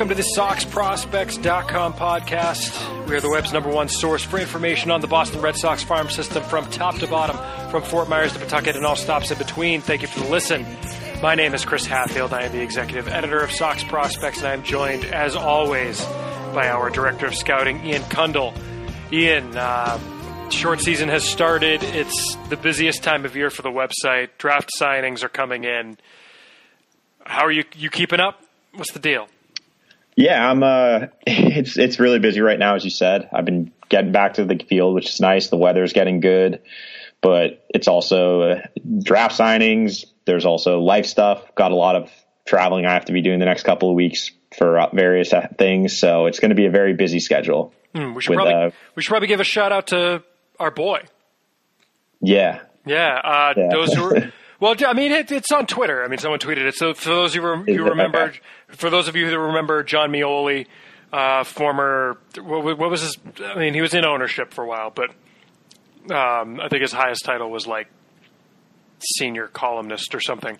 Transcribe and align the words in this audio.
Welcome 0.00 0.16
to 0.16 0.22
the 0.22 0.34
SoxProspects.com 0.34 1.92
podcast. 1.92 3.06
We 3.06 3.16
are 3.16 3.20
the 3.20 3.28
web's 3.28 3.52
number 3.52 3.68
one 3.68 3.90
source 3.90 4.24
for 4.24 4.38
information 4.38 4.90
on 4.90 5.02
the 5.02 5.06
Boston 5.06 5.42
Red 5.42 5.56
Sox 5.56 5.82
farm 5.82 6.08
system 6.08 6.42
from 6.44 6.64
top 6.70 6.94
to 7.00 7.06
bottom, 7.06 7.36
from 7.70 7.82
Fort 7.82 8.08
Myers 8.08 8.32
to 8.32 8.38
Pawtucket 8.38 8.76
and 8.76 8.86
all 8.86 8.96
stops 8.96 9.30
in 9.30 9.36
between. 9.36 9.82
Thank 9.82 10.00
you 10.00 10.08
for 10.08 10.20
the 10.20 10.30
listen. 10.30 10.64
My 11.20 11.34
name 11.34 11.52
is 11.52 11.66
Chris 11.66 11.84
Hatfield. 11.84 12.32
I 12.32 12.44
am 12.44 12.52
the 12.52 12.62
executive 12.62 13.08
editor 13.08 13.40
of 13.40 13.50
Sox 13.50 13.84
Prospects, 13.84 14.38
and 14.38 14.46
I 14.46 14.54
am 14.54 14.62
joined, 14.62 15.04
as 15.04 15.36
always, 15.36 16.02
by 16.54 16.70
our 16.70 16.88
director 16.88 17.26
of 17.26 17.34
scouting, 17.34 17.84
Ian 17.84 18.00
Cundall. 18.04 18.56
Ian, 19.12 19.54
uh, 19.54 19.98
short 20.48 20.80
season 20.80 21.10
has 21.10 21.24
started. 21.24 21.82
It's 21.82 22.36
the 22.48 22.56
busiest 22.56 23.02
time 23.02 23.26
of 23.26 23.36
year 23.36 23.50
for 23.50 23.60
the 23.60 23.68
website. 23.68 24.30
Draft 24.38 24.70
signings 24.80 25.22
are 25.22 25.28
coming 25.28 25.64
in. 25.64 25.98
How 27.26 27.44
are 27.44 27.52
you? 27.52 27.64
You 27.76 27.90
keeping 27.90 28.18
up? 28.18 28.42
What's 28.72 28.92
the 28.92 28.98
deal? 28.98 29.28
Yeah, 30.20 30.50
I'm. 30.50 30.62
Uh, 30.62 31.06
it's 31.26 31.78
it's 31.78 31.98
really 31.98 32.18
busy 32.18 32.40
right 32.40 32.58
now, 32.58 32.74
as 32.74 32.84
you 32.84 32.90
said. 32.90 33.28
I've 33.32 33.46
been 33.46 33.72
getting 33.88 34.12
back 34.12 34.34
to 34.34 34.44
the 34.44 34.58
field, 34.58 34.94
which 34.94 35.08
is 35.08 35.20
nice. 35.20 35.48
The 35.48 35.56
weather's 35.56 35.94
getting 35.94 36.20
good, 36.20 36.60
but 37.22 37.64
it's 37.70 37.88
also 37.88 38.42
uh, 38.42 38.62
draft 39.02 39.38
signings. 39.38 40.04
There's 40.26 40.44
also 40.44 40.80
life 40.80 41.06
stuff. 41.06 41.54
Got 41.54 41.72
a 41.72 41.74
lot 41.74 41.96
of 41.96 42.10
traveling 42.44 42.84
I 42.84 42.92
have 42.92 43.06
to 43.06 43.12
be 43.12 43.22
doing 43.22 43.38
the 43.38 43.46
next 43.46 43.62
couple 43.62 43.88
of 43.88 43.96
weeks 43.96 44.30
for 44.56 44.78
uh, 44.78 44.90
various 44.92 45.32
things. 45.58 45.96
So 45.96 46.26
it's 46.26 46.38
going 46.38 46.50
to 46.50 46.54
be 46.54 46.66
a 46.66 46.70
very 46.70 46.92
busy 46.92 47.20
schedule. 47.20 47.72
Hmm, 47.94 48.12
we 48.14 48.20
should 48.20 48.30
with, 48.30 48.44
probably 48.44 48.54
uh, 48.54 48.70
we 48.94 49.02
should 49.02 49.10
probably 49.10 49.28
give 49.28 49.40
a 49.40 49.44
shout 49.44 49.72
out 49.72 49.86
to 49.88 50.22
our 50.58 50.70
boy. 50.70 51.02
Yeah. 52.20 52.60
Yeah. 52.84 53.18
Uh, 53.24 53.54
yeah. 53.56 53.68
Those 53.70 53.94
who. 53.94 54.04
Are, 54.04 54.32
Well, 54.60 54.74
I 54.86 54.92
mean, 54.92 55.10
it, 55.10 55.32
it's 55.32 55.50
on 55.50 55.66
Twitter. 55.66 56.04
I 56.04 56.08
mean, 56.08 56.18
someone 56.18 56.38
tweeted 56.38 56.66
it. 56.66 56.74
So 56.74 56.92
for 56.92 57.08
those 57.08 57.34
of 57.34 57.42
you 57.42 57.76
who 57.78 57.84
remember, 57.84 58.34
for 58.68 58.90
those 58.90 59.08
of 59.08 59.16
you 59.16 59.26
who 59.26 59.38
remember 59.38 59.82
Jon 59.82 60.12
Meoli, 60.12 60.66
uh, 61.12 61.44
former 61.44 62.18
what, 62.40 62.78
what, 62.78 62.90
was 62.90 63.00
his? 63.00 63.18
I 63.42 63.58
mean, 63.58 63.74
he 63.74 63.80
was 63.80 63.94
in 63.94 64.04
ownership 64.04 64.52
for 64.52 64.62
a 64.62 64.66
while, 64.66 64.90
but 64.90 65.10
um, 66.14 66.60
I 66.60 66.68
think 66.68 66.82
his 66.82 66.92
highest 66.92 67.24
title 67.24 67.50
was 67.50 67.66
like 67.66 67.88
senior 69.18 69.48
columnist 69.48 70.14
or 70.14 70.20
something. 70.20 70.58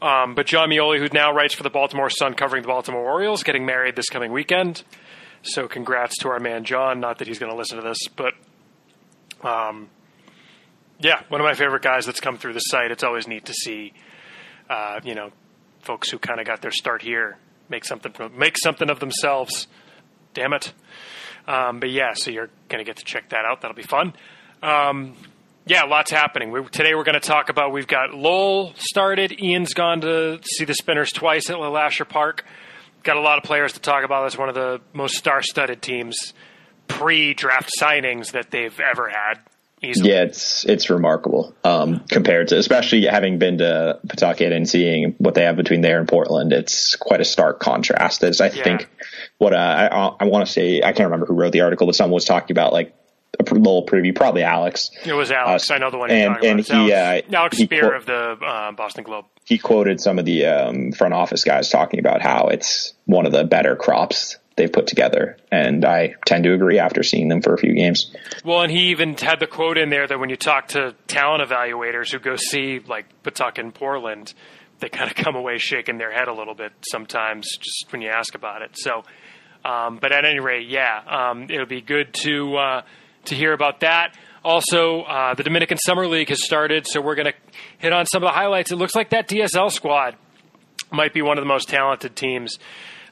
Um, 0.00 0.34
but 0.34 0.46
John 0.46 0.68
Meoli, 0.68 0.98
who 0.98 1.08
now 1.12 1.32
writes 1.32 1.54
for 1.54 1.62
the 1.62 1.70
Baltimore 1.70 2.10
Sun, 2.10 2.34
covering 2.34 2.62
the 2.62 2.68
Baltimore 2.68 3.02
Orioles, 3.02 3.42
getting 3.42 3.66
married 3.66 3.96
this 3.96 4.08
coming 4.08 4.32
weekend. 4.32 4.82
So 5.42 5.66
congrats 5.66 6.16
to 6.18 6.28
our 6.28 6.38
man 6.38 6.64
John. 6.64 7.00
Not 7.00 7.18
that 7.18 7.28
he's 7.28 7.38
going 7.38 7.50
to 7.50 7.58
listen 7.58 7.76
to 7.76 7.82
this, 7.82 7.98
but 8.16 8.34
um, 9.42 9.90
yeah, 11.02 11.22
one 11.28 11.40
of 11.40 11.44
my 11.44 11.54
favorite 11.54 11.82
guys 11.82 12.06
that's 12.06 12.20
come 12.20 12.38
through 12.38 12.54
the 12.54 12.60
site. 12.60 12.90
It's 12.90 13.04
always 13.04 13.26
neat 13.26 13.46
to 13.46 13.52
see, 13.52 13.92
uh, 14.70 15.00
you 15.04 15.14
know, 15.14 15.30
folks 15.80 16.10
who 16.10 16.18
kind 16.18 16.40
of 16.40 16.46
got 16.46 16.62
their 16.62 16.70
start 16.70 17.02
here 17.02 17.38
make 17.68 17.84
something 17.84 18.12
make 18.36 18.56
something 18.58 18.88
of 18.90 19.00
themselves. 19.00 19.66
Damn 20.34 20.52
it. 20.52 20.72
Um, 21.46 21.80
but 21.80 21.90
yeah, 21.90 22.14
so 22.14 22.30
you're 22.30 22.50
going 22.68 22.78
to 22.78 22.84
get 22.84 22.96
to 22.96 23.04
check 23.04 23.30
that 23.30 23.44
out. 23.44 23.62
That'll 23.62 23.74
be 23.74 23.82
fun. 23.82 24.14
Um, 24.62 25.16
yeah, 25.66 25.82
lots 25.84 26.10
happening. 26.10 26.52
We, 26.52 26.64
today 26.64 26.94
we're 26.94 27.04
going 27.04 27.20
to 27.20 27.20
talk 27.20 27.48
about 27.48 27.72
we've 27.72 27.86
got 27.86 28.14
Lowell 28.14 28.72
started. 28.76 29.40
Ian's 29.40 29.74
gone 29.74 30.02
to 30.02 30.40
see 30.42 30.64
the 30.64 30.74
Spinners 30.74 31.10
twice 31.10 31.50
at 31.50 31.56
LeLacheur 31.56 32.08
Park. 32.08 32.44
Got 33.02 33.16
a 33.16 33.20
lot 33.20 33.38
of 33.38 33.44
players 33.44 33.72
to 33.72 33.80
talk 33.80 34.04
about. 34.04 34.26
It's 34.26 34.38
one 34.38 34.48
of 34.48 34.54
the 34.54 34.80
most 34.92 35.16
star-studded 35.16 35.82
teams 35.82 36.32
pre-draft 36.88 37.70
signings 37.80 38.32
that 38.32 38.50
they've 38.50 38.78
ever 38.78 39.08
had. 39.08 39.40
Easily. 39.84 40.10
Yeah, 40.10 40.22
it's 40.22 40.64
it's 40.64 40.90
remarkable 40.90 41.54
um, 41.64 42.04
compared 42.08 42.48
to, 42.48 42.58
especially 42.58 43.04
having 43.06 43.38
been 43.38 43.58
to 43.58 43.98
Pawtucket 44.08 44.52
and 44.52 44.68
seeing 44.68 45.16
what 45.18 45.34
they 45.34 45.42
have 45.42 45.56
between 45.56 45.80
there 45.80 45.98
and 45.98 46.08
Portland. 46.08 46.52
It's 46.52 46.94
quite 46.94 47.20
a 47.20 47.24
stark 47.24 47.58
contrast. 47.58 48.22
As 48.22 48.40
I 48.40 48.50
yeah. 48.50 48.62
think, 48.62 48.88
what 49.38 49.52
uh, 49.52 49.56
I, 49.90 50.24
I 50.24 50.24
want 50.26 50.46
to 50.46 50.52
say, 50.52 50.82
I 50.82 50.92
can't 50.92 51.10
remember 51.10 51.26
who 51.26 51.34
wrote 51.34 51.52
the 51.52 51.62
article, 51.62 51.86
but 51.86 51.96
someone 51.96 52.14
was 52.14 52.24
talking 52.24 52.54
about 52.54 52.72
like 52.72 52.94
a 53.40 53.42
little 53.54 53.84
preview, 53.84 54.14
probably 54.14 54.44
Alex. 54.44 54.90
It 55.04 55.14
was 55.14 55.32
Alex. 55.32 55.68
Uh, 55.68 55.74
I 55.74 55.78
know 55.78 55.90
the 55.90 55.98
one. 55.98 56.10
And 56.10 56.44
and 56.44 56.60
he 56.60 56.92
Alex, 56.92 57.28
uh, 57.28 57.36
Alex 57.36 57.58
he 57.58 57.66
quote, 57.66 57.94
of 57.94 58.06
the 58.06 58.38
uh, 58.40 58.72
Boston 58.72 59.02
Globe. 59.02 59.24
He 59.44 59.58
quoted 59.58 60.00
some 60.00 60.20
of 60.20 60.24
the 60.24 60.46
um, 60.46 60.92
front 60.92 61.14
office 61.14 61.42
guys 61.42 61.70
talking 61.70 61.98
about 61.98 62.22
how 62.22 62.48
it's 62.48 62.94
one 63.06 63.26
of 63.26 63.32
the 63.32 63.42
better 63.42 63.74
crops 63.74 64.36
they've 64.56 64.72
put 64.72 64.86
together. 64.86 65.36
And 65.50 65.84
I 65.84 66.14
tend 66.26 66.44
to 66.44 66.54
agree 66.54 66.78
after 66.78 67.02
seeing 67.02 67.28
them 67.28 67.42
for 67.42 67.54
a 67.54 67.58
few 67.58 67.74
games. 67.74 68.14
Well, 68.44 68.62
and 68.62 68.70
he 68.70 68.90
even 68.90 69.16
had 69.16 69.40
the 69.40 69.46
quote 69.46 69.78
in 69.78 69.90
there 69.90 70.06
that 70.06 70.18
when 70.18 70.30
you 70.30 70.36
talk 70.36 70.68
to 70.68 70.94
talent 71.06 71.48
evaluators 71.48 72.12
who 72.12 72.18
go 72.18 72.36
see 72.36 72.80
like 72.80 73.06
Pawtucket 73.22 73.64
and 73.64 73.74
Portland, 73.74 74.34
they 74.80 74.88
kind 74.88 75.10
of 75.10 75.16
come 75.24 75.36
away 75.36 75.58
shaking 75.58 75.98
their 75.98 76.12
head 76.12 76.28
a 76.28 76.34
little 76.34 76.54
bit 76.54 76.72
sometimes 76.90 77.48
just 77.58 77.86
when 77.90 78.02
you 78.02 78.08
ask 78.08 78.34
about 78.34 78.62
it. 78.62 78.70
So, 78.74 79.04
um, 79.64 79.98
but 80.00 80.12
at 80.12 80.24
any 80.24 80.40
rate, 80.40 80.68
yeah, 80.68 81.02
um, 81.06 81.44
it'll 81.44 81.66
be 81.66 81.80
good 81.80 82.12
to 82.14 82.56
uh, 82.56 82.82
to 83.26 83.34
hear 83.34 83.52
about 83.52 83.80
that. 83.80 84.16
Also, 84.44 85.02
uh, 85.02 85.34
the 85.34 85.44
Dominican 85.44 85.78
Summer 85.78 86.08
League 86.08 86.28
has 86.28 86.44
started, 86.44 86.84
so 86.84 87.00
we're 87.00 87.14
going 87.14 87.26
to 87.26 87.34
hit 87.78 87.92
on 87.92 88.06
some 88.06 88.24
of 88.24 88.28
the 88.28 88.32
highlights. 88.32 88.72
It 88.72 88.76
looks 88.76 88.96
like 88.96 89.10
that 89.10 89.28
DSL 89.28 89.70
squad 89.70 90.16
might 90.90 91.14
be 91.14 91.22
one 91.22 91.38
of 91.38 91.42
the 91.42 91.48
most 91.48 91.68
talented 91.68 92.16
teams 92.16 92.58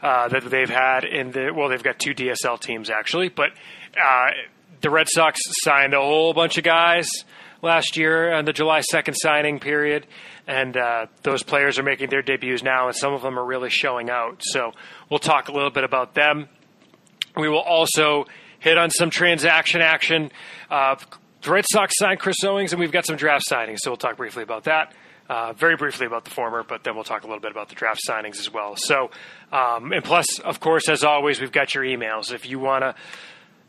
uh, 0.03 0.28
that 0.28 0.44
they've 0.50 0.71
had 0.71 1.05
in 1.05 1.31
the 1.31 1.53
well, 1.55 1.69
they've 1.69 1.83
got 1.83 1.99
two 1.99 2.15
DSL 2.15 2.61
teams 2.61 2.91
actually, 2.91 3.28
but 3.28 3.50
uh, 3.97 4.31
the 4.81 4.91
Red 4.91 5.09
Sox 5.09 5.41
signed 5.62 5.94
a 5.94 6.00
whole 6.00 6.33
bunch 6.33 6.59
of 6.59 6.65
guys 6.65 7.09
last 7.62 7.97
year 7.97 8.33
on 8.33 8.44
the 8.44 8.53
July 8.53 8.81
second 8.81 9.15
signing 9.15 9.61
period, 9.61 10.06
and 10.47 10.77
uh, 10.77 11.06
those 11.22 11.43
players 11.43 11.78
are 11.78 11.83
making 11.83 12.11
their 12.11 12.22
debuts 12.22 12.62
now, 12.62 12.87
and 12.87 12.97
some 12.97 13.12
of 13.12 13.22
them 13.22 13.38
are 13.38 13.44
really 13.44 13.71
showing 13.71 14.11
out. 14.11 14.41
So 14.43 14.72
we'll 15.11 15.19
talk 15.19 15.49
a 15.49 15.53
little 15.53 15.71
bit 15.71 15.84
about 15.84 16.15
them. 16.15 16.49
We 17.37 17.49
will 17.49 17.61
also 17.61 18.27
hit 18.59 18.78
on 18.78 18.91
some 18.91 19.11
transaction 19.11 19.81
action. 19.81 20.31
Uh, 20.71 20.97
the 21.43 21.50
Red 21.50 21.65
Sox 21.71 21.94
signed 21.97 22.21
Chris 22.21 22.43
Owings, 22.44 22.72
and 22.72 22.81
we've 22.81 22.93
got 22.93 23.06
some 23.06 23.17
draft 23.17 23.44
signings, 23.50 23.78
so 23.78 23.91
we'll 23.91 23.97
talk 23.97 24.17
briefly 24.17 24.43
about 24.43 24.65
that. 24.65 24.94
Uh, 25.30 25.52
very 25.52 25.76
briefly 25.76 26.06
about 26.06 26.24
the 26.24 26.30
former, 26.30 26.64
but 26.64 26.82
then 26.82 26.96
we'll 26.96 27.04
talk 27.04 27.22
a 27.22 27.26
little 27.28 27.38
bit 27.38 27.52
about 27.52 27.68
the 27.68 27.74
draft 27.76 28.00
signings 28.04 28.41
as 28.41 28.52
well. 28.52 28.74
So, 28.74 29.12
um, 29.52 29.92
and 29.92 30.02
plus, 30.02 30.41
of 30.41 30.58
course, 30.58 30.88
as 30.88 31.04
always, 31.04 31.40
we've 31.40 31.52
got 31.52 31.72
your 31.72 31.84
emails. 31.84 32.32
If 32.32 32.50
you 32.50 32.58
want 32.58 32.82
to 32.82 32.96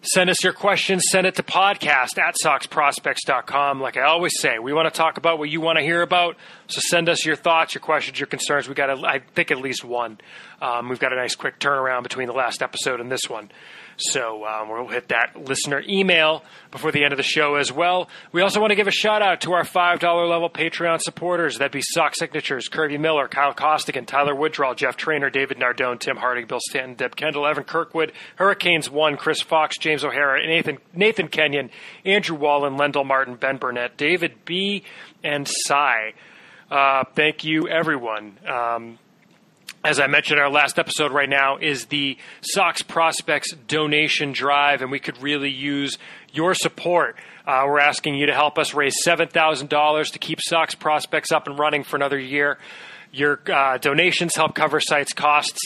send 0.01 0.31
us 0.31 0.44
your 0.44 0.53
questions, 0.53 1.03
send 1.12 1.27
it 1.27 1.36
to 1.36 1.44
podcast 1.44 2.18
at 2.18 2.33
soxprospects.com. 2.44 3.80
Like 3.80 3.95
I 3.95 4.01
always 4.01 4.33
say, 4.39 4.57
we 4.57 4.74
want 4.74 4.91
to 4.91 4.97
talk 4.97 5.18
about 5.18 5.38
what 5.38 5.51
you 5.51 5.62
want 5.62 5.77
to 5.77 5.83
hear 5.83 6.01
about. 6.01 6.36
So 6.65 6.81
send 6.89 7.07
us 7.09 7.24
your 7.27 7.36
thoughts, 7.36 7.75
your 7.75 7.81
questions, 7.81 8.19
your 8.19 8.25
concerns. 8.25 8.68
We 8.68 8.74
got, 8.74 8.89
a, 8.89 9.07
I 9.07 9.19
think, 9.19 9.51
at 9.51 9.59
least 9.59 9.86
one. 9.86 10.18
Um, 10.63 10.89
we've 10.89 10.97
got 11.00 11.13
a 11.13 11.15
nice 11.15 11.36
quick 11.36 11.59
turnaround 11.59 12.01
between 12.01 12.25
the 12.25 12.33
last 12.33 12.63
episode 12.63 13.00
and 13.00 13.12
this 13.12 13.30
one. 13.30 13.51
So 13.97 14.45
um, 14.45 14.69
we'll 14.69 14.88
hit 14.88 15.09
that 15.09 15.35
listener 15.35 15.83
email 15.88 16.43
before 16.71 16.91
the 16.91 17.03
end 17.03 17.13
of 17.13 17.17
the 17.17 17.23
show 17.23 17.55
as 17.55 17.71
well. 17.71 18.09
We 18.31 18.41
also 18.41 18.59
want 18.59 18.71
to 18.71 18.75
give 18.75 18.88
a 18.88 18.91
shout 18.91 19.21
out 19.21 19.41
to 19.41 19.53
our 19.53 19.63
$5 19.63 20.29
level 20.29 20.49
Patreon 20.49 20.99
supporters. 21.01 21.57
That'd 21.57 21.71
be 21.71 21.81
Sock 21.81 22.15
Signatures, 22.15 22.67
Kirby 22.67 22.97
Miller, 22.97 23.27
Kyle 23.27 23.53
Costigan, 23.53 24.05
Tyler 24.05 24.35
Woodrow, 24.35 24.73
Jeff 24.73 24.97
Trainer, 24.97 25.29
David 25.29 25.57
Nardone, 25.57 25.99
Tim 25.99 26.17
Harding, 26.17 26.47
Bill 26.47 26.59
Stanton, 26.69 26.95
Deb 26.95 27.15
Kendall, 27.15 27.47
Evan 27.47 27.63
Kirkwood, 27.63 28.11
Hurricanes 28.38 28.89
1, 28.89 29.17
Chris 29.17 29.41
Fox, 29.41 29.77
James 29.77 30.03
O'Hara, 30.03 30.45
Nathan, 30.45 30.77
Nathan 30.93 31.27
Kenyon, 31.27 31.69
Andrew 32.05 32.38
Wallen, 32.38 32.77
Lendell 32.77 33.03
Martin, 33.03 33.35
Ben 33.35 33.57
Burnett, 33.57 33.97
David 33.97 34.45
B., 34.45 34.83
and 35.23 35.47
Cy. 35.47 36.13
Uh, 36.69 37.03
thank 37.15 37.43
you, 37.43 37.67
everyone. 37.67 38.38
Um, 38.47 38.97
as 39.83 40.00
I 40.00 40.07
mentioned 40.07 40.39
our 40.39 40.50
last 40.50 40.78
episode 40.78 41.12
right 41.12 41.30
now, 41.30 41.57
is 41.57 41.86
the 41.86 42.18
Sox 42.42 42.83
Prospects 42.83 43.51
donation 43.68 44.31
drive, 44.31 44.81
and 44.81 44.92
we 44.92 45.00
could 45.00 45.22
really 45.22 45.50
use 45.50 45.98
your 46.31 46.54
support. 46.54 47.16
Uh, 47.48 47.63
we're 47.66 47.80
asking 47.80 48.16
you 48.16 48.28
to 48.28 48.33
help 48.33 48.60
us 48.60 48.74
raise 48.74 48.95
$7,000 49.06 50.12
to 50.12 50.19
keep 50.19 50.39
Sox 50.42 50.75
Prospects 50.75 51.31
up 51.31 51.48
and 51.48 51.57
running 51.57 51.83
for 51.83 51.95
another 51.95 52.19
year. 52.19 52.60
Your 53.12 53.42
uh, 53.51 53.78
donations 53.78 54.36
help 54.36 54.56
cover 54.56 54.80
sites 54.80 55.13
costs, 55.13 55.60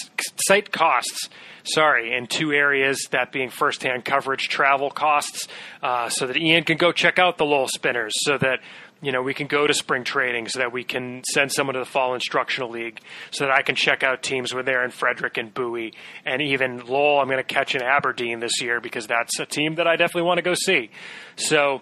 site 0.48 0.72
costs. 0.72 1.30
Sorry, 1.64 2.16
in 2.16 2.28
two 2.28 2.54
areas, 2.54 3.08
that 3.12 3.32
being 3.32 3.50
firsthand 3.50 4.06
coverage, 4.06 4.48
travel 4.48 4.90
costs, 4.90 5.48
uh, 5.84 6.10
so 6.10 6.28
that 6.28 6.38
Ian 6.38 6.64
can 6.64 6.78
go 6.78 6.92
check 6.92 7.20
out 7.20 7.38
the 7.38 7.46
Lowell 7.46 7.68
Spinners, 7.68 8.14
so 8.18 8.38
that 8.38 8.62
you 9.02 9.12
know, 9.12 9.22
we 9.22 9.34
can 9.34 9.48
go 9.48 9.68
to 9.68 9.74
spring 9.74 10.04
training 10.04 10.48
so 10.48 10.60
that 10.60 10.72
we 10.72 10.84
can 10.84 11.24
send 11.32 11.52
someone 11.52 11.74
to 11.74 11.80
the 11.80 11.86
fall 11.86 12.14
instructional 12.14 12.70
league 12.70 13.00
so 13.32 13.46
that 13.46 13.54
I 13.54 13.62
can 13.62 13.76
check 13.76 14.04
out 14.04 14.24
teams 14.24 14.54
when 14.54 14.66
they're 14.66 14.84
in 14.84 14.92
Frederick 14.92 15.38
and 15.38 15.54
Bowie 15.54 15.94
and 16.26 16.42
even 16.42 16.86
Lowell. 16.86 17.20
I'm 17.20 17.28
going 17.28 17.38
to 17.38 17.44
catch 17.44 17.76
in 17.76 17.82
Aberdeen 17.82 18.40
this 18.40 18.62
year 18.62 18.80
because 18.80 19.08
that's 19.08 19.40
a 19.40 19.46
team 19.46 19.76
that 19.76 19.88
I 19.88 19.96
definitely 19.96 20.28
want 20.28 20.38
to 20.38 20.44
go 20.44 20.54
see. 20.56 20.90
So 21.36 21.82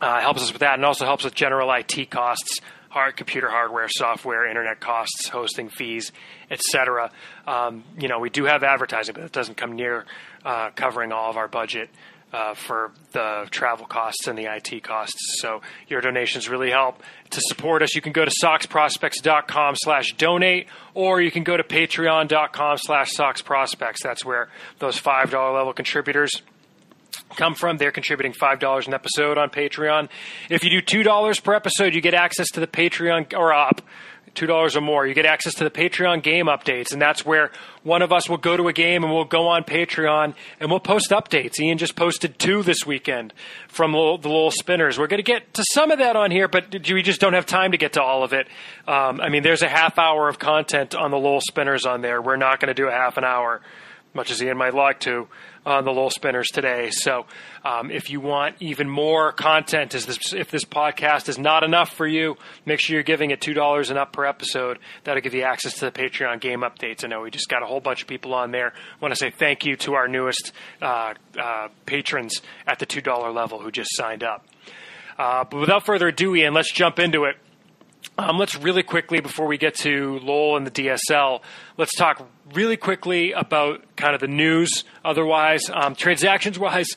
uh, 0.00 0.20
helps 0.20 0.42
us 0.42 0.52
with 0.52 0.60
that 0.60 0.74
and 0.74 0.84
also 0.84 1.04
helps 1.04 1.24
with 1.24 1.34
general 1.34 1.70
IT 1.72 2.10
costs, 2.10 2.60
hard 2.88 3.16
computer 3.16 3.48
hardware, 3.48 3.88
software, 3.88 4.48
internet 4.48 4.80
costs, 4.80 5.28
hosting 5.28 5.68
fees, 5.68 6.12
etc. 6.50 7.10
Um, 7.46 7.84
you 7.98 8.08
know, 8.08 8.18
we 8.18 8.30
do 8.30 8.44
have 8.44 8.62
advertising, 8.62 9.14
but 9.14 9.24
it 9.24 9.32
doesn't 9.32 9.56
come 9.56 9.72
near 9.72 10.06
uh, 10.44 10.70
covering 10.74 11.12
all 11.12 11.30
of 11.30 11.36
our 11.36 11.48
budget 11.48 11.90
uh, 12.32 12.54
for 12.54 12.92
the 13.12 13.46
travel 13.50 13.86
costs 13.86 14.26
and 14.26 14.36
the 14.36 14.44
IT 14.44 14.82
costs. 14.82 15.40
So 15.40 15.62
your 15.88 16.00
donations 16.00 16.48
really 16.48 16.70
help. 16.70 17.02
To 17.30 17.40
support 17.48 17.82
us, 17.82 17.94
you 17.94 18.02
can 18.02 18.12
go 18.12 18.24
to 18.24 18.32
soxprospects.com 18.42 19.74
slash 19.78 20.14
donate, 20.16 20.68
or 20.94 21.20
you 21.20 21.30
can 21.30 21.44
go 21.44 21.56
to 21.56 21.62
patreon.com 21.62 22.78
slash 22.78 23.12
soxprospects. 23.14 23.98
That's 24.02 24.24
where 24.24 24.48
those 24.78 25.00
$5 25.00 25.54
level 25.54 25.72
contributors 25.72 26.42
come 27.36 27.54
from. 27.54 27.76
They're 27.76 27.92
contributing 27.92 28.32
$5 28.32 28.86
an 28.86 28.94
episode 28.94 29.38
on 29.38 29.50
Patreon. 29.50 30.08
If 30.50 30.64
you 30.64 30.80
do 30.80 31.04
$2 31.04 31.42
per 31.42 31.54
episode, 31.54 31.94
you 31.94 32.00
get 32.00 32.14
access 32.14 32.48
to 32.52 32.60
the 32.60 32.66
Patreon, 32.66 33.36
or 33.36 33.52
up, 33.52 33.82
two 34.36 34.46
dollars 34.46 34.76
or 34.76 34.80
more, 34.80 35.06
you 35.06 35.14
get 35.14 35.26
access 35.26 35.54
to 35.54 35.64
the 35.64 35.70
Patreon 35.70 36.22
game 36.22 36.46
updates, 36.46 36.92
and 36.92 37.02
that's 37.02 37.24
where 37.24 37.50
one 37.82 38.02
of 38.02 38.12
us 38.12 38.28
will 38.28 38.36
go 38.36 38.56
to 38.56 38.68
a 38.68 38.72
game 38.72 39.02
and 39.02 39.12
we'll 39.12 39.24
go 39.24 39.48
on 39.48 39.64
Patreon 39.64 40.34
and 40.60 40.70
we'll 40.70 40.80
post 40.80 41.10
updates. 41.10 41.58
Ian 41.60 41.78
just 41.78 41.96
posted 41.96 42.38
two 42.38 42.62
this 42.62 42.86
weekend 42.86 43.32
from 43.68 43.92
the 43.92 43.98
Lowell 43.98 44.50
Spinners. 44.50 44.98
We're 44.98 45.06
going 45.06 45.18
to 45.18 45.24
get 45.24 45.54
to 45.54 45.64
some 45.72 45.90
of 45.90 45.98
that 45.98 46.16
on 46.16 46.30
here, 46.30 46.48
but 46.48 46.72
we 46.90 47.02
just 47.02 47.20
don't 47.20 47.32
have 47.32 47.46
time 47.46 47.72
to 47.72 47.78
get 47.78 47.94
to 47.94 48.02
all 48.02 48.22
of 48.22 48.32
it. 48.32 48.46
Um, 48.86 49.20
I 49.20 49.28
mean, 49.28 49.42
there's 49.42 49.62
a 49.62 49.68
half 49.68 49.98
hour 49.98 50.28
of 50.28 50.38
content 50.38 50.94
on 50.94 51.10
the 51.10 51.18
Lowell 51.18 51.40
Spinners 51.40 51.86
on 51.86 52.02
there. 52.02 52.20
We're 52.20 52.36
not 52.36 52.60
going 52.60 52.68
to 52.68 52.74
do 52.74 52.88
a 52.88 52.92
half 52.92 53.16
an 53.16 53.24
hour, 53.24 53.62
much 54.14 54.30
as 54.30 54.42
Ian 54.42 54.56
might 54.56 54.74
like 54.74 55.00
to 55.00 55.28
on 55.66 55.84
the 55.84 55.90
Lowell 55.90 56.10
Spinners 56.10 56.46
today. 56.48 56.90
So 56.90 57.26
um, 57.64 57.90
if 57.90 58.08
you 58.08 58.20
want 58.20 58.56
even 58.60 58.88
more 58.88 59.32
content, 59.32 59.90
this, 59.90 60.32
if 60.32 60.50
this 60.50 60.64
podcast 60.64 61.28
is 61.28 61.38
not 61.38 61.64
enough 61.64 61.90
for 61.90 62.06
you, 62.06 62.36
make 62.64 62.80
sure 62.80 62.94
you're 62.94 63.02
giving 63.02 63.32
it 63.32 63.40
$2 63.40 63.90
and 63.90 63.98
up 63.98 64.12
per 64.12 64.24
episode. 64.24 64.78
That'll 65.04 65.20
give 65.20 65.34
you 65.34 65.42
access 65.42 65.74
to 65.80 65.86
the 65.86 65.90
Patreon 65.90 66.40
game 66.40 66.60
updates. 66.60 67.04
I 67.04 67.08
know 67.08 67.22
we 67.22 67.30
just 67.30 67.48
got 67.48 67.62
a 67.62 67.66
whole 67.66 67.80
bunch 67.80 68.02
of 68.02 68.08
people 68.08 68.32
on 68.32 68.52
there. 68.52 68.68
I 68.68 68.98
want 69.00 69.12
to 69.12 69.18
say 69.18 69.30
thank 69.30 69.66
you 69.66 69.76
to 69.78 69.94
our 69.94 70.06
newest 70.06 70.52
uh, 70.80 71.14
uh, 71.38 71.68
patrons 71.84 72.40
at 72.66 72.78
the 72.78 72.86
$2 72.86 73.34
level 73.34 73.58
who 73.58 73.72
just 73.72 73.90
signed 73.96 74.22
up. 74.22 74.46
Uh, 75.18 75.44
but 75.44 75.58
without 75.58 75.84
further 75.84 76.08
ado, 76.08 76.34
Ian, 76.34 76.54
let's 76.54 76.72
jump 76.72 76.98
into 76.98 77.24
it. 77.24 77.36
Um, 78.18 78.38
let's 78.38 78.56
really 78.56 78.82
quickly, 78.82 79.20
before 79.20 79.46
we 79.46 79.58
get 79.58 79.74
to 79.76 80.18
Lowell 80.20 80.56
and 80.56 80.66
the 80.66 80.70
DSL, 80.70 81.42
let's 81.76 81.94
talk 81.94 82.26
really 82.54 82.78
quickly 82.78 83.32
about 83.32 83.84
kind 83.96 84.14
of 84.14 84.20
the 84.20 84.28
news. 84.28 84.84
Otherwise, 85.04 85.70
um, 85.72 85.94
transactions 85.94 86.58
wise, 86.58 86.88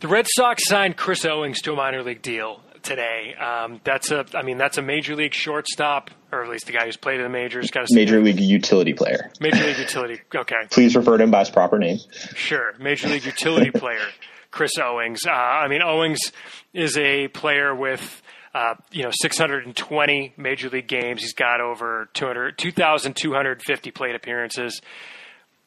the 0.00 0.08
Red 0.08 0.26
Sox 0.28 0.66
signed 0.66 0.96
Chris 0.96 1.24
Owings 1.26 1.60
to 1.62 1.72
a 1.72 1.76
minor 1.76 2.02
league 2.02 2.22
deal 2.22 2.62
today. 2.82 3.34
Um, 3.34 3.80
that's 3.84 4.10
a, 4.10 4.24
I 4.34 4.42
mean, 4.42 4.56
that's 4.56 4.78
a 4.78 4.82
major 4.82 5.14
league 5.14 5.34
shortstop, 5.34 6.10
or 6.32 6.42
at 6.42 6.48
least 6.48 6.64
the 6.64 6.72
guy 6.72 6.86
who's 6.86 6.96
played 6.96 7.18
in 7.18 7.24
the 7.24 7.28
majors. 7.28 7.70
Got 7.70 7.82
a 7.82 7.94
major 7.94 8.22
league 8.22 8.40
utility 8.40 8.94
player. 8.94 9.30
Major 9.38 9.64
league 9.64 9.78
utility. 9.78 10.20
Okay. 10.34 10.56
Please 10.70 10.96
refer 10.96 11.18
to 11.18 11.24
him 11.24 11.30
by 11.30 11.40
his 11.40 11.50
proper 11.50 11.78
name. 11.78 11.98
Sure, 12.34 12.72
major 12.78 13.08
league 13.08 13.26
utility 13.26 13.70
player, 13.74 14.06
Chris 14.50 14.72
Owings. 14.78 15.26
Uh, 15.26 15.30
I 15.30 15.68
mean, 15.68 15.82
Owings 15.82 16.20
is 16.72 16.96
a 16.96 17.28
player 17.28 17.74
with 17.74 18.22
uh, 18.54 18.74
you 18.90 19.02
know, 19.02 19.10
620 19.12 20.34
major 20.36 20.68
league 20.68 20.88
games. 20.88 21.22
He's 21.22 21.34
got 21.34 21.60
over 21.60 22.08
200, 22.14 22.58
2,250 22.58 23.90
plate 23.92 24.14
appearances. 24.14 24.80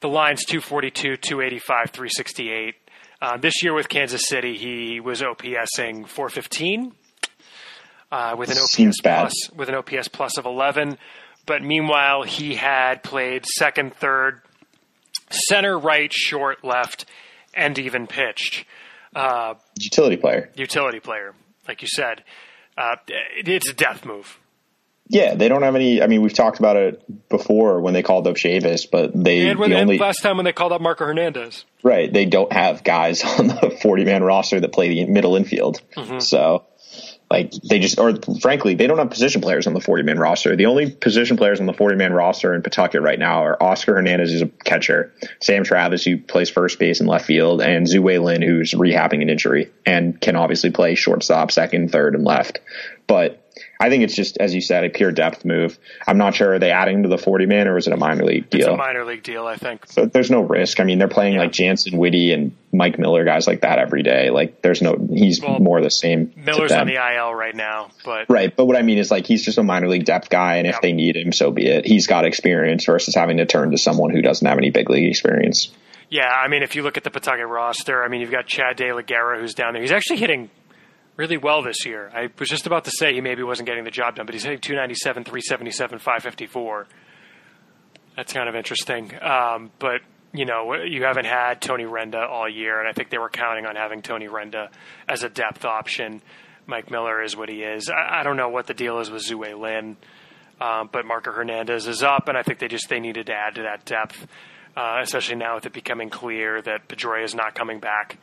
The 0.02 0.10
line's 0.10 0.44
242, 0.46 1.18
285, 1.18 1.92
368. 1.92 2.76
Uh, 3.22 3.38
this 3.38 3.64
year 3.64 3.74
with 3.74 3.88
Kansas 3.88 4.24
City, 4.28 4.58
he 4.58 5.00
was 5.00 5.22
OPSing 5.22 6.08
415 6.08 6.92
uh, 8.12 8.36
with 8.38 8.52
an 8.52 8.58
OPS 8.58 9.00
plus 9.00 9.50
with 9.56 9.70
an 9.70 9.76
OPS 9.76 10.10
plus 10.10 10.38
of 10.38 10.46
11. 10.46 10.98
But 11.46 11.62
meanwhile, 11.62 12.24
he 12.24 12.56
had 12.56 13.02
played 13.02 13.46
second, 13.46 13.96
third, 13.96 14.42
center, 15.30 15.80
right, 15.80 16.12
short, 16.12 16.66
left, 16.66 17.06
and 17.54 17.80
even 17.80 18.08
pitched. 18.08 18.66
Uh, 19.16 19.54
utility 19.80 20.18
player. 20.18 20.50
Utility 20.56 21.00
player, 21.00 21.34
like 21.66 21.82
you 21.82 21.88
said 21.88 22.24
uh, 22.78 22.96
it's 23.08 23.70
a 23.70 23.74
death 23.74 24.06
move. 24.06 24.40
Yeah, 25.08 25.36
they 25.36 25.50
don't 25.50 25.64
have 25.64 25.75
any. 25.75 26.02
I 26.02 26.08
mean, 26.08 26.22
we've 26.22 26.34
talked 26.34 26.60
about 26.60 26.78
it 26.78 27.30
before 27.30 27.81
when 27.81 27.94
they 27.94 28.04
called 28.04 28.25
up 28.25 28.36
Chavis, 28.36 28.90
but 28.90 29.12
they 29.14 29.50
and, 29.50 29.60
when, 29.60 29.70
the 29.70 29.80
only, 29.80 29.98
last 29.98 30.22
time 30.22 30.38
when 30.38 30.46
they 30.46 30.54
called 30.54 30.72
up 30.72 30.81
Marco 30.81 31.06
Hernandez. 31.06 31.66
Right, 31.84 32.12
they 32.12 32.25
don't 32.25 32.52
have 32.54 32.84
guys 32.84 33.24
on 33.40 33.48
the 33.48 33.78
forty-man 33.81 34.24
roster 34.24 34.60
that 34.60 34.72
play 34.72 34.90
the 34.90 35.06
middle 35.06 35.36
infield. 35.36 35.81
Mm-hmm. 35.96 36.20
So 36.20 36.66
like 37.34 37.52
they 37.68 37.80
just, 37.80 37.98
or 37.98 38.14
frankly, 38.42 38.76
they 38.76 38.86
don't 38.86 39.00
have 39.00 39.10
position 39.10 39.42
players 39.42 39.66
on 39.66 39.74
the 39.74 39.82
40 39.82 40.04
man 40.04 40.20
roster. 40.20 40.56
The 40.56 40.68
only 40.68 40.92
position 40.92 41.36
players 41.36 41.60
on 41.60 41.66
the 41.66 41.74
40 41.74 41.96
man 41.96 42.14
roster 42.14 42.54
in 42.54 42.62
Pawtucket 42.62 43.02
right 43.02 43.18
now 43.18 43.44
are 43.44 43.62
Oscar 43.62 43.96
Hernandez, 43.96 44.32
who's 44.32 44.44
a 44.44 44.48
catcher, 44.48 45.12
Sam 45.42 45.64
Travis, 45.64 46.04
who 46.04 46.20
plays 46.20 46.52
first 46.52 46.78
base 46.78 47.00
and 47.00 47.10
left 47.10 47.26
field, 47.26 47.60
and 47.60 47.88
Tzu-Wei 47.88 48.20
Lin, 48.20 48.44
who's 48.44 48.76
rehabbing 48.76 49.24
an 49.24 49.32
injury 49.32 49.72
and 49.84 50.22
can 50.22 50.36
obviously 50.36 50.70
play 50.70 50.94
shortstop, 50.94 51.52
second, 51.52 51.92
third, 51.92 52.14
and 52.14 52.24
left. 52.24 52.60
But 53.08 53.43
I 53.80 53.90
think 53.90 54.04
it's 54.04 54.16
just, 54.16 54.38
as 54.38 54.54
you 54.54 54.62
said, 54.62 54.84
a 54.84 54.90
pure 54.90 55.12
depth 55.12 55.44
move. 55.46 55.78
I'm 56.08 56.18
not 56.18 56.36
sure 56.36 56.54
are 56.54 56.60
they 56.60 56.72
adding 56.72 57.04
to 57.04 57.10
the 57.10 57.18
40 57.18 57.48
man 57.48 57.68
or 57.68 57.78
is 57.78 57.88
it 57.88 57.94
a 57.94 57.98
minor 57.98 58.24
league 58.24 58.50
deal? 58.50 58.62
It's 58.62 58.70
a 58.70 58.78
minor 58.78 59.04
league 59.04 59.24
deal, 59.24 59.46
I 59.46 59.58
think. 59.58 59.88
So 59.88 60.06
there's 60.06 60.31
no 60.31 60.42
risk. 60.42 60.80
I 60.80 60.84
mean, 60.84 61.00
they're 61.00 61.08
playing 61.08 61.34
yeah. 61.34 61.42
like 61.42 61.51
Jantzen, 61.51 61.98
Witte, 61.98 62.34
and 62.34 62.56
Mike 62.72 62.98
Miller, 62.98 63.25
guys 63.25 63.46
like 63.46 63.62
that 63.62 63.80
every 63.80 64.03
day. 64.03 64.30
Like 64.30 64.62
there's 64.62 64.82
no, 64.82 64.96
he's 65.12 65.42
well, 65.42 65.60
more 65.60 65.82
the 65.82 65.89
same. 65.89 66.34
Miller's 66.36 66.72
on 66.72 66.88
the 66.88 66.96
IL 66.96 67.34
right 67.34 67.56
now, 67.56 67.89
but 68.06 68.30
right. 68.30 68.56
But 68.56 68.65
what 68.65 68.77
I 68.77 68.84
mean 68.84 69.00
is 69.00 69.12
like 69.12 69.25
he's 69.25 69.44
just 69.44 69.58
a 69.58 69.63
minor 69.63 69.89
league 69.89 70.06
depth 70.06 70.30
guy, 70.30 70.56
and 70.56 70.65
yeah. 70.65 70.75
if 70.75 70.82
they 70.82 70.94
need 70.94 71.18
him, 71.18 71.34
so 71.34 71.51
be 71.51 71.68
it. 71.68 71.86
He's 71.86 72.08
got 72.08 72.25
experience 72.25 72.86
versus 72.86 73.15
having 73.15 73.38
to 73.38 73.46
turn 73.46 73.72
to 73.72 73.77
someone 73.77 74.12
who 74.12 74.22
doesn't 74.22 74.48
have 74.48 74.58
any 74.58 74.70
big 74.70 74.89
league 74.89 75.10
experience. 75.10 75.72
Yeah, 76.10 76.30
I 76.30 76.48
mean, 76.48 76.62
if 76.62 76.75
you 76.75 76.84
look 76.84 76.98
at 76.98 77.03
the 77.03 77.10
Pawtucket 77.10 77.48
roster, 77.48 78.03
I 78.03 78.08
mean, 78.08 78.22
you've 78.22 78.32
got 78.32 78.46
Chad 78.46 78.77
De 78.77 78.94
La 78.94 79.01
Guerra 79.01 79.39
who's 79.39 79.56
down 79.56 79.74
there. 79.74 79.82
He's 79.82 79.92
actually 79.92 80.18
hitting 80.18 80.51
really 81.15 81.38
well 81.38 81.62
this 81.62 81.86
year. 81.86 82.12
I 82.13 82.29
was 82.39 82.50
just 82.50 82.65
about 82.65 82.86
to 82.86 82.91
say 82.91 83.13
he 83.13 83.22
maybe 83.22 83.43
wasn't 83.43 83.67
getting 83.67 83.84
the 83.84 83.91
job 83.91 84.15
done, 84.15 84.25
but 84.25 84.34
he's 84.34 84.43
hitting 84.43 84.60
297, 84.60 85.24
377, 85.24 86.00
554. 86.00 86.88
That's 88.15 88.34
kind 88.34 88.50
of 88.50 88.55
interesting. 88.55 89.12
Um, 89.22 89.72
but, 89.79 90.01
you 90.34 90.46
know, 90.46 90.74
you 90.75 91.03
haven't 91.03 91.25
had 91.25 91.62
Tony 91.62 91.86
Renda 91.86 92.27
all 92.27 92.50
year, 92.50 92.79
and 92.79 92.88
I 92.88 92.93
think 92.93 93.10
they 93.10 93.17
were 93.17 93.29
counting 93.29 93.65
on 93.65 93.75
having 93.75 94.01
Tony 94.01 94.27
Renda 94.27 94.70
as 95.08 95.24
a 95.24 95.29
depth 95.29 95.65
option. 95.65 96.22
Mike 96.65 96.89
Miller 96.89 97.22
is 97.22 97.36
what 97.36 97.50
he 97.50 97.63
is. 97.63 97.89
I, 97.89 98.20
I 98.20 98.24
don't 98.24 98.38
know 98.38 98.50
what 98.50 98.67
the 98.67 98.74
deal 98.74 99.00
is 99.00 99.10
with 99.10 99.24
Tzu-Wei 99.24 99.53
Lin, 99.53 99.98
um, 100.62 100.89
but 100.91 101.05
Marco 101.05 101.32
Hernandez 101.32 101.88
is 101.88 102.03
up, 102.03 102.27
and 102.27 102.38
I 102.38 102.43
think 102.43 102.60
they 102.60 102.67
just 102.67 102.89
they 102.89 103.00
needed 103.00 103.27
to 103.27 103.34
add 103.34 103.55
to 103.55 103.63
that 103.63 103.86
depth, 103.86 104.27
uh, 104.77 105.00
especially 105.01 105.36
now 105.36 105.55
with 105.55 105.65
it 105.65 105.74
becoming 105.74 106.10
clear 106.10 106.62
that 106.62 106.88
Pedroia 106.88 107.24
is 107.24 107.36
not 107.36 107.55
coming 107.55 107.79
back 107.79 108.17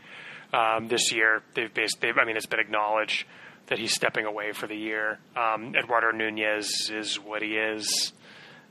um, 0.52 0.88
this 0.88 1.12
year. 1.12 1.42
They've, 1.54 1.73
based, 1.73 2.00
they've, 2.00 2.16
I 2.16 2.25
mean, 2.25 2.37
it's 2.37 2.47
been 2.47 2.61
acknowledged 2.61 3.26
that 3.66 3.78
he's 3.78 3.95
stepping 3.95 4.26
away 4.26 4.52
for 4.52 4.66
the 4.66 4.76
year. 4.76 5.19
Um, 5.37 5.75
Eduardo 5.76 6.11
Nunez 6.11 6.90
is 6.92 7.16
what 7.16 7.42
he 7.42 7.57
is. 7.57 8.12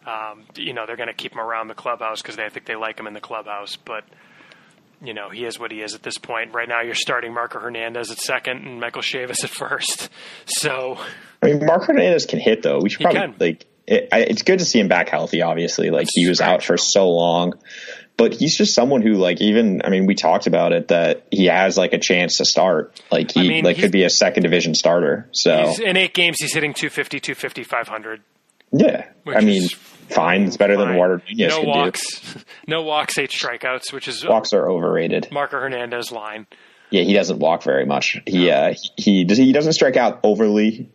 Um, 0.05 0.43
you 0.55 0.73
know, 0.73 0.85
they're 0.85 0.97
going 0.97 1.07
to 1.07 1.13
keep 1.13 1.33
him 1.33 1.39
around 1.39 1.67
the 1.67 1.73
clubhouse 1.73 2.21
because 2.21 2.35
they 2.35 2.47
think 2.49 2.65
they 2.65 2.75
like 2.75 2.99
him 2.99 3.07
in 3.07 3.13
the 3.13 3.21
clubhouse, 3.21 3.75
but 3.75 4.03
you 5.01 5.13
know, 5.13 5.29
he 5.29 5.45
is 5.45 5.57
what 5.57 5.71
he 5.71 5.81
is 5.81 5.95
at 5.95 6.03
this 6.03 6.17
point. 6.17 6.53
Right 6.53 6.67
now, 6.67 6.81
you're 6.81 6.93
starting 6.93 7.33
Marco 7.33 7.59
Hernandez 7.59 8.11
at 8.11 8.17
second 8.19 8.65
and 8.67 8.79
Michael 8.79 9.01
Chavis 9.01 9.43
at 9.43 9.49
first. 9.49 10.09
So, 10.45 10.97
I 11.43 11.45
mean, 11.45 11.65
Marco 11.65 11.85
Hernandez 11.85 12.25
can 12.25 12.39
hit 12.39 12.63
though. 12.63 12.79
We 12.81 12.89
should 12.89 13.01
probably 13.01 13.35
like. 13.39 13.65
It, 13.87 14.09
it's 14.11 14.41
good 14.41 14.59
to 14.59 14.65
see 14.65 14.79
him 14.79 14.87
back 14.87 15.09
healthy. 15.09 15.41
Obviously, 15.41 15.89
like 15.89 16.07
he 16.11 16.27
was 16.27 16.41
out 16.41 16.63
for 16.63 16.75
so 16.75 17.09
long 17.09 17.53
but 18.19 18.33
he's 18.35 18.55
just 18.55 18.75
someone 18.75 19.01
who 19.01 19.13
like 19.13 19.41
even 19.41 19.81
I 19.83 19.89
mean 19.89 20.05
we 20.05 20.13
talked 20.13 20.45
about 20.45 20.73
it 20.73 20.89
that 20.89 21.25
he 21.31 21.45
has 21.45 21.77
like 21.77 21.93
a 21.93 21.97
chance 21.97 22.37
to 22.37 22.45
start 22.45 23.01
like 23.11 23.31
he 23.31 23.39
I 23.39 23.43
mean, 23.47 23.65
like 23.65 23.79
could 23.79 23.91
be 23.91 24.03
a 24.03 24.09
second 24.11 24.43
division 24.43 24.75
starter 24.75 25.27
so 25.31 25.73
in 25.83 25.97
eight 25.97 26.13
games 26.13 26.37
he's 26.39 26.53
hitting 26.53 26.75
250 26.75 27.19
250 27.19 27.63
500 27.63 28.21
yeah 28.71 29.07
I 29.25 29.41
mean 29.41 29.67
fine. 30.09 30.43
It's 30.43 30.57
better 30.57 30.75
than 30.75 30.87
Fine. 30.87 30.95
Eduardo 30.95 31.23
Nunez 31.29 31.49
no 31.49 31.59
can 31.59 31.67
walks, 31.67 32.35
no 32.67 32.81
walks, 32.81 33.17
eight 33.19 33.29
strikeouts, 33.29 33.93
which 33.93 34.07
is. 34.07 34.25
Walks 34.25 34.53
are 34.53 34.67
overrated. 34.67 35.27
Marco 35.31 35.59
Hernandez 35.59 36.11
line. 36.11 36.47
Yeah, 36.89 37.03
he 37.03 37.13
doesn't 37.13 37.37
walk 37.37 37.61
very 37.61 37.85
much. 37.85 38.17
He 38.25 38.49
uh, 38.49 38.73
he 38.97 39.25
he, 39.25 39.35
he 39.35 39.53
doesn't 39.53 39.73
strike 39.73 39.97
out 39.97 40.19
overly 40.23 40.89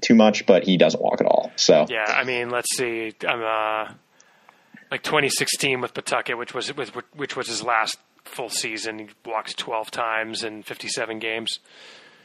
too 0.00 0.14
much, 0.14 0.46
but 0.46 0.64
he 0.64 0.76
doesn't 0.76 1.02
walk 1.02 1.20
at 1.20 1.26
all. 1.26 1.52
So 1.56 1.86
Yeah, 1.88 2.04
I 2.06 2.24
mean, 2.24 2.50
let's 2.50 2.76
see. 2.76 3.12
I'm 3.26 3.42
uh, 3.42 3.94
like 4.90 5.02
2016 5.02 5.80
with 5.80 5.94
Pawtucket, 5.94 6.36
which 6.38 6.54
was 6.54 6.74
with 6.76 6.90
which 7.14 7.36
was 7.36 7.48
his 7.48 7.62
last 7.62 7.98
full 8.24 8.48
season. 8.48 8.98
He 8.98 9.08
walked 9.24 9.56
12 9.56 9.90
times 9.90 10.44
in 10.44 10.62
57 10.62 11.18
games. 11.18 11.58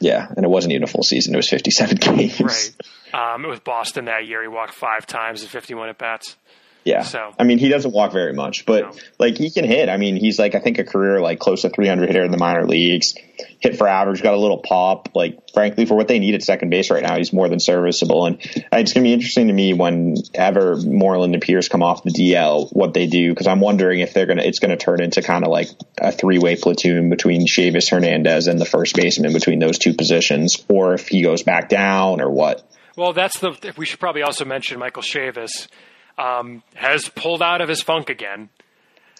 yeah, 0.00 0.26
and 0.36 0.44
it 0.44 0.48
wasn't 0.48 0.72
even 0.72 0.82
a 0.84 0.86
full 0.86 1.02
season; 1.02 1.34
it 1.34 1.38
was 1.38 1.48
fifty-seven 1.48 1.96
games. 2.00 2.40
Right. 2.40 2.74
Um, 3.14 3.48
with 3.48 3.64
Boston 3.64 4.06
that 4.06 4.26
year, 4.26 4.42
he 4.42 4.48
walked 4.48 4.74
five 4.74 5.06
times 5.06 5.42
in 5.42 5.48
51 5.48 5.88
at 5.88 5.98
bats. 5.98 6.36
Yeah. 6.86 7.02
So- 7.02 7.32
I 7.38 7.42
mean, 7.42 7.58
he 7.58 7.68
doesn't 7.68 7.90
walk 7.92 8.12
very 8.12 8.32
much, 8.32 8.64
but 8.64 8.84
No. 8.84 8.92
like 9.18 9.36
he 9.36 9.50
can 9.50 9.64
hit. 9.64 9.88
I 9.88 9.96
mean, 9.96 10.14
he's 10.16 10.38
like 10.38 10.54
I 10.54 10.60
think 10.60 10.78
a 10.78 10.84
career 10.84 11.20
like 11.20 11.40
close 11.40 11.62
to 11.62 11.68
300 11.68 12.06
hitter 12.08 12.24
in 12.24 12.30
the 12.30 12.38
minor 12.38 12.64
leagues. 12.64 13.14
Hit 13.58 13.76
for 13.76 13.88
average, 13.88 14.22
got 14.22 14.34
a 14.34 14.38
little 14.38 14.58
pop. 14.58 15.08
Like 15.14 15.38
frankly, 15.52 15.84
for 15.84 15.96
what 15.96 16.06
they 16.06 16.20
need 16.20 16.34
at 16.36 16.42
second 16.42 16.70
base 16.70 16.88
right 16.90 17.02
now, 17.02 17.16
he's 17.16 17.32
more 17.32 17.48
than 17.48 17.58
serviceable. 17.58 18.26
And 18.26 18.38
it's 18.40 18.70
going 18.70 18.84
to 18.86 19.00
be 19.02 19.12
interesting 19.12 19.48
to 19.48 19.52
me 19.52 19.72
whenever 19.74 20.76
Moreland 20.76 21.34
and 21.34 21.42
Pearce 21.42 21.68
come 21.68 21.82
off 21.82 22.04
the 22.04 22.12
DL, 22.12 22.68
what 22.72 22.94
they 22.94 23.06
do 23.08 23.30
because 23.30 23.46
I'm 23.48 23.60
wondering 23.60 24.00
if 24.00 24.14
they're 24.14 24.26
gonna 24.26 24.42
it's 24.44 24.60
going 24.60 24.70
to 24.70 24.76
turn 24.76 25.02
into 25.02 25.22
kind 25.22 25.44
of 25.44 25.50
like 25.50 25.68
a 25.98 26.12
three 26.12 26.38
way 26.38 26.54
platoon 26.56 27.10
between 27.10 27.46
Chavis 27.46 27.90
Hernandez 27.90 28.46
and 28.46 28.60
the 28.60 28.64
first 28.64 28.94
baseman 28.94 29.32
between 29.32 29.58
those 29.58 29.78
two 29.78 29.92
positions, 29.94 30.64
or 30.68 30.94
if 30.94 31.08
he 31.08 31.22
goes 31.22 31.42
back 31.42 31.68
down 31.68 32.20
or 32.20 32.30
what. 32.30 32.62
Well, 32.96 33.12
that's 33.12 33.40
the. 33.40 33.54
We 33.76 33.84
should 33.86 34.00
probably 34.00 34.22
also 34.22 34.44
mention 34.44 34.78
Michael 34.78 35.02
Chavis 35.02 35.66
um, 36.18 36.62
has 36.74 37.08
pulled 37.08 37.42
out 37.42 37.60
of 37.60 37.68
his 37.68 37.82
funk 37.82 38.10
again. 38.10 38.48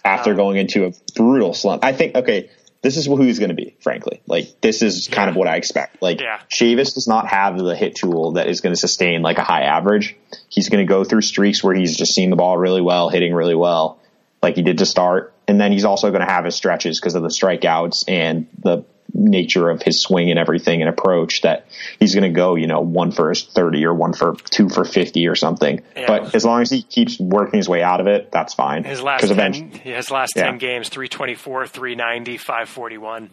after 0.03 0.31
Um, 0.31 0.37
going 0.37 0.57
into 0.57 0.85
a 0.85 0.91
brutal 1.15 1.53
slump. 1.53 1.83
I 1.83 1.93
think 1.93 2.15
okay, 2.15 2.49
this 2.81 2.95
is 2.97 3.05
who 3.05 3.21
he's 3.21 3.39
going 3.39 3.49
to 3.49 3.55
be. 3.55 3.75
Frankly, 3.81 4.21
like 4.27 4.61
this 4.61 4.81
is 4.81 5.07
kind 5.11 5.29
of 5.29 5.35
what 5.35 5.47
I 5.47 5.57
expect. 5.57 6.01
Like 6.01 6.21
Yeah. 6.21 6.39
Chavis 6.49 6.93
does 6.93 7.07
not 7.07 7.27
have 7.27 7.57
the 7.57 7.75
hit 7.75 7.95
tool 7.95 8.33
that 8.33 8.47
is 8.47 8.61
going 8.61 8.73
to 8.73 8.79
sustain 8.79 9.21
like 9.21 9.37
a 9.37 9.43
high 9.43 9.63
average. 9.63 10.15
He's 10.49 10.69
going 10.69 10.85
to 10.85 10.89
go 10.89 11.03
through 11.03 11.21
streaks 11.21 11.63
where 11.63 11.75
he's 11.75 11.97
just 11.97 12.13
seeing 12.13 12.29
the 12.29 12.35
ball 12.35 12.57
really 12.57 12.81
well, 12.81 13.09
hitting 13.09 13.33
really 13.33 13.55
well, 13.55 13.99
like 14.41 14.55
he 14.55 14.61
did 14.61 14.77
to 14.77 14.85
start, 14.85 15.33
and 15.47 15.59
then 15.59 15.71
he's 15.71 15.85
also 15.85 16.09
going 16.11 16.25
to 16.25 16.31
have 16.31 16.45
his 16.45 16.55
stretches 16.55 16.99
because 16.99 17.15
of 17.15 17.23
the 17.23 17.29
strikeouts 17.29 18.05
and 18.07 18.47
the 18.59 18.85
nature 19.13 19.69
of 19.69 19.81
his 19.81 20.01
swing 20.01 20.29
and 20.29 20.37
everything 20.39 20.81
and 20.81 20.89
approach 20.89 21.41
that 21.41 21.65
he's 21.99 22.13
going 22.13 22.23
to 22.23 22.35
go, 22.35 22.55
you 22.55 22.67
know, 22.67 22.81
one 22.81 23.11
for 23.11 23.33
30 23.33 23.85
or 23.85 23.93
one 23.93 24.13
for 24.13 24.35
two 24.51 24.69
for 24.69 24.83
50 24.85 25.27
or 25.27 25.35
something. 25.35 25.81
Yeah. 25.95 26.05
But 26.07 26.35
as 26.35 26.45
long 26.45 26.61
as 26.61 26.69
he 26.69 26.81
keeps 26.83 27.19
working 27.19 27.57
his 27.57 27.67
way 27.69 27.81
out 27.83 27.99
of 28.01 28.07
it, 28.07 28.31
that's 28.31 28.53
fine. 28.53 28.83
His 28.83 29.01
last 29.01 29.21
'Cause 29.21 29.29
10, 29.29 29.37
eventually- 29.39 29.79
his 29.93 30.11
last 30.11 30.33
Yeah. 30.35 30.43
10 30.43 30.57
games, 30.57 30.89
324, 30.89 31.67
390, 31.67 32.37
541, 32.37 33.29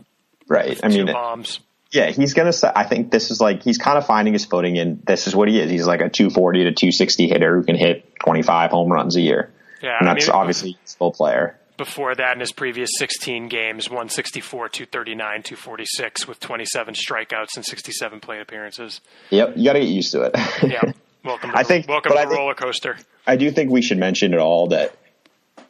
Right. 0.48 0.78
I 0.82 0.88
mean, 0.88 1.06
bombs. 1.06 1.60
yeah, 1.92 2.10
he's 2.10 2.34
gonna. 2.34 2.52
I 2.74 2.84
think 2.84 3.10
this 3.10 3.30
is 3.30 3.40
like 3.40 3.62
he's 3.62 3.78
kind 3.78 3.98
of 3.98 4.06
finding 4.06 4.32
his 4.32 4.44
footing, 4.44 4.78
and 4.78 5.00
this 5.06 5.26
is 5.26 5.34
what 5.36 5.48
he 5.48 5.60
is. 5.60 5.70
He's 5.70 5.86
like 5.86 6.00
a 6.00 6.08
240 6.08 6.64
to 6.64 6.72
260 6.72 7.28
hitter 7.28 7.56
who 7.56 7.64
can 7.64 7.76
hit 7.76 8.04
25 8.24 8.70
home 8.70 8.90
runs 8.92 9.16
a 9.16 9.20
year. 9.20 9.50
Yeah, 9.82 9.96
and 10.00 10.08
I 10.08 10.14
that's 10.14 10.28
mean, 10.28 10.34
obviously 10.36 10.70
a 10.84 10.88
skill 10.88 11.10
player. 11.12 11.58
Before 11.76 12.14
that, 12.14 12.34
in 12.34 12.40
his 12.40 12.52
previous 12.52 12.88
16 12.98 13.48
games, 13.48 13.88
164, 13.90 14.68
239, 14.68 15.42
246, 15.42 16.28
with 16.28 16.38
27 16.38 16.94
strikeouts 16.94 17.56
and 17.56 17.64
67 17.64 18.20
plate 18.20 18.40
appearances. 18.40 19.00
Yep, 19.30 19.54
you 19.56 19.64
got 19.64 19.72
to 19.72 19.80
get 19.80 19.88
used 19.88 20.12
to 20.12 20.22
it. 20.22 20.34
Yeah, 20.62 20.92
welcome. 21.24 21.50
To 21.50 21.58
I 21.58 21.64
think- 21.64 21.88
welcome 21.88 22.12
to 22.12 22.18
I 22.18 22.22
the 22.24 22.28
think- 22.28 22.38
roller 22.38 22.54
coaster. 22.54 22.96
I 23.26 23.34
do 23.36 23.50
think 23.50 23.70
we 23.72 23.82
should 23.82 23.98
mention 23.98 24.34
at 24.34 24.40
all 24.40 24.68
that, 24.68 24.94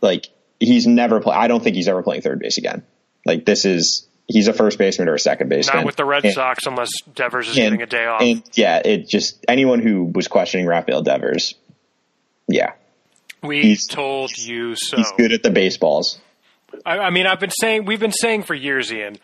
like, 0.02 0.26
he's 0.60 0.86
never. 0.86 1.20
Play, 1.20 1.34
I 1.36 1.48
don't 1.48 1.62
think 1.62 1.74
he's 1.76 1.88
ever 1.88 2.02
playing 2.02 2.20
third 2.22 2.38
base 2.40 2.58
again. 2.58 2.82
Like, 3.24 3.46
this 3.46 3.64
is 3.64 4.06
he's 4.28 4.48
a 4.48 4.52
first 4.52 4.76
baseman 4.76 5.08
or 5.08 5.14
a 5.14 5.18
second 5.18 5.48
baseman. 5.48 5.78
Not 5.78 5.86
with 5.86 5.96
the 5.96 6.04
Red 6.04 6.24
And- 6.26 6.34
Sox, 6.34 6.66
unless 6.66 6.90
Devers 7.14 7.48
is 7.48 7.56
and- 7.56 7.64
getting 7.78 7.82
a 7.82 7.86
day 7.86 8.04
off. 8.06 8.20
And 8.20 8.42
yeah, 8.54 8.82
it 8.84 9.08
just 9.08 9.42
anyone 9.48 9.80
who 9.80 10.04
was 10.04 10.28
questioning 10.28 10.66
Rafael 10.66 11.00
Devers, 11.02 11.54
yeah, 12.48 12.72
we 13.44 13.62
he's- 13.62 13.86
told 13.86 14.36
you 14.36 14.74
so. 14.76 14.96
he's 14.96 15.12
good 15.16 15.32
at 15.32 15.42
the 15.42 15.50
baseballs. 15.50 16.18
I, 16.84 16.98
I 16.98 17.10
mean, 17.10 17.26
I've 17.26 17.38
been 17.40 17.50
saying, 17.50 17.84
we've 17.84 18.00
been 18.00 18.10
saying 18.12 18.42
for 18.44 18.54
years, 18.54 18.92
Ian. 18.92 19.16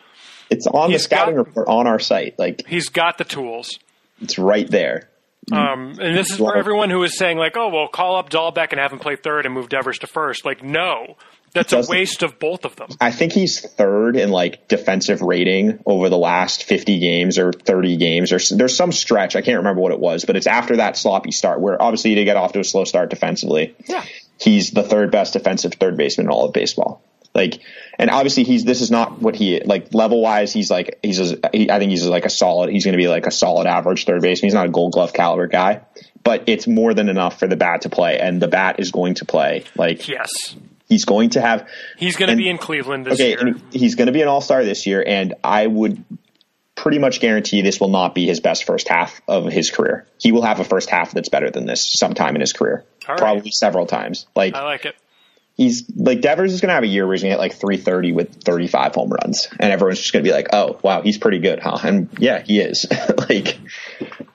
It's 0.51 0.67
on 0.67 0.91
the 0.93 0.99
scouting 0.99 1.35
got- 1.37 1.47
report 1.47 1.69
on 1.69 1.87
our 1.87 1.99
site. 1.99 2.39
Like, 2.39 2.65
He's 2.67 2.89
got 2.89 3.19
the 3.19 3.25
tools. 3.25 3.79
it's 4.21 4.39
right 4.39 4.69
there. 4.71 5.09
Um, 5.53 5.97
and 6.01 6.17
this 6.17 6.31
is 6.31 6.37
for 6.37 6.57
everyone 6.57 6.91
who 6.91 7.03
is 7.03 7.19
saying, 7.19 7.37
like, 7.39 7.57
oh, 7.57 7.71
well, 7.71 7.89
call 7.89 8.17
up 8.17 8.31
Dalbec 8.31 8.69
and 8.71 8.79
have 8.81 8.93
him 8.93 9.01
play 9.01 9.17
third 9.17 9.47
and 9.47 9.55
move 9.55 9.69
Devers 9.69 9.99
to 10.01 10.07
first. 10.07 10.45
Like, 10.45 10.63
no, 10.63 11.17
that's 11.53 11.73
a 11.73 11.85
waste 11.89 12.23
of 12.23 12.39
both 12.39 12.65
of 12.65 12.77
them. 12.77 12.89
I 13.01 13.11
think 13.11 13.33
he's 13.33 13.61
third 13.61 14.17
in 14.17 14.31
like 14.31 14.69
defensive 14.69 15.21
rating 15.21 15.81
over 15.87 16.09
the 16.09 16.19
last 16.19 16.65
50 16.65 16.99
games 16.99 17.39
or 17.39 17.53
30 17.53 17.97
games 17.97 18.33
or 18.33 18.39
there's 18.57 18.77
some 18.77 18.93
stretch. 18.93 19.37
I 19.37 19.43
can't 19.43 19.59
remember 19.59 19.81
what 19.81 19.93
it 19.93 20.01
was, 20.01 20.25
but 20.25 20.37
it's 20.37 20.47
after 20.47 20.77
that 20.77 20.97
sloppy 20.97 21.33
start 21.33 21.61
where 21.61 21.81
obviously 21.81 22.15
to 22.15 22.25
get 22.25 22.37
off 22.37 22.53
to 22.53 22.61
a 22.61 22.65
slow 22.65 22.85
start 22.85 23.11
defensively. 23.11 23.75
Yeah. 23.87 24.05
He's 24.41 24.71
the 24.71 24.83
third 24.83 25.11
best 25.11 25.33
defensive 25.33 25.75
third 25.75 25.97
baseman 25.97 26.27
in 26.27 26.31
all 26.31 26.47
of 26.47 26.53
baseball. 26.53 27.03
Like, 27.35 27.61
and 27.99 28.11
obviously 28.11 28.43
he's, 28.43 28.65
this 28.65 28.81
is 28.81 28.91
not 28.91 29.21
what 29.21 29.37
he, 29.37 29.61
like 29.61 29.95
level 29.95 30.21
wise, 30.21 30.53
he's 30.53 30.71
like, 30.71 30.99
he's, 31.03 31.21
a, 31.33 31.39
he, 31.53 31.71
I 31.71 31.79
think 31.79 31.91
he's 31.91 32.05
like 32.07 32.25
a 32.25 32.31
solid, 32.31 32.71
he's 32.71 32.85
going 32.85 32.95
to 32.95 32.99
be 32.99 33.07
like 33.09 33.27
a 33.27 33.31
solid 33.31 33.67
average 33.69 34.05
third 34.05 34.23
baseman. 34.23 34.49
He's 34.49 34.55
not 34.55 34.67
a 34.67 34.71
gold 34.71 34.93
glove 34.93 35.13
caliber 35.13 35.47
guy, 35.47 35.83
but 36.25 36.45
it's 36.49 36.67
more 36.67 36.93
than 36.93 37.09
enough 37.09 37.39
for 37.39 37.47
the 37.47 37.57
bat 37.57 37.83
to 37.83 37.89
play 37.89 38.19
and 38.19 38.43
the 38.43 38.49
bat 38.49 38.81
is 38.81 38.91
going 38.91 39.15
to 39.15 39.25
play. 39.25 39.65
Like, 39.77 40.09
Yes. 40.09 40.31
He's 40.91 41.07
going 41.07 41.31
to 41.31 41.41
have, 41.41 41.67
He's 41.97 42.17
going 42.17 42.29
to 42.31 42.37
be 42.37 42.51
in 42.51 42.59
Cleveland 42.59 43.07
this 43.07 43.15
okay, 43.15 43.31
year. 43.31 43.55
he's 43.73 43.95
going 43.95 44.07
to 44.07 44.13
be 44.13 44.21
an 44.21 44.29
all 44.29 44.43
star 44.43 44.63
this 44.63 44.87
year, 44.87 45.03
and 45.07 45.35
I 45.43 45.67
would 45.67 46.05
pretty 46.75 46.99
much 46.99 47.21
guarantee 47.21 47.63
this 47.63 47.81
will 47.81 47.89
not 47.89 48.15
be 48.15 48.27
his 48.27 48.41
best 48.41 48.65
first 48.65 48.89
half 48.89 49.21
of 49.29 49.45
his 49.45 49.71
career. 49.71 50.07
He 50.19 50.33
will 50.33 50.43
have 50.43 50.61
a 50.61 50.65
first 50.65 50.91
half 50.91 51.13
that's 51.13 51.29
better 51.29 51.51
than 51.51 51.67
this 51.67 51.91
sometime 51.91 52.35
in 52.35 52.41
his 52.41 52.53
career, 52.53 52.85
right. 53.09 53.19
probably 53.19 53.51
several 53.51 53.87
times. 53.87 54.27
Like 54.35 54.55
I 54.55 54.65
like 54.65 54.87
it. 54.87 54.97
he's 55.57 55.85
like 55.95 56.23
Devers 56.23 56.53
is 56.53 56.61
going 56.61 56.69
to 56.69 56.75
have 56.75 56.83
a 56.83 56.89
year 56.89 57.07
where 57.07 57.15
he's 57.15 57.23
going 57.23 57.31
to 57.31 57.37
hit 57.37 57.41
like 57.41 57.55
330 57.55 58.13
with 58.13 58.43
35 58.43 58.95
home 58.95 59.11
runs, 59.11 59.49
and 59.59 59.73
everyone's 59.73 60.01
just 60.01 60.13
going 60.13 60.25
to 60.25 60.29
be 60.29 60.35
like, 60.35 60.49
"Oh, 60.53 60.79
wow, 60.83 61.03
he's 61.03 61.19
pretty 61.19 61.39
good, 61.39 61.61
huh?" 61.61 61.79
And 61.85 62.09
yeah, 62.19 62.43
he 62.43 62.61
is. 62.61 62.87
like 63.29 63.59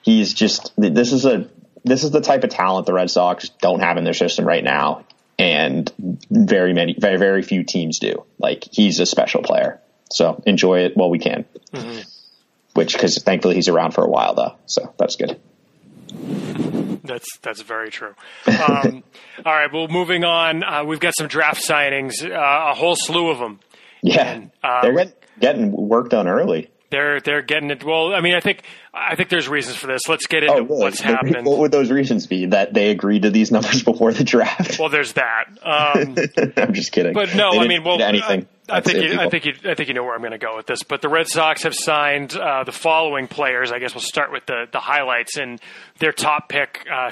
he's 0.02 0.32
just 0.32 0.72
this 0.76 1.12
is 1.12 1.26
a 1.26 1.48
this 1.86 2.04
is 2.04 2.10
the 2.10 2.20
type 2.20 2.44
of 2.44 2.50
talent 2.50 2.86
the 2.86 2.92
Red 2.92 3.10
Sox 3.10 3.48
don't 3.60 3.80
have 3.80 3.96
in 3.96 4.04
their 4.04 4.14
system 4.14 4.44
right 4.44 4.62
now, 4.62 5.04
and 5.38 5.92
very 6.30 6.72
many, 6.72 6.96
very 6.98 7.18
very 7.18 7.42
few 7.42 7.64
teams 7.64 7.98
do. 7.98 8.24
Like 8.38 8.64
he's 8.70 9.00
a 9.00 9.06
special 9.06 9.42
player, 9.42 9.80
so 10.10 10.42
enjoy 10.46 10.80
it 10.80 10.96
while 10.96 11.10
we 11.10 11.18
can. 11.18 11.44
Which, 12.74 12.92
because 12.92 13.22
thankfully 13.22 13.54
he's 13.54 13.68
around 13.68 13.92
for 13.92 14.04
a 14.04 14.08
while 14.08 14.34
though, 14.34 14.56
so 14.66 14.92
that's 14.98 15.16
good. 15.16 15.40
That's 17.04 17.26
that's 17.40 17.62
very 17.62 17.90
true. 17.90 18.14
Um, 18.46 19.02
all 19.44 19.52
right, 19.52 19.72
well, 19.72 19.88
moving 19.88 20.24
on. 20.24 20.62
Uh, 20.62 20.84
we've 20.84 21.00
got 21.00 21.14
some 21.16 21.28
draft 21.28 21.62
signings, 21.66 22.22
uh, 22.22 22.70
a 22.70 22.74
whole 22.74 22.96
slew 22.96 23.30
of 23.30 23.38
them. 23.38 23.60
Yeah, 24.02 24.44
uh, 24.62 24.82
they're 24.82 24.92
getting, 24.92 25.12
getting 25.40 25.72
work 25.72 26.10
done 26.10 26.28
early. 26.28 26.70
They're 26.90 27.20
they're 27.20 27.42
getting 27.42 27.70
it. 27.70 27.82
Well, 27.82 28.14
I 28.14 28.20
mean, 28.20 28.34
I 28.34 28.40
think 28.40 28.62
I 28.98 29.14
think 29.14 29.28
there's 29.28 29.46
reasons 29.46 29.76
for 29.76 29.86
this. 29.88 30.02
Let's 30.08 30.26
get 30.26 30.42
into 30.42 30.54
Oh, 30.54 30.62
really? 30.62 30.82
what's 30.82 31.00
happening. 31.00 31.44
What 31.44 31.58
would 31.58 31.70
those 31.70 31.90
reasons 31.90 32.26
be? 32.26 32.46
That 32.46 32.72
they 32.72 32.90
agreed 32.90 33.22
to 33.22 33.30
these 33.30 33.50
numbers 33.52 33.82
before 33.82 34.12
the 34.12 34.24
draft? 34.24 34.78
Well, 34.78 34.88
there's 34.88 35.12
that. 35.12 35.44
Um, 35.62 36.16
I'm 36.56 36.72
just 36.72 36.92
kidding. 36.92 37.12
But 37.12 37.34
no, 37.34 37.50
I 37.60 37.66
mean, 37.68 37.84
well, 37.84 38.00
anything. 38.02 38.46
I, 38.68 38.78
I 38.78 38.80
think 38.80 39.04
you, 39.04 39.20
I 39.20 39.28
think 39.28 39.44
you, 39.44 39.52
I 39.64 39.74
think 39.74 39.88
you 39.88 39.94
know 39.94 40.02
where 40.02 40.14
I'm 40.14 40.20
going 40.20 40.32
to 40.32 40.38
go 40.38 40.56
with 40.56 40.66
this. 40.66 40.82
But 40.82 41.02
the 41.02 41.08
Red 41.08 41.28
Sox 41.28 41.62
have 41.64 41.74
signed 41.74 42.34
uh, 42.36 42.64
the 42.64 42.72
following 42.72 43.28
players. 43.28 43.70
I 43.70 43.78
guess 43.78 43.94
we'll 43.94 44.00
start 44.02 44.32
with 44.32 44.46
the 44.46 44.64
the 44.72 44.80
highlights 44.80 45.36
and 45.36 45.60
their 45.98 46.12
top 46.12 46.48
pick, 46.48 46.84
uh, 46.92 47.10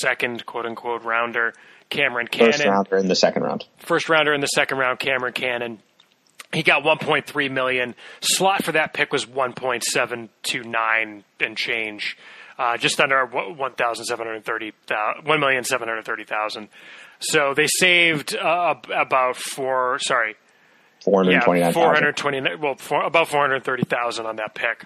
second 0.00 0.46
quote 0.46 0.66
unquote 0.66 1.04
rounder, 1.04 1.52
Cameron 1.90 2.26
Cannon, 2.28 2.52
first 2.52 2.64
rounder 2.64 2.96
in 2.96 3.08
the 3.08 3.14
second 3.14 3.42
round. 3.42 3.64
first 3.78 4.08
rounder 4.08 4.32
in 4.32 4.40
the 4.40 4.46
second 4.48 4.78
round, 4.78 4.98
Cameron 4.98 5.32
Cannon. 5.32 5.78
He 6.52 6.62
got 6.62 6.82
1.3 6.82 7.50
million. 7.50 7.94
Slot 8.20 8.64
for 8.64 8.72
that 8.72 8.92
pick 8.92 9.12
was 9.12 9.24
1.729 9.26 11.22
and 11.40 11.56
change, 11.56 12.16
uh, 12.58 12.76
just 12.76 13.00
under 13.00 13.24
1,730, 13.24 14.72
1,730,000. 14.88 16.68
So 17.20 17.54
they 17.54 17.66
saved 17.68 18.34
uh, 18.36 18.74
about 18.92 19.36
four. 19.36 19.98
Sorry, 20.00 20.34
Four 21.04 21.24
hundred 21.24 21.32
yeah, 21.58 21.72
429. 21.72 22.60
Well, 22.60 22.74
four, 22.76 23.02
about 23.04 23.28
430,000 23.28 24.26
on 24.26 24.36
that 24.36 24.54
pick. 24.54 24.84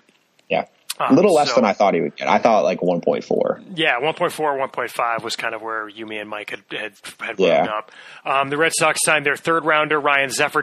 Yeah, 0.49 0.67
a 1.01 1.09
Um, 1.09 1.17
little 1.17 1.35
less 1.35 1.49
so- 1.51 1.57
than 1.57 1.65
I 1.65 1.73
thought 1.73 1.95
he 1.95 2.01
would 2.01 2.17
get. 2.17 2.29
I 2.29 2.39
thought 2.39 2.65
like 2.65 2.83
one 2.83 3.01
point 3.01 3.25
four. 3.25 3.61
Yeah, 3.75 3.99
1.4, 4.01 4.57
1.5 4.59 5.25
was 5.25 5.37
kind 5.37 5.55
of 5.55 5.63
where 5.63 5.89
Yumi 5.91 6.21
and 6.21 6.31
Mike 6.31 6.51
had 6.51 6.61
had, 6.71 6.93
had 7.21 7.39
Yeah. 7.39 7.59
wound 7.59 7.69
up. 7.71 7.93
Um, 8.25 8.49
the 8.51 8.57
Red 8.57 8.73
Sox 8.79 9.01
signed 9.05 9.27
their 9.27 9.37
third 9.37 9.65
rounder 9.65 9.99
Ryan 10.01 10.31
Zephyr 10.31 10.63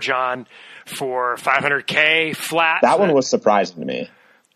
for 0.85 1.37
500k 1.37 2.33
flat. 2.35 2.79
That 2.81 2.99
one 2.99 3.13
was 3.13 3.27
surprising 3.29 3.79
to 3.79 3.85
me. 3.85 4.09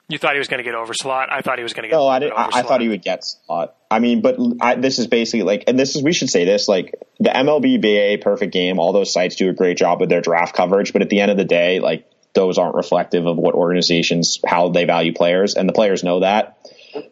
You 0.08 0.20
thought 0.20 0.34
he 0.34 0.39
was 0.39 0.48
going 0.48 0.60
to 0.60 0.63
get 0.63 0.75
over 0.75 0.94
slot. 0.94 1.29
I 1.32 1.41
thought 1.41 1.58
he 1.58 1.63
was 1.63 1.74
going 1.74 1.84
to 1.84 1.89
get. 1.89 1.96
No, 1.96 2.08
I 2.08 2.20
didn't. 2.20 2.34
I, 2.38 2.50
I, 2.53 2.62
thought 2.62 2.79
he 2.79 2.89
would 2.89 3.01
get 3.01 3.24
slot. 3.24 3.75
I 3.89 3.98
mean, 3.98 4.22
but 4.22 4.38
I, 4.62 4.75
this 4.75 5.00
is 5.00 5.08
basically 5.08 5.41
like, 5.41 5.63
and 5.67 5.79
this 5.79 5.96
is 5.96 6.03
we 6.03 6.13
should 6.13 6.29
say 6.29 6.46
this 6.46 6.67
like 6.67 6.94
the 7.20 7.29
MLB 7.32 7.82
BA 7.82 8.24
perfect 8.24 8.53
game. 8.53 8.77
All 8.77 8.94
those 8.94 9.12
sites 9.12 9.36
do 9.36 9.50
a 9.50 9.53
great 9.53 9.77
job 9.77 10.00
with 10.00 10.10
their 10.10 10.22
draft 10.22 10.55
coverage, 10.55 10.94
but 10.94 11.01
at 11.01 11.10
the 11.10 11.22
end 11.22 11.32
of 11.32 11.38
the 11.38 11.44
day, 11.46 11.79
like 11.79 12.05
those 12.35 12.57
aren't 12.57 12.75
reflective 12.75 13.25
of 13.25 13.37
what 13.37 13.55
organizations 13.55 14.39
how 14.45 14.69
they 14.69 14.85
value 14.85 15.13
players, 15.13 15.55
and 15.55 15.67
the 15.67 15.73
players 15.73 16.03
know 16.03 16.19
that. 16.19 16.57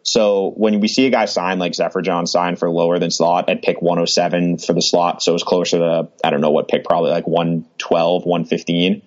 So 0.02 0.52
when 0.56 0.80
we 0.80 0.88
see 0.88 1.06
a 1.06 1.10
guy 1.10 1.26
sign 1.26 1.58
like 1.58 1.72
Zeferjahn 1.72 2.26
sign 2.26 2.56
for 2.56 2.70
lower 2.70 2.98
than 2.98 3.10
slot 3.10 3.50
at 3.50 3.62
pick 3.62 3.82
107 3.82 4.58
for 4.58 4.72
the 4.72 4.80
slot, 4.80 5.22
so 5.22 5.34
it's 5.34 5.44
closer 5.44 5.78
to 5.78 6.08
I 6.22 6.30
don't 6.30 6.40
know 6.40 6.50
what 6.50 6.68
pick, 6.68 6.84
probably 6.84 7.10
like 7.10 7.26
112, 7.26 8.24
115 8.24 9.02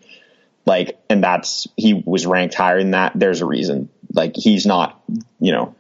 like, 0.68 1.00
and 1.10 1.24
that's, 1.24 1.66
he 1.78 1.94
was 1.94 2.28
ranked 2.28 2.54
higher 2.54 2.80
than 2.80 2.92
that. 2.92 3.14
There's 3.16 3.40
a 3.40 3.46
reason. 3.46 3.88
Like, 4.14 4.34
he's 4.36 4.66
not, 4.66 5.02
you 5.40 5.54
know, 5.54 5.76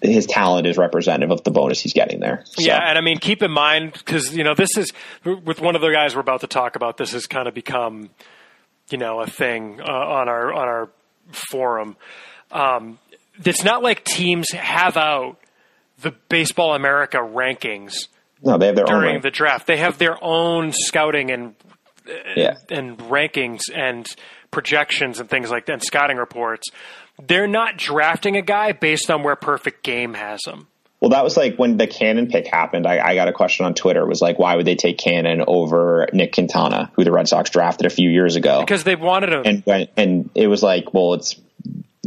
his 0.00 0.24
talent 0.24 0.66
is 0.66 0.78
representative 0.78 1.30
of 1.30 1.44
the 1.44 1.50
bonus 1.50 1.78
he's 1.80 1.92
getting 1.92 2.20
there. 2.20 2.42
So. 2.46 2.62
Yeah, 2.62 2.88
and 2.88 2.96
I 2.96 3.02
mean, 3.02 3.18
keep 3.18 3.42
in 3.42 3.50
mind 3.50 3.92
because 3.92 4.34
you 4.34 4.44
know 4.44 4.54
this 4.54 4.78
is 4.78 4.92
with 5.24 5.60
one 5.60 5.74
of 5.74 5.82
the 5.82 5.90
guys 5.90 6.14
we're 6.14 6.20
about 6.20 6.40
to 6.42 6.46
talk 6.46 6.76
about. 6.76 6.96
This 6.96 7.10
has 7.10 7.26
kind 7.26 7.48
of 7.48 7.54
become, 7.54 8.10
you 8.90 8.98
know, 8.98 9.20
a 9.20 9.26
thing 9.26 9.80
uh, 9.80 9.84
on 9.84 10.28
our 10.28 10.52
on 10.52 10.68
our 10.68 10.90
forum. 11.32 11.96
Um, 12.50 12.98
it's 13.44 13.64
not 13.64 13.82
like 13.82 14.04
teams 14.04 14.50
have 14.52 14.96
out 14.96 15.38
the 16.00 16.12
Baseball 16.28 16.74
America 16.74 17.18
rankings. 17.18 18.08
No, 18.42 18.58
they 18.58 18.66
have 18.66 18.76
their 18.76 18.84
during 18.84 19.16
own 19.16 19.22
the 19.22 19.30
draft. 19.30 19.66
They 19.66 19.78
have 19.78 19.98
their 19.98 20.22
own 20.22 20.72
scouting 20.72 21.30
and 21.30 21.54
yeah. 22.36 22.54
and 22.70 22.98
rankings 22.98 23.62
and 23.74 24.06
projections 24.50 25.20
and 25.20 25.28
things 25.28 25.50
like 25.50 25.66
that, 25.66 25.72
and 25.72 25.82
scouting 25.82 26.16
reports. 26.16 26.68
They're 27.22 27.46
not 27.48 27.76
drafting 27.76 28.36
a 28.36 28.42
guy 28.42 28.72
based 28.72 29.10
on 29.10 29.22
where 29.22 29.36
Perfect 29.36 29.82
Game 29.82 30.14
has 30.14 30.40
him. 30.46 30.68
Well, 31.04 31.10
that 31.10 31.22
was 31.22 31.36
like 31.36 31.56
when 31.56 31.76
the 31.76 31.86
Cannon 31.86 32.28
pick 32.28 32.46
happened. 32.46 32.86
I, 32.86 32.98
I, 32.98 33.14
got 33.14 33.28
a 33.28 33.32
question 33.34 33.66
on 33.66 33.74
Twitter. 33.74 34.00
It 34.00 34.08
was 34.08 34.22
like, 34.22 34.38
why 34.38 34.56
would 34.56 34.64
they 34.64 34.74
take 34.74 34.96
Cannon 34.96 35.44
over 35.46 36.08
Nick 36.14 36.32
Quintana, 36.32 36.90
who 36.94 37.04
the 37.04 37.12
Red 37.12 37.28
Sox 37.28 37.50
drafted 37.50 37.84
a 37.84 37.90
few 37.90 38.08
years 38.08 38.36
ago? 38.36 38.60
Because 38.60 38.84
they 38.84 38.96
wanted 38.96 39.34
him. 39.34 39.42
And 39.44 39.62
when, 39.66 39.88
and 39.98 40.30
it 40.34 40.46
was 40.46 40.62
like, 40.62 40.94
well, 40.94 41.12
it's 41.12 41.38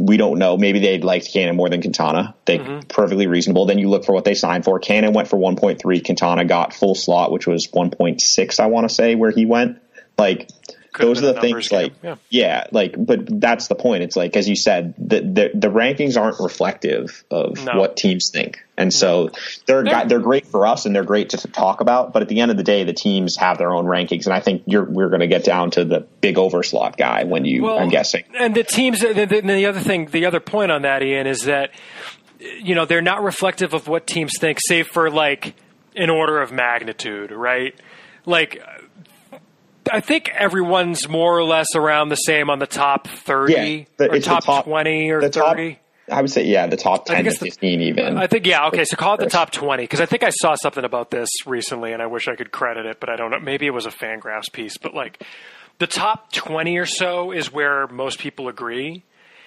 we 0.00 0.16
don't 0.16 0.40
know. 0.40 0.56
Maybe 0.56 0.80
they 0.80 0.98
liked 0.98 1.32
Cannon 1.32 1.54
more 1.54 1.68
than 1.68 1.80
Quintana. 1.80 2.34
They 2.44 2.58
mm-hmm. 2.58 2.88
perfectly 2.88 3.28
reasonable. 3.28 3.66
Then 3.66 3.78
you 3.78 3.88
look 3.88 4.04
for 4.04 4.12
what 4.12 4.24
they 4.24 4.34
signed 4.34 4.64
for. 4.64 4.80
Cannon 4.80 5.12
went 5.12 5.28
for 5.28 5.36
1.3. 5.36 6.04
Quintana 6.04 6.44
got 6.44 6.74
full 6.74 6.96
slot, 6.96 7.30
which 7.30 7.46
was 7.46 7.68
1.6. 7.68 8.58
I 8.58 8.66
want 8.66 8.88
to 8.88 8.92
say 8.92 9.14
where 9.14 9.30
he 9.30 9.46
went. 9.46 9.80
Like 10.18 10.50
those 10.98 11.22
are 11.22 11.32
the 11.32 11.40
things 11.40 11.70
like 11.72 11.92
yeah. 12.02 12.16
yeah. 12.30 12.66
like 12.72 12.94
but 12.96 13.40
that's 13.40 13.68
the 13.68 13.74
point. 13.74 14.02
It's 14.02 14.16
like 14.16 14.36
as 14.36 14.48
you 14.48 14.56
said, 14.56 14.94
the 14.98 15.20
the, 15.20 15.50
the 15.54 15.68
rankings 15.68 16.20
aren't 16.20 16.40
reflective 16.40 17.24
of 17.30 17.64
no. 17.64 17.78
what 17.78 17.96
teams 17.96 18.30
think. 18.30 18.64
And 18.76 18.94
so 18.94 19.30
they're 19.66 19.82
they're, 19.82 20.04
they're 20.04 20.20
great 20.20 20.46
for 20.46 20.66
us 20.66 20.86
and 20.86 20.94
they're 20.94 21.04
great 21.04 21.30
to 21.30 21.36
talk 21.48 21.80
about, 21.80 22.12
but 22.12 22.22
at 22.22 22.28
the 22.28 22.40
end 22.40 22.50
of 22.50 22.56
the 22.56 22.62
day 22.62 22.84
the 22.84 22.92
teams 22.92 23.36
have 23.36 23.58
their 23.58 23.72
own 23.72 23.86
rankings 23.86 24.26
and 24.26 24.34
I 24.34 24.40
think 24.40 24.62
you're 24.66 24.84
we're 24.84 25.08
going 25.08 25.20
to 25.20 25.26
get 25.26 25.44
down 25.44 25.72
to 25.72 25.84
the 25.84 26.00
big 26.20 26.36
overslot 26.36 26.96
guy 26.96 27.24
when 27.24 27.44
you 27.44 27.64
well, 27.64 27.78
I'm 27.78 27.88
guessing. 27.88 28.24
And 28.38 28.54
the 28.54 28.64
teams 28.64 29.00
the, 29.00 29.12
the, 29.12 29.40
the 29.40 29.66
other 29.66 29.80
thing 29.80 30.06
the 30.06 30.26
other 30.26 30.40
point 30.40 30.70
on 30.70 30.82
that 30.82 31.02
Ian 31.02 31.26
is 31.26 31.42
that 31.42 31.70
you 32.38 32.74
know, 32.74 32.84
they're 32.84 33.02
not 33.02 33.22
reflective 33.22 33.74
of 33.74 33.88
what 33.88 34.06
teams 34.06 34.32
think 34.38 34.58
save 34.66 34.86
for 34.88 35.10
like 35.10 35.54
an 35.96 36.10
order 36.10 36.40
of 36.40 36.52
magnitude, 36.52 37.32
right? 37.32 37.74
Like 38.24 38.62
I 39.92 40.00
think 40.00 40.28
everyone's 40.28 41.08
more 41.08 41.36
or 41.36 41.44
less 41.44 41.74
around 41.74 42.08
the 42.08 42.16
same 42.16 42.50
on 42.50 42.58
the 42.58 42.66
top 42.66 43.08
30 43.08 43.52
yeah, 43.52 43.84
the, 43.96 44.10
or 44.10 44.20
top, 44.20 44.44
top, 44.44 44.64
20 44.64 45.10
or 45.10 45.20
30. 45.20 45.30
Top, 45.30 45.56
I 46.10 46.20
would 46.20 46.30
say, 46.30 46.44
yeah, 46.44 46.66
the 46.66 46.76
top 46.76 47.06
10 47.06 47.24
to 47.24 47.30
15 47.30 47.78
the, 47.78 47.84
even. 47.86 48.16
I 48.16 48.26
think, 48.26 48.46
yeah, 48.46 48.66
okay, 48.68 48.84
so 48.84 48.96
call 48.96 49.14
it 49.14 49.20
the 49.20 49.28
top 49.28 49.50
20 49.50 49.82
because 49.82 50.00
I 50.00 50.06
think 50.06 50.22
I 50.22 50.30
saw 50.30 50.54
something 50.54 50.84
about 50.84 51.10
this 51.10 51.28
recently 51.46 51.92
and 51.92 52.02
I 52.02 52.06
wish 52.06 52.28
I 52.28 52.34
could 52.34 52.50
credit 52.50 52.86
it, 52.86 53.00
but 53.00 53.10
I 53.10 53.16
don't 53.16 53.30
know. 53.30 53.40
Maybe 53.40 53.66
it 53.66 53.74
was 53.74 53.86
a 53.86 53.90
Fangraphs 53.90 54.50
piece, 54.52 54.78
but 54.78 54.94
like 54.94 55.22
the 55.78 55.86
top 55.86 56.32
20 56.32 56.76
or 56.78 56.86
so 56.86 57.32
is 57.32 57.52
where 57.52 57.86
most 57.88 58.18
people 58.18 58.48
agree. 58.48 59.04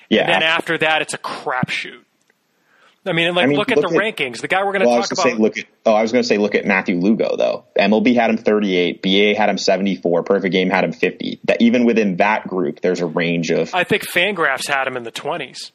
Yeah. 0.09 0.23
And 0.23 0.29
then 0.29 0.43
after 0.43 0.77
that, 0.77 1.01
it's 1.01 1.13
a 1.13 1.17
crapshoot. 1.17 2.03
I 3.03 3.13
mean, 3.13 3.33
like, 3.33 3.45
I 3.45 3.47
mean, 3.47 3.57
look, 3.57 3.69
look 3.69 3.77
at 3.77 3.89
the 3.89 3.95
at, 3.95 4.01
rankings. 4.01 4.41
The 4.41 4.47
guy 4.47 4.63
we're 4.63 4.73
going 4.73 4.81
to 4.81 4.87
well, 4.87 5.01
talk 5.01 5.11
about. 5.11 5.23
Say, 5.23 5.33
look 5.33 5.57
at, 5.57 5.65
oh, 5.85 5.93
I 5.93 6.03
was 6.03 6.11
going 6.11 6.23
to 6.23 6.27
say, 6.27 6.37
look 6.37 6.53
at 6.53 6.65
Matthew 6.65 6.97
Lugo 6.97 7.35
though. 7.35 7.65
MLB 7.77 8.15
had 8.15 8.29
him 8.29 8.37
38, 8.37 9.01
BA 9.01 9.39
had 9.39 9.49
him 9.49 9.57
74, 9.57 10.23
Perfect 10.23 10.51
Game 10.51 10.69
had 10.69 10.83
him 10.83 10.93
50. 10.93 11.39
That 11.45 11.61
even 11.61 11.85
within 11.85 12.17
that 12.17 12.47
group, 12.47 12.81
there's 12.81 13.01
a 13.01 13.07
range 13.07 13.49
of. 13.49 13.73
I 13.73 13.85
think 13.85 14.07
Fangraphs 14.07 14.67
had 14.67 14.87
him 14.87 14.97
in 14.97 15.03
the 15.03 15.11
20s. 15.11 15.71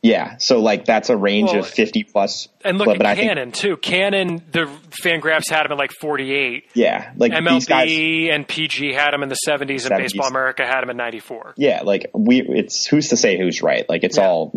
Yeah, 0.00 0.36
so 0.38 0.60
like 0.60 0.84
that's 0.84 1.10
a 1.10 1.16
range 1.16 1.50
well, 1.50 1.60
of 1.60 1.66
50 1.66 2.04
plus. 2.04 2.46
And 2.64 2.78
look 2.78 2.86
but, 2.86 3.04
at 3.04 3.16
Cannon 3.16 3.50
think, 3.50 3.54
too. 3.56 3.76
Cannon, 3.76 4.44
the 4.52 4.70
Fangraphs 5.04 5.50
had 5.50 5.66
him 5.66 5.72
at 5.72 5.78
like 5.78 5.90
48. 6.00 6.70
Yeah, 6.74 7.12
like 7.16 7.32
MLB 7.32 7.66
guys, 7.66 8.34
and 8.34 8.46
PG 8.46 8.92
had 8.92 9.12
him 9.12 9.24
in 9.24 9.28
the 9.28 9.38
70s, 9.46 9.86
70s, 9.86 9.90
and 9.90 9.98
Baseball 9.98 10.28
America 10.28 10.64
had 10.64 10.84
him 10.84 10.90
in 10.90 10.96
94. 10.96 11.54
Yeah, 11.56 11.82
like 11.82 12.12
we, 12.14 12.40
it's 12.40 12.86
who's 12.86 13.08
to 13.08 13.16
say 13.16 13.36
who's 13.36 13.60
right? 13.60 13.88
Like 13.88 14.04
it's 14.04 14.18
yeah. 14.18 14.28
all 14.28 14.52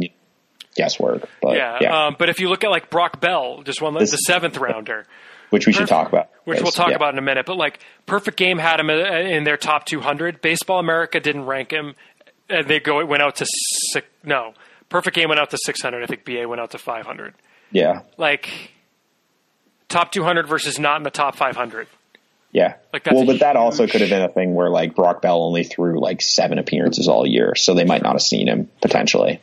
guesswork. 0.75 1.29
But 1.41 1.57
yeah, 1.57 1.77
yeah. 1.81 2.07
Um, 2.07 2.15
but 2.17 2.29
if 2.29 2.39
you 2.39 2.49
look 2.49 2.63
at 2.63 2.69
like 2.69 2.89
Brock 2.89 3.19
Bell, 3.19 3.61
just 3.63 3.81
one 3.81 3.93
this, 3.95 4.11
the 4.11 4.17
seventh 4.17 4.57
rounder, 4.57 5.05
which 5.49 5.67
we 5.67 5.73
should 5.73 5.87
talk 5.87 6.07
about, 6.07 6.29
which 6.45 6.61
we'll 6.61 6.71
talk 6.71 6.89
yeah. 6.89 6.95
about 6.95 7.13
in 7.13 7.19
a 7.19 7.23
minute. 7.23 7.45
But 7.45 7.57
like 7.57 7.79
Perfect 8.05 8.37
Game 8.37 8.57
had 8.57 8.79
him 8.79 8.89
in 8.89 9.43
their 9.43 9.57
top 9.57 9.85
200. 9.85 10.41
Baseball 10.41 10.79
America 10.79 11.19
didn't 11.19 11.45
rank 11.45 11.71
him. 11.71 11.95
And 12.49 12.67
they 12.67 12.81
go 12.81 12.99
it 12.99 13.07
went 13.07 13.23
out 13.23 13.37
to 13.37 13.45
six. 13.93 14.05
No, 14.23 14.53
Perfect 14.89 15.15
Game 15.15 15.29
went 15.29 15.39
out 15.39 15.51
to 15.51 15.57
600. 15.65 16.03
I 16.03 16.05
think 16.05 16.25
BA 16.25 16.47
went 16.47 16.59
out 16.59 16.71
to 16.71 16.77
500. 16.77 17.33
Yeah, 17.71 18.01
like 18.17 18.71
top 19.87 20.11
200 20.11 20.47
versus 20.47 20.77
not 20.77 20.97
in 20.97 21.03
the 21.03 21.11
top 21.11 21.35
500. 21.35 21.87
Yeah. 22.51 22.75
Like 22.91 23.07
well, 23.09 23.25
but 23.25 23.39
that 23.39 23.55
also 23.55 23.87
could 23.87 24.01
have 24.01 24.09
been 24.09 24.21
a 24.21 24.29
thing 24.29 24.53
where 24.53 24.69
like 24.69 24.95
Brock 24.95 25.21
Bell 25.21 25.41
only 25.41 25.63
threw 25.63 25.99
like 25.99 26.21
seven 26.21 26.59
appearances 26.59 27.07
all 27.07 27.25
year, 27.25 27.55
so 27.55 27.73
they 27.73 27.85
might 27.85 28.01
not 28.01 28.13
have 28.13 28.21
seen 28.21 28.47
him 28.47 28.69
potentially. 28.81 29.39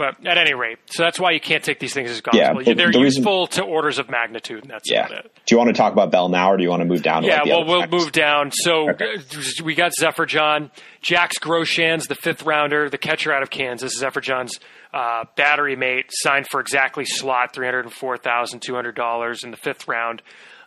But 0.00 0.26
at 0.26 0.38
any 0.38 0.54
rate, 0.54 0.78
so 0.86 1.02
that's 1.02 1.20
why 1.20 1.32
you 1.32 1.40
can't 1.40 1.62
take 1.62 1.78
these 1.78 1.92
things 1.92 2.10
as 2.10 2.22
gospel. 2.22 2.62
Yeah, 2.62 2.72
They're 2.72 2.90
the 2.90 3.00
useful 3.00 3.40
reason, 3.40 3.66
to 3.66 3.70
orders 3.70 3.98
of 3.98 4.08
magnitude, 4.08 4.62
and 4.62 4.70
that's 4.70 4.90
yeah. 4.90 5.12
it. 5.12 5.30
Do 5.44 5.54
you 5.54 5.58
want 5.58 5.68
to 5.68 5.74
talk 5.74 5.92
about 5.92 6.10
Bell 6.10 6.30
now, 6.30 6.50
or 6.52 6.56
do 6.56 6.62
you 6.62 6.70
want 6.70 6.80
to 6.80 6.86
move 6.86 7.02
down? 7.02 7.22
yeah, 7.22 7.42
like 7.42 7.48
well, 7.48 7.66
we'll 7.66 7.86
move 7.86 8.10
down. 8.12 8.50
So 8.50 8.88
okay. 8.92 9.16
we 9.62 9.74
got 9.74 9.92
Zephyr 9.92 10.24
John, 10.24 10.70
Jaxx 11.02 11.32
Groshans, 11.38 12.08
the 12.08 12.14
fifth 12.14 12.44
rounder, 12.44 12.88
the 12.88 12.96
catcher 12.96 13.30
out 13.30 13.42
of 13.42 13.50
Kansas. 13.50 14.00
Zeferjahn's 14.00 14.58
uh, 14.94 15.24
battery 15.36 15.76
mate 15.76 16.06
signed 16.08 16.48
for 16.48 16.60
exactly 16.62 17.04
slot 17.04 17.52
three 17.52 17.66
hundred 17.66 17.84
and 17.84 17.92
four 17.92 18.16
thousand 18.16 18.60
two 18.60 18.74
hundred 18.74 18.94
dollars 18.94 19.44
in 19.44 19.50
the 19.50 19.58
fifth 19.58 19.86
round. 19.86 20.22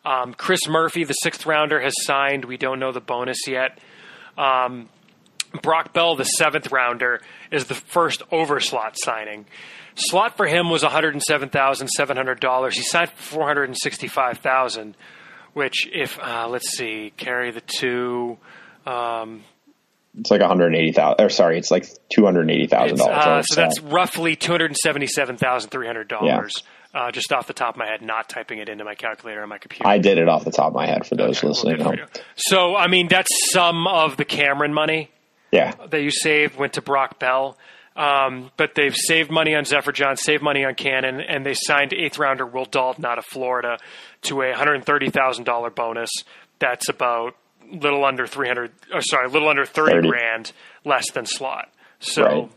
Um, 0.05 0.35
Chris 0.35 0.67
Murphy, 0.67 1.05
the 1.05 1.13
sixth 1.13 1.47
rounder, 1.47 1.81
has 1.81 1.93
signed. 2.03 2.45
We 2.45 2.57
don't 2.57 2.79
know 2.79 2.91
the 2.91 3.01
bonus 3.01 3.47
yet. 3.47 3.79
Um, 4.37 4.89
Brock 5.61 5.93
Bell, 5.93 6.15
the 6.15 6.23
seventh 6.23 6.71
rounder, 6.71 7.21
is 7.53 7.65
the 7.65 7.75
first 7.75 8.27
overslot 8.31 8.95
signing. 8.95 9.45
Slot 9.95 10.35
for 10.35 10.47
him 10.47 10.69
was 10.69 10.83
one 10.83 10.91
hundred 10.91 11.13
and 11.13 11.21
seven 11.21 11.49
thousand 11.49 11.87
seven 11.89 12.17
hundred 12.17 12.39
dollars. 12.39 12.75
He 12.75 12.83
signed 12.83 13.11
for 13.11 13.35
465,000, 13.35 14.95
which, 15.53 15.87
if 15.93 16.19
uh, 16.19 16.47
let's 16.49 16.75
see, 16.75 17.13
carry 17.15 17.51
the 17.51 17.61
two. 17.61 18.37
Um, 18.85 19.43
it's 20.19 20.31
like 20.31 20.41
one 20.41 20.49
hundred 20.49 20.75
eighty 20.75 20.91
thousand. 20.91 21.23
Or 21.23 21.29
sorry, 21.29 21.57
it's 21.59 21.69
like 21.69 21.87
two 22.13 22.25
hundred 22.25 22.49
eighty 22.49 22.67
thousand 22.67 22.99
uh, 22.99 23.05
dollars. 23.05 23.45
So 23.49 23.61
that's 23.61 23.79
roughly 23.81 24.35
two 24.35 24.51
hundred 24.51 24.75
seventy-seven 24.75 25.37
thousand 25.37 25.69
three 25.69 25.87
hundred 25.87 26.07
dollars. 26.07 26.63
Uh, 26.93 27.11
just 27.11 27.33
off 27.33 27.47
the 27.47 27.53
top 27.53 27.73
of 27.73 27.79
my 27.79 27.87
head, 27.87 28.03
not 28.03 28.29
typing 28.29 28.59
it 28.59 28.69
into 28.69 28.83
my 28.83 28.93
calculator 28.93 29.41
on 29.41 29.49
my 29.49 29.57
computer. 29.57 29.87
I 29.87 29.97
did 29.97 30.19
it 30.19 30.29
off 30.29 30.45
the 30.45 30.51
top 30.51 30.67
of 30.67 30.73
my 30.75 30.85
head 30.85 31.07
for 31.07 31.15
those 31.15 31.39
okay, 31.39 31.47
listening. 31.47 31.77
We'll 31.83 32.05
so, 32.35 32.75
I 32.75 32.85
mean, 32.85 33.07
that's 33.07 33.51
some 33.51 33.87
of 33.87 34.15
the 34.15 34.25
Cameron 34.25 34.75
money 34.75 35.09
yeah. 35.53 35.73
that 35.89 36.01
you 36.01 36.11
saved 36.11 36.57
went 36.57 36.73
to 36.73 36.81
Brock 36.81 37.19
Bell. 37.19 37.57
Um, 37.95 38.49
but 38.57 38.73
they've 38.75 38.95
saved 38.95 39.29
money 39.29 39.53
on 39.53 39.65
Zeferjahn, 39.65 40.17
saved 40.17 40.41
money 40.41 40.65
on 40.65 40.73
Cannon, 40.73 41.21
and 41.21 41.45
they 41.45 41.53
signed 41.53 41.93
eighth 41.93 42.17
rounder 42.17 42.45
Will 42.45 42.65
Dalton 42.65 43.05
out 43.05 43.19
of 43.19 43.25
Florida 43.25 43.77
to 44.23 44.41
a 44.41 44.51
$130,000 44.51 45.75
bonus. 45.75 46.09
That's 46.57 46.89
about 46.89 47.35
little 47.71 48.03
under 48.03 48.25
300, 48.25 48.71
oh, 48.93 48.99
sorry, 48.99 49.27
a 49.27 49.29
little 49.29 49.47
under 49.47 49.65
30, 49.65 49.91
30, 49.91 50.09
grand 50.09 50.51
less 50.83 51.11
than 51.11 51.25
slot. 51.27 51.71
So. 51.99 52.23
Right. 52.23 52.51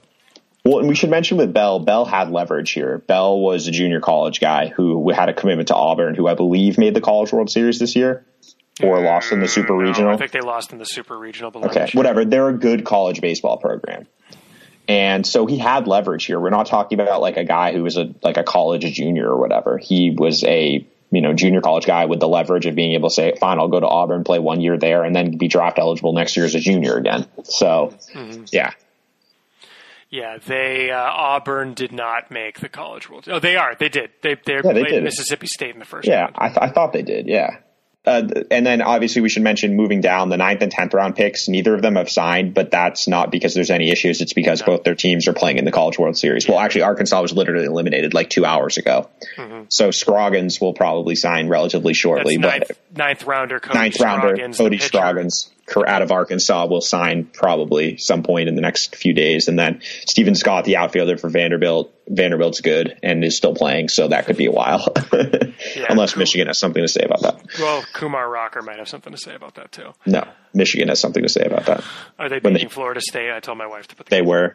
Well, 0.65 0.81
and 0.81 0.89
we 0.89 0.97
should 0.97 1.11
mention 1.11 1.37
with 1.37 1.53
Bell, 1.53 1.79
Bell 1.79 2.05
had 2.05 2.31
leverage 2.31 2.73
here. 2.73 2.99
Bell 3.07 3.39
was 3.39 3.69
a 3.69 3.71
junior 3.71 4.01
college 4.01 4.41
guy 4.41 4.67
who 4.67 5.13
had 5.13 5.29
a 5.29 5.35
commitment 5.35 5.69
to 5.69 5.77
Auburn, 5.77 6.17
who 6.17 6.27
I 6.27 6.35
believe 6.35 6.77
made 6.77 6.95
the 6.95 7.01
College 7.01 7.33
World 7.33 7.51
Series 7.51 7.79
this 7.79 7.95
year 7.95 8.27
or 8.83 9.01
lost 9.01 9.33
in 9.33 9.41
the 9.41 9.49
Super 9.49 9.75
no, 9.75 9.81
Regional? 9.89 10.11
I 10.15 10.17
think 10.17 10.33
they 10.33 10.41
lost 10.41 10.73
in 10.73 10.79
the 10.79 10.85
Super 10.85 11.19
Regional. 11.19 11.53
okay, 11.65 11.89
whatever. 11.95 12.25
They're 12.25 12.49
a 12.49 12.57
good 12.57 12.85
college 12.85 13.21
baseball 13.21 13.57
program, 13.57 14.07
and 14.89 15.27
so 15.27 15.47
he 15.47 15.59
had 15.59 15.87
leverage 15.87 16.25
here. 16.27 16.39
We're 16.39 16.51
not 16.51 16.67
talking 16.67 17.01
about 17.01 17.21
like 17.21 17.37
a 17.37 17.45
guy 17.45 17.73
who 17.73 17.83
was 17.83 17.97
a 17.97 18.15
like 18.23 18.37
a 18.37 18.45
college 18.45 18.85
junior 18.93 19.29
or 19.29 19.39
whatever. 19.39 19.79
He 19.79 20.11
was 20.11 20.45
a 20.45 20.87
you 21.11 21.21
know 21.21 21.33
junior 21.33 21.61
college 21.61 21.87
guy 21.87 22.07
with 22.07 22.21
the 22.21 22.29
leverage 22.29 22.67
of 22.67 22.75
being 22.75 22.93
able 22.93 23.09
to 23.09 23.15
say, 23.15 23.35
"Fine, 23.41 23.59
I'll 23.59 23.69
go 23.69 23.81
to 23.81 23.87
Auburn, 23.89 24.25
play 24.25 24.39
one 24.39 24.61
year 24.61 24.77
there, 24.79 25.05
and 25.05 25.15
then 25.15 25.37
be 25.39 25.49
draft 25.49 25.79
eligible 25.79 26.13
next 26.13 26.37
year 26.37 26.47
as 26.47 26.55
a 26.55 26.61
junior 26.61 26.97
again." 26.97 27.27
So, 27.45 27.95
mm-hmm. 28.15 28.45
yeah. 28.53 28.73
Yeah, 30.09 30.39
they 30.39 30.93
uh, 30.93 31.01
Auburn 31.01 31.75
did 31.75 31.91
not 31.91 32.31
make 32.31 32.61
the 32.61 32.69
College 32.69 33.11
World. 33.11 33.27
Oh, 33.29 33.41
they 33.41 33.57
are. 33.57 33.75
They 33.75 33.89
did. 33.89 34.11
They 34.23 34.37
they 34.47 34.55
Yeah, 34.55 34.61
played 34.63 34.87
did. 34.87 35.03
Mississippi 35.05 35.49
State 35.49 35.75
in 35.75 35.81
the 35.81 35.85
first 35.85 36.07
Yeah. 36.07 36.31
I, 36.37 36.49
th- 36.49 36.59
I 36.61 36.69
thought 36.71 36.93
they 36.93 37.03
did. 37.03 37.27
Yeah. 37.27 37.59
Uh, 38.07 38.23
and 38.53 38.65
then 38.65 38.83
obviously 38.83 39.21
we 39.21 39.29
should 39.29 39.43
mention 39.43 39.75
moving 39.75 40.01
down 40.01 40.29
the 40.29 40.37
ninth 40.37 40.63
and 40.63 40.71
tenth 40.71 40.95
round 40.95 41.17
picks. 41.17 41.49
Neither 41.49 41.75
of 41.75 41.83
them 41.83 41.97
have 41.97 42.09
signed, 42.09 42.55
but 42.55 42.71
that's 42.71 43.09
not 43.09 43.33
because 43.33 43.53
there's 43.53 43.71
any 43.71 43.91
issues. 43.91 44.21
It's 44.21 44.33
because 44.33 44.63
both 44.63 44.85
their 44.85 44.95
teams 44.95 45.27
are 45.27 45.33
playing 45.33 45.59
in 45.59 45.65
the 45.65 45.73
College 45.73 45.99
World 45.99 46.17
Series. 46.17 46.49
Well, 46.49 46.59
actually, 46.59 46.83
Arkansas 46.83 47.21
was 47.21 47.33
literally 47.33 47.67
eliminated 47.67 48.15
like 48.15 48.31
two 48.31 48.45
hours 48.45 48.77
ago, 48.77 49.11
so 49.69 49.91
Scroggins 49.91 50.61
will 50.61 50.73
probably 50.73 51.17
sign 51.17 51.49
relatively 51.49 51.95
shortly. 51.95 52.39
ninth, 52.39 52.69
but 52.69 52.97
ninth 52.97 53.25
rounder 53.25 53.59
Cody 53.59 53.79
ninth 53.79 54.01
rounder 54.01 54.29
Scroggins, 54.37 54.57
Cody 54.59 54.79
pitcher. 54.79 54.89
Out 55.87 56.03
of 56.03 56.13
Arkansas 56.13 56.67
will 56.67 56.81
sign 56.81 57.25
probably 57.25 57.97
some 57.97 58.23
point 58.23 58.49
in 58.49 58.55
the 58.55 58.61
next 58.61 58.95
few 58.97 59.13
days, 59.13 59.49
and 59.49 59.59
then 59.59 59.81
Stephen 60.07 60.35
Scott, 60.35 60.65
the 60.65 60.77
outfielder 60.77 61.17
for 61.17 61.29
Vanderbilt. 61.29 61.93
Vanderbilt's 62.09 62.61
good 62.61 62.97
and 63.03 63.25
is 63.25 63.37
still 63.37 63.53
playing, 63.55 63.89
so 63.89 64.07
that 64.07 64.27
could 64.27 64.37
be 64.37 64.47
a 64.47 64.53
while, 64.53 64.87
unless 65.89 66.13
cool. 66.13 66.21
Michigan 66.21 66.47
has 66.47 66.57
something 66.57 66.83
to 66.83 66.89
say 66.89 67.03
about 67.03 67.21
that. 67.23 67.45
Well, 67.59 67.85
Kumar 67.95 68.31
Rocker 68.31 68.63
might 68.63 68.79
have 68.79 68.89
something 68.89 69.13
to 69.13 69.19
say 69.19 69.35
about 69.35 69.57
that 69.57 69.73
too. 69.73 69.93
No, 70.07 70.23
Michigan 70.55 70.87
has 70.89 71.01
something 71.01 71.25
to 71.25 71.29
say 71.29 71.43
about 71.43 71.67
that. 71.67 71.83
Are 72.19 72.29
they 72.29 72.39
beating 72.39 72.69
they- 72.69 72.69
Florida 72.69 73.01
State? 73.01 73.33
I 73.33 73.41
told 73.41 73.59
my 73.59 73.67
wife 73.67 73.89
to 73.89 73.97
put. 73.97 74.07
The 74.07 74.11
They 74.11 74.23
were, 74.23 74.55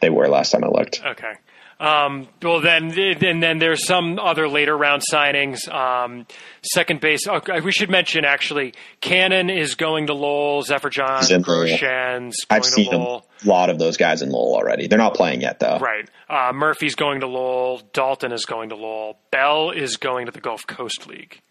they 0.00 0.10
were 0.10 0.26
last 0.28 0.50
time 0.50 0.64
I 0.64 0.68
looked. 0.68 1.00
Okay. 1.04 1.34
Um, 1.82 2.28
well, 2.40 2.60
then, 2.60 2.96
and 2.96 3.42
then 3.42 3.58
there's 3.58 3.84
some 3.84 4.20
other 4.20 4.48
later 4.48 4.76
round 4.76 5.02
signings. 5.12 5.68
Um, 5.68 6.26
second 6.62 7.00
base. 7.00 7.26
Okay, 7.26 7.60
we 7.60 7.72
should 7.72 7.90
mention 7.90 8.24
actually, 8.24 8.74
Cannon 9.00 9.50
is 9.50 9.74
going 9.74 10.06
to 10.06 10.14
Lowell. 10.14 10.62
Zeferjahn, 10.62 11.18
He's 11.18 11.32
in 11.32 11.42
Lowell. 11.42 11.66
Groshans 11.66 12.34
I've 12.48 12.64
seen 12.64 12.94
a 12.94 13.20
lot 13.44 13.68
of 13.68 13.80
those 13.80 13.96
guys 13.96 14.22
in 14.22 14.30
Lowell 14.30 14.54
already. 14.54 14.86
They're 14.86 14.96
not 14.96 15.14
playing 15.14 15.40
yet 15.40 15.58
though. 15.58 15.78
Right. 15.80 16.08
Uh, 16.30 16.52
Murphy's 16.54 16.94
going 16.94 17.18
to 17.20 17.26
Lowell. 17.26 17.82
Dalton 17.92 18.30
is 18.30 18.46
going 18.46 18.68
to 18.68 18.76
Lowell. 18.76 19.18
Bell 19.32 19.72
is 19.72 19.96
going 19.96 20.26
to 20.26 20.32
the 20.32 20.40
Gulf 20.40 20.64
Coast 20.68 21.08
League. 21.08 21.42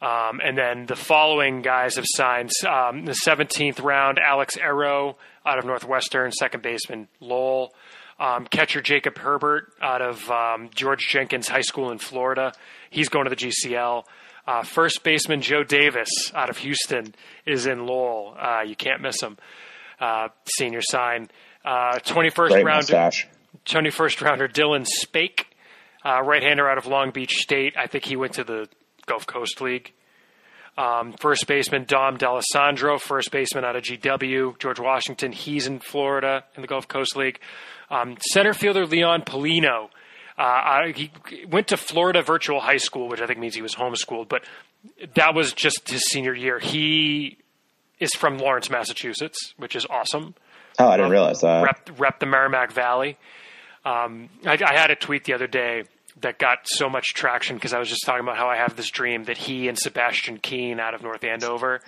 Um, 0.00 0.40
and 0.44 0.56
then 0.56 0.86
the 0.86 0.96
following 0.96 1.62
guys 1.62 1.96
have 1.96 2.04
signed. 2.06 2.50
Um, 2.64 3.06
the 3.06 3.16
17th 3.26 3.82
round, 3.82 4.20
Alex 4.20 4.56
Erro 4.56 5.16
out 5.44 5.58
of 5.58 5.64
Northwestern, 5.64 6.30
second 6.30 6.62
baseman 6.62 7.08
Lowell. 7.20 7.74
Um, 8.18 8.46
catcher 8.46 8.80
Jacob 8.80 9.18
Herbert 9.18 9.72
out 9.82 10.00
of 10.00 10.30
um, 10.30 10.70
George 10.74 11.06
Jenkins 11.08 11.48
High 11.48 11.62
School 11.62 11.90
in 11.90 11.98
Florida. 11.98 12.52
He's 12.90 13.08
going 13.08 13.24
to 13.24 13.30
the 13.30 13.36
GCL. 13.36 14.04
Uh, 14.46 14.62
first 14.62 15.02
baseman 15.02 15.40
Joe 15.40 15.64
Davis 15.64 16.08
out 16.34 16.50
of 16.50 16.58
Houston 16.58 17.14
is 17.46 17.66
in 17.66 17.86
Lowell. 17.86 18.36
Uh, 18.38 18.60
you 18.62 18.76
can't 18.76 19.00
miss 19.00 19.20
him. 19.20 19.36
Uh, 20.00 20.28
senior 20.58 20.82
sign. 20.82 21.28
Uh, 21.64 21.98
21st 21.98 22.48
Great 22.50 22.64
round. 22.64 22.76
mustache. 22.78 23.26
21st 23.64 24.20
rounder 24.20 24.48
Dylan 24.48 24.84
Spacke, 24.86 25.44
uh, 26.04 26.20
right 26.22 26.42
hander 26.42 26.68
out 26.68 26.76
of 26.76 26.86
Long 26.86 27.10
Beach 27.10 27.32
State. 27.36 27.74
I 27.78 27.86
think 27.86 28.04
he 28.04 28.16
went 28.16 28.34
to 28.34 28.44
the 28.44 28.68
Gulf 29.06 29.26
Coast 29.26 29.60
League. 29.60 29.92
Um, 30.76 31.14
first 31.14 31.46
baseman 31.46 31.84
Dom 31.84 32.16
D'Alessandro, 32.18 32.98
first 32.98 33.30
baseman 33.30 33.64
out 33.64 33.76
of 33.76 33.84
GW. 33.84 34.58
George 34.58 34.80
Washington, 34.80 35.32
he's 35.32 35.66
in 35.66 35.78
Florida 35.78 36.44
in 36.56 36.62
the 36.62 36.68
Gulf 36.68 36.88
Coast 36.88 37.16
League. 37.16 37.38
Um, 37.94 38.16
center 38.20 38.54
fielder 38.54 38.86
Leon 38.86 39.22
Paulino. 39.22 39.88
Uh, 40.36 40.88
he 40.94 41.12
went 41.48 41.68
to 41.68 41.76
Florida 41.76 42.22
Virtual 42.22 42.60
High 42.60 42.78
School, 42.78 43.08
which 43.08 43.20
I 43.20 43.26
think 43.26 43.38
means 43.38 43.54
he 43.54 43.62
was 43.62 43.74
homeschooled, 43.74 44.28
but 44.28 44.42
that 45.14 45.34
was 45.34 45.52
just 45.52 45.88
his 45.88 46.04
senior 46.06 46.34
year. 46.34 46.58
He 46.58 47.38
is 48.00 48.12
from 48.14 48.38
Lawrence, 48.38 48.68
Massachusetts, 48.68 49.54
which 49.56 49.76
is 49.76 49.86
awesome 49.88 50.34
Oh, 50.78 50.88
I 50.88 50.96
didn't 50.96 51.12
realize 51.12 51.40
that. 51.40 51.62
rep, 51.62 51.90
rep 51.98 52.20
the 52.20 52.26
Merrimack 52.26 52.72
Valley. 52.72 53.16
Um, 53.84 54.28
I, 54.44 54.58
I 54.64 54.78
had 54.78 54.90
a 54.90 54.96
tweet 54.96 55.24
the 55.24 55.34
other 55.34 55.46
day 55.46 55.84
that 56.20 56.38
got 56.38 56.60
so 56.64 56.88
much 56.88 57.14
traction 57.14 57.56
because 57.56 57.72
I 57.74 57.78
was 57.78 57.88
just 57.88 58.04
talking 58.04 58.22
about 58.22 58.36
how 58.36 58.48
I 58.48 58.56
have 58.56 58.76
this 58.76 58.90
dream 58.90 59.24
that 59.24 59.36
he 59.36 59.68
and 59.68 59.78
Sebastian 59.78 60.38
Keane 60.38 60.80
out 60.80 60.94
of 60.94 61.02
North 61.02 61.22
Andover 61.22 61.80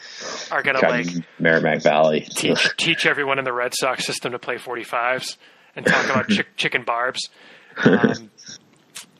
are 0.50 0.62
going 0.62 0.76
to 0.76 0.88
like 0.88 1.06
Merrimack 1.38 1.80
Valley. 1.82 2.20
teach 2.20 2.76
teach 2.76 3.06
everyone 3.06 3.38
in 3.38 3.44
the 3.44 3.52
Red 3.52 3.72
Sox 3.74 4.04
system 4.04 4.32
to 4.32 4.38
play 4.38 4.56
45s 4.56 5.36
and 5.76 5.86
talk 5.86 6.04
about 6.06 6.28
chick, 6.28 6.48
chicken 6.56 6.84
barbs. 6.84 7.28
Um, 7.84 8.30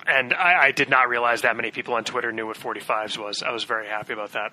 and 0.06 0.32
I, 0.32 0.68
I 0.68 0.70
did 0.70 0.88
not 0.88 1.10
realize 1.10 1.42
that 1.42 1.56
many 1.56 1.70
people 1.70 1.92
on 1.92 2.04
Twitter 2.04 2.32
knew 2.32 2.46
what 2.46 2.56
45s 2.56 3.18
was. 3.18 3.42
I 3.42 3.50
was 3.50 3.64
very 3.64 3.86
happy 3.86 4.14
about 4.14 4.32
that. 4.32 4.52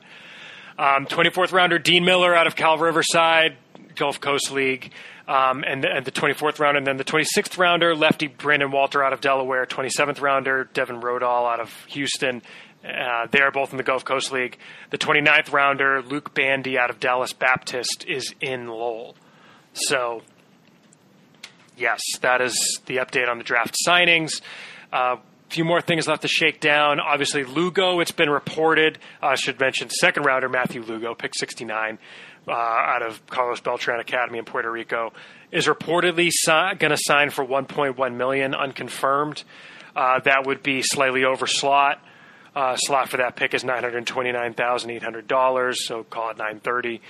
Um, 0.77 1.05
24th 1.05 1.53
rounder 1.53 1.79
Dean 1.79 2.03
Miller 2.03 2.35
out 2.35 2.47
of 2.47 2.55
Cal 2.55 2.77
Riverside, 2.77 3.55
Gulf 3.95 4.19
Coast 4.19 4.51
League, 4.51 4.91
um, 5.27 5.63
and, 5.65 5.85
and 5.85 6.05
the 6.05 6.11
24th 6.11 6.59
rounder, 6.59 6.79
and 6.79 6.87
then 6.87 6.97
the 6.97 7.03
26th 7.03 7.57
rounder 7.57 7.95
lefty 7.95 8.27
Brandon 8.27 8.71
Walter 8.71 9.03
out 9.03 9.13
of 9.13 9.21
Delaware, 9.21 9.65
27th 9.65 10.19
rounder 10.19 10.69
Devin 10.73 10.99
Roedahl 10.99 11.49
out 11.49 11.59
of 11.59 11.71
Houston. 11.85 12.41
Uh, 12.83 13.27
they're 13.31 13.51
both 13.51 13.71
in 13.71 13.77
the 13.77 13.83
Gulf 13.83 14.03
Coast 14.03 14.31
League. 14.31 14.57
The 14.89 14.97
29th 14.97 15.53
rounder 15.53 16.01
Luke 16.01 16.33
Bandy 16.33 16.77
out 16.77 16.89
of 16.89 16.99
Dallas 16.99 17.31
Baptist 17.31 18.03
is 18.07 18.33
in 18.41 18.67
Lowell. 18.67 19.15
So 19.71 20.21
yes, 21.77 22.01
that 22.21 22.41
is 22.41 22.79
the 22.85 22.97
update 22.97 23.29
on 23.29 23.37
the 23.37 23.43
draft 23.43 23.75
signings. 23.87 24.41
A 24.91 25.17
few 25.49 25.63
more 25.65 25.81
things 25.81 26.07
left 26.07 26.21
to 26.23 26.27
shake 26.27 26.59
down. 26.59 26.99
Obviously, 26.99 27.43
Lugo, 27.43 27.99
it's 27.99 28.11
been 28.11 28.29
reported. 28.29 28.99
uh, 29.21 29.27
I 29.27 29.35
should 29.35 29.59
mention 29.59 29.89
second 29.89 30.23
rounder 30.23 30.49
Matthew 30.49 30.81
Lugo, 30.83 31.13
pick 31.15 31.33
69, 31.35 31.99
uh, 32.47 32.51
out 32.51 33.01
of 33.01 33.25
Carlos 33.27 33.59
Beltran 33.61 33.99
Academy 33.99 34.39
in 34.39 34.45
Puerto 34.45 34.71
Rico, 34.71 35.13
is 35.51 35.67
reportedly 35.67 36.29
si- 36.31 36.75
going 36.77 36.91
to 36.91 36.97
sign 36.97 37.29
for 37.29 37.45
1.1 37.45 38.15
million, 38.15 38.53
unconfirmed. 38.55 39.43
Uh, 39.95 40.19
that 40.21 40.45
would 40.45 40.63
be 40.63 40.81
slightly 40.81 41.23
over 41.23 41.45
slot. 41.47 42.01
Uh, 42.55 42.75
slot 42.75 43.09
for 43.09 43.17
that 43.17 43.35
pick 43.35 43.53
is 43.55 43.63
nine 43.63 43.81
hundred 43.83 44.05
twenty-nine 44.05 44.53
thousand 44.53 44.91
eight 44.91 45.01
hundred 45.01 45.27
dollars, 45.27 45.87
so 45.87 46.03
call 46.03 46.29
it 46.29 46.37
nine 46.37 46.59
thirty. 46.59 47.01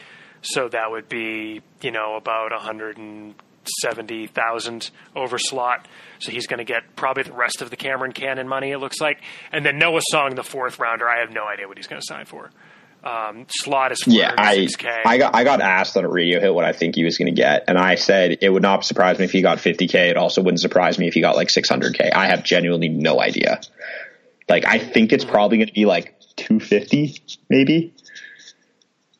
So 0.41 0.69
that 0.69 0.89
would 0.89 1.09
be, 1.09 1.61
you 1.81 1.91
know, 1.91 2.15
about 2.15 2.51
one 2.51 2.61
hundred 2.61 2.97
and 2.97 3.35
seventy 3.81 4.27
thousand 4.27 4.91
over 5.15 5.37
slot. 5.37 5.87
So 6.19 6.31
he's 6.31 6.47
going 6.47 6.59
to 6.59 6.63
get 6.63 6.95
probably 6.95 7.23
the 7.23 7.33
rest 7.33 7.61
of 7.61 7.69
the 7.69 7.75
Cameron 7.75 8.13
Cannon 8.13 8.47
money. 8.47 8.71
It 8.71 8.77
looks 8.77 9.01
like, 9.01 9.21
and 9.51 9.65
then 9.65 9.77
Noah 9.77 10.01
Song, 10.09 10.35
the 10.35 10.43
fourth 10.43 10.79
rounder. 10.79 11.07
I 11.07 11.19
have 11.19 11.31
no 11.31 11.45
idea 11.45 11.67
what 11.67 11.77
he's 11.77 11.87
going 11.87 12.01
to 12.01 12.05
sign 12.07 12.25
for. 12.25 12.49
Um, 13.03 13.45
slot 13.49 13.91
is 13.91 14.07
Yeah, 14.07 14.33
I 14.37 14.57
406k. 14.59 15.01
I 15.05 15.17
got 15.17 15.35
I 15.35 15.43
got 15.43 15.59
asked 15.59 15.97
on 15.97 16.05
a 16.05 16.09
radio 16.09 16.39
hit 16.39 16.53
what 16.53 16.63
I 16.63 16.71
think 16.71 16.95
he 16.95 17.03
was 17.03 17.17
going 17.17 17.33
to 17.33 17.39
get, 17.39 17.65
and 17.67 17.77
I 17.77 17.95
said 17.95 18.37
it 18.41 18.49
would 18.49 18.61
not 18.61 18.85
surprise 18.85 19.19
me 19.19 19.25
if 19.25 19.31
he 19.31 19.41
got 19.41 19.57
50k. 19.57 20.11
It 20.11 20.17
also 20.17 20.41
wouldn't 20.41 20.61
surprise 20.61 20.97
me 20.97 21.07
if 21.07 21.13
he 21.13 21.21
got 21.21 21.35
like 21.35 21.49
600k. 21.49 22.13
I 22.13 22.27
have 22.27 22.43
genuinely 22.43 22.87
no 22.87 23.19
idea. 23.19 23.59
Like 24.47 24.65
I 24.65 24.79
think 24.79 25.11
it's 25.11 25.25
probably 25.25 25.57
going 25.57 25.67
to 25.67 25.73
be 25.73 25.85
like 25.85 26.17
250 26.37 27.21
maybe. 27.49 27.92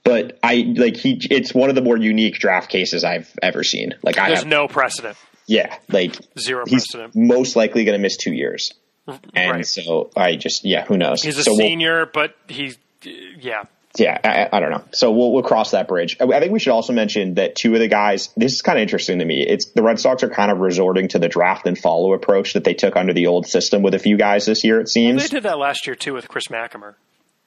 But 0.03 0.37
I 0.43 0.73
like 0.75 0.97
he. 0.97 1.17
It's 1.31 1.53
one 1.53 1.69
of 1.69 1.75
the 1.75 1.81
more 1.81 1.97
unique 1.97 2.35
draft 2.39 2.69
cases 2.69 3.03
I've 3.03 3.31
ever 3.41 3.63
seen. 3.63 3.93
Like 4.03 4.17
I 4.17 4.27
There's 4.27 4.39
have, 4.39 4.47
no 4.47 4.67
precedent. 4.67 5.17
yeah, 5.47 5.75
like 5.89 6.15
Zero 6.37 6.65
he's 6.67 6.85
precedent. 6.91 7.15
most 7.15 7.55
likely 7.55 7.85
going 7.85 7.97
to 7.97 8.01
miss 8.01 8.17
two 8.17 8.33
years, 8.33 8.73
and 9.07 9.51
Right. 9.51 9.65
so 9.65 10.11
I 10.15 10.35
just 10.35 10.65
yeah, 10.65 10.83
who 10.85 10.97
knows? 10.97 11.23
He's 11.23 11.37
a 11.37 11.43
so 11.43 11.51
we'll- 11.51 11.59
senior, 11.59 12.05
but 12.05 12.35
he's 12.49 12.77
yeah. 13.03 13.63
yeah, 13.97 14.17
I, 14.51 14.57
I 14.57 14.59
don't 14.59 14.71
know. 14.71 14.83
So 14.91 15.11
we'll 15.11 15.31
we'll 15.31 15.43
cross 15.43 15.71
that 15.71 15.87
bridge. 15.87 16.17
I 16.19 16.39
think 16.41 16.51
we 16.51 16.59
should 16.59 16.71
also 16.73 16.91
mention 16.91 17.35
that 17.35 17.55
two 17.55 17.73
of 17.73 17.79
the 17.79 17.87
guys. 17.87 18.27
This 18.35 18.51
is 18.53 18.61
kind 18.61 18.77
of 18.77 18.81
interesting 18.81 19.19
to 19.19 19.25
me. 19.25 19.45
It's 19.47 19.71
the 19.71 19.83
Red 19.83 19.99
Sox 20.01 20.21
are 20.23 20.29
kind 20.29 20.51
of 20.51 20.57
resorting 20.59 21.07
to 21.09 21.19
the 21.19 21.29
draft 21.29 21.65
and 21.65 21.77
follow 21.77 22.11
approach 22.13 22.53
that 22.53 22.65
they 22.65 22.73
took 22.73 22.97
under 22.97 23.13
the 23.13 23.27
old 23.27 23.45
system 23.47 23.83
with 23.83 23.93
a 23.93 23.99
few 23.99 24.17
guys 24.17 24.45
this 24.45 24.63
year. 24.65 24.81
It 24.81 24.89
seems. 24.89 25.21
They 25.21 25.27
did 25.29 25.43
that 25.43 25.59
last 25.59 25.87
year 25.87 25.95
too 25.95 26.13
with 26.13 26.27
Chris 26.27 26.47
Machamer. 26.47 26.95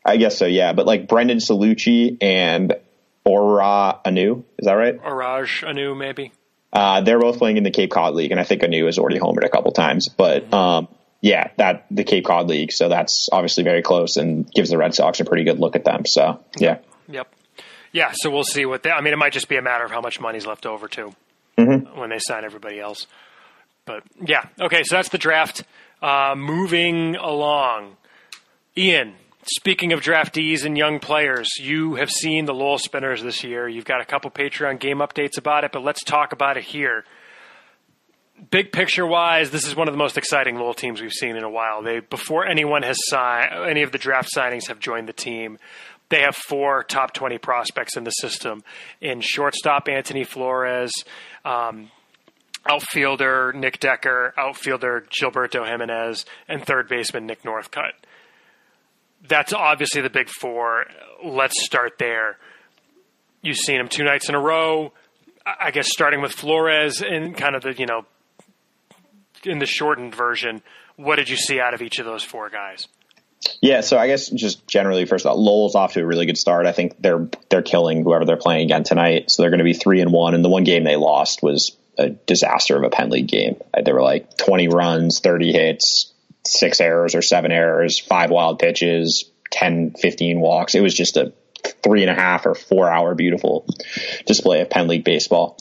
I 0.07 0.17
guess 0.17 0.39
so. 0.39 0.47
Yeah, 0.47 0.73
but 0.73 0.87
like 0.87 1.09
Brendan 1.09 1.39
Cellucci 1.39 2.19
and 2.21 2.75
Ora 3.25 4.01
Anu, 4.05 4.45
is 4.59 4.67
that 4.67 4.75
right? 4.75 5.01
Oraj 5.03 5.67
Anu, 5.69 5.95
maybe. 5.95 6.33
Uh, 6.73 7.01
they're 7.01 7.19
both 7.19 7.39
playing 7.39 7.57
in 7.57 7.65
the 7.65 7.71
Cape 7.71 7.91
Cod 7.91 8.15
League, 8.15 8.31
and 8.31 8.41
I 8.41 8.45
think 8.45 8.63
Anu 8.63 8.87
has 8.87 8.99
already 8.99 9.19
homered 9.19 9.45
a 9.45 9.49
couple 9.49 9.73
times. 9.73 10.09
But 10.09 10.53
um, 10.53 10.89
yeah, 11.21 11.51
that 11.57 11.87
the 11.91 12.05
Cape 12.05 12.25
Cod 12.25 12.49
League. 12.49 12.71
So 12.73 12.89
that's 12.89 13.29
obviously 13.33 13.65
very 13.65 13.83
close 13.83 14.17
and 14.17 14.51
gives 14.53 14.71
the 14.71 14.79
Red 14.79 14.95
Sox 14.95 15.19
a 15.21 15.25
pretty 15.25 15.45
good 15.45 15.59
look 15.59 15.75
at 15.75 15.85
them. 15.85 16.07
So 16.07 16.45
yeah. 16.59 16.79
Yep. 17.09 17.33
Yeah, 17.93 18.13
so 18.15 18.31
we'll 18.31 18.45
see 18.45 18.67
what 18.67 18.83
they. 18.83 18.91
I 18.91 19.01
mean, 19.01 19.13
it 19.13 19.17
might 19.17 19.33
just 19.33 19.49
be 19.49 19.57
a 19.57 19.63
matter 19.63 19.85
of 19.85 19.91
how 19.91 20.01
much 20.01 20.21
money's 20.21 20.47
left 20.47 20.67
over 20.67 20.87
too 20.87 21.15
when 21.57 22.11
they 22.11 22.19
sign 22.19 22.45
everybody 22.45 22.79
else. 22.79 23.07
But 23.87 24.03
yeah, 24.25 24.45
okay. 24.61 24.83
So 24.85 24.97
that's 24.97 25.09
the 25.09 25.19
draft. 25.19 25.65
Uh, 26.03 26.35
moving 26.37 27.17
along, 27.17 27.97
Ian. 28.77 29.15
Speaking 29.49 29.93
of 29.93 30.01
draftees 30.01 30.65
and 30.65 30.77
young 30.77 30.99
players, 30.99 31.49
you 31.61 31.95
have 31.95 32.11
seen 32.11 32.47
the 32.47 32.55
Lowell 32.55 32.79
Spinners 32.79 33.23
this 33.23 33.45
year. 33.45 33.69
You've 33.69 33.85
got 33.85 34.01
a 34.01 34.05
couple 34.05 34.29
Patreon 34.29 34.81
game 34.81 34.99
updates 34.99 35.39
about 35.39 35.63
it, 35.63 35.71
but 35.71 35.85
let's 35.85 36.03
talk 36.03 36.33
about 36.33 36.57
it 36.57 36.65
here. 36.65 37.05
Big 38.51 38.73
picture 38.73 39.07
wise, 39.07 39.53
this 39.53 39.65
is 39.65 39.77
one 39.77 39.87
of 39.87 39.95
the 39.95 39.99
most 39.99 40.19
exciting 40.19 40.57
Lowell 40.57 40.75
teams 40.75 41.01
we've 41.01 41.13
seen 41.13 41.37
in 41.37 41.45
a 41.45 41.49
while. 41.49 41.81
They 41.81 42.01
before 42.01 42.45
anyone 42.45 42.83
has 42.83 42.99
signed 43.07 43.69
any 43.69 43.83
of 43.83 43.93
the 43.93 43.99
draft 43.99 44.31
signings 44.37 44.67
have 44.67 44.81
joined 44.81 45.09
the 45.09 45.13
team. 45.13 45.59
They 46.09 46.23
have 46.23 46.35
four 46.35 46.83
top 46.83 47.13
20 47.13 47.39
prospects 47.39 47.97
in 47.97 48.03
the 48.03 48.11
system 48.11 48.65
in 49.01 49.21
shortstop 49.21 49.87
Antoni 49.87 50.27
Flores, 50.27 50.93
um, 51.45 51.93
outfielder 52.69 53.53
Nick 53.55 53.79
Decker, 53.79 54.35
outfielder 54.37 55.07
Gilberto 55.09 55.65
Jimenez, 55.65 56.27
and 56.49 56.67
third 56.67 56.89
baseman 56.89 57.27
Nick 57.27 57.45
Northcutt. 57.45 57.93
That's 59.29 59.53
obviously 59.53 60.03
the 60.03 60.11
big 60.11 60.29
four. 60.29 60.87
Let's 61.25 61.65
start 61.65 61.95
there. 61.99 62.39
You've 63.43 63.57
seen 63.57 63.81
him 63.81 63.89
two 63.89 64.05
nights 64.05 64.29
in 64.29 64.35
a 64.35 64.41
row. 64.41 64.93
I 65.45 65.71
guess 65.71 65.89
starting 65.89 66.21
with 66.21 66.33
Flores 66.33 67.03
in 67.03 67.35
kind 67.35 67.55
of 67.55 67.63
the 67.63 67.73
you 67.75 67.87
know 67.87 68.05
in 69.45 69.59
the 69.59 69.67
shortened 69.67 70.15
version. 70.15 70.63
What 70.97 71.17
did 71.17 71.29
you 71.29 71.37
see 71.37 71.61
out 71.61 71.75
of 71.75 71.83
each 71.83 71.99
of 71.99 72.07
those 72.07 72.25
four 72.25 72.51
guys? 72.51 72.89
Yeah, 73.61 73.83
so 73.83 73.97
I 73.99 74.07
guess 74.07 74.29
just 74.29 74.67
generally, 74.67 75.05
first 75.05 75.25
of 75.25 75.31
all, 75.31 75.43
Lowell's 75.43 75.75
off 75.75 75.93
to 75.93 76.01
a 76.01 76.07
really 76.07 76.27
good 76.27 76.39
start. 76.39 76.67
I 76.67 76.73
think 76.73 77.01
they're 77.01 77.29
they're 77.51 77.63
killing 77.63 78.03
whoever 78.03 78.25
they're 78.25 78.37
playing 78.37 78.65
again 78.65 78.83
tonight. 78.83 79.31
So 79.31 79.43
they're 79.43 79.51
going 79.51 79.59
to 79.59 79.65
be 79.65 79.75
three 79.75 80.01
and 80.01 80.13
one. 80.13 80.35
And 80.35 80.45
the 80.45 80.49
one 80.49 80.65
game 80.65 80.85
they 80.85 80.97
lost 80.97 81.43
was 81.43 81.77
a 81.99 82.11
disaster 82.11 82.77
of 82.77 82.83
a 82.83 82.91
Penn 82.91 83.11
League 83.11 83.29
game. 83.29 83.57
They 83.85 83.93
were 83.93 84.03
like 84.03 84.37
twenty 84.37 84.69
runs, 84.69 85.21
thirty 85.21 85.53
hits, 85.53 86.13
six 86.47 86.81
errors 86.81 87.15
or 87.15 87.23
seven 87.23 87.53
errors, 87.53 87.99
five 87.99 88.31
wild 88.31 88.59
pitches, 88.59 89.31
10, 89.51 89.93
15 89.93 90.41
walks. 90.41 90.75
It 90.75 90.81
was 90.81 90.95
just 90.95 91.17
a 91.17 91.33
three 91.83 92.03
and 92.03 92.11
a 92.11 92.15
half 92.15 92.47
or 92.47 92.55
four 92.55 92.89
hour 92.89 93.15
beautiful 93.15 93.67
display 94.25 94.61
of 94.61 94.71
Penn 94.71 94.89
League 94.89 95.05
baseball. 95.05 95.57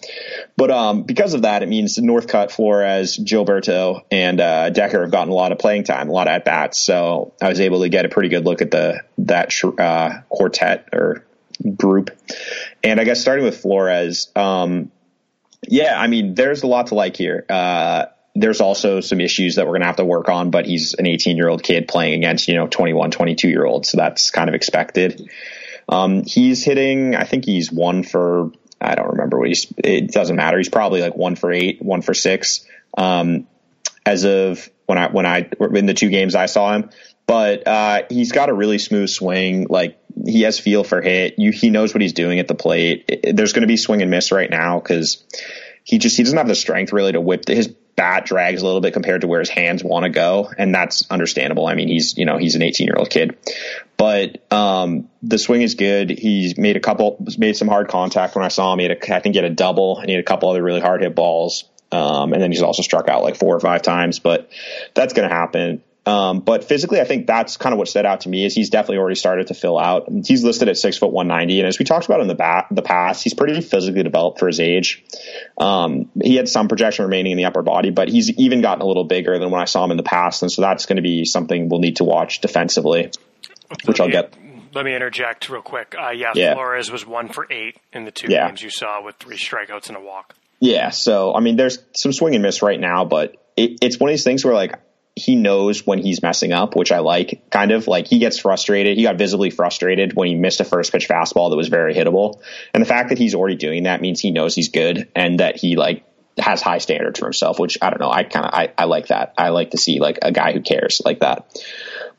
But 0.58 0.71
um, 0.71 1.04
because 1.04 1.34
of 1.34 1.43
that, 1.43 1.63
it 1.63 1.69
means 1.69 1.98
Northcutt, 1.98 2.52
Flores, 2.52 3.17
Gilberto, 3.17 4.02
and 4.12 4.39
uh, 4.39 4.69
Decker 4.69 5.02
have 5.02 5.12
gotten 5.12 5.30
a 5.30 5.36
lot 5.36 5.52
of 5.52 5.60
playing 5.60 5.84
time, 5.84 6.10
a 6.10 6.12
lot 6.12 6.28
of 6.28 6.34
at 6.34 6.45
bats. 6.45 6.80
So 6.86 7.34
I 7.41 7.50
was 7.50 7.60
able 7.60 7.82
to 7.82 7.89
get 7.89 8.06
a 8.06 8.10
pretty 8.10 8.30
good 8.30 8.45
look 8.45 8.62
at 8.62 8.71
the 8.71 9.04
that 9.19 9.52
uh, 9.80 10.21
quartet 10.30 10.89
or 10.93 11.26
group. 11.76 12.12
And 12.84 13.00
I 13.00 13.04
guess 13.04 13.21
starting 13.21 13.45
with 13.45 13.58
Flores, 13.58 14.32
um, 14.36 14.91
yeah, 15.67 16.00
I 16.00 16.08
mean, 16.08 16.36
there's 16.36 16.63
a 16.63 16.67
lot 16.67 16.88
to 16.88 16.95
like 16.95 17.15
here. 17.15 17.45
Uh, 17.50 18.06
there's 18.36 18.60
also 18.60 19.00
some 19.00 19.21
issues 19.21 19.56
that 19.56 19.65
we're 19.65 19.74
going 19.74 19.82
to 19.82 19.88
have 19.88 19.95
to 19.95 20.06
work 20.06 20.28
on, 20.28 20.52
but 20.52 20.65
he's 20.65 20.93
an 20.93 21.08
18 21.08 21.38
year 21.38 21.48
old 21.48 21.63
kid 21.63 21.88
playing 21.88 22.15
against, 22.15 22.48
you 22.48 22.56
know, 22.56 22.67
21, 22.67 23.12
22 23.12 23.48
year 23.48 23.65
olds. 23.65 23.89
So 23.89 23.98
that's 23.98 24.30
kind 24.30 24.50
of 24.50 24.56
expected. 24.56 25.30
Um, 25.88 26.24
he's 26.24 26.63
hitting, 26.63 27.15
I 27.15 27.24
think 27.24 27.45
he's 27.45 27.71
one 27.71 28.04
for, 28.04 28.52
I 28.82 28.95
don't 28.95 29.12
remember 29.12 29.39
what 29.39 29.48
he's, 29.48 29.71
it 29.78 30.12
doesn't 30.12 30.36
matter. 30.36 30.58
He's 30.58 30.69
probably 30.69 31.02
like 31.02 31.15
one 31.15 31.36
for 31.36 31.52
eight, 31.52 31.82
one 31.82 32.02
for 32.02 32.13
six. 32.13 32.65
Um, 32.98 33.48
as 34.06 34.26
of 34.26 34.69
when 34.86 34.98
I, 34.98 35.10
when 35.10 35.26
I, 35.26 35.50
in 35.74 35.86
the 35.86 35.93
two 35.93 36.10
games 36.10 36.36
I 36.36 36.48
saw 36.48 36.74
him, 36.74 36.89
but, 37.28 37.67
uh, 37.67 38.04
he's 38.10 38.32
got 38.32 38.50
a 38.50 38.54
really 38.54 38.80
smooth 38.80 39.10
swing. 39.10 39.67
Like 39.69 39.98
he 40.26 40.41
has 40.41 40.60
feel 40.60 40.84
for 40.84 41.02
hit. 41.02 41.36
You, 41.38 41.52
he 41.52 41.69
knows 41.69 41.93
what 41.93 42.02
he's 42.02 42.13
doing 42.13 42.39
at 42.39 42.48
the 42.48 42.56
plate. 42.56 43.06
It, 43.08 43.36
there's 43.36 43.54
going 43.54 43.62
to 43.62 43.67
be 43.67 43.78
swing 43.78 44.02
and 44.02 44.12
miss 44.12 44.32
right 44.32 44.50
now 44.50 44.80
because 44.80 45.24
he 45.84 46.00
just, 46.00 46.17
he 46.17 46.24
doesn't 46.24 46.38
have 46.38 46.48
the 46.48 46.56
strength 46.56 46.91
really 46.91 47.13
to 47.13 47.21
whip 47.21 47.48
his 47.48 47.74
bat 47.95 48.25
drags 48.25 48.62
a 48.62 48.65
little 48.65 48.81
bit 48.81 48.93
compared 48.93 49.21
to 49.21 49.27
where 49.27 49.39
his 49.39 49.49
hands 49.49 49.84
want 49.84 50.03
to 50.03 50.10
go, 50.10 50.51
and 50.58 50.73
that's 50.73 51.10
understandable. 51.10 51.67
I 51.67 51.75
mean, 51.75 51.88
he's 51.88 52.17
you 52.17 52.25
know 52.25 52.38
he's 52.38 52.55
an 52.55 52.62
18 52.62 52.88
year 52.88 52.95
old 52.97 53.10
kid, 53.10 53.38
but 53.97 54.51
um, 54.51 55.10
the 55.23 55.38
swing 55.38 55.62
is 55.62 55.75
good. 55.75 56.10
He's 56.10 56.58
made 56.58 56.77
a 56.77 56.81
couple, 56.81 57.17
made 57.38 57.55
some 57.55 57.67
hard 57.67 57.88
contact 57.88 58.36
when 58.36 58.43
I 58.43 58.49
saw 58.49 58.73
him. 58.73 58.79
He 58.79 58.86
had 58.86 58.97
a, 58.97 59.15
I 59.15 59.19
think 59.19 59.36
he 59.36 59.41
had 59.41 59.49
a 59.49 59.55
double, 59.55 59.99
and 59.99 60.08
he 60.08 60.15
had 60.15 60.23
a 60.23 60.27
couple 60.27 60.49
other 60.49 60.63
really 60.63 60.81
hard 60.81 61.01
hit 61.01 61.15
balls. 61.15 61.65
Um, 61.91 62.34
and 62.34 62.41
then 62.41 62.51
he's 62.51 62.62
also 62.62 62.81
struck 62.81 63.08
out 63.08 63.23
like 63.23 63.38
four 63.38 63.55
or 63.55 63.60
five 63.60 63.81
times, 63.81 64.19
but 64.19 64.49
that's 64.93 65.13
going 65.13 65.29
to 65.29 65.34
happen. 65.34 65.81
Um, 66.08 66.41
but 66.41 66.63
physically, 66.63 67.02
I 67.02 67.04
think 67.04 67.26
that's 67.26 67.58
kind 67.58 67.74
of 67.74 67.80
what 67.80 67.88
stood 67.88 68.06
out 68.06 68.22
to 68.22 68.30
me 68.30 68.46
is 68.46 68.54
he's 68.54 68.70
definitely 68.70 68.98
already 68.98 69.15
started 69.15 69.48
to 69.48 69.56
fill 69.56 69.80
out. 69.80 70.08
He's 70.26 70.44
listed 70.44 70.70
at 70.70 70.78
six 70.78 70.98
foot 70.98 71.12
one 71.12 71.28
ninety, 71.28 71.60
and 71.60 71.68
as 71.68 71.80
we 71.80 71.86
talked 71.86 72.06
about 72.06 72.22
in 72.22 72.28
the 72.28 72.36
bat, 72.36 72.68
the 72.70 72.84
past, 72.84 73.24
he's 73.24 73.34
pretty 73.34 73.60
physically 73.62 74.04
developed 74.04 74.38
for 74.38 74.46
his 74.46 74.60
age. 74.60 75.04
Um, 75.58 76.12
he 76.22 76.36
had 76.36 76.48
some 76.48 76.68
projection 76.68 77.06
remaining 77.06 77.32
in 77.32 77.38
the 77.38 77.46
upper 77.46 77.63
body, 77.63 77.89
but 77.89 78.08
he's 78.08 78.30
even 78.32 78.62
gotten 78.62 78.84
a 78.84 78.86
little 78.86 79.04
bigger 79.04 79.39
than 79.39 79.50
when 79.50 79.62
I 79.62 79.65
saw 79.65 79.84
him 79.84 79.91
in 79.91 79.98
the 79.98 80.04
past, 80.04 80.44
and 80.44 80.52
so 80.52 80.62
that's 80.62 80.86
going 80.86 80.98
to 80.98 81.02
be 81.02 81.26
something 81.26 81.70
we'll 81.70 81.80
need 81.80 81.96
to 81.96 82.04
watch 82.04 82.39
defensively, 82.39 83.12
which 83.86 84.00
I'll 84.00 84.10
get. 84.10 84.36
Let 84.76 84.86
me 84.86 84.94
interject 84.94 85.50
real 85.50 85.63
quick. 85.63 85.96
Uh, 85.98 86.10
yeah, 86.10 86.34
yeah, 86.36 86.54
Flores 86.54 86.91
was 86.91 87.06
one 87.08 87.30
for 87.30 87.48
eight 87.50 87.78
in 87.94 88.06
the 88.06 88.12
two 88.12 88.28
yeah. 88.30 88.48
games 88.48 88.62
you 88.62 88.70
saw 88.70 89.04
with 89.04 89.15
three 89.15 89.38
strikeouts 89.38 89.88
and 89.88 89.98
a 89.98 90.02
walk. 90.02 90.36
Yeah, 90.60 90.89
so 90.89 91.34
I 91.34 91.39
mean, 91.39 91.56
there's 91.56 91.80
some 91.94 92.13
swing 92.13 92.36
and 92.36 92.44
miss 92.44 92.62
right 92.62 92.80
now, 92.80 93.06
but 93.06 93.38
it, 93.58 93.80
it's 93.82 94.00
one 94.00 94.10
of 94.10 94.13
these 94.13 94.24
things 94.24 94.46
where 94.46 94.54
like 94.54 94.76
he 95.15 95.36
knows 95.36 95.86
when 95.88 95.99
he's 95.99 96.21
messing 96.21 96.51
up, 96.51 96.75
which 96.75 96.91
I 96.91 96.99
like. 96.99 97.49
Kind 97.49 97.71
of 97.71 97.88
like 97.88 98.08
he 98.08 98.19
gets 98.19 98.38
frustrated. 98.38 98.97
He 98.97 99.04
got 99.04 99.17
visibly 99.17 99.49
frustrated 99.49 100.13
when 100.13 100.28
he 100.28 100.36
missed 100.36 100.60
a 100.60 100.65
first 100.65 100.91
pitch 100.91 101.08
fastball 101.08 101.49
that 101.49 101.56
was 101.56 101.69
very 101.69 101.93
hittable. 101.93 102.41
And 102.73 102.82
the 102.82 102.88
fact 102.88 103.10
that 103.10 103.17
he's 103.17 103.34
already 103.34 103.56
doing 103.56 103.84
that 103.84 104.01
means 104.01 104.19
he 104.19 104.32
knows 104.32 104.56
he's 104.56 104.69
good 104.69 105.10
and 105.15 105.39
that 105.39 105.56
he 105.56 105.78
like 105.78 106.04
has 106.38 106.62
high 106.62 106.80
standards 106.80 107.19
for 107.19 107.28
himself, 107.28 107.60
which 107.60 107.78
I 107.82 107.89
don't 107.89 108.01
know. 108.01 108.12
I 108.12 108.23
kind 108.23 108.45
of, 108.45 108.54
I, 108.54 108.73
I 108.78 108.86
like 108.86 109.08
that. 109.08 109.34
I 109.38 109.49
like 109.49 109.71
to 109.71 109.78
see 109.78 109.99
like 109.99 110.19
a 110.21 110.34
guy 110.34 110.51
who 110.51 110.62
cares 110.62 111.01
like 111.06 111.21
that. 111.21 111.47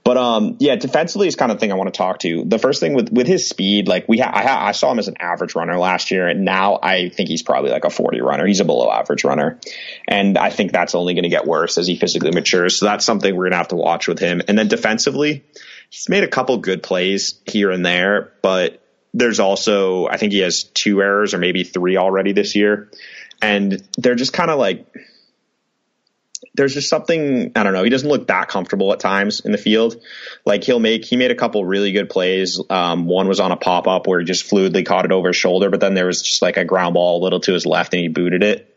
But 0.07 0.19
um, 0.19 0.57
yeah, 0.61 0.77
defensively 0.77 1.27
is 1.27 1.35
kind 1.35 1.51
of 1.51 1.59
thing 1.59 1.73
I 1.73 1.75
want 1.75 1.93
to 1.93 1.99
talk 1.99 2.21
to. 2.21 2.45
The 2.45 2.61
first 2.61 2.79
thing 2.79 2.95
with 2.95 3.11
with 3.11 3.27
his 3.27 3.49
speed, 3.49 3.89
like 3.89 4.09
we, 4.09 4.19
ha- 4.19 4.31
I, 4.33 4.43
ha- 4.45 4.67
I 4.69 4.71
saw 4.71 4.93
him 4.93 5.01
as 5.01 5.09
an 5.09 5.17
average 5.19 5.57
runner 5.57 5.77
last 5.77 6.13
year, 6.13 6.29
and 6.29 6.45
now 6.45 6.79
I 6.81 7.09
think 7.09 7.29
he's 7.29 7.43
probably 7.43 7.73
like 7.73 7.85
a 7.85 7.91
forty 7.91 8.21
runner. 8.21 8.47
He's 8.47 8.61
a 8.61 8.65
below 8.65 8.89
average 8.89 9.25
runner, 9.25 9.59
and 10.07 10.39
I 10.39 10.51
think 10.51 10.71
that's 10.71 10.95
only 10.95 11.15
going 11.15 11.25
to 11.25 11.29
get 11.29 11.45
worse 11.45 11.77
as 11.77 11.89
he 11.89 11.97
physically 11.97 12.31
matures. 12.31 12.79
So 12.79 12.87
that's 12.87 13.05
something 13.05 13.35
we're 13.35 13.47
gonna 13.47 13.57
have 13.57 13.69
to 13.69 13.77
watch 13.77 14.07
with 14.07 14.21
him. 14.21 14.43
And 14.47 14.57
then 14.57 14.69
defensively, 14.69 15.45
he's 15.91 16.09
made 16.09 16.23
a 16.23 16.29
couple 16.29 16.57
good 16.59 16.85
plays 16.85 17.41
here 17.45 17.73
and 17.73 17.85
there, 17.85 18.33
but 18.43 18.81
there's 19.13 19.41
also 19.41 20.07
I 20.07 20.19
think 20.19 20.33
he 20.33 20.39
has 20.39 20.63
two 20.63 21.03
errors 21.03 21.35
or 21.35 21.39
maybe 21.39 21.65
three 21.65 21.97
already 21.97 22.31
this 22.31 22.55
year, 22.55 22.93
and 23.43 23.83
they're 23.99 24.15
just 24.15 24.33
kind 24.33 24.53
of 24.53 24.61
like 24.61 24.87
there's 26.57 26.75
just 26.75 26.89
something 26.89 27.53
I 27.55 27.63
don't 27.63 27.73
know. 27.73 27.85
He 27.85 27.91
doesn't 27.91 28.09
look 28.09 28.27
that 28.29 28.49
comfortable 28.49 28.93
at 28.93 29.01
times 29.01 29.41
in 29.41 29.53
the 29.53 29.59
field. 29.59 30.03
Like 30.45 30.65
he'll 30.65 30.81
make 30.81 31.05
he 31.05 31.17
made 31.17 31.31
a 31.31 31.35
couple 31.35 31.65
really 31.65 31.93
good 31.93 32.11
plays. 32.11 32.61
Um, 32.71 33.07
one 33.07 33.29
was 33.29 33.41
on 33.41 33.53
a 33.53 33.57
pop 33.57 33.87
up 33.87 34.07
where 34.07 34.21
he 34.21 34.25
just 34.25 34.51
fluidly 34.51 34.85
caught 34.85 35.05
it 35.05 35.13
over 35.13 35.29
his 35.29 35.37
shoulder, 35.37 35.71
but 35.71 35.81
then 35.81 35.95
there 35.95 36.07
was 36.07 36.23
just 36.23 36.43
like 36.43 36.57
a 36.57 36.65
ground 36.65 36.95
ball 36.95 37.21
a 37.21 37.23
little 37.23 37.41
to 37.41 37.53
his 37.53 37.67
left 37.67 37.95
and 37.95 38.03
he 38.03 38.09
booted 38.09 38.43
it. 38.43 38.73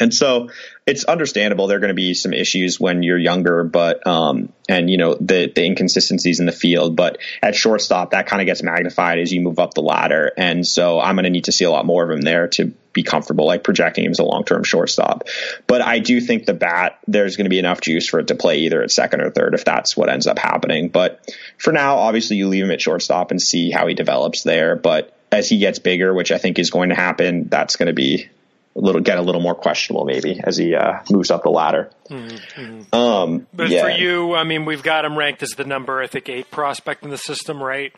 And 0.00 0.12
so 0.12 0.50
it's 0.86 1.04
understandable 1.04 1.68
there 1.68 1.76
are 1.76 1.80
going 1.80 1.88
to 1.88 1.94
be 1.94 2.14
some 2.14 2.32
issues 2.32 2.80
when 2.80 3.02
you're 3.02 3.18
younger, 3.18 3.62
but 3.62 4.04
um, 4.06 4.52
and 4.68 4.90
you 4.90 4.98
know 4.98 5.14
the 5.14 5.52
the 5.54 5.64
inconsistencies 5.64 6.40
in 6.40 6.46
the 6.46 6.52
field. 6.52 6.96
But 6.96 7.18
at 7.42 7.54
shortstop, 7.54 8.10
that 8.10 8.26
kind 8.26 8.42
of 8.42 8.46
gets 8.46 8.62
magnified 8.62 9.18
as 9.18 9.32
you 9.32 9.40
move 9.40 9.58
up 9.58 9.74
the 9.74 9.82
ladder, 9.82 10.32
and 10.36 10.66
so 10.66 11.00
I'm 11.00 11.14
going 11.14 11.24
to 11.24 11.30
need 11.30 11.44
to 11.44 11.52
see 11.52 11.64
a 11.64 11.70
lot 11.70 11.86
more 11.86 12.04
of 12.04 12.10
him 12.10 12.22
there 12.22 12.48
to 12.48 12.74
be 12.94 13.02
comfortable, 13.02 13.46
like 13.46 13.62
projecting 13.62 14.04
him 14.04 14.12
as 14.12 14.20
a 14.20 14.24
long 14.24 14.44
term 14.44 14.64
shortstop. 14.64 15.24
But 15.66 15.82
I 15.82 15.98
do 15.98 16.20
think 16.20 16.46
the 16.46 16.54
bat 16.54 16.98
there's 17.06 17.36
going 17.36 17.44
to 17.44 17.50
be 17.50 17.58
enough 17.58 17.80
juice 17.80 18.08
for 18.08 18.20
it 18.20 18.28
to 18.28 18.34
play 18.34 18.60
either 18.60 18.82
at 18.82 18.90
second 18.90 19.20
or 19.20 19.30
third 19.30 19.54
if 19.54 19.64
that's 19.64 19.96
what 19.96 20.08
ends 20.08 20.26
up 20.26 20.38
happening. 20.38 20.88
But 20.88 21.20
for 21.58 21.72
now, 21.72 21.96
obviously 21.96 22.36
you 22.36 22.48
leave 22.48 22.64
him 22.64 22.70
at 22.70 22.80
shortstop 22.80 23.30
and 23.30 23.42
see 23.42 23.70
how 23.70 23.86
he 23.86 23.94
develops 23.94 24.42
there. 24.42 24.76
But 24.76 25.14
as 25.30 25.48
he 25.48 25.58
gets 25.58 25.78
bigger, 25.78 26.14
which 26.14 26.32
I 26.32 26.38
think 26.38 26.58
is 26.58 26.70
going 26.70 26.88
to 26.88 26.94
happen, 26.94 27.48
that's 27.48 27.76
going 27.76 27.88
to 27.88 27.92
be 27.92 28.28
a 28.76 28.80
little 28.80 29.00
get 29.00 29.18
a 29.18 29.22
little 29.22 29.40
more 29.40 29.54
questionable 29.54 30.04
maybe 30.04 30.40
as 30.42 30.56
he 30.56 30.74
uh, 30.74 31.00
moves 31.10 31.30
up 31.30 31.42
the 31.42 31.50
ladder. 31.50 31.90
Mm-hmm. 32.08 32.94
Um, 32.94 33.46
but 33.52 33.68
yeah. 33.68 33.82
for 33.82 33.90
you, 33.90 34.34
I 34.34 34.44
mean, 34.44 34.64
we've 34.64 34.82
got 34.82 35.04
him 35.04 35.16
ranked 35.16 35.42
as 35.42 35.50
the 35.50 35.64
number 35.64 36.00
I 36.00 36.06
think 36.06 36.28
eight 36.28 36.50
prospect 36.50 37.04
in 37.04 37.10
the 37.10 37.18
system, 37.18 37.62
right? 37.62 37.92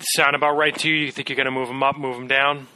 Sound 0.00 0.36
about 0.36 0.56
right 0.56 0.76
to 0.78 0.88
you? 0.88 1.06
You 1.06 1.12
think 1.12 1.28
you're 1.28 1.36
going 1.36 1.46
to 1.46 1.50
move 1.50 1.68
him 1.68 1.82
up, 1.82 1.98
move 1.98 2.16
him 2.16 2.28
down? 2.28 2.66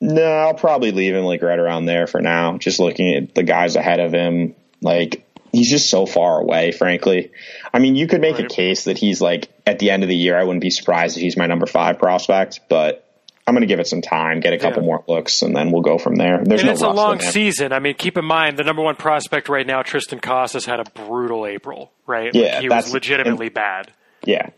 No, 0.00 0.22
I'll 0.22 0.54
probably 0.54 0.92
leave 0.92 1.14
him 1.14 1.24
like 1.24 1.42
right 1.42 1.58
around 1.58 1.86
there 1.86 2.06
for 2.06 2.20
now. 2.20 2.56
Just 2.56 2.80
looking 2.80 3.14
at 3.14 3.34
the 3.34 3.42
guys 3.42 3.76
ahead 3.76 4.00
of 4.00 4.12
him, 4.12 4.54
like 4.80 5.26
he's 5.52 5.70
just 5.70 5.90
so 5.90 6.06
far 6.06 6.40
away, 6.40 6.72
frankly. 6.72 7.32
I 7.72 7.78
mean, 7.80 7.96
you 7.96 8.06
could 8.06 8.20
make 8.20 8.36
right. 8.36 8.46
a 8.46 8.48
case 8.48 8.84
that 8.84 8.96
he's 8.96 9.20
like 9.20 9.48
at 9.66 9.78
the 9.78 9.90
end 9.90 10.02
of 10.02 10.08
the 10.08 10.16
year, 10.16 10.38
I 10.38 10.44
wouldn't 10.44 10.62
be 10.62 10.70
surprised 10.70 11.16
if 11.16 11.22
he's 11.22 11.36
my 11.36 11.46
number 11.46 11.66
five 11.66 11.98
prospect, 11.98 12.60
but 12.68 13.06
I'm 13.46 13.54
going 13.54 13.62
to 13.62 13.66
give 13.66 13.80
it 13.80 13.88
some 13.88 14.00
time, 14.00 14.40
get 14.40 14.52
a 14.52 14.58
couple 14.58 14.82
yeah. 14.82 14.86
more 14.86 15.04
looks, 15.08 15.42
and 15.42 15.56
then 15.56 15.72
we'll 15.72 15.82
go 15.82 15.98
from 15.98 16.14
there. 16.14 16.40
There's 16.44 16.60
and 16.60 16.68
no 16.68 16.72
it's 16.72 16.82
a 16.82 16.90
long 16.90 17.20
season. 17.20 17.72
I 17.72 17.80
mean, 17.80 17.94
keep 17.94 18.16
in 18.16 18.24
mind 18.24 18.56
the 18.56 18.64
number 18.64 18.82
one 18.82 18.96
prospect 18.96 19.48
right 19.48 19.66
now, 19.66 19.82
Triston 19.82 20.22
Casas, 20.22 20.66
had 20.66 20.78
a 20.78 20.84
brutal 20.84 21.46
April, 21.46 21.90
right? 22.06 22.32
Yeah, 22.32 22.54
like 22.54 22.62
he 22.62 22.68
was 22.68 22.92
legitimately 22.92 23.46
and, 23.46 23.54
bad. 23.54 23.92
Yeah. 24.24 24.50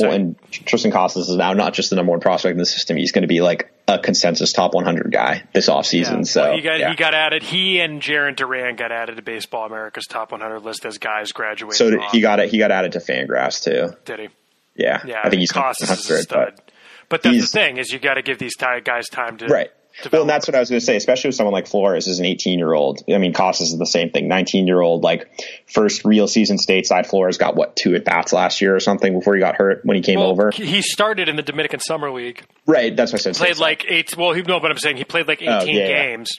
Well, 0.00 0.12
and 0.12 0.40
Triston 0.50 0.92
Casas 0.92 1.28
is 1.28 1.36
now 1.36 1.52
not 1.52 1.74
just 1.74 1.90
the 1.90 1.96
number 1.96 2.10
one 2.10 2.20
prospect 2.20 2.52
in 2.52 2.58
the 2.58 2.66
system; 2.66 2.96
he's 2.96 3.12
going 3.12 3.22
to 3.22 3.28
be 3.28 3.40
like 3.40 3.72
a 3.88 3.98
consensus 3.98 4.52
top 4.52 4.74
100 4.74 5.12
guy 5.12 5.44
this 5.52 5.68
offseason. 5.68 6.18
Yeah. 6.18 6.22
So 6.22 6.42
well, 6.42 6.56
he 6.56 6.62
got 6.62 6.80
yeah. 6.80 6.90
he 6.90 6.96
got 6.96 7.14
added. 7.14 7.42
He 7.42 7.80
and 7.80 8.02
Jarren 8.02 8.36
Duran 8.36 8.76
got 8.76 8.92
added 8.92 9.16
to 9.16 9.22
Baseball 9.22 9.66
America's 9.66 10.06
top 10.06 10.32
100 10.32 10.60
list 10.60 10.84
as 10.84 10.98
guys 10.98 11.32
graduating. 11.32 11.76
So 11.76 11.90
did, 11.90 12.00
he 12.10 12.20
got 12.20 12.40
it. 12.40 12.50
He 12.50 12.58
got 12.58 12.70
added 12.70 12.92
to 12.92 12.98
Fangraphs 12.98 13.62
too. 13.62 13.96
Did 14.04 14.18
he? 14.20 14.28
Yeah, 14.74 15.02
yeah. 15.06 15.20
I 15.24 15.30
think 15.30 15.40
he's 15.40 15.52
Casas 15.52 15.88
100, 15.88 16.28
but 16.28 16.70
but 17.08 17.22
that's 17.22 17.40
the 17.40 17.46
thing 17.46 17.76
is 17.78 17.92
you 17.92 17.98
got 17.98 18.14
to 18.14 18.22
give 18.22 18.38
these 18.38 18.56
guys 18.56 19.08
time 19.08 19.38
to 19.38 19.46
right. 19.46 19.70
Develop. 20.02 20.12
Well, 20.12 20.20
and 20.22 20.30
that's 20.30 20.46
what 20.46 20.54
I 20.54 20.60
was 20.60 20.68
going 20.68 20.80
to 20.80 20.84
say, 20.84 20.96
especially 20.96 21.28
with 21.28 21.36
someone 21.36 21.54
like 21.54 21.66
Flores 21.66 22.06
is 22.06 22.18
an 22.18 22.26
18 22.26 22.58
year 22.58 22.72
old. 22.72 23.02
I 23.08 23.16
mean, 23.16 23.32
Casas 23.32 23.72
is 23.72 23.78
the 23.78 23.86
same 23.86 24.10
thing. 24.10 24.28
19 24.28 24.66
year 24.66 24.80
old, 24.80 25.02
like 25.02 25.30
first 25.66 26.04
real 26.04 26.28
season 26.28 26.58
stateside. 26.58 27.06
Flores 27.06 27.38
got 27.38 27.56
what 27.56 27.76
two 27.76 27.94
at 27.94 28.04
bats 28.04 28.32
last 28.32 28.60
year 28.60 28.76
or 28.76 28.80
something 28.80 29.18
before 29.18 29.34
he 29.34 29.40
got 29.40 29.56
hurt 29.56 29.84
when 29.84 29.96
he 29.96 30.02
came 30.02 30.20
well, 30.20 30.30
over. 30.30 30.50
He 30.50 30.82
started 30.82 31.28
in 31.30 31.36
the 31.36 31.42
Dominican 31.42 31.80
Summer 31.80 32.10
League. 32.10 32.44
Right. 32.66 32.94
That's 32.94 33.12
what 33.12 33.20
I 33.20 33.32
said. 33.32 33.36
Played 33.36 33.58
like 33.58 33.86
eight. 33.88 34.14
Well, 34.16 34.32
he, 34.32 34.42
no, 34.42 34.60
but 34.60 34.70
I'm 34.70 34.78
saying 34.78 34.98
he 34.98 35.04
played 35.04 35.28
like 35.28 35.40
18 35.40 35.50
oh, 35.50 35.64
yeah, 35.64 35.86
games. 35.86 36.30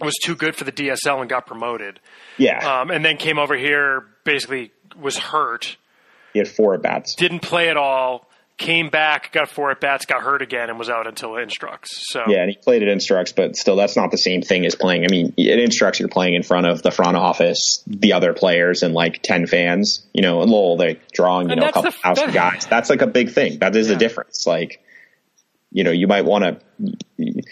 was 0.00 0.14
too 0.22 0.36
good 0.36 0.54
for 0.54 0.62
the 0.64 0.72
DSL 0.72 1.20
and 1.20 1.28
got 1.28 1.46
promoted. 1.46 1.98
Yeah, 2.38 2.80
Um, 2.80 2.90
and 2.90 3.04
then 3.04 3.16
came 3.16 3.38
over 3.38 3.54
here, 3.56 4.06
basically 4.24 4.72
was 4.98 5.18
hurt, 5.18 5.76
he 6.32 6.38
had 6.38 6.48
four 6.48 6.74
at 6.74 6.82
bats. 6.82 7.14
didn't 7.16 7.40
play 7.40 7.68
at 7.68 7.76
all, 7.76 8.29
came 8.60 8.90
back, 8.90 9.32
got 9.32 9.48
four 9.48 9.70
at 9.72 9.80
bats, 9.80 10.06
got 10.06 10.22
hurt 10.22 10.42
again, 10.42 10.68
and 10.70 10.78
was 10.78 10.88
out 10.88 11.06
until 11.08 11.36
instructs. 11.36 11.90
So 12.12 12.22
Yeah, 12.28 12.42
and 12.42 12.50
he 12.50 12.56
played 12.56 12.82
at 12.82 12.88
Instructs, 12.88 13.32
but 13.32 13.56
still, 13.56 13.74
that's 13.74 13.96
not 13.96 14.10
the 14.12 14.18
same 14.18 14.42
thing 14.42 14.64
as 14.66 14.74
playing. 14.76 15.04
I 15.04 15.08
mean, 15.08 15.34
at 15.38 15.58
Instructs, 15.58 15.98
you're 15.98 16.08
playing 16.08 16.34
in 16.34 16.42
front 16.44 16.66
of 16.66 16.82
the 16.82 16.90
front 16.92 17.16
office, 17.16 17.82
the 17.88 18.12
other 18.12 18.32
players, 18.34 18.82
and 18.84 18.94
like 18.94 19.22
ten 19.22 19.46
fans. 19.48 20.06
You 20.12 20.22
know, 20.22 20.42
and 20.42 20.50
Lowell, 20.50 20.76
they're 20.76 20.96
drawing, 21.12 21.48
you 21.48 21.52
And 21.52 21.60
know, 21.62 21.68
a 21.68 21.72
couple 21.72 21.90
the- 21.90 21.96
thousand 21.96 22.26
that- 22.28 22.34
guys. 22.34 22.66
That's 22.66 22.90
like 22.90 23.02
a 23.02 23.06
big 23.08 23.30
thing. 23.30 23.58
That 23.58 23.74
is 23.74 23.88
Yeah. 23.88 23.94
the 23.94 23.98
difference. 23.98 24.46
Like, 24.46 24.80
you 25.72 25.82
know, 25.82 25.90
you 25.90 26.06
might 26.06 26.24
want 26.24 26.44
to. 26.44 27.42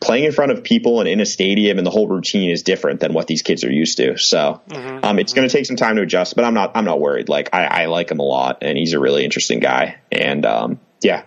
Playing 0.00 0.24
in 0.24 0.32
front 0.32 0.52
of 0.52 0.62
people 0.62 1.00
and 1.00 1.08
in 1.08 1.20
a 1.20 1.26
stadium 1.26 1.78
and 1.78 1.86
the 1.86 1.90
whole 1.90 2.06
routine 2.08 2.50
is 2.50 2.62
different 2.62 3.00
than 3.00 3.12
what 3.12 3.26
these 3.26 3.42
kids 3.42 3.64
are 3.64 3.72
used 3.72 3.96
to. 3.98 4.16
So 4.18 4.60
Mm-hmm. 4.68 5.04
um, 5.04 5.18
it's 5.18 5.32
going 5.32 5.48
to 5.48 5.52
take 5.52 5.66
some 5.66 5.76
time 5.76 5.96
to 5.96 6.02
adjust, 6.02 6.36
but 6.36 6.44
I'm 6.44 6.54
not 6.54 6.72
I'm 6.76 6.84
not 6.84 7.00
worried. 7.00 7.28
Like 7.28 7.50
I, 7.52 7.64
I 7.64 7.86
like 7.86 8.10
him 8.10 8.18
a 8.20 8.24
lot, 8.24 8.58
and 8.62 8.76
he's 8.78 8.92
a 8.92 8.98
really 9.00 9.24
interesting 9.24 9.60
guy. 9.60 9.98
And 10.12 10.44
um, 10.46 10.80
yeah, 11.00 11.22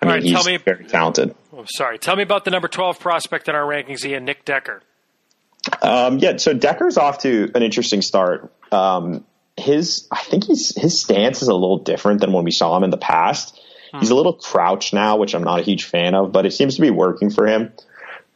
I 0.00 0.06
All 0.06 0.08
mean 0.08 0.10
right, 0.14 0.22
he's 0.22 0.32
tell 0.32 0.44
me- 0.44 0.56
very 0.58 0.84
talented. 0.84 1.34
Oh, 1.52 1.64
sorry. 1.66 1.98
Tell 1.98 2.16
me 2.16 2.22
about 2.22 2.44
the 2.44 2.50
number 2.50 2.68
12 2.68 3.00
prospect 3.00 3.48
in 3.48 3.54
our 3.54 3.64
rankings, 3.64 4.04
Ian, 4.04 4.24
Nick 4.26 4.44
Decker. 4.44 4.82
Um, 5.82 6.18
yeah, 6.18 6.36
so 6.36 6.52
Decker's 6.54 6.96
off 6.98 7.18
to 7.22 7.50
an 7.54 7.62
interesting 7.62 8.02
start. 8.02 8.52
Um, 8.70 9.24
his, 9.56 10.06
I 10.12 10.20
think 10.22 10.44
he's 10.44 10.78
his 10.80 11.00
stance 11.00 11.42
is 11.42 11.48
a 11.48 11.54
little 11.54 11.78
different 11.78 12.20
than 12.20 12.32
when 12.32 12.44
we 12.44 12.50
saw 12.50 12.76
him 12.76 12.84
in 12.84 12.90
the 12.90 12.98
past. 12.98 13.60
He's 13.98 14.10
a 14.10 14.14
little 14.14 14.34
crouched 14.34 14.92
now, 14.92 15.16
which 15.16 15.34
I'm 15.34 15.42
not 15.44 15.60
a 15.60 15.62
huge 15.62 15.84
fan 15.84 16.14
of, 16.14 16.30
but 16.30 16.44
it 16.44 16.50
seems 16.52 16.74
to 16.76 16.82
be 16.82 16.90
working 16.90 17.30
for 17.30 17.46
him. 17.46 17.72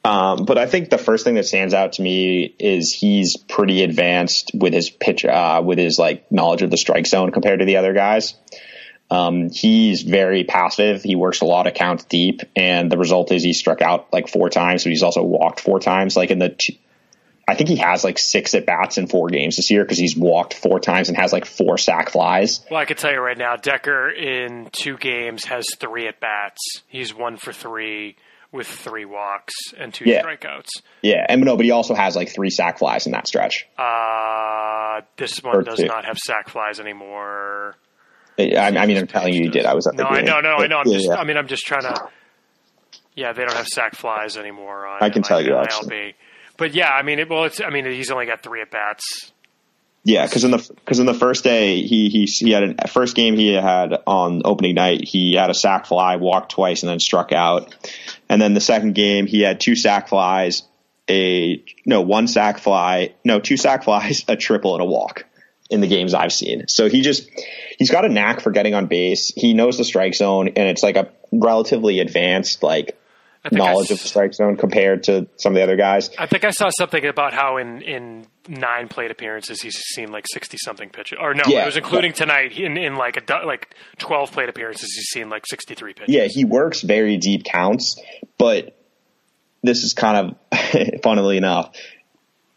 Um, 0.02 0.46
but 0.46 0.56
I 0.56 0.66
think 0.66 0.88
the 0.88 0.98
first 0.98 1.24
thing 1.24 1.34
that 1.34 1.44
stands 1.44 1.74
out 1.74 1.94
to 1.94 2.02
me 2.02 2.54
is 2.58 2.92
he's 2.92 3.36
pretty 3.36 3.82
advanced 3.82 4.50
with 4.54 4.72
his 4.72 4.88
pitch, 4.88 5.24
uh, 5.24 5.62
with 5.64 5.78
his 5.78 5.98
like 5.98 6.30
knowledge 6.32 6.62
of 6.62 6.70
the 6.70 6.78
strike 6.78 7.06
zone 7.06 7.32
compared 7.32 7.60
to 7.60 7.66
the 7.66 7.76
other 7.76 7.92
guys. 7.92 8.34
Um, 9.10 9.50
he's 9.50 10.02
very 10.02 10.44
passive. 10.44 11.02
He 11.02 11.16
works 11.16 11.40
a 11.40 11.44
lot 11.44 11.66
of 11.66 11.74
counts 11.74 12.04
deep, 12.04 12.42
and 12.54 12.90
the 12.90 12.96
result 12.96 13.32
is 13.32 13.42
he 13.42 13.52
struck 13.52 13.82
out 13.82 14.12
like 14.12 14.28
four 14.28 14.48
times, 14.48 14.84
but 14.84 14.90
he's 14.90 15.02
also 15.02 15.22
walked 15.22 15.60
four 15.60 15.80
times. 15.80 16.16
Like 16.16 16.30
in 16.30 16.38
the, 16.38 16.56
I 17.46 17.56
think 17.56 17.68
he 17.68 17.76
has 17.76 18.04
like 18.04 18.18
six 18.18 18.54
at 18.54 18.66
bats 18.66 18.96
in 18.96 19.08
four 19.08 19.28
games 19.28 19.56
this 19.56 19.70
year 19.70 19.84
because 19.84 19.98
he's 19.98 20.16
walked 20.16 20.54
four 20.54 20.78
times 20.78 21.08
and 21.08 21.18
has 21.18 21.32
like 21.32 21.44
four 21.44 21.76
sack 21.76 22.10
flies. 22.10 22.64
Well, 22.70 22.80
I 22.80 22.84
can 22.84 22.96
tell 22.96 23.12
you 23.12 23.18
right 23.18 23.36
now, 23.36 23.56
Decker 23.56 24.10
in 24.10 24.70
two 24.70 24.96
games 24.96 25.44
has 25.46 25.66
three 25.74 26.06
at 26.06 26.20
bats. 26.20 26.82
He's 26.86 27.12
one 27.12 27.36
for 27.36 27.52
three 27.52 28.16
with 28.52 28.66
three 28.66 29.04
walks 29.04 29.52
and 29.78 29.94
two 29.94 30.04
Yeah. 30.08 30.22
strikeouts. 30.22 30.68
Yeah, 31.02 31.24
and 31.28 31.40
no, 31.42 31.56
but 31.56 31.64
he 31.64 31.70
also 31.70 31.94
has 31.94 32.16
like 32.16 32.32
three 32.34 32.50
sack 32.50 32.78
flies 32.78 33.06
in 33.06 33.12
that 33.12 33.26
stretch. 33.28 33.66
Uh, 33.78 35.02
this 35.16 35.38
one 35.42 35.56
Or 35.56 35.62
does 35.62 35.78
two. 35.78 35.86
not 35.86 36.04
have 36.04 36.18
sack 36.18 36.48
flies 36.48 36.80
anymore. 36.80 37.76
I, 38.38 38.52
I 38.76 38.86
mean, 38.86 38.96
I'm 38.96 39.06
telling 39.06 39.34
you, 39.34 39.42
he 39.42 39.48
did. 39.50 39.66
I 39.66 39.74
was 39.74 39.86
at 39.86 39.96
the 39.96 40.02
No, 40.02 40.08
I 40.08 40.16
game. 40.16 40.24
know, 40.26 40.40
no, 40.40 40.56
I 40.56 40.66
know. 40.66 40.78
I'm 40.78 40.86
Yeah, 40.88 40.94
just, 40.96 41.08
yeah. 41.08 41.16
I 41.16 41.24
mean, 41.24 41.36
I'm 41.36 41.46
just 41.46 41.64
trying 41.66 41.82
to. 41.82 42.08
Yeah, 43.14 43.32
they 43.32 43.42
don't 43.44 43.54
have 43.54 43.66
sack 43.66 43.94
flies 43.96 44.36
anymore 44.36 44.86
on. 44.86 45.02
I 45.02 45.10
can 45.10 45.22
tell 45.22 45.40
you, 45.44 45.56
actually. 45.56 46.14
But 46.56 46.74
yeah, 46.74 46.90
I 46.90 47.02
mean, 47.02 47.18
it, 47.18 47.28
well, 47.28 47.44
it's. 47.44 47.60
I 47.60 47.68
mean, 47.70 47.84
he's 47.84 48.10
only 48.10 48.26
got 48.26 48.42
three 48.42 48.62
at 48.62 48.70
bats. 48.70 49.32
Yeah, 50.04 50.24
because 50.24 50.44
in 50.44 50.50
the 50.52 50.58
because 50.76 50.98
in 50.98 51.04
the 51.06 51.12
first 51.14 51.44
day 51.44 51.82
he 51.82 52.08
he 52.08 52.24
he 52.24 52.50
had 52.52 52.76
a 52.80 52.88
first 52.88 53.14
game 53.14 53.36
he 53.36 53.52
had 53.52 53.92
on 54.06 54.40
opening 54.46 54.74
night 54.74 55.02
he 55.06 55.34
had 55.34 55.50
a 55.50 55.54
sack 55.54 55.84
fly, 55.84 56.16
walked 56.16 56.52
twice, 56.52 56.82
and 56.82 56.88
then 56.88 57.00
struck 57.00 57.32
out. 57.32 57.74
And 58.30 58.40
then 58.40 58.54
the 58.54 58.60
second 58.60 58.94
game 58.94 59.26
he 59.26 59.40
had 59.40 59.58
two 59.58 59.74
sack 59.74 60.08
flies, 60.08 60.62
a 61.10 61.62
no 61.84 62.00
one 62.00 62.28
sack 62.28 62.58
fly, 62.58 63.12
no 63.24 63.40
two 63.40 63.56
sack 63.56 63.82
flies, 63.82 64.24
a 64.28 64.36
triple, 64.36 64.74
and 64.74 64.82
a 64.82 64.86
walk 64.86 65.24
in 65.68 65.80
the 65.80 65.88
games 65.88 66.14
I've 66.14 66.32
seen. 66.32 66.68
So 66.68 66.88
he 66.88 67.02
just 67.02 67.28
he's 67.76 67.90
got 67.90 68.04
a 68.04 68.08
knack 68.08 68.40
for 68.40 68.52
getting 68.52 68.72
on 68.72 68.86
base. 68.86 69.32
He 69.34 69.52
knows 69.52 69.78
the 69.78 69.84
strike 69.84 70.14
zone, 70.14 70.46
and 70.46 70.68
it's 70.68 70.84
like 70.84 70.94
a 70.94 71.10
relatively 71.32 71.98
advanced 71.98 72.62
like 72.62 72.96
Think 73.48 73.55
I 73.62 73.66
knowledge 73.66 73.90
of 73.90 74.03
the 74.03 74.07
strike 74.09 74.35
zone 74.35 74.57
compared 74.59 75.05
to 75.05 75.26
some 75.37 75.53
of 75.53 75.57
the 75.57 75.62
other 75.62 75.76
guys. 75.76 76.11
I 76.18 76.26
think 76.26 76.44
I 76.44 76.50
saw 76.50 76.68
something 76.79 77.07
about 77.07 77.33
how 77.33 77.57
in, 77.57 77.81
in 77.81 78.26
nine 78.48 78.88
plate 78.88 79.11
appearances 79.11 79.62
he's 79.62 79.76
seen 79.79 80.12
like 80.12 80.26
sixty 80.31 80.59
something 80.62 80.90
pitches. 80.90 81.16
Or 81.18 81.33
no, 81.33 81.42
Yeah. 81.46 81.62
it 81.62 81.66
was 81.66 81.76
including 81.79 82.12
tonight. 82.12 82.53
In 82.59 82.76
in 82.76 82.96
like 82.96 83.16
a 83.16 83.46
like 83.46 83.74
twelve 83.98 84.31
plate 84.33 84.50
appearances, 84.50 84.92
he's 84.94 85.07
seen 85.07 85.31
like 85.31 85.44
sixty 85.48 85.74
three 85.74 85.94
pitches. 85.94 86.14
Yeah, 86.14 86.26
he 86.29 86.44
works 86.44 86.83
very 86.83 87.16
deep 87.16 87.44
counts, 87.44 87.98
but 88.37 88.76
this 89.62 89.85
is 89.85 89.94
kind 89.94 90.37
of 90.53 91.00
funnily 91.03 91.38
enough. 91.38 91.74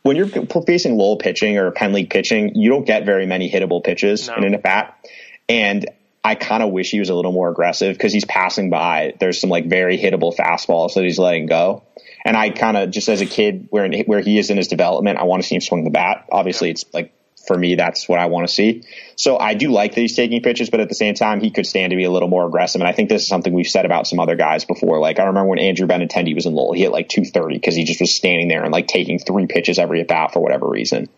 When 0.01 0.17
you're 0.17 0.27
facing 0.27 0.97
Lowell 0.97 1.15
pitching 1.15 1.57
or 1.57 1.71
Penn 1.71 1.93
League 1.93 2.09
pitching, 2.09 2.55
you 2.55 2.69
don't 2.69 2.85
get 2.85 3.05
very 3.05 3.25
many 3.25 3.49
hittable 3.49 3.81
pitches 3.81 4.27
No. 4.27 4.35
in 4.35 4.43
an 4.43 4.53
at 4.55 4.63
bat. 4.63 4.97
And 5.47 5.85
I 6.23 6.35
kind 6.35 6.63
of 6.63 6.71
wish 6.71 6.89
he 6.89 6.99
was 6.99 7.09
a 7.09 7.15
little 7.15 7.33
more 7.33 7.49
aggressive 7.49 7.97
because 7.97 8.13
he's 8.13 8.25
passing 8.25 8.69
by. 8.69 9.13
There's 9.19 9.41
some 9.41 9.49
like 9.49 9.67
very 9.67 9.97
hittable 9.97 10.33
fastballs 10.33 10.93
that 10.93 11.03
he's 11.03 11.19
letting 11.19 11.47
go. 11.47 11.83
And 12.23 12.37
I 12.37 12.49
kind 12.49 12.77
of 12.77 12.91
just 12.91 13.09
as 13.09 13.19
a 13.19 13.25
kid, 13.25 13.67
where 13.69 13.91
where 14.03 14.21
he 14.21 14.37
is 14.37 14.49
in 14.49 14.55
his 14.55 14.69
development, 14.69 15.19
I 15.19 15.23
want 15.23 15.41
to 15.41 15.47
see 15.47 15.55
him 15.55 15.61
swing 15.61 15.83
the 15.83 15.89
bat. 15.89 16.25
Obviously, 16.31 16.69
it's 16.69 16.85
like 16.93 17.13
for 17.45 17.57
me, 17.57 17.75
that's 17.75 18.07
what 18.07 18.19
I 18.19 18.27
want 18.27 18.47
to 18.47 18.53
see. 18.53 18.83
So 19.17 19.37
I 19.37 19.53
do 19.53 19.71
like 19.71 19.95
that 19.95 20.01
he's 20.01 20.15
taking 20.15 20.41
pitches, 20.41 20.69
but 20.69 20.79
at 20.79 20.87
the 20.87 20.95
same 20.95 21.13
time, 21.13 21.41
he 21.41 21.51
could 21.51 21.65
stand 21.65 21.91
to 21.91 21.97
be 21.97 22.05
a 22.05 22.11
little 22.11 22.29
more 22.29 22.47
aggressive. 22.47 22.79
And 22.79 22.87
I 22.87 22.93
think 22.93 23.09
this 23.09 23.23
is 23.23 23.27
something 23.27 23.51
we've 23.53 23.67
said 23.67 23.85
about 23.85 24.07
some 24.07 24.19
other 24.19 24.35
guys 24.35 24.63
before. 24.63 24.99
Like 24.99 25.19
I 25.19 25.25
remember 25.25 25.49
when 25.49 25.59
Andrew 25.59 25.87
Benintendi 25.87 26.33
was 26.33 26.45
in 26.45 26.53
Lowell, 26.53 26.73
he 26.73 26.83
hit 26.83 26.91
like 26.91 27.09
230 27.09 27.55
because 27.55 27.75
he 27.75 27.83
just 27.83 27.99
was 27.99 28.15
standing 28.15 28.47
there 28.47 28.63
and 28.63 28.71
like 28.71 28.87
taking 28.87 29.19
three 29.19 29.47
pitches 29.47 29.77
every 29.77 29.99
at 29.99 30.07
bat 30.07 30.31
for 30.31 30.39
whatever 30.39 30.69
reason. 30.69 31.09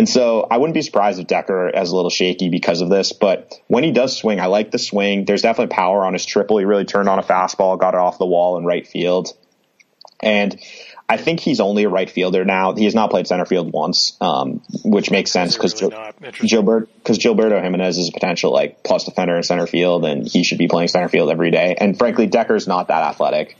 And 0.00 0.08
so 0.08 0.46
I 0.50 0.56
wouldn't 0.56 0.72
be 0.72 0.80
surprised 0.80 1.20
if 1.20 1.26
Decker 1.26 1.68
is 1.68 1.90
a 1.90 1.94
little 1.94 2.08
shaky 2.08 2.48
because 2.48 2.80
of 2.80 2.88
this. 2.88 3.12
But 3.12 3.52
when 3.66 3.84
he 3.84 3.92
does 3.92 4.16
swing, 4.16 4.40
I 4.40 4.46
like 4.46 4.70
the 4.70 4.78
swing. 4.78 5.26
There's 5.26 5.42
definitely 5.42 5.74
power 5.74 6.06
on 6.06 6.14
his 6.14 6.24
triple. 6.24 6.56
He 6.56 6.64
really 6.64 6.86
turned 6.86 7.06
on 7.06 7.18
a 7.18 7.22
fastball, 7.22 7.78
got 7.78 7.92
it 7.92 8.00
off 8.00 8.16
the 8.16 8.24
wall 8.24 8.56
in 8.56 8.64
right 8.64 8.86
field. 8.86 9.34
And 10.18 10.58
I 11.06 11.18
think 11.18 11.40
he's 11.40 11.60
only 11.60 11.84
a 11.84 11.90
right 11.90 12.08
fielder 12.08 12.46
now. 12.46 12.74
He 12.74 12.86
has 12.86 12.94
not 12.94 13.10
played 13.10 13.26
center 13.26 13.44
field 13.44 13.74
once, 13.74 14.16
um, 14.22 14.62
which 14.86 15.10
makes 15.10 15.32
sense 15.32 15.54
because 15.54 15.82
Really. 15.82 16.48
Gilbert 16.48 16.88
because 16.96 17.18
Gilberto 17.18 17.62
Jimenez 17.62 17.98
is 17.98 18.08
a 18.08 18.12
potential 18.12 18.54
like 18.54 18.82
plus 18.82 19.04
defender 19.04 19.36
in 19.36 19.42
center 19.42 19.66
field, 19.66 20.06
and 20.06 20.26
he 20.26 20.44
should 20.44 20.56
be 20.56 20.66
playing 20.66 20.88
center 20.88 21.10
field 21.10 21.28
every 21.30 21.50
day. 21.50 21.74
And 21.78 21.98
frankly, 21.98 22.26
Decker's 22.26 22.66
not 22.66 22.88
that 22.88 23.02
athletic. 23.02 23.54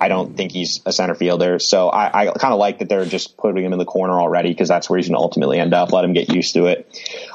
I 0.00 0.08
don't 0.08 0.36
think 0.36 0.52
he's 0.52 0.80
a 0.86 0.92
center 0.92 1.14
fielder, 1.14 1.58
so 1.58 1.88
I, 1.88 2.22
I 2.28 2.32
kind 2.32 2.52
of 2.52 2.58
like 2.58 2.78
that 2.80 2.88
they're 2.88 3.04
just 3.06 3.36
putting 3.36 3.64
him 3.64 3.72
in 3.72 3.78
the 3.78 3.84
corner 3.84 4.20
already 4.20 4.50
because 4.50 4.68
that's 4.68 4.88
where 4.90 4.96
he's 4.98 5.08
going 5.08 5.16
to 5.16 5.22
ultimately 5.22 5.58
end 5.58 5.74
up. 5.74 5.92
Let 5.92 6.04
him 6.04 6.12
get 6.12 6.28
used 6.34 6.54
to 6.54 6.66
it. 6.66 6.88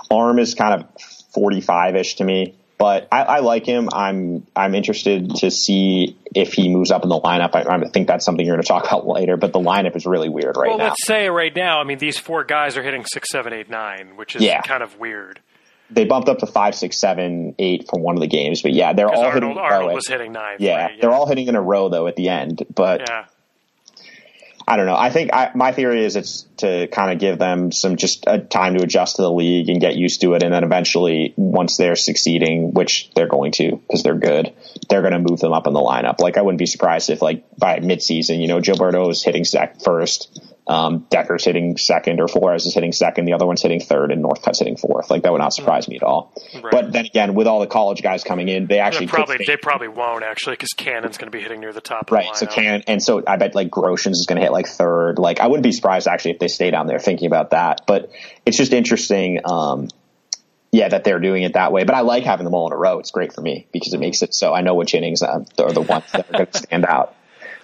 Arm 0.09 0.39
is 0.39 0.53
kind 0.53 0.81
of 0.81 1.01
45 1.33 1.95
ish 1.95 2.15
to 2.15 2.23
me, 2.23 2.55
but 2.77 3.07
I, 3.11 3.23
I 3.23 3.39
like 3.39 3.65
him. 3.65 3.89
I'm 3.93 4.45
I'm 4.55 4.75
interested 4.75 5.35
to 5.37 5.49
see 5.51 6.17
if 6.35 6.53
he 6.53 6.69
moves 6.69 6.91
up 6.91 7.03
in 7.03 7.09
the 7.09 7.19
lineup. 7.19 7.51
I, 7.55 7.63
I 7.75 7.89
think 7.89 8.07
that's 8.07 8.25
something 8.25 8.45
you're 8.45 8.55
going 8.55 8.63
to 8.63 8.67
talk 8.67 8.85
about 8.85 9.07
later, 9.15 9.37
but 9.37 9.53
the 9.53 9.59
lineup 9.59 9.95
is 9.95 10.05
really 10.05 10.29
weird 10.29 10.55
right 10.57 10.69
Well, 10.69 10.77
now. 10.77 10.83
let's 10.89 11.05
say 11.05 11.29
right 11.29 11.55
now, 11.55 11.79
I 11.79 11.83
mean, 11.83 11.97
these 11.99 12.17
four 12.17 12.43
guys 12.43 12.77
are 12.77 12.83
hitting 12.83 13.05
six, 13.05 13.29
seven, 13.31 13.53
eight, 13.53 13.69
nine, 13.69 14.15
which 14.17 14.35
is 14.35 14.43
Yeah. 14.43 14.61
kind 14.61 14.83
of 14.83 14.97
weird. 14.99 15.39
They 15.91 16.05
bumped 16.05 16.29
up 16.29 16.39
to 16.39 16.45
five, 16.45 16.73
six, 16.75 16.97
seven, 16.97 17.55
eight 17.59 17.89
from 17.89 18.01
one 18.01 18.15
of 18.15 18.21
the 18.21 18.27
games, 18.27 18.61
but 18.61 18.71
yeah, 18.73 18.93
they're 18.93 19.07
all 19.09 19.23
Because 19.23 19.33
hitting. 19.35 19.49
Arnold, 19.49 19.57
in 19.57 19.57
a 19.57 19.69
row 19.69 19.75
Arnold 19.75 19.89
at- 19.91 19.95
was 19.95 20.07
hitting 20.07 20.31
nine. 20.31 20.55
yeah, 20.59 20.87
three, 20.87 20.97
they're 21.01 21.11
all 21.11 21.25
hitting 21.27 21.47
in 21.47 21.55
a 21.55 21.61
row 21.61 21.89
though 21.89 22.07
at 22.07 22.15
the 22.15 22.29
end. 22.29 22.63
But 22.73 23.01
Yeah. 23.09 23.25
I 24.67 24.77
don't 24.77 24.85
know. 24.85 24.95
I 24.95 25.09
think 25.09 25.31
I, 25.33 25.51
my 25.55 25.71
theory 25.71 26.05
is 26.05 26.15
it's 26.15 26.43
to 26.57 26.87
kind 26.87 27.11
of 27.11 27.19
give 27.19 27.39
them 27.39 27.71
some 27.71 27.97
just 27.97 28.23
a 28.27 28.37
time 28.37 28.75
to 28.77 28.83
adjust 28.83 29.15
to 29.17 29.23
the 29.23 29.31
league 29.31 29.67
and 29.69 29.81
get 29.81 29.95
used 29.95 30.21
to 30.21 30.33
it, 30.35 30.43
and 30.43 30.53
then 30.53 30.63
eventually, 30.63 31.33
once 31.35 31.77
they're 31.77 31.95
succeeding, 31.95 32.71
which 32.73 33.09
they're 33.15 33.27
going 33.27 33.51
to 33.53 33.71
because 33.77 34.03
they're 34.03 34.13
good, 34.15 34.53
they're 34.87 35.01
going 35.01 35.13
to 35.13 35.19
move 35.19 35.39
them 35.39 35.51
up 35.51 35.65
in 35.67 35.73
the 35.73 35.79
lineup. 35.79 36.19
Like 36.21 36.37
I 36.37 36.41
wouldn't 36.43 36.59
be 36.59 36.67
surprised 36.67 37.09
if 37.09 37.21
like 37.23 37.43
by 37.57 37.79
midseason, 37.79 38.39
you 38.39 38.47
know, 38.47 38.59
Gilberto 38.61 39.09
is 39.09 39.23
hitting 39.23 39.43
sec 39.45 39.81
first, 39.81 40.39
um, 40.71 41.05
Decker's 41.09 41.43
hitting 41.43 41.75
second, 41.77 42.21
or 42.21 42.27
Flores 42.27 42.65
is 42.65 42.73
hitting 42.73 42.93
second, 42.93 43.25
the 43.25 43.33
other 43.33 43.45
one's 43.45 43.61
hitting 43.61 43.81
third, 43.81 44.11
and 44.11 44.23
Northcutt's 44.23 44.59
hitting 44.59 44.77
fourth. 44.77 45.09
Like 45.09 45.23
that 45.23 45.31
would 45.31 45.39
not 45.41 45.53
surprise 45.53 45.87
me 45.89 45.97
at 45.97 46.03
all. 46.03 46.33
Right. 46.55 46.71
But 46.71 46.93
then 46.93 47.05
again, 47.05 47.33
with 47.35 47.45
all 47.47 47.59
the 47.59 47.67
college 47.67 48.01
guys 48.01 48.23
coming 48.23 48.47
in, 48.47 48.67
they 48.67 48.75
They 48.75 48.79
actually 48.79 49.07
could 49.07 49.15
probably 49.15 49.45
they 49.45 49.57
probably 49.57 49.89
won't 49.89 50.23
actually 50.23 50.53
because 50.53 50.69
Cannon's 50.69 51.17
going 51.17 51.29
to 51.29 51.37
be 51.37 51.41
hitting 51.41 51.59
near 51.59 51.73
the 51.73 51.81
top 51.81 52.09
of 52.09 52.11
Right. 52.13 52.31
the 52.31 52.37
So 52.39 52.45
Cannon, 52.45 52.83
and 52.87 53.03
so 53.03 53.21
I 53.27 53.35
bet 53.35 53.53
like 53.53 53.69
Groshans 53.69 54.11
is 54.11 54.25
going 54.27 54.37
to 54.37 54.43
hit 54.43 54.53
like 54.53 54.67
third. 54.67 55.19
Like 55.19 55.41
I 55.41 55.47
wouldn't 55.47 55.63
be 55.63 55.73
surprised 55.73 56.07
actually 56.07 56.31
if 56.31 56.39
they 56.39 56.47
stay 56.47 56.71
down 56.71 56.87
there 56.87 56.99
thinking 56.99 57.27
about 57.27 57.51
that. 57.51 57.81
But 57.85 58.09
it's 58.45 58.57
just 58.57 58.71
interesting. 58.71 59.41
Um, 59.43 59.89
yeah, 60.71 60.87
that 60.87 61.03
they're 61.03 61.19
doing 61.19 61.43
it 61.43 61.53
that 61.53 61.73
way. 61.73 61.83
But 61.83 61.95
I 61.95 62.01
like 62.01 62.23
having 62.23 62.45
them 62.45 62.53
all 62.53 62.67
in 62.67 62.71
a 62.73 62.77
row. 62.77 62.99
It's 62.99 63.11
great 63.11 63.33
for 63.33 63.41
me 63.41 63.67
because 63.73 63.93
it 63.93 63.99
makes 63.99 64.21
it 64.21 64.33
so 64.33 64.53
I 64.53 64.61
know 64.61 64.73
which 64.75 64.93
innings 64.93 65.21
uh, 65.21 65.43
are 65.59 65.73
the 65.73 65.81
ones 65.81 66.05
that 66.13 66.29
are 66.29 66.31
going 66.31 66.47
to 66.47 66.57
stand 66.57 66.85
out. 66.85 67.13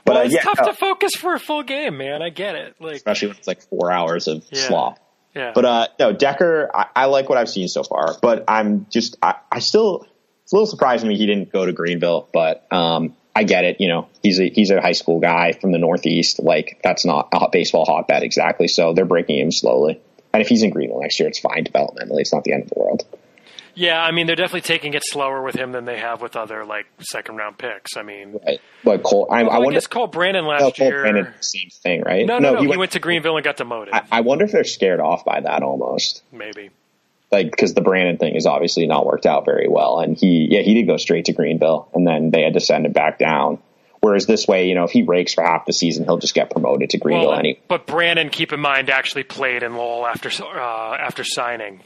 But 0.07 0.13
well, 0.13 0.21
uh, 0.23 0.25
it's 0.25 0.33
yeah, 0.33 0.41
tough 0.41 0.59
no, 0.59 0.65
to 0.67 0.73
focus 0.73 1.13
for 1.15 1.35
a 1.35 1.39
full 1.39 1.61
game, 1.61 1.97
man. 1.97 2.23
I 2.23 2.29
get 2.29 2.55
it. 2.55 2.75
Like, 2.79 2.95
especially 2.95 3.27
when 3.27 3.37
it's 3.37 3.47
like 3.47 3.61
four 3.61 3.91
hours 3.91 4.27
of 4.27 4.43
Yeah. 4.49 4.61
slop. 4.67 4.99
yeah. 5.35 5.51
But 5.53 5.65
uh, 5.65 5.87
no, 5.99 6.13
Decker, 6.13 6.71
I, 6.73 6.85
I 6.95 7.05
like 7.05 7.29
what 7.29 7.37
I've 7.37 7.49
seen 7.49 7.67
so 7.67 7.83
far. 7.83 8.15
But 8.21 8.45
I'm 8.47 8.87
just, 8.89 9.17
I, 9.21 9.35
I 9.51 9.59
still, 9.59 10.07
it's 10.43 10.51
a 10.51 10.55
little 10.55 10.65
surprising 10.65 11.07
to 11.07 11.13
me 11.13 11.17
he 11.19 11.27
didn't 11.27 11.51
go 11.51 11.65
to 11.65 11.73
Greenville. 11.73 12.27
But 12.33 12.65
um, 12.71 13.15
I 13.35 13.43
get 13.43 13.65
it. 13.65 13.79
You 13.81 13.89
know, 13.89 14.07
he's 14.23 14.39
a 14.39 14.49
he's 14.49 14.71
a 14.71 14.81
high 14.81 14.93
school 14.93 15.19
guy 15.19 15.51
from 15.51 15.71
the 15.71 15.77
Northeast. 15.77 16.39
Like 16.39 16.79
that's 16.83 17.05
not 17.05 17.29
a 17.33 17.49
baseball 17.51 17.85
hotbed 17.85 18.23
exactly. 18.23 18.67
So 18.67 18.93
they're 18.93 19.05
breaking 19.05 19.37
him 19.39 19.51
slowly. 19.51 20.01
And 20.33 20.41
if 20.41 20.47
he's 20.49 20.63
in 20.63 20.71
Greenville 20.71 21.01
next 21.01 21.19
year, 21.19 21.27
it's 21.29 21.39
fine 21.39 21.63
developmentally. 21.65 22.21
It's 22.21 22.33
not 22.33 22.43
the 22.43 22.53
end 22.53 22.63
of 22.63 22.69
the 22.69 22.79
world. 22.79 23.05
Yeah, 23.77 24.01
I 24.01 24.09
mean 24.09 24.25
they're 24.25 24.35
definitely 24.35 24.61
taking 24.61 24.95
it 24.95 25.03
slower 25.05 25.43
with 25.43 25.53
him 25.53 25.71
than 25.71 25.85
they 25.85 25.99
have 25.99 26.19
with 26.19 26.35
other 26.35 26.65
like 26.65 26.87
second 26.97 27.35
round 27.35 27.59
picks. 27.59 27.95
I 27.95 28.01
mean, 28.01 28.39
right. 28.43 28.59
but 28.83 29.03
Cole, 29.03 29.27
I, 29.29 29.43
well, 29.43 29.51
I 29.51 29.55
I 29.55 29.59
wonder. 29.59 29.73
guess 29.75 29.85
Cole 29.85 30.07
Brannen 30.07 30.45
last 30.47 30.61
no, 30.61 30.71
Cole 30.71 30.87
year. 30.87 31.01
Brannen, 31.01 31.33
same 31.41 31.69
thing, 31.83 32.01
right? 32.01 32.25
No, 32.25 32.39
no, 32.39 32.55
no. 32.55 32.61
he, 32.61 32.65
went, 32.65 32.79
went, 32.79 32.91
to 32.93 32.99
Greenville 32.99 33.37
and 33.37 33.43
got 33.43 33.57
demoted. 33.57 33.93
I, 33.93 34.01
I 34.11 34.21
wonder 34.21 34.45
if 34.45 34.51
they're 34.51 34.63
scared 34.63 34.99
off 34.99 35.23
by 35.25 35.41
that 35.41 35.61
almost. 35.61 36.23
Maybe. 36.31 36.71
Like 37.31 37.51
because 37.51 37.75
the 37.75 37.81
Brannen 37.81 38.17
thing 38.17 38.33
has 38.33 38.47
obviously 38.47 38.87
not 38.87 39.05
worked 39.05 39.27
out 39.27 39.45
very 39.45 39.67
well, 39.67 39.99
and 39.99 40.17
he 40.17 40.47
yeah 40.49 40.61
he 40.61 40.73
did 40.73 40.87
go 40.87 40.97
straight 40.97 41.25
to 41.25 41.33
Greenville, 41.33 41.87
and 41.93 42.07
then 42.07 42.31
they 42.31 42.41
had 42.41 42.55
to 42.55 42.59
send 42.59 42.87
him 42.87 42.93
back 42.93 43.19
down. 43.19 43.59
Whereas 43.99 44.25
this 44.25 44.47
way, 44.47 44.69
you 44.69 44.73
know, 44.73 44.85
if 44.85 44.91
he 44.91 45.03
rakes 45.03 45.35
for 45.35 45.43
half 45.43 45.67
the 45.67 45.73
season, 45.73 46.03
he'll 46.05 46.17
just 46.17 46.33
get 46.33 46.49
promoted 46.49 46.89
to 46.91 46.97
Greenville. 46.97 47.29
Well, 47.29 47.39
any 47.39 47.59
but 47.67 47.85
Brannen, 47.85 48.29
keep 48.29 48.53
in 48.53 48.59
mind, 48.59 48.89
actually 48.89 49.23
played 49.23 49.61
in 49.61 49.75
Lowell 49.75 50.07
after 50.07 50.29
uh, 50.43 50.95
after 50.95 51.23
signing, 51.23 51.81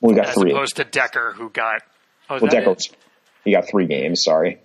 we 0.00 0.14
got 0.14 0.28
as 0.28 0.34
three. 0.34 0.50
opposed 0.52 0.76
to 0.76 0.84
Decker, 0.84 1.32
who 1.32 1.50
got. 1.50 1.82
Oh, 2.30 2.38
Well, 2.40 2.50
Decker, 2.50 2.72
it? 2.72 2.88
he 3.44 3.52
got 3.52 3.68
three 3.68 3.86
games. 3.86 4.22
Sorry, 4.22 4.58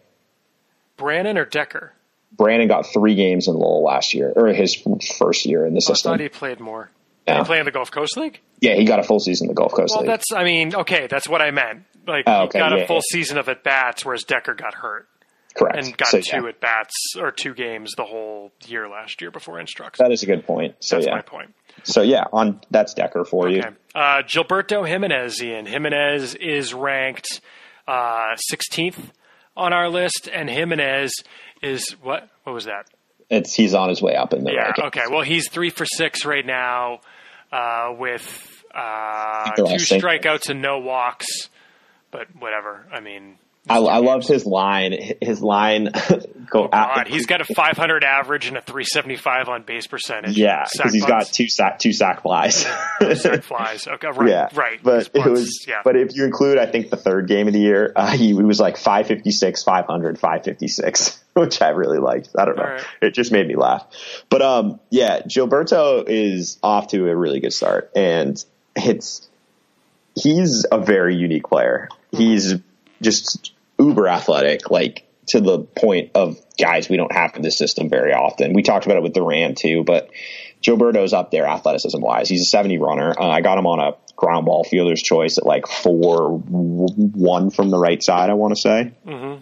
Brannen 0.97 1.37
or 1.37 1.45
Decker? 1.45 1.93
Brannen 2.35 2.67
got 2.67 2.87
three 2.91 3.15
games 3.15 3.47
in 3.47 3.53
Lowell 3.53 3.83
last 3.83 4.13
year, 4.13 4.31
or 4.35 4.47
his 4.47 4.75
first 5.19 5.45
year 5.45 5.65
in 5.65 5.73
the 5.73 5.81
Oh, 5.87 5.91
I 5.91 5.93
system. 5.93 6.11
thought 6.13 6.19
he 6.19 6.29
played 6.29 6.59
more. 6.59 6.89
Did 7.27 7.33
Yeah. 7.33 7.39
he 7.39 7.45
play 7.45 7.59
in 7.59 7.65
the 7.65 7.71
Gulf 7.71 7.91
Coast 7.91 8.17
League? 8.17 8.39
yeah, 8.59 8.73
he 8.75 8.85
got 8.85 8.99
a 8.99 9.03
full 9.03 9.19
season 9.19 9.45
in 9.45 9.49
the 9.49 9.53
Gulf 9.55 9.73
Coast 9.73 9.91
Well, 9.93 10.01
League. 10.01 10.07
that's. 10.09 10.25
I 10.35 10.43
mean, 10.43 10.75
okay, 10.75 11.07
that's 11.07 11.27
what 11.29 11.41
I 11.41 11.51
meant. 11.51 11.83
Like 12.07 12.23
Oh, 12.27 12.39
he 12.41 12.45
okay, 12.47 12.59
got 12.59 12.73
a 12.73 12.85
full 12.85 12.97
yeah. 12.97 13.01
season 13.11 13.37
of 13.37 13.47
at 13.49 13.63
bats, 13.63 14.03
whereas 14.03 14.23
Decker 14.23 14.53
got 14.55 14.73
hurt 14.73 15.07
Correct. 15.55 15.77
and 15.77 15.95
got 15.95 16.09
so, 16.09 16.19
two 16.19 16.43
yeah, 16.43 16.49
at 16.49 16.59
bats 16.59 16.93
or 17.17 17.31
two 17.31 17.53
games 17.53 17.93
the 17.95 18.03
whole 18.03 18.51
year 18.67 18.89
last 18.89 19.21
year 19.21 19.31
before 19.31 19.59
instructs. 19.59 19.99
that 19.99 20.11
is 20.11 20.21
a 20.23 20.25
good 20.25 20.45
point. 20.45 20.75
So 20.81 20.97
That's 20.97 21.07
yeah, 21.07 21.15
my 21.15 21.21
point. 21.21 21.53
So 21.83 22.01
yeah, 22.01 22.25
on 22.33 22.59
that's 22.71 22.93
Decker 22.93 23.25
for 23.25 23.49
you. 23.49 23.61
Uh, 23.95 24.23
Gilberto 24.23 24.87
Jimenez, 24.87 25.41
Ian. 25.43 25.65
Jimenez 25.65 26.35
is 26.35 26.73
ranked 26.73 27.41
uh, 27.87 28.35
16th 28.51 28.97
on 29.55 29.73
our 29.73 29.89
list, 29.89 30.29
and 30.33 30.49
Jimenez 30.49 31.11
is 31.61 31.91
what? 32.01 32.27
What 32.43 32.53
was 32.53 32.65
that? 32.65 32.87
It's 33.29 33.53
he's 33.53 33.73
on 33.73 33.89
his 33.89 34.01
way 34.01 34.15
up 34.15 34.33
in 34.33 34.43
the 34.43 34.51
Yeah. 34.51 34.71
rankings. 34.73 34.87
Okay. 34.87 35.03
Well, 35.09 35.21
he's 35.21 35.49
three 35.49 35.69
for 35.69 35.85
six 35.85 36.25
right 36.25 36.45
now, 36.45 36.99
uh, 37.51 37.93
with 37.97 38.23
uh, 38.73 39.51
two 39.55 39.63
strikeouts 39.63 40.49
and 40.49 40.61
no 40.61 40.79
walks. 40.79 41.27
But 42.11 42.27
whatever. 42.39 42.85
I 42.91 42.99
mean, 42.99 43.37
I, 43.69 43.77
I 43.77 43.97
loved 43.99 44.27
his 44.27 44.45
line. 44.45 45.15
His 45.21 45.41
line 45.41 45.85
go 46.49 46.65
oh 46.65 46.67
God, 46.67 47.07
he's 47.07 47.25
got 47.25 47.39
a 47.39 47.45
500 47.45 48.03
average 48.03 48.47
and 48.47 48.57
a 48.57 48.61
375 48.61 49.47
on 49.47 49.63
base 49.63 49.87
percentage. 49.87 50.37
yeah 50.37 50.65
because 50.71 50.93
he's 50.93 51.05
got 51.05 51.27
two 51.27 51.47
sack 51.47 51.79
two 51.79 51.93
sack 51.93 52.23
flies. 52.23 52.65
sack 53.15 53.43
flies. 53.43 53.87
Okay. 53.87 54.09
Right. 54.09 54.29
yeah, 54.29 54.49
Right. 54.53 54.79
But 54.83 55.09
it 55.13 55.25
was. 55.25 55.65
Yeah. 55.67 55.81
But 55.83 55.95
if 55.95 56.15
you 56.15 56.25
include, 56.25 56.57
I 56.57 56.65
think 56.65 56.89
the 56.89 56.97
third 56.97 57.27
game 57.27 57.47
of 57.47 57.53
the 57.53 57.59
year, 57.59 57.93
uh, 57.95 58.11
he, 58.11 58.27
he 58.27 58.33
was 58.33 58.59
like 58.59 58.75
556, 58.75 59.63
500, 59.63 60.19
556, 60.19 61.23
which 61.33 61.61
I 61.61 61.69
really 61.69 61.99
liked. 61.99 62.29
I 62.37 62.45
don't 62.45 62.57
know. 62.57 62.63
Right. 62.63 62.85
It 63.01 63.13
just 63.13 63.31
made 63.31 63.47
me 63.47 63.55
laugh. 63.55 63.87
But 64.29 64.41
um, 64.41 64.79
yeah, 64.89 65.21
Gilberto 65.21 66.03
is 66.05 66.59
off 66.61 66.89
to 66.89 67.07
a 67.09 67.15
really 67.15 67.39
good 67.39 67.53
start, 67.53 67.91
and 67.95 68.43
it's 68.75 69.27
he's 70.15 70.65
a 70.69 70.79
very 70.79 71.15
unique 71.15 71.47
player. 71.47 71.87
He's 72.11 72.55
just 73.01 73.52
uber 73.79 74.07
athletic, 74.07 74.69
like 74.69 75.07
to 75.27 75.39
the 75.39 75.59
point 75.59 76.11
of 76.15 76.37
guys 76.59 76.89
we 76.89 76.97
don't 76.97 77.11
have 77.11 77.35
in 77.35 77.41
this 77.41 77.57
system 77.57 77.89
very 77.89 78.13
often. 78.13 78.53
We 78.53 78.61
talked 78.61 78.85
about 78.85 78.97
it 78.97 79.03
with 79.03 79.13
Duran 79.13 79.55
too, 79.55 79.83
but 79.83 80.09
Joe 80.61 80.77
Gilberto's 80.77 81.13
up 81.13 81.31
there 81.31 81.45
athleticism 81.45 81.99
wise. 81.99 82.29
He's 82.29 82.41
a 82.41 82.45
70 82.45 82.77
runner. 82.77 83.13
Uh, 83.17 83.27
I 83.27 83.41
got 83.41 83.57
him 83.57 83.67
on 83.67 83.79
a 83.79 83.97
ground 84.15 84.45
ball 84.45 84.63
fielder's 84.63 85.01
choice 85.01 85.37
at 85.37 85.45
like 85.45 85.67
four 85.67 86.37
one 86.37 87.49
from 87.49 87.69
the 87.69 87.77
right 87.77 88.01
side. 88.01 88.29
I 88.29 88.33
want 88.33 88.55
to 88.55 88.61
say. 88.61 88.93
Mm-hmm. 89.05 89.41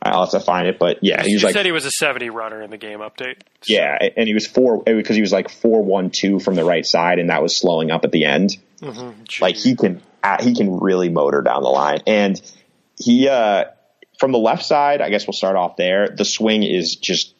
I'll 0.00 0.22
have 0.22 0.30
to 0.30 0.40
find 0.40 0.68
it, 0.68 0.78
but 0.78 0.98
yeah, 1.02 1.22
he 1.22 1.30
you 1.30 1.36
was 1.36 1.44
like 1.44 1.54
said 1.54 1.66
he 1.66 1.72
was 1.72 1.84
a 1.84 1.90
70 1.90 2.30
runner 2.30 2.62
in 2.62 2.70
the 2.70 2.76
game 2.76 3.00
update. 3.00 3.40
yeah, 3.66 3.98
and 4.16 4.28
he 4.28 4.34
was 4.34 4.46
four 4.46 4.82
because 4.84 5.16
he 5.16 5.22
was 5.22 5.32
like 5.32 5.48
four 5.48 5.82
one 5.82 6.10
two 6.10 6.38
from 6.38 6.54
the 6.54 6.64
right 6.64 6.86
side, 6.86 7.18
and 7.18 7.30
that 7.30 7.42
was 7.42 7.56
slowing 7.56 7.90
up 7.90 8.04
at 8.04 8.12
the 8.12 8.24
end. 8.24 8.56
Like 9.40 9.56
he 9.56 9.74
can 9.74 10.00
uh, 10.22 10.42
he 10.42 10.54
can 10.54 10.78
really 10.78 11.08
motor 11.08 11.42
down 11.42 11.62
the 11.62 11.68
line, 11.68 12.00
and 12.06 12.40
he 12.98 13.28
uh 13.28 13.64
from 14.18 14.32
the 14.32 14.38
left 14.38 14.64
side. 14.64 15.00
I 15.00 15.10
guess 15.10 15.26
we'll 15.26 15.32
start 15.34 15.56
off 15.56 15.76
there. 15.76 16.08
The 16.08 16.24
swing 16.24 16.62
is 16.62 16.96
just 16.96 17.34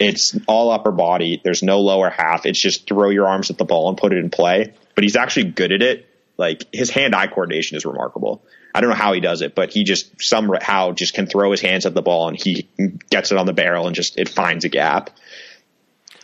it's 0.00 0.36
all 0.48 0.70
upper 0.70 0.90
body. 0.90 1.40
There's 1.44 1.62
no 1.62 1.80
lower 1.80 2.10
half. 2.10 2.46
It's 2.46 2.60
just 2.60 2.88
throw 2.88 3.10
your 3.10 3.28
arms 3.28 3.50
at 3.50 3.58
the 3.58 3.64
ball 3.64 3.88
and 3.88 3.96
put 3.98 4.12
it 4.12 4.18
in 4.18 4.30
play. 4.30 4.72
But 4.94 5.04
he's 5.04 5.16
actually 5.16 5.50
good 5.52 5.72
at 5.72 5.82
it. 5.82 6.06
Like 6.38 6.64
his 6.72 6.90
hand 6.90 7.14
eye 7.14 7.26
coordination 7.28 7.76
is 7.76 7.84
remarkable. 7.84 8.42
I 8.74 8.80
don't 8.80 8.88
know 8.90 8.96
how 8.96 9.12
he 9.12 9.20
does 9.20 9.42
it, 9.42 9.54
but 9.54 9.70
he 9.70 9.84
just 9.84 10.10
somehow 10.20 10.92
just 10.92 11.12
can 11.14 11.26
throw 11.26 11.50
his 11.50 11.60
hands 11.60 11.84
at 11.86 11.92
the 11.94 12.00
ball 12.02 12.28
and 12.28 12.36
he 12.42 12.66
gets 13.10 13.30
it 13.30 13.36
on 13.38 13.44
the 13.46 13.52
barrel 13.52 13.86
and 13.86 13.94
just 13.94 14.18
it 14.18 14.28
finds 14.30 14.64
a 14.64 14.70
gap. 14.70 15.10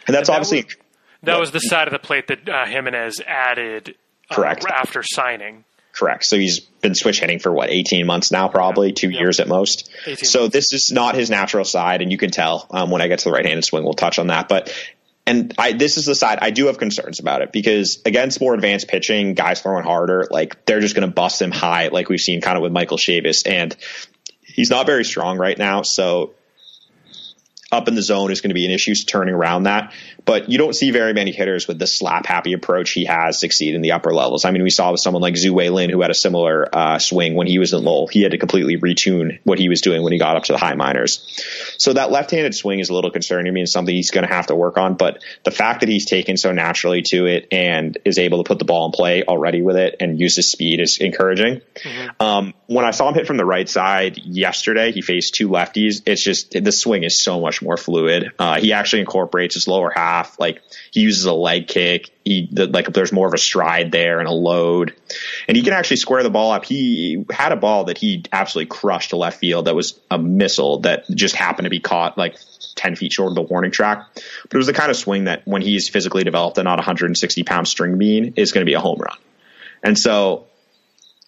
And 0.06 0.16
that's 0.16 0.28
that 0.28 0.34
obviously 0.36 0.62
was- 0.64 0.76
That 1.24 1.38
was 1.38 1.50
the 1.50 1.60
side 1.60 1.88
of 1.88 1.92
the 1.92 1.98
plate 1.98 2.28
that 2.28 2.48
uh, 2.48 2.64
Jimenez 2.66 3.20
added 3.26 3.94
uh, 4.30 4.34
Correct. 4.34 4.64
after 4.64 5.02
signing. 5.02 5.64
Correct. 5.98 6.24
So 6.24 6.36
he's 6.36 6.60
been 6.60 6.94
switch 6.94 7.20
hitting 7.20 7.38
for 7.40 7.52
what, 7.52 7.70
18 7.70 8.06
months 8.06 8.30
now, 8.30 8.46
probably 8.48 8.92
two 8.92 9.10
Yep. 9.10 9.20
years 9.20 9.40
at 9.40 9.48
most. 9.48 9.90
So 10.22 10.40
months. 10.42 10.52
this 10.52 10.72
is 10.72 10.92
not 10.92 11.14
his 11.16 11.28
natural 11.30 11.64
side, 11.64 12.02
and 12.02 12.12
you 12.12 12.18
can 12.18 12.30
tell 12.30 12.66
um, 12.70 12.90
when 12.90 13.02
I 13.02 13.08
get 13.08 13.18
to 13.20 13.24
the 13.26 13.32
right 13.32 13.44
handed 13.44 13.64
swing, 13.64 13.82
we'll 13.84 13.94
touch 13.94 14.18
on 14.18 14.28
that. 14.28 14.48
But 14.48 14.72
and 15.26 15.52
I, 15.58 15.72
this 15.72 15.96
is 15.98 16.06
the 16.06 16.14
side 16.14 16.38
I 16.40 16.50
do 16.50 16.66
have 16.66 16.78
concerns 16.78 17.18
about 17.20 17.42
it 17.42 17.52
because 17.52 18.00
against 18.06 18.40
more 18.40 18.54
advanced 18.54 18.88
pitching, 18.88 19.34
guys 19.34 19.60
throwing 19.60 19.84
harder, 19.84 20.26
like 20.30 20.64
they're 20.64 20.80
just 20.80 20.94
going 20.94 21.06
to 21.06 21.12
bust 21.14 21.42
him 21.42 21.50
high, 21.50 21.88
like 21.88 22.08
we've 22.08 22.20
seen 22.20 22.40
kind 22.40 22.56
of 22.56 22.62
with 22.62 22.72
Michael 22.72 22.96
Chavis, 22.96 23.42
and 23.46 23.76
he's 24.42 24.70
not 24.70 24.86
very 24.86 25.04
strong 25.04 25.36
right 25.36 25.58
now. 25.58 25.82
So 25.82 26.34
up 27.70 27.86
in 27.86 27.94
the 27.94 28.02
zone 28.02 28.30
is 28.30 28.40
going 28.40 28.48
to 28.48 28.54
be 28.54 28.64
an 28.64 28.70
issue 28.70 28.94
turning 28.94 29.34
around 29.34 29.64
that. 29.64 29.92
But 30.24 30.50
you 30.50 30.58
don't 30.58 30.74
see 30.74 30.90
very 30.90 31.12
many 31.12 31.32
hitters 31.32 31.68
with 31.68 31.78
the 31.78 31.86
slap 31.86 32.26
happy 32.26 32.52
approach 32.52 32.92
he 32.92 33.04
has 33.04 33.38
succeed 33.38 33.74
in 33.74 33.82
the 33.82 33.92
upper 33.92 34.12
levels. 34.14 34.44
I 34.44 34.50
mean, 34.50 34.62
we 34.62 34.70
saw 34.70 34.90
with 34.90 35.00
someone 35.00 35.22
like 35.22 35.34
Tzu-Wei 35.34 35.70
Lin 35.70 35.90
who 35.90 36.00
had 36.00 36.10
a 36.10 36.14
similar 36.14 36.68
uh, 36.74 36.98
swing 36.98 37.34
when 37.34 37.46
he 37.46 37.58
was 37.58 37.72
in 37.72 37.82
Lowell. 37.82 38.06
He 38.06 38.22
had 38.22 38.32
to 38.32 38.38
completely 38.38 38.78
retune 38.78 39.38
what 39.44 39.58
he 39.58 39.68
was 39.68 39.80
doing 39.80 40.02
when 40.02 40.12
he 40.12 40.18
got 40.18 40.36
up 40.36 40.44
to 40.44 40.52
the 40.52 40.58
high 40.58 40.74
minors. 40.74 41.42
So 41.78 41.92
that 41.92 42.10
left-handed 42.10 42.54
swing 42.54 42.80
is 42.80 42.88
a 42.88 42.94
little 42.94 43.10
concerning 43.10 43.46
to 43.46 43.52
me 43.52 43.60
and 43.60 43.68
something 43.68 43.94
he's 43.94 44.10
going 44.10 44.26
to 44.26 44.34
have 44.34 44.46
to 44.48 44.54
work 44.54 44.78
on. 44.78 44.94
But 44.94 45.22
the 45.44 45.50
fact 45.50 45.80
that 45.80 45.88
he's 45.88 46.06
taken 46.06 46.36
so 46.36 46.52
naturally 46.52 47.02
to 47.02 47.26
it 47.26 47.48
and 47.52 47.96
is 48.04 48.18
able 48.18 48.42
to 48.42 48.48
put 48.48 48.58
the 48.58 48.64
ball 48.64 48.86
in 48.86 48.92
play 48.92 49.24
already 49.24 49.62
with 49.62 49.76
it 49.76 49.96
and 50.00 50.18
use 50.18 50.36
his 50.36 50.50
speed 50.50 50.80
is 50.80 50.98
encouraging. 50.98 51.60
Um, 52.20 52.54
when 52.66 52.84
I 52.84 52.90
saw 52.92 53.08
him 53.08 53.14
hit 53.14 53.26
from 53.26 53.36
the 53.36 53.46
right 53.46 53.68
side 53.68 54.18
yesterday, 54.18 54.92
he 54.92 55.00
faced 55.00 55.34
two 55.34 55.48
lefties. 55.48 56.02
It's 56.06 56.22
just 56.22 56.50
the 56.52 56.72
swing 56.72 57.04
is 57.04 57.22
so 57.22 57.40
much 57.40 57.57
more 57.62 57.76
fluid. 57.76 58.32
Uh, 58.38 58.60
he 58.60 58.72
actually 58.72 59.00
incorporates 59.00 59.54
his 59.54 59.68
lower 59.68 59.90
half. 59.94 60.38
Like 60.38 60.62
he 60.90 61.00
uses 61.00 61.24
a 61.24 61.32
leg 61.32 61.68
kick. 61.68 62.10
He 62.24 62.48
the, 62.50 62.66
like 62.66 62.92
there's 62.92 63.12
more 63.12 63.26
of 63.26 63.34
a 63.34 63.38
stride 63.38 63.92
there 63.92 64.18
and 64.18 64.28
a 64.28 64.32
load, 64.32 64.94
and 65.46 65.56
he 65.56 65.62
can 65.62 65.72
actually 65.72 65.96
square 65.96 66.22
the 66.22 66.30
ball 66.30 66.52
up. 66.52 66.64
He 66.64 67.24
had 67.30 67.52
a 67.52 67.56
ball 67.56 67.84
that 67.84 67.98
he 67.98 68.24
absolutely 68.32 68.68
crushed 68.68 69.10
to 69.10 69.16
left 69.16 69.38
field. 69.38 69.66
That 69.66 69.74
was 69.74 69.98
a 70.10 70.18
missile 70.18 70.80
that 70.80 71.08
just 71.10 71.34
happened 71.34 71.66
to 71.66 71.70
be 71.70 71.80
caught 71.80 72.18
like 72.18 72.36
10 72.76 72.96
feet 72.96 73.12
short 73.12 73.30
of 73.30 73.34
the 73.34 73.42
warning 73.42 73.70
track. 73.70 74.08
But 74.14 74.54
it 74.54 74.56
was 74.56 74.66
the 74.66 74.72
kind 74.72 74.90
of 74.90 74.96
swing 74.96 75.24
that 75.24 75.42
when 75.46 75.62
he's 75.62 75.88
physically 75.88 76.24
developed 76.24 76.58
and 76.58 76.64
not 76.64 76.78
160 76.78 77.42
pound 77.44 77.68
string 77.68 77.98
bean 77.98 78.34
is 78.36 78.52
going 78.52 78.64
to 78.64 78.68
be 78.68 78.74
a 78.74 78.80
home 78.80 78.98
run. 78.98 79.18
And 79.82 79.98
so 79.98 80.46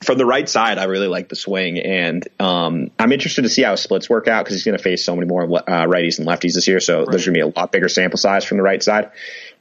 from 0.03 0.17
the 0.17 0.25
right 0.25 0.49
side, 0.49 0.79
I 0.79 0.85
really 0.85 1.09
like 1.09 1.29
the 1.29 1.37
swing, 1.37 1.79
and 1.79 2.27
um, 2.39 2.91
I'm 2.99 3.13
interested 3.13 3.43
to 3.43 3.51
see 3.51 3.63
how 3.63 3.75
splits 3.75 4.09
work 4.09 4.29
out 4.29 4.45
because 4.45 4.57
he's 4.57 4.65
going 4.65 4.77
to 4.77 4.83
face 4.83 5.05
so 5.05 5.15
many 5.15 5.27
more 5.27 5.45
uh, 5.45 5.87
righties 5.87 6.19
and 6.19 6.27
lefties 6.27 6.55
this 6.55 6.67
year. 6.67 6.81
So 6.81 7.05
there's 7.05 7.27
going 7.27 7.35
to 7.35 7.39
be 7.39 7.41
a 7.41 7.47
lot 7.47 7.71
bigger 7.71 7.89
sample 7.89 8.17
size 8.17 8.45
from 8.45 8.57
the 8.57 8.63
right 8.63 8.83
side. 8.83 9.11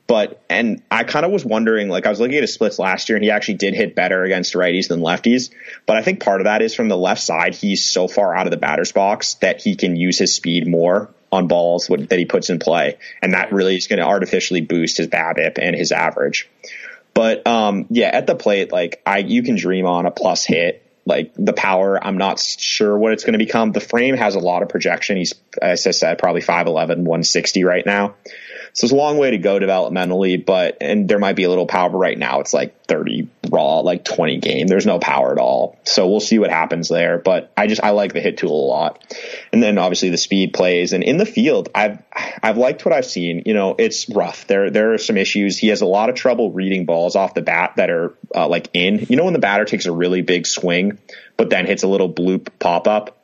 But 0.07 0.41
and 0.49 0.81
I 0.89 1.03
kind 1.03 1.25
of 1.25 1.31
was 1.31 1.45
wondering, 1.45 1.89
like 1.89 2.05
I 2.05 2.09
was 2.09 2.19
looking 2.19 2.37
at 2.37 2.41
his 2.41 2.53
splits 2.53 2.79
last 2.79 3.09
year, 3.09 3.17
and 3.17 3.23
he 3.23 3.31
actually 3.31 3.55
did 3.55 3.75
hit 3.75 3.95
better 3.95 4.23
against 4.23 4.53
righties 4.53 4.87
than 4.87 5.01
lefties. 5.01 5.51
But 5.85 5.97
I 5.97 6.03
think 6.03 6.21
part 6.21 6.39
of 6.39 6.45
that 6.45 6.61
is 6.61 6.73
from 6.73 6.87
the 6.87 6.97
left 6.97 7.21
side, 7.21 7.53
he's 7.53 7.87
so 7.87 8.07
far 8.07 8.33
out 8.33 8.47
of 8.47 8.51
the 8.51 8.57
batter's 8.57 8.91
box 8.91 9.35
that 9.35 9.61
he 9.61 9.75
can 9.75 9.97
use 9.97 10.17
his 10.17 10.33
speed 10.33 10.65
more 10.65 11.13
on 11.31 11.47
balls 11.47 11.87
that 11.87 12.17
he 12.17 12.25
puts 12.25 12.49
in 12.49 12.59
play, 12.59 12.97
and 13.21 13.33
that 13.33 13.51
really 13.51 13.75
is 13.75 13.87
going 13.87 13.99
to 13.99 14.05
artificially 14.05 14.61
boost 14.61 14.97
his 14.97 15.07
BABIP 15.07 15.59
and 15.61 15.75
his 15.75 15.91
average. 15.91 16.49
But 17.13 17.45
um, 17.47 17.87
yeah, 17.89 18.07
at 18.07 18.27
the 18.27 18.35
plate, 18.35 18.71
like 18.71 19.01
I, 19.05 19.19
you 19.19 19.43
can 19.43 19.55
dream 19.55 19.85
on 19.85 20.05
a 20.05 20.11
plus 20.11 20.45
hit. 20.45 20.85
Like 21.05 21.33
the 21.35 21.53
power, 21.53 22.01
I'm 22.01 22.17
not 22.17 22.39
sure 22.39 22.95
what 22.95 23.13
it's 23.13 23.23
going 23.23 23.33
to 23.33 23.43
become. 23.43 23.71
The 23.71 23.79
frame 23.79 24.15
has 24.15 24.35
a 24.35 24.39
lot 24.39 24.61
of 24.61 24.69
projection. 24.69 25.17
He's, 25.17 25.33
as 25.59 25.87
I 25.87 25.91
said, 25.91 26.19
probably 26.19 26.41
5'11", 26.41 26.75
160 26.75 27.63
right 27.63 27.83
now. 27.83 28.15
So 28.73 28.85
it's 28.85 28.93
a 28.93 28.95
long 28.95 29.17
way 29.17 29.31
to 29.31 29.37
go 29.37 29.59
developmentally, 29.59 30.43
but 30.43 30.77
and 30.81 31.07
there 31.07 31.19
might 31.19 31.35
be 31.35 31.43
a 31.43 31.49
little 31.49 31.65
power. 31.65 31.89
Right 31.89 32.17
now, 32.17 32.39
it's 32.39 32.53
like 32.53 32.85
30 32.85 33.27
raw, 33.49 33.79
like 33.79 34.03
20 34.05 34.37
game. 34.37 34.67
There's 34.67 34.85
no 34.85 34.99
power 34.99 35.31
at 35.31 35.37
all. 35.37 35.79
So 35.83 36.07
we'll 36.07 36.19
see 36.19 36.39
what 36.39 36.49
happens 36.49 36.89
there. 36.89 37.17
But 37.17 37.51
I 37.57 37.67
just 37.67 37.83
I 37.83 37.91
like 37.91 38.13
the 38.13 38.21
hit 38.21 38.37
tool 38.37 38.65
a 38.65 38.67
lot, 38.67 39.15
and 39.51 39.61
then 39.61 39.77
obviously 39.77 40.09
the 40.09 40.17
speed 40.17 40.53
plays. 40.53 40.93
And 40.93 41.03
in 41.03 41.17
the 41.17 41.25
field, 41.25 41.69
I've 41.73 41.99
I've 42.41 42.57
liked 42.57 42.85
what 42.85 42.93
I've 42.93 43.05
seen. 43.05 43.43
You 43.45 43.53
know, 43.53 43.75
it's 43.77 44.09
rough. 44.09 44.47
There 44.47 44.69
there 44.69 44.93
are 44.93 44.97
some 44.97 45.17
issues. 45.17 45.57
He 45.57 45.67
has 45.69 45.81
a 45.81 45.85
lot 45.85 46.09
of 46.09 46.15
trouble 46.15 46.51
reading 46.51 46.85
balls 46.85 47.15
off 47.15 47.33
the 47.33 47.41
bat 47.41 47.73
that 47.77 47.89
are 47.89 48.15
uh, 48.35 48.47
like 48.47 48.69
in. 48.73 49.05
You 49.09 49.15
know, 49.15 49.25
when 49.25 49.33
the 49.33 49.39
batter 49.39 49.65
takes 49.65 49.85
a 49.85 49.91
really 49.91 50.21
big 50.21 50.47
swing, 50.47 50.99
but 51.37 51.49
then 51.49 51.65
hits 51.65 51.83
a 51.83 51.87
little 51.87 52.11
bloop 52.11 52.49
pop 52.59 52.87
up 52.87 53.18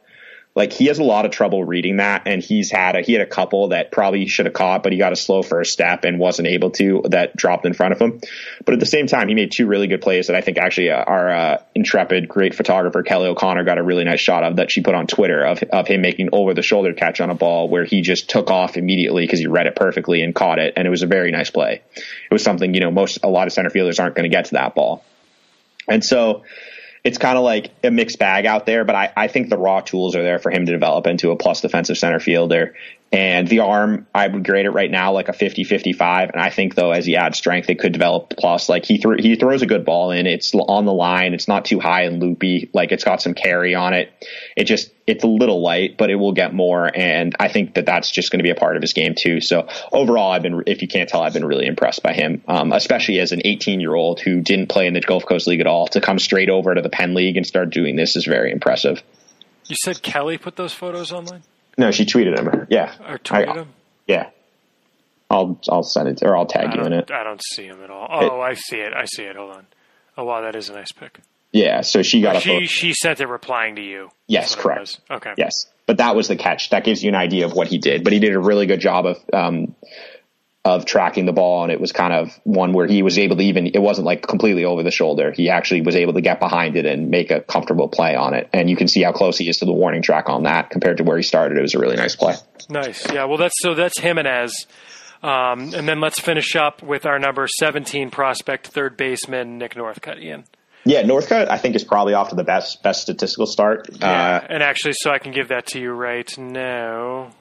like 0.55 0.71
he 0.71 0.85
has 0.85 0.99
a 0.99 1.03
lot 1.03 1.25
of 1.25 1.31
trouble 1.31 1.63
reading 1.65 1.97
that 1.97 2.23
and 2.25 2.41
he's 2.41 2.71
had 2.71 2.95
a 2.95 3.01
he 3.01 3.13
had 3.13 3.21
a 3.21 3.25
couple 3.27 3.69
that 3.69 3.91
probably 3.91 4.25
should 4.27 4.45
have 4.45 4.53
caught 4.53 4.83
but 4.83 4.91
he 4.91 4.97
got 4.97 5.11
a 5.11 5.15
slow 5.15 5.43
first 5.43 5.73
step 5.73 6.05
and 6.05 6.17
wasn't 6.17 6.47
able 6.47 6.71
to 6.71 7.03
that 7.09 7.35
dropped 7.35 7.65
in 7.65 7.73
front 7.73 7.93
of 7.93 8.01
him. 8.01 8.21
But 8.63 8.73
at 8.73 8.79
the 8.79 8.85
same 8.85 9.07
time 9.07 9.27
he 9.27 9.35
made 9.35 9.51
two 9.51 9.67
really 9.67 9.87
good 9.87 10.01
plays 10.01 10.27
that 10.27 10.35
i 10.35 10.41
think 10.41 10.57
actually 10.57 10.91
uh, 10.91 11.03
our 11.03 11.29
uh, 11.29 11.63
intrepid 11.75 12.27
great 12.27 12.55
photographer 12.55 13.03
kelly 13.03 13.27
o'connor 13.27 13.63
got 13.63 13.77
a 13.77 13.83
really 13.83 14.03
nice 14.03 14.21
shot 14.21 14.43
of 14.43 14.55
that 14.55 14.71
she 14.71 14.81
put 14.81 14.95
on 14.95 15.07
twitter 15.07 15.43
of, 15.43 15.61
of 15.63 15.87
him 15.87 16.01
making 16.01 16.29
over 16.31 16.53
the 16.53 16.63
shoulder 16.63 16.93
catch 16.93 17.19
on 17.19 17.29
a 17.29 17.35
ball 17.35 17.67
where 17.69 17.83
he 17.83 18.01
just 18.01 18.29
took 18.29 18.49
off 18.49 18.77
immediately 18.77 19.23
because 19.23 19.39
he 19.39 19.47
read 19.47 19.67
it 19.67 19.75
perfectly 19.75 20.21
and 20.21 20.33
caught 20.33 20.59
it 20.59 20.73
and 20.77 20.87
it 20.87 20.89
was 20.89 21.03
a 21.03 21.07
very 21.07 21.31
nice 21.31 21.49
play. 21.49 21.81
It 21.95 22.33
was 22.33 22.43
something 22.43 22.73
you 22.73 22.79
know 22.79 22.91
most 22.91 23.19
a 23.23 23.29
lot 23.29 23.47
of 23.47 23.53
center 23.53 23.69
fielders 23.69 23.99
aren't 23.99 24.15
going 24.15 24.29
to 24.29 24.35
get 24.35 24.45
to 24.45 24.51
that 24.53 24.75
ball. 24.75 25.03
And 25.87 26.03
so 26.03 26.43
it's 27.05 27.19
kind 27.19 27.37
of 27.37 27.43
like 27.43 27.71
a 27.83 27.91
mixed 27.91 28.17
bag 28.17 28.47
out 28.47 28.65
there, 28.65 28.83
but 28.83 28.95
I, 28.95 29.13
I 29.15 29.27
think 29.27 29.49
the 29.49 29.59
raw 29.59 29.79
tools 29.79 30.15
are 30.15 30.23
there 30.23 30.39
for 30.39 30.49
him 30.49 30.65
to 30.65 30.71
develop 30.71 31.05
into 31.05 31.29
a 31.29 31.35
plus 31.35 31.61
defensive 31.61 31.99
center 31.99 32.19
fielder. 32.19 32.75
And 33.15 33.47
the 33.47 33.61
arm, 33.61 34.07
I 34.13 34.27
would 34.27 34.43
grade 34.43 34.65
it 34.65 34.71
right 34.71 34.91
now 34.91 35.13
like 35.13 35.29
a 35.29 35.33
50 35.33 35.63
55. 35.63 36.31
And 36.31 36.41
I 36.41 36.49
think, 36.49 36.75
though, 36.75 36.91
as 36.91 37.05
he 37.05 37.15
adds 37.15 37.37
strength, 37.37 37.69
it 37.69 37.79
could 37.79 37.93
develop 37.93 38.33
plus. 38.37 38.67
Like 38.67 38.83
he, 38.83 38.97
th- 38.97 39.21
he 39.21 39.37
throws 39.37 39.61
a 39.61 39.65
good 39.65 39.85
ball 39.85 40.11
in. 40.11 40.27
It's 40.27 40.53
on 40.53 40.83
the 40.83 40.91
line. 40.91 41.33
It's 41.33 41.47
not 41.47 41.63
too 41.63 41.79
high 41.79 42.01
and 42.01 42.21
loopy. 42.21 42.69
Like 42.73 42.91
it's 42.91 43.05
got 43.05 43.21
some 43.21 43.33
carry 43.33 43.73
on 43.73 43.93
it. 43.93 44.11
It 44.57 44.65
just, 44.65 44.91
it's 45.07 45.23
a 45.23 45.27
little 45.27 45.61
light, 45.61 45.97
but 45.97 46.09
it 46.09 46.15
will 46.15 46.33
get 46.33 46.53
more. 46.53 46.91
And 46.93 47.33
I 47.39 47.47
think 47.47 47.75
that 47.75 47.85
that's 47.85 48.11
just 48.11 48.31
going 48.31 48.39
to 48.39 48.43
be 48.43 48.49
a 48.49 48.55
part 48.55 48.75
of 48.75 48.81
his 48.81 48.91
game, 48.91 49.15
too. 49.17 49.39
So 49.39 49.69
overall, 49.93 50.33
I've 50.33 50.43
been, 50.43 50.63
if 50.67 50.81
you 50.81 50.89
can't 50.89 51.07
tell, 51.07 51.21
I've 51.21 51.31
been 51.31 51.45
really 51.45 51.67
impressed 51.67 52.03
by 52.03 52.11
him, 52.11 52.43
um, 52.49 52.73
especially 52.73 53.21
as 53.21 53.31
an 53.31 53.43
18 53.45 53.79
year 53.79 53.95
old 53.95 54.19
who 54.19 54.41
didn't 54.41 54.67
play 54.67 54.87
in 54.87 54.93
the 54.93 54.99
Gulf 54.99 55.25
Coast 55.25 55.47
League 55.47 55.61
at 55.61 55.67
all 55.67 55.87
to 55.87 56.01
come 56.01 56.19
straight 56.19 56.49
over 56.49 56.75
to 56.75 56.81
the 56.81 56.89
Penn 56.89 57.13
League 57.13 57.37
and 57.37 57.47
start 57.47 57.69
doing 57.69 57.95
this 57.95 58.17
is 58.17 58.25
very 58.25 58.51
impressive. 58.51 59.01
You 59.67 59.77
said 59.85 60.01
Kelly 60.01 60.37
put 60.37 60.57
those 60.57 60.73
photos 60.73 61.13
online? 61.13 61.43
No, 61.77 61.91
she 61.91 62.05
tweeted 62.05 62.37
him. 62.37 62.67
Yeah. 62.69 62.93
Or 63.07 63.17
tweeted 63.17 63.49
I, 63.49 63.53
him? 63.53 63.67
Yeah. 64.07 64.29
I'll 65.29 65.59
I'll 65.69 65.83
send 65.83 66.07
it 66.07 66.23
or 66.23 66.37
I'll 66.37 66.45
tag 66.45 66.75
you 66.75 66.83
in 66.83 66.93
it. 66.93 67.11
I 67.11 67.23
don't 67.23 67.41
see 67.43 67.65
him 67.65 67.83
at 67.83 67.89
all. 67.89 68.07
Oh, 68.09 68.39
I 68.41 68.53
see 68.53 68.77
it. 68.77 68.93
I 68.93 69.05
see 69.05 69.23
it. 69.23 69.35
Hold 69.35 69.51
on. 69.51 69.65
Oh 70.17 70.23
wow, 70.23 70.41
that 70.41 70.55
is 70.55 70.69
a 70.69 70.73
nice 70.73 70.91
pic. 70.91 71.19
Yeah, 71.51 71.81
so 71.81 72.03
she 72.03 72.21
got 72.21 72.35
a 72.35 72.39
She 72.41 72.49
photo. 72.49 72.65
she 72.65 72.93
sent 72.93 73.21
it 73.21 73.27
replying 73.27 73.75
to 73.77 73.81
you. 73.81 74.09
Yes, 74.27 74.53
it 74.53 74.59
correct. 74.59 74.99
Okay. 75.09 75.33
Yes, 75.37 75.65
but 75.87 75.97
that 75.97 76.15
was 76.15 76.27
the 76.27 76.35
catch. 76.35 76.69
That 76.69 76.83
gives 76.83 77.03
you 77.03 77.09
an 77.09 77.15
idea 77.15 77.45
of 77.45 77.53
what 77.53 77.67
he 77.67 77.77
did. 77.77 78.03
But 78.03 78.13
he 78.13 78.19
did 78.19 78.33
a 78.35 78.39
really 78.39 78.65
good 78.67 78.79
job 78.81 79.05
of 79.05 79.17
um, 79.33 79.75
of 80.65 80.83
tracking 80.85 81.27
the 81.27 81.31
ball, 81.31 81.61
and 81.61 81.71
it 81.71 81.79
was 81.79 81.91
kind 81.91 82.11
of 82.11 82.37
one 82.43 82.73
where 82.73 82.87
he 82.87 83.03
was 83.03 83.19
able 83.19 83.37
to 83.37 83.43
even. 83.43 83.67
It 83.67 83.81
wasn't 83.81 84.07
like 84.07 84.23
completely 84.23 84.65
over 84.65 84.81
the 84.81 84.89
shoulder. 84.89 85.31
He 85.31 85.51
actually 85.51 85.81
was 85.81 85.95
able 85.95 86.13
to 86.13 86.21
get 86.21 86.39
behind 86.39 86.75
it 86.75 86.87
and 86.87 87.11
make 87.11 87.29
a 87.29 87.39
comfortable 87.39 87.87
play 87.87 88.15
on 88.15 88.33
it. 88.33 88.49
And 88.51 88.67
you 88.67 88.75
can 88.75 88.87
see 88.87 89.03
how 89.03 89.11
close 89.11 89.37
he 89.37 89.47
is 89.47 89.57
to 89.57 89.65
the 89.65 89.73
warning 89.73 90.01
track 90.01 90.27
on 90.27 90.43
that 90.43 90.71
compared 90.71 90.97
to 90.97 91.03
where 91.03 91.17
he 91.17 91.23
started. 91.23 91.59
It 91.59 91.61
was 91.61 91.75
a 91.75 91.79
really 91.79 91.95
nice 91.95 92.15
play. 92.15 92.33
Nice. 92.67 93.05
Yeah. 93.11 93.25
Well, 93.25 93.37
that's 93.37 93.53
so 93.61 93.75
that's 93.75 93.99
Jimenez. 93.99 94.65
Um, 95.21 95.73
and 95.73 95.87
then 95.87 96.01
let's 96.01 96.19
finish 96.19 96.55
up 96.55 96.81
with 96.81 97.05
our 97.05 97.19
number 97.19 97.47
17 97.47 98.09
prospect, 98.09 98.67
third 98.67 98.97
baseman 98.97 99.59
Nick 99.59 99.75
Northcutt. 99.75 100.21
Ian. 100.21 100.45
Yeah, 100.83 101.03
Northcutt 101.03 101.49
I 101.49 101.57
think 101.57 101.75
is 101.75 101.83
probably 101.83 102.15
off 102.15 102.29
to 102.29 102.35
the 102.35 102.43
best 102.43 102.81
best 102.81 103.03
statistical 103.03 103.45
start. 103.45 103.87
Yeah. 103.91 104.41
Uh, 104.41 104.47
and 104.49 104.63
actually, 104.63 104.93
so 104.97 105.11
I 105.11 105.19
can 105.19 105.31
give 105.31 105.49
that 105.49 105.67
to 105.67 105.79
you 105.79 105.91
right 105.91 106.35
now. 106.39 107.33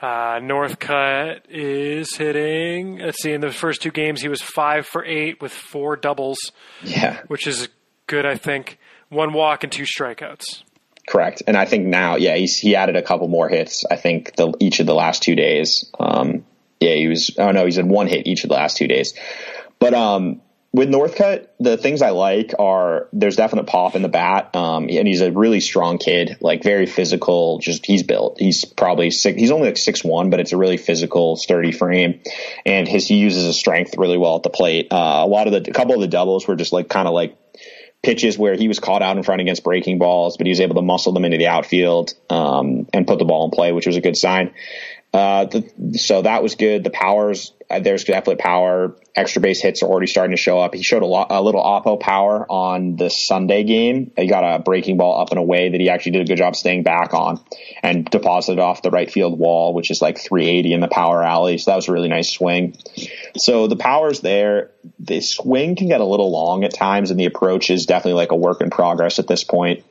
Uh, 0.00 0.38
Northcutt 0.38 1.40
is 1.48 2.16
hitting. 2.16 2.98
Let's 2.98 3.20
see. 3.20 3.32
In 3.32 3.40
the 3.40 3.50
first 3.50 3.82
two 3.82 3.90
games, 3.90 4.20
he 4.20 4.28
was 4.28 4.40
five 4.40 4.86
for 4.86 5.04
eight 5.04 5.42
with 5.42 5.52
four 5.52 5.96
doubles, 5.96 6.38
yeah, 6.84 7.22
which 7.26 7.46
is 7.46 7.68
good. 8.06 8.24
I 8.24 8.36
think 8.36 8.78
one 9.08 9.32
walk 9.32 9.64
and 9.64 9.72
two 9.72 9.82
strikeouts. 9.84 10.62
Correct. 11.08 11.42
And 11.46 11.56
I 11.56 11.64
think 11.64 11.86
now, 11.86 12.16
yeah, 12.16 12.36
he's, 12.36 12.58
he 12.58 12.76
added 12.76 12.94
a 12.94 13.02
couple 13.02 13.28
more 13.28 13.48
hits. 13.48 13.84
I 13.90 13.96
think 13.96 14.36
the, 14.36 14.52
each 14.60 14.78
of 14.78 14.86
the 14.86 14.94
last 14.94 15.22
two 15.22 15.34
days. 15.34 15.90
Um, 15.98 16.44
yeah, 16.80 16.94
he 16.94 17.08
was, 17.08 17.34
oh 17.38 17.50
no, 17.50 17.64
he's 17.64 17.76
had 17.76 17.86
one 17.86 18.08
hit 18.08 18.26
each 18.26 18.44
of 18.44 18.48
the 18.50 18.54
last 18.54 18.76
two 18.76 18.86
days. 18.86 19.14
But, 19.78 19.94
um, 19.94 20.42
with 20.78 20.88
Northcutt, 20.88 21.48
the 21.58 21.76
things 21.76 22.02
I 22.02 22.10
like 22.10 22.54
are 22.56 23.08
there's 23.12 23.34
definite 23.34 23.66
pop 23.66 23.96
in 23.96 24.02
the 24.02 24.08
bat, 24.08 24.54
um, 24.54 24.84
and 24.88 25.08
he's 25.08 25.22
a 25.22 25.32
really 25.32 25.58
strong 25.58 25.98
kid, 25.98 26.36
like 26.40 26.62
very 26.62 26.86
physical. 26.86 27.58
Just 27.58 27.84
he's 27.84 28.04
built. 28.04 28.38
He's 28.38 28.64
probably 28.64 29.10
six, 29.10 29.40
he's 29.40 29.50
only 29.50 29.66
like 29.66 29.76
six 29.76 30.04
one, 30.04 30.30
but 30.30 30.38
it's 30.38 30.52
a 30.52 30.56
really 30.56 30.76
physical, 30.76 31.34
sturdy 31.34 31.72
frame, 31.72 32.20
and 32.64 32.86
his 32.86 33.08
he 33.08 33.16
uses 33.16 33.44
his 33.44 33.58
strength 33.58 33.98
really 33.98 34.18
well 34.18 34.36
at 34.36 34.44
the 34.44 34.50
plate. 34.50 34.86
Uh, 34.92 35.24
a 35.24 35.26
lot 35.26 35.48
of 35.48 35.52
the 35.52 35.68
a 35.68 35.74
couple 35.74 35.94
of 35.94 36.00
the 36.00 36.06
doubles 36.06 36.46
were 36.46 36.54
just 36.54 36.72
like 36.72 36.88
kind 36.88 37.08
of 37.08 37.12
like 37.12 37.36
pitches 38.00 38.38
where 38.38 38.54
he 38.54 38.68
was 38.68 38.78
caught 38.78 39.02
out 39.02 39.16
in 39.16 39.24
front 39.24 39.40
against 39.40 39.64
breaking 39.64 39.98
balls, 39.98 40.36
but 40.36 40.46
he 40.46 40.50
was 40.50 40.60
able 40.60 40.76
to 40.76 40.82
muscle 40.82 41.12
them 41.12 41.24
into 41.24 41.38
the 41.38 41.48
outfield 41.48 42.14
um, 42.30 42.86
and 42.92 43.04
put 43.04 43.18
the 43.18 43.24
ball 43.24 43.46
in 43.46 43.50
play, 43.50 43.72
which 43.72 43.86
was 43.86 43.96
a 43.96 44.00
good 44.00 44.16
sign. 44.16 44.54
Uh, 45.12 45.46
the, 45.46 45.98
so 45.98 46.22
that 46.22 46.42
was 46.42 46.54
good. 46.54 46.84
The 46.84 46.90
powers, 46.90 47.54
uh, 47.70 47.80
there's 47.80 48.04
definitely 48.04 48.36
power. 48.36 48.94
Extra 49.16 49.40
base 49.40 49.60
hits 49.62 49.82
are 49.82 49.86
already 49.86 50.06
starting 50.06 50.36
to 50.36 50.40
show 50.40 50.58
up. 50.58 50.74
He 50.74 50.82
showed 50.82 51.02
a, 51.02 51.06
lot, 51.06 51.28
a 51.30 51.42
little 51.42 51.62
oppo 51.62 51.98
power 51.98 52.44
on 52.50 52.96
the 52.96 53.08
Sunday 53.08 53.64
game. 53.64 54.12
He 54.18 54.26
got 54.26 54.44
a 54.44 54.58
breaking 54.58 54.98
ball 54.98 55.20
up 55.20 55.30
and 55.30 55.38
away 55.38 55.70
that 55.70 55.80
he 55.80 55.88
actually 55.88 56.12
did 56.12 56.22
a 56.22 56.24
good 56.26 56.36
job 56.36 56.56
staying 56.56 56.82
back 56.82 57.14
on 57.14 57.40
and 57.82 58.04
deposited 58.04 58.60
off 58.60 58.82
the 58.82 58.90
right 58.90 59.10
field 59.10 59.38
wall, 59.38 59.72
which 59.72 59.90
is 59.90 60.02
like 60.02 60.18
380 60.18 60.74
in 60.74 60.80
the 60.80 60.88
power 60.88 61.22
alley. 61.22 61.56
So 61.56 61.70
that 61.70 61.76
was 61.76 61.88
a 61.88 61.92
really 61.92 62.08
nice 62.08 62.30
swing. 62.30 62.76
So 63.38 63.66
the 63.66 63.76
power's 63.76 64.20
there. 64.20 64.72
The 65.00 65.22
swing 65.22 65.74
can 65.74 65.88
get 65.88 66.02
a 66.02 66.04
little 66.04 66.30
long 66.30 66.64
at 66.64 66.74
times, 66.74 67.10
and 67.10 67.18
the 67.18 67.24
approach 67.24 67.70
is 67.70 67.86
definitely 67.86 68.20
like 68.20 68.32
a 68.32 68.36
work 68.36 68.60
in 68.60 68.68
progress 68.68 69.18
at 69.18 69.26
this 69.26 69.42
point. 69.42 69.84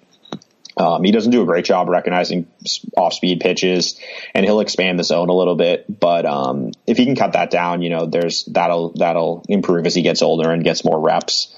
Um, 0.77 1.03
he 1.03 1.11
doesn't 1.11 1.31
do 1.31 1.41
a 1.41 1.45
great 1.45 1.65
job 1.65 1.89
recognizing 1.89 2.47
off 2.95 3.13
speed 3.13 3.39
pitches 3.39 3.99
and 4.33 4.45
he'll 4.45 4.59
expand 4.59 4.99
the 4.99 5.03
zone 5.03 5.29
a 5.29 5.33
little 5.33 5.55
bit. 5.55 5.85
But, 5.99 6.25
um, 6.25 6.71
if 6.85 6.97
he 6.97 7.05
can 7.05 7.15
cut 7.15 7.33
that 7.33 7.49
down, 7.49 7.81
you 7.81 7.89
know, 7.89 8.05
there's, 8.05 8.45
that'll, 8.45 8.93
that'll 8.93 9.43
improve 9.49 9.85
as 9.85 9.95
he 9.95 10.01
gets 10.03 10.21
older 10.21 10.51
and 10.51 10.63
gets 10.63 10.85
more 10.85 10.99
reps. 10.99 11.53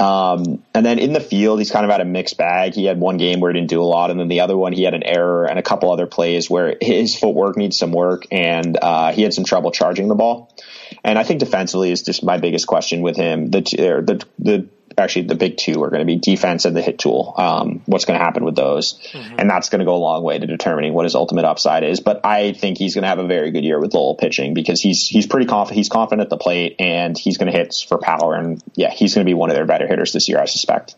Um, 0.00 0.62
and 0.74 0.86
then 0.86 0.98
in 1.00 1.12
the 1.12 1.20
field, 1.20 1.58
he's 1.58 1.72
kind 1.72 1.84
of 1.84 1.90
had 1.90 2.00
a 2.00 2.04
mixed 2.04 2.36
bag. 2.36 2.74
He 2.74 2.84
had 2.84 3.00
one 3.00 3.16
game 3.16 3.40
where 3.40 3.52
he 3.52 3.58
didn't 3.58 3.70
do 3.70 3.82
a 3.82 3.84
lot, 3.84 4.10
and 4.10 4.20
then 4.20 4.28
the 4.28 4.40
other 4.40 4.56
one 4.56 4.72
he 4.72 4.84
had 4.84 4.94
an 4.94 5.02
error 5.02 5.44
and 5.44 5.58
a 5.58 5.62
couple 5.62 5.92
other 5.92 6.06
plays 6.06 6.48
where 6.48 6.76
his 6.80 7.18
footwork 7.18 7.56
needs 7.56 7.76
some 7.76 7.92
work, 7.92 8.24
and 8.30 8.78
uh, 8.80 9.12
he 9.12 9.22
had 9.22 9.34
some 9.34 9.44
trouble 9.44 9.72
charging 9.72 10.08
the 10.08 10.14
ball. 10.14 10.54
And 11.02 11.18
I 11.18 11.24
think 11.24 11.40
defensively 11.40 11.90
is 11.90 12.02
just 12.02 12.22
my 12.22 12.38
biggest 12.38 12.66
question 12.66 13.02
with 13.02 13.16
him. 13.16 13.50
The 13.50 13.60
the 13.60 14.26
the 14.38 14.68
actually 14.98 15.22
the 15.22 15.34
big 15.34 15.56
two 15.56 15.82
are 15.82 15.90
going 15.90 16.00
to 16.00 16.06
be 16.06 16.16
defense 16.16 16.64
and 16.64 16.76
the 16.76 16.82
hit 16.82 16.98
tool. 16.98 17.34
Um, 17.36 17.82
what's 17.86 18.04
going 18.04 18.18
to 18.18 18.24
happen 18.24 18.44
with 18.44 18.56
those, 18.56 18.98
mm-hmm. 19.12 19.36
and 19.38 19.48
that's 19.50 19.68
going 19.68 19.80
to 19.80 19.84
go 19.84 19.94
a 19.94 19.98
long 19.98 20.22
way 20.22 20.38
to 20.38 20.46
determining 20.46 20.94
what 20.94 21.04
his 21.04 21.14
ultimate 21.14 21.44
upside 21.44 21.84
is. 21.84 22.00
But 22.00 22.24
I 22.24 22.52
think 22.52 22.78
he's 22.78 22.94
going 22.94 23.02
to 23.02 23.08
have 23.08 23.18
a 23.18 23.26
very 23.26 23.50
good 23.50 23.64
year 23.64 23.80
with 23.80 23.94
Lowell 23.94 24.16
pitching 24.16 24.54
because 24.54 24.80
he's 24.80 25.06
he's 25.06 25.26
pretty 25.26 25.46
confident. 25.46 25.76
He's 25.76 25.88
confident 25.88 26.26
at 26.26 26.30
the 26.30 26.38
plate, 26.38 26.76
and 26.78 27.16
he's 27.16 27.38
going 27.38 27.50
to 27.50 27.56
hit 27.56 27.74
for 27.88 27.98
power. 27.98 28.34
And 28.34 28.62
yeah, 28.74 28.90
he's 28.90 29.14
going 29.14 29.24
to 29.24 29.28
be 29.28 29.34
one 29.34 29.50
of 29.50 29.56
their 29.56 29.66
better 29.66 29.86
hitters 29.86 30.12
this 30.12 30.28
year, 30.28 30.38
I 30.40 30.46
suspect. 30.46 30.94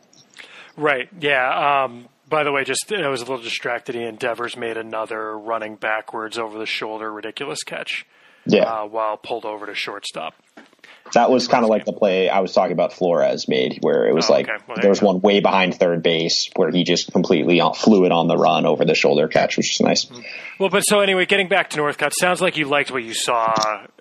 Right. 0.77 1.09
Yeah. 1.21 1.85
Um, 1.85 2.09
by 2.29 2.45
the 2.45 2.53
way, 2.53 2.65
just 2.65 2.91
I 2.93 3.09
was 3.09 3.21
a 3.21 3.25
little 3.25 3.43
distracted. 3.43 3.97
Ian 3.97 4.17
Devers 4.17 4.57
made 4.57 4.77
another 4.77 5.37
running 5.37 5.77
backwards 5.77 6.39
over 6.39 6.59
the 6.59 6.67
shoulder 6.67 7.13
ridiculous 7.13 7.63
catch. 7.65 8.07
Yeah. 8.47 8.63
Uh, 8.63 8.87
while 8.87 9.17
pulled 9.19 9.45
over 9.45 9.67
to 9.67 9.75
shortstop. 9.75 10.35
That 11.15 11.31
was 11.31 11.49
kind 11.49 11.65
of 11.65 11.71
like 11.71 11.85
the 11.85 11.93
play 11.93 12.29
I 12.29 12.41
was 12.41 12.53
talking 12.53 12.73
about 12.73 12.93
Flores 12.93 13.49
made, 13.49 13.79
where 13.83 14.07
it 14.07 14.15
was 14.15 14.29
Oh, 14.31 14.33
like 14.35 14.49
okay. 14.49 14.59
Well, 14.67 14.77
there 14.77 14.83
there 14.83 14.91
was 14.91 15.01
go. 15.01 15.07
one 15.07 15.21
way 15.21 15.41
behind 15.41 15.75
third 15.75 16.03
base 16.03 16.51
where 16.57 16.71
he 16.71 16.85
just 16.85 17.13
completely 17.13 17.61
flew 17.77 18.05
it 18.05 18.13
on 18.13 18.29
the 18.29 18.37
run 18.37 18.67
over 18.67 18.85
the 18.85 18.95
shoulder 18.95 19.29
catch, 19.29 19.57
which 19.57 19.73
is 19.75 19.81
nice. 19.81 20.05
Mm-hmm. 20.05 20.21
Well, 20.59 20.69
but 20.71 20.83
so 20.83 21.01
anyway, 21.01 21.27
getting 21.27 21.49
back 21.49 21.71
to 21.71 21.79
Northcutt, 21.79 22.13
sounds 22.15 22.41
like 22.41 22.57
you 22.57 22.67
liked 22.67 22.91
what 22.91 23.03
you 23.03 23.15
saw. 23.15 23.53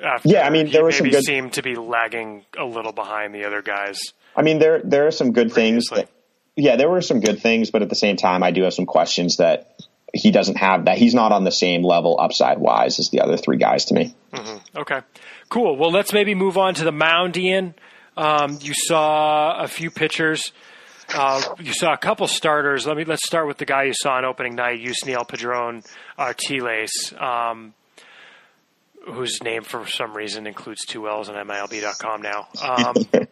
After 0.04 0.30
Yeah, 0.30 0.46
I 0.46 0.50
mean, 0.50 0.68
he 0.68 0.74
there 0.74 0.84
were 0.84 0.92
some 0.92 1.06
maybe 1.06 1.16
good- 1.16 1.26
seemed 1.26 1.54
to 1.54 1.62
be 1.64 1.76
lagging 1.76 2.46
a 2.58 2.66
little 2.66 2.92
behind 2.92 3.34
the 3.34 3.46
other 3.46 3.62
guys. 3.62 4.00
I 4.36 4.42
mean, 4.42 4.60
there 4.60 4.82
there 4.84 5.08
are 5.08 5.12
some 5.12 5.32
good 5.34 5.52
things. 5.52 5.86
That, 5.90 6.10
yeah, 6.56 6.76
there 6.76 6.90
were 6.90 7.02
some 7.02 7.20
good 7.22 7.42
things, 7.42 7.72
but 7.72 7.82
at 7.82 7.90
the 7.90 7.96
same 7.96 8.16
time, 8.18 8.44
I 8.44 8.52
do 8.52 8.64
have 8.64 8.74
some 8.74 8.86
questions 8.86 9.38
that 9.38 9.76
he 10.14 10.32
doesn't 10.32 10.56
have. 10.58 10.86
That 10.86 10.98
he's 10.98 11.14
not 11.14 11.32
on 11.32 11.44
the 11.44 11.52
same 11.52 11.84
level 11.84 12.18
upside 12.20 12.58
wise 12.60 13.00
as 13.00 13.10
the 13.10 13.22
other 13.22 13.38
three 13.38 13.58
guys 13.58 13.86
to 13.86 13.94
me. 13.94 14.14
Mm-hmm. 14.34 14.78
Okay, 14.80 15.00
cool. 15.50 15.76
Well, 15.76 15.92
let's 15.92 16.14
maybe 16.14 16.36
move 16.36 16.58
on 16.58 16.76
to 16.76 16.84
the 16.84 16.92
mound, 16.92 17.38
Ian. 17.38 17.74
Um, 18.16 18.60
you 18.62 18.74
saw 18.76 19.62
a 19.62 19.68
few 19.68 19.92
pitchers. 19.92 20.52
Uh, 21.14 21.42
you 21.60 21.74
saw 21.74 21.94
a 21.94 21.98
couple 21.98 22.28
starters. 22.28 22.86
Let 22.86 22.96
me 22.96 23.04
let's 23.04 23.26
start 23.26 23.48
with 23.48 23.58
the 23.58 23.66
guy 23.66 23.84
you 23.84 23.94
saw 23.94 24.14
on 24.14 24.26
opening 24.26 24.56
night, 24.56 24.80
Yusniel 24.80 25.28
Padron 25.28 25.82
Artiles. 26.18 27.14
Um, 27.20 27.74
whose 29.06 29.42
name 29.44 29.64
for 29.64 29.88
some 29.88 30.16
reason 30.16 30.46
includes 30.46 30.86
two 30.86 31.08
L's 31.08 31.30
on 31.30 31.36
MILB.com 31.36 32.22
now. 32.22 32.48
Um, 32.62 32.96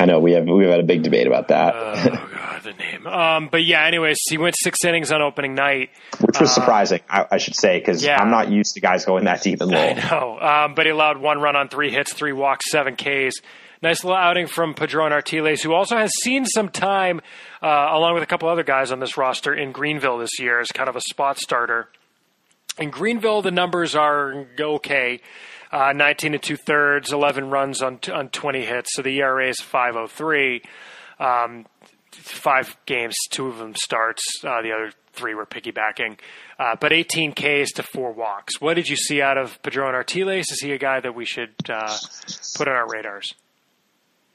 I 0.00 0.06
know 0.06 0.18
we 0.18 0.32
have 0.32 0.46
we've 0.46 0.66
had 0.66 0.80
a 0.80 0.84
big 0.84 1.02
debate 1.02 1.26
about 1.26 1.48
that. 1.48 1.74
oh 1.76 2.30
god, 2.34 2.62
the 2.62 2.72
name. 2.72 3.06
Um, 3.06 3.48
but 3.52 3.62
yeah, 3.64 3.84
anyways, 3.84 4.16
he 4.30 4.38
went 4.38 4.56
six 4.58 4.82
innings 4.82 5.12
on 5.12 5.20
opening 5.20 5.54
night, 5.54 5.90
which 6.20 6.40
was 6.40 6.50
uh, 6.50 6.54
surprising, 6.54 7.00
I, 7.06 7.26
I, 7.32 7.36
should 7.36 7.54
say, 7.54 7.78
because 7.78 8.02
yeah. 8.02 8.16
I'm 8.18 8.30
not 8.30 8.50
used 8.50 8.74
to 8.74 8.80
guys 8.80 9.04
going 9.04 9.24
that 9.24 9.42
deep 9.42 9.60
and 9.60 9.70
low. 9.70 9.78
I 9.78 9.92
know, 9.92 10.38
um, 10.40 10.74
but 10.74 10.86
he 10.86 10.92
allowed 10.92 11.18
one 11.18 11.38
run 11.38 11.54
on 11.54 11.68
three 11.68 11.90
hits, 11.90 12.14
three 12.14 12.32
walks, 12.32 12.70
seven 12.70 12.96
Ks. 12.96 13.34
Nice 13.82 14.02
little 14.02 14.16
outing 14.16 14.46
from 14.46 14.72
Padron 14.72 15.12
Artiles, 15.12 15.60
who 15.62 15.74
also 15.74 15.96
has 15.98 16.10
seen 16.22 16.46
some 16.46 16.70
time, 16.70 17.20
uh, 17.62 17.66
along 17.66 18.14
with 18.14 18.22
a 18.22 18.26
couple 18.26 18.48
other 18.48 18.64
guys 18.64 18.92
on 18.92 19.00
this 19.00 19.18
roster 19.18 19.54
in 19.54 19.72
Greenville 19.72 20.16
this 20.16 20.38
year 20.38 20.60
as 20.60 20.68
kind 20.68 20.88
of 20.88 20.96
a 20.96 21.00
spot 21.02 21.38
starter. 21.38 21.88
In 22.78 22.90
Greenville, 22.90 23.42
the 23.42 23.50
numbers 23.50 23.94
are 23.94 24.46
okay. 24.58 25.20
Uh, 25.72 25.92
19 25.92 26.34
and 26.34 26.42
two 26.42 26.56
thirds, 26.56 27.12
11 27.12 27.50
runs 27.50 27.80
on 27.80 28.00
on 28.12 28.28
20 28.28 28.64
hits. 28.64 28.90
So 28.94 29.02
the 29.02 29.18
ERA 29.20 29.48
is 29.48 29.60
503. 29.60 30.62
Um, 31.20 31.66
five 32.12 32.76
games, 32.86 33.14
two 33.30 33.46
of 33.46 33.58
them 33.58 33.74
starts. 33.76 34.22
Uh, 34.42 34.62
the 34.62 34.72
other 34.72 34.92
three 35.12 35.34
were 35.34 35.46
piggybacking. 35.46 36.18
Uh, 36.58 36.76
but 36.80 36.92
18 36.92 37.32
Ks 37.32 37.72
to 37.72 37.82
four 37.82 38.12
walks. 38.12 38.60
What 38.60 38.74
did 38.74 38.88
you 38.88 38.96
see 38.96 39.22
out 39.22 39.38
of 39.38 39.62
Padron 39.62 39.94
Artiles? 39.94 40.50
Is 40.50 40.60
he 40.60 40.72
a 40.72 40.78
guy 40.78 41.00
that 41.00 41.14
we 41.14 41.24
should 41.24 41.54
uh, 41.68 41.96
put 42.56 42.68
on 42.68 42.74
our 42.74 42.88
radars? 42.88 43.32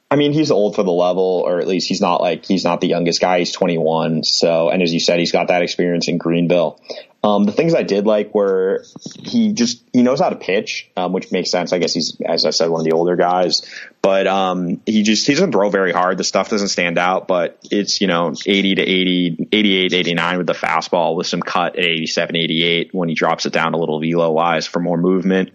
I 0.08 0.14
mean, 0.14 0.32
he's 0.32 0.52
old 0.52 0.76
for 0.76 0.84
the 0.84 0.92
level, 0.92 1.42
or 1.44 1.58
at 1.58 1.66
least 1.66 1.88
he's 1.88 2.00
not 2.00 2.20
like 2.20 2.44
he's 2.44 2.62
not 2.62 2.80
the 2.80 2.86
youngest 2.86 3.20
guy. 3.20 3.40
He's 3.40 3.50
21. 3.50 4.22
So, 4.22 4.68
and 4.68 4.80
as 4.80 4.94
you 4.94 5.00
said, 5.00 5.18
he's 5.18 5.32
got 5.32 5.48
that 5.48 5.62
experience 5.62 6.06
in 6.06 6.16
Greenville. 6.16 6.80
Um, 7.24 7.42
the 7.42 7.50
things 7.50 7.74
I 7.74 7.82
did 7.82 8.06
like 8.06 8.32
were 8.32 8.84
he 9.18 9.52
just 9.52 9.82
he 9.92 10.02
knows 10.04 10.20
how 10.20 10.28
to 10.28 10.36
pitch, 10.36 10.88
um, 10.96 11.12
which 11.12 11.32
makes 11.32 11.50
sense. 11.50 11.72
I 11.72 11.78
guess 11.78 11.92
he's, 11.92 12.20
as 12.24 12.44
I 12.44 12.50
said, 12.50 12.68
one 12.68 12.82
of 12.82 12.84
the 12.84 12.92
older 12.92 13.16
guys. 13.16 13.68
But 14.00 14.28
um, 14.28 14.80
he 14.86 15.02
just 15.02 15.26
he 15.26 15.32
doesn't 15.32 15.50
throw 15.50 15.70
very 15.70 15.90
hard. 15.90 16.18
The 16.18 16.24
stuff 16.24 16.50
doesn't 16.50 16.68
stand 16.68 16.98
out, 16.98 17.26
but 17.26 17.58
it's 17.72 18.00
you 18.00 18.06
know 18.06 18.32
80 18.46 18.76
to 18.76 18.82
80, 18.82 19.48
88, 19.50 19.92
89 19.92 20.38
with 20.38 20.46
the 20.46 20.52
fastball 20.52 21.16
with 21.16 21.26
some 21.26 21.40
cut 21.40 21.76
at 21.76 21.84
87, 21.84 22.36
88 22.36 22.94
when 22.94 23.08
he 23.08 23.16
drops 23.16 23.44
it 23.44 23.52
down 23.52 23.74
a 23.74 23.76
little 23.76 23.98
velo 23.98 24.30
wise 24.30 24.68
for 24.68 24.78
more 24.78 24.96
movement 24.96 25.50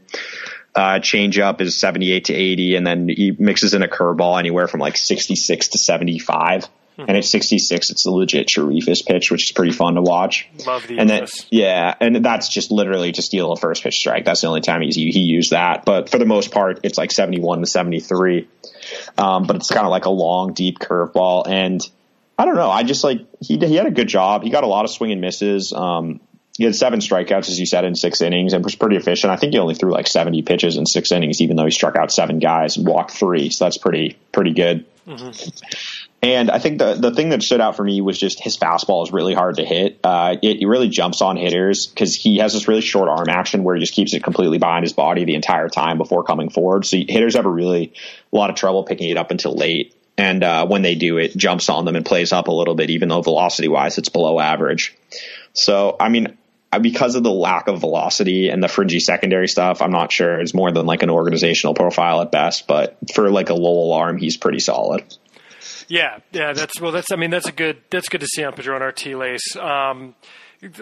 uh, 0.75 0.99
changeup 0.99 1.61
is 1.61 1.77
78 1.77 2.25
to 2.25 2.33
80, 2.33 2.75
and 2.75 2.87
then 2.87 3.09
he 3.09 3.35
mixes 3.37 3.73
in 3.73 3.83
a 3.83 3.87
curveball 3.87 4.39
anywhere 4.39 4.67
from 4.67 4.79
like 4.79 4.97
66 4.97 5.69
to 5.69 5.77
75. 5.77 6.63
Mm-hmm. 6.63 7.03
And 7.07 7.17
at 7.17 7.25
66, 7.25 7.89
it's 7.89 8.05
a 8.05 8.11
legit 8.11 8.47
Sharifis 8.47 9.05
pitch, 9.05 9.31
which 9.31 9.45
is 9.45 9.51
pretty 9.51 9.71
fun 9.71 9.95
to 9.95 10.01
watch. 10.01 10.47
Love 10.65 10.87
the 10.87 10.99
and 10.99 11.09
then, 11.09 11.25
yeah, 11.49 11.95
and 11.99 12.23
that's 12.23 12.49
just 12.49 12.69
literally 12.69 13.11
to 13.13 13.21
steal 13.21 13.51
a 13.53 13.57
first 13.57 13.83
pitch 13.83 13.95
strike. 13.95 14.25
That's 14.25 14.41
the 14.41 14.47
only 14.47 14.61
time 14.61 14.81
he's, 14.81 14.95
he 14.95 15.21
used 15.21 15.51
that. 15.51 15.85
But 15.85 16.09
for 16.09 16.17
the 16.17 16.25
most 16.25 16.51
part, 16.51 16.81
it's 16.83 16.97
like 16.97 17.11
71 17.11 17.61
to 17.61 17.65
73. 17.65 18.47
Um, 19.17 19.43
but 19.43 19.55
it's 19.55 19.69
kind 19.69 19.85
of 19.85 19.91
like 19.91 20.05
a 20.05 20.09
long, 20.09 20.53
deep 20.53 20.79
curveball. 20.79 21.47
And 21.47 21.81
I 22.37 22.45
don't 22.45 22.55
know. 22.55 22.69
I 22.69 22.83
just 22.83 23.03
like 23.03 23.19
he 23.39 23.57
he 23.57 23.75
had 23.75 23.85
a 23.85 23.91
good 23.91 24.07
job. 24.07 24.43
He 24.43 24.49
got 24.49 24.63
a 24.63 24.67
lot 24.67 24.83
of 24.83 24.91
swing 24.91 25.11
and 25.11 25.21
misses. 25.21 25.73
Um, 25.73 26.19
he 26.57 26.65
had 26.65 26.75
seven 26.75 26.99
strikeouts, 26.99 27.49
as 27.49 27.59
you 27.59 27.65
said, 27.65 27.85
in 27.85 27.95
six 27.95 28.21
innings 28.21 28.53
and 28.53 28.63
was 28.63 28.75
pretty 28.75 28.95
efficient. 28.95 29.31
I 29.31 29.35
think 29.35 29.53
he 29.53 29.59
only 29.59 29.75
threw 29.75 29.91
like 29.91 30.07
70 30.07 30.41
pitches 30.41 30.77
in 30.77 30.85
six 30.85 31.11
innings, 31.11 31.41
even 31.41 31.55
though 31.55 31.65
he 31.65 31.71
struck 31.71 31.95
out 31.95 32.11
seven 32.11 32.39
guys 32.39 32.77
and 32.77 32.85
walked 32.85 33.11
three. 33.11 33.49
So 33.49 33.65
that's 33.65 33.77
pretty, 33.77 34.17
pretty 34.31 34.53
good. 34.53 34.85
Mm-hmm. 35.07 35.49
And 36.23 36.51
I 36.51 36.59
think 36.59 36.77
the 36.77 36.93
the 36.93 37.11
thing 37.11 37.29
that 37.29 37.41
stood 37.41 37.61
out 37.61 37.75
for 37.75 37.83
me 37.83 37.99
was 38.01 38.19
just 38.19 38.39
his 38.39 38.55
fastball 38.55 39.03
is 39.03 39.11
really 39.11 39.33
hard 39.33 39.55
to 39.55 39.65
hit. 39.65 39.99
Uh, 40.03 40.35
it, 40.39 40.61
it, 40.61 40.67
really 40.67 40.87
jumps 40.87 41.21
on 41.21 41.35
hitters 41.35 41.87
because 41.87 42.15
he 42.15 42.37
has 42.37 42.53
this 42.53 42.67
really 42.67 42.81
short 42.81 43.09
arm 43.09 43.27
action 43.27 43.63
where 43.63 43.75
he 43.75 43.81
just 43.81 43.93
keeps 43.93 44.13
it 44.13 44.23
completely 44.23 44.59
behind 44.59 44.83
his 44.83 44.93
body 44.93 45.25
the 45.25 45.33
entire 45.33 45.67
time 45.67 45.97
before 45.97 46.23
coming 46.23 46.51
forward. 46.51 46.85
So 46.85 46.97
hitters 46.97 47.35
have 47.35 47.47
a 47.47 47.49
really 47.49 47.93
a 48.31 48.35
lot 48.35 48.51
of 48.51 48.55
trouble 48.55 48.83
picking 48.83 49.09
it 49.09 49.17
up 49.17 49.31
until 49.31 49.55
late. 49.55 49.95
And 50.15 50.43
uh, 50.43 50.67
when 50.67 50.83
they 50.83 50.93
do, 50.93 51.17
it 51.17 51.35
jumps 51.35 51.69
on 51.69 51.85
them 51.85 51.95
and 51.95 52.05
plays 52.05 52.31
up 52.31 52.47
a 52.47 52.51
little 52.51 52.75
bit, 52.75 52.91
even 52.91 53.09
though 53.09 53.23
velocity 53.23 53.67
wise 53.67 53.97
it's 53.97 54.09
below 54.09 54.39
average. 54.39 54.95
So, 55.53 55.95
I 55.99 56.09
mean, 56.09 56.37
because 56.79 57.15
of 57.15 57.23
the 57.23 57.31
lack 57.31 57.67
of 57.67 57.79
velocity 57.79 58.49
and 58.49 58.63
the 58.63 58.67
fringy 58.67 58.99
secondary 58.99 59.47
stuff, 59.47 59.81
I'm 59.81 59.91
not 59.91 60.11
sure 60.11 60.39
it's 60.39 60.53
more 60.53 60.71
than 60.71 60.85
like 60.85 61.03
an 61.03 61.09
organizational 61.09 61.73
profile 61.73 62.21
at 62.21 62.31
best. 62.31 62.67
But 62.67 62.97
for 63.13 63.29
like 63.29 63.49
a 63.49 63.53
low 63.53 63.85
alarm, 63.85 64.17
he's 64.17 64.37
pretty 64.37 64.59
solid. 64.59 65.03
Yeah, 65.87 66.19
yeah, 66.31 66.53
that's 66.53 66.79
well. 66.79 66.91
That's 66.91 67.11
I 67.11 67.17
mean, 67.17 67.31
that's 67.31 67.47
a 67.47 67.51
good 67.51 67.81
that's 67.89 68.07
good 68.07 68.21
to 68.21 68.27
see 68.27 68.43
on 68.43 68.53
Padron 68.53 68.81
Artiles. 68.81 69.41
Um, 69.57 70.15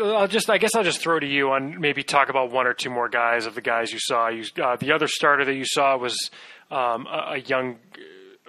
I'll 0.02 0.28
just, 0.28 0.50
I 0.50 0.58
guess, 0.58 0.76
I'll 0.76 0.84
just 0.84 1.00
throw 1.00 1.20
to 1.20 1.26
you 1.26 1.52
on 1.52 1.80
maybe 1.80 2.04
talk 2.04 2.30
about 2.30 2.52
one 2.52 2.68
or 2.68 2.74
two 2.74 2.90
more 2.90 3.08
guys 3.08 3.46
of 3.46 3.56
the 3.56 3.62
guys 3.62 3.94
you 3.94 4.00
saw. 4.00 4.28
You, 4.28 4.44
uh, 4.62 4.76
the 4.76 4.92
other 4.92 5.08
starter 5.08 5.46
that 5.46 5.56
you 5.56 5.64
saw 5.66 5.98
was 5.98 6.30
um, 6.70 7.08
a, 7.08 7.36
a, 7.36 7.38
young 7.38 7.78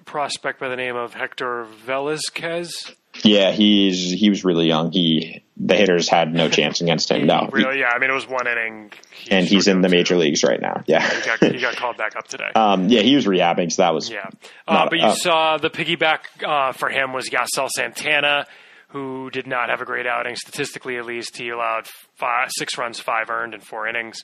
prospect 0.04 0.58
by 0.58 0.68
the 0.68 0.76
name 0.76 0.96
of 0.96 1.14
Hector 1.14 1.64
Velazquez. 1.86 2.92
Yeah, 3.22 3.52
he's 3.52 4.10
he 4.10 4.30
was 4.30 4.44
really 4.44 4.66
young. 4.66 4.92
He 4.92 5.42
the 5.56 5.74
hitters 5.74 6.08
had 6.08 6.32
no 6.32 6.48
chance 6.48 6.80
against 6.80 7.10
him. 7.10 7.26
No, 7.26 7.48
really, 7.52 7.80
yeah. 7.80 7.90
I 7.94 7.98
mean, 7.98 8.10
it 8.10 8.14
was 8.14 8.26
one 8.26 8.46
inning, 8.46 8.92
he 9.12 9.30
and 9.30 9.46
he's 9.46 9.68
in 9.68 9.82
the 9.82 9.88
major 9.88 10.16
leagues 10.16 10.42
right 10.42 10.60
now. 10.60 10.82
Yeah, 10.86 11.06
he 11.06 11.26
got, 11.26 11.54
he 11.54 11.60
got 11.60 11.76
called 11.76 11.96
back 11.96 12.16
up 12.16 12.26
today. 12.28 12.50
Um, 12.60 12.88
yeah, 12.88 13.00
he 13.00 13.16
was 13.16 13.26
rehabbing, 13.26 13.72
so 13.72 13.82
that 13.82 13.94
was 13.94 14.10
yeah. 14.10 14.28
Uh, 14.66 14.74
not, 14.74 14.90
but 14.90 14.98
you 14.98 15.06
uh, 15.06 15.14
saw 15.14 15.56
the 15.56 15.70
piggyback 15.70 16.20
uh, 16.46 16.72
for 16.72 16.88
him 16.88 17.12
was 17.12 17.28
Yasel 17.30 17.68
Santana, 17.70 18.46
who 18.88 19.30
did 19.30 19.46
not 19.46 19.70
have 19.70 19.80
a 19.80 19.84
great 19.84 20.06
outing 20.06 20.36
statistically. 20.36 20.96
At 20.96 21.06
least 21.06 21.36
he 21.36 21.48
allowed 21.48 21.86
five, 22.16 22.50
six 22.56 22.76
runs, 22.76 23.00
five 23.00 23.30
earned 23.30 23.54
in 23.54 23.60
four 23.60 23.88
innings. 23.88 24.22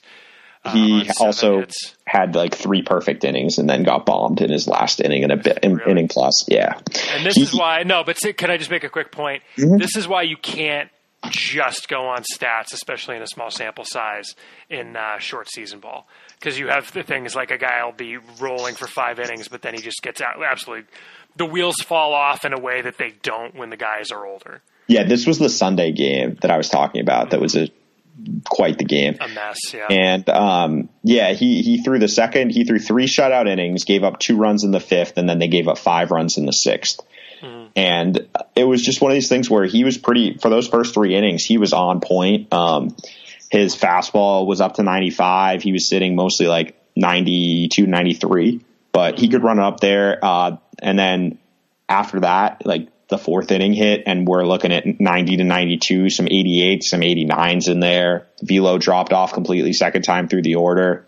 Uh, 0.63 0.73
he 0.73 1.09
also 1.19 1.59
hits. 1.59 1.95
had 2.05 2.35
like 2.35 2.55
three 2.55 2.81
perfect 2.81 3.23
innings 3.23 3.57
and 3.57 3.69
then 3.69 3.83
got 3.83 4.05
bombed 4.05 4.41
in 4.41 4.51
his 4.51 4.67
last 4.67 4.99
inning 4.99 5.23
and 5.23 5.31
a 5.31 5.37
bit 5.37 5.59
in, 5.63 5.75
really? 5.75 5.91
inning 5.91 6.07
plus. 6.07 6.45
Yeah, 6.47 6.79
and 7.11 7.25
this 7.25 7.35
he, 7.35 7.43
is 7.43 7.53
why 7.53 7.83
no. 7.83 8.03
But 8.03 8.17
can 8.37 8.51
I 8.51 8.57
just 8.57 8.71
make 8.71 8.83
a 8.83 8.89
quick 8.89 9.11
point? 9.11 9.43
Mm-hmm. 9.57 9.77
This 9.77 9.95
is 9.95 10.07
why 10.07 10.23
you 10.23 10.37
can't 10.37 10.89
just 11.29 11.87
go 11.87 12.07
on 12.07 12.23
stats, 12.23 12.73
especially 12.73 13.15
in 13.15 13.21
a 13.21 13.27
small 13.27 13.49
sample 13.49 13.85
size 13.85 14.35
in 14.69 14.95
uh, 14.95 15.17
short 15.19 15.49
season 15.49 15.79
ball, 15.79 16.07
because 16.39 16.59
you 16.59 16.67
have 16.67 16.91
the 16.93 17.03
things 17.03 17.35
like 17.35 17.51
a 17.51 17.57
guy 17.57 17.83
will 17.83 17.91
be 17.91 18.17
rolling 18.39 18.75
for 18.75 18.87
five 18.87 19.19
innings, 19.19 19.47
but 19.47 19.61
then 19.61 19.73
he 19.73 19.81
just 19.81 20.01
gets 20.01 20.21
out 20.21 20.41
absolutely 20.43 20.85
the 21.37 21.45
wheels 21.45 21.75
fall 21.77 22.13
off 22.13 22.45
in 22.45 22.53
a 22.53 22.59
way 22.59 22.81
that 22.81 22.97
they 22.97 23.13
don't 23.21 23.55
when 23.55 23.69
the 23.69 23.77
guys 23.77 24.11
are 24.11 24.25
older. 24.25 24.61
Yeah, 24.87 25.03
this 25.03 25.27
was 25.27 25.37
the 25.37 25.49
Sunday 25.49 25.91
game 25.91 26.37
that 26.41 26.51
I 26.51 26.57
was 26.57 26.69
talking 26.69 27.01
about. 27.01 27.31
That 27.31 27.41
was 27.41 27.55
a 27.55 27.69
quite 28.45 28.77
the 28.77 28.85
game. 28.85 29.17
A 29.19 29.27
mess, 29.27 29.73
yeah. 29.73 29.87
And 29.89 30.29
um, 30.29 30.89
yeah, 31.03 31.33
he 31.33 31.61
he 31.61 31.83
threw 31.83 31.99
the 31.99 32.07
second. 32.07 32.51
He 32.51 32.63
threw 32.63 32.79
three 32.79 33.05
shutout 33.05 33.47
innings, 33.47 33.83
gave 33.83 34.03
up 34.03 34.19
two 34.19 34.37
runs 34.37 34.63
in 34.63 34.71
the 34.71 34.79
fifth, 34.79 35.17
and 35.17 35.27
then 35.29 35.39
they 35.39 35.47
gave 35.47 35.67
up 35.67 35.77
five 35.77 36.11
runs 36.11 36.37
in 36.37 36.45
the 36.45 36.53
sixth. 36.53 37.01
Mm-hmm. 37.41 37.67
And 37.75 38.27
it 38.55 38.63
was 38.63 38.81
just 38.81 39.01
one 39.01 39.11
of 39.11 39.15
these 39.15 39.29
things 39.29 39.49
where 39.49 39.65
he 39.65 39.83
was 39.83 39.97
pretty 39.97 40.37
for 40.37 40.49
those 40.49 40.67
first 40.67 40.93
three 40.93 41.15
innings. 41.15 41.45
He 41.45 41.57
was 41.57 41.73
on 41.73 42.01
point. 42.01 42.51
Um, 42.51 42.95
his 43.49 43.75
fastball 43.75 44.45
was 44.45 44.59
up 44.59 44.75
to 44.75 44.83
95. 44.83 45.61
He 45.63 45.71
was 45.71 45.87
sitting 45.87 46.15
mostly 46.15 46.47
like 46.47 46.75
92, 46.95 47.85
93, 47.85 48.61
but 48.91 49.19
he 49.19 49.29
could 49.29 49.43
run 49.43 49.59
up 49.59 49.79
there. 49.79 50.19
Uh, 50.21 50.57
and 50.79 50.99
then 50.99 51.37
after 51.87 52.19
that, 52.21 52.65
like 52.65 52.89
the 53.09 53.17
fourth 53.17 53.51
inning 53.51 53.73
hit, 53.73 54.03
and 54.05 54.27
we're 54.27 54.45
looking 54.45 54.73
at 54.73 54.99
90 54.99 55.37
to 55.37 55.43
92, 55.43 56.09
some 56.09 56.25
88s, 56.25 56.83
some 56.83 57.01
89s 57.01 57.69
in 57.69 57.79
there. 57.79 58.27
Velo 58.41 58.77
dropped 58.77 59.13
off 59.13 59.33
completely 59.33 59.73
second 59.73 60.01
time 60.01 60.27
through 60.27 60.41
the 60.41 60.55
order, 60.55 61.05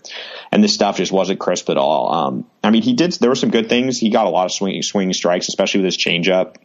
and 0.51 0.63
this 0.63 0.73
stuff 0.73 0.97
just 0.97 1.11
wasn't 1.11 1.39
crisp 1.39 1.69
at 1.69 1.77
all. 1.77 2.13
Um, 2.13 2.45
I 2.63 2.69
mean, 2.69 2.83
he 2.83 2.93
did. 2.93 3.11
There 3.13 3.29
were 3.29 3.35
some 3.35 3.51
good 3.51 3.67
things. 3.67 3.99
He 3.99 4.09
got 4.09 4.27
a 4.27 4.29
lot 4.29 4.45
of 4.45 4.51
swinging 4.51 4.81
swinging 4.81 5.13
strikes, 5.13 5.49
especially 5.49 5.81
with 5.81 5.85
his 5.85 5.97
changeup. 5.97 6.55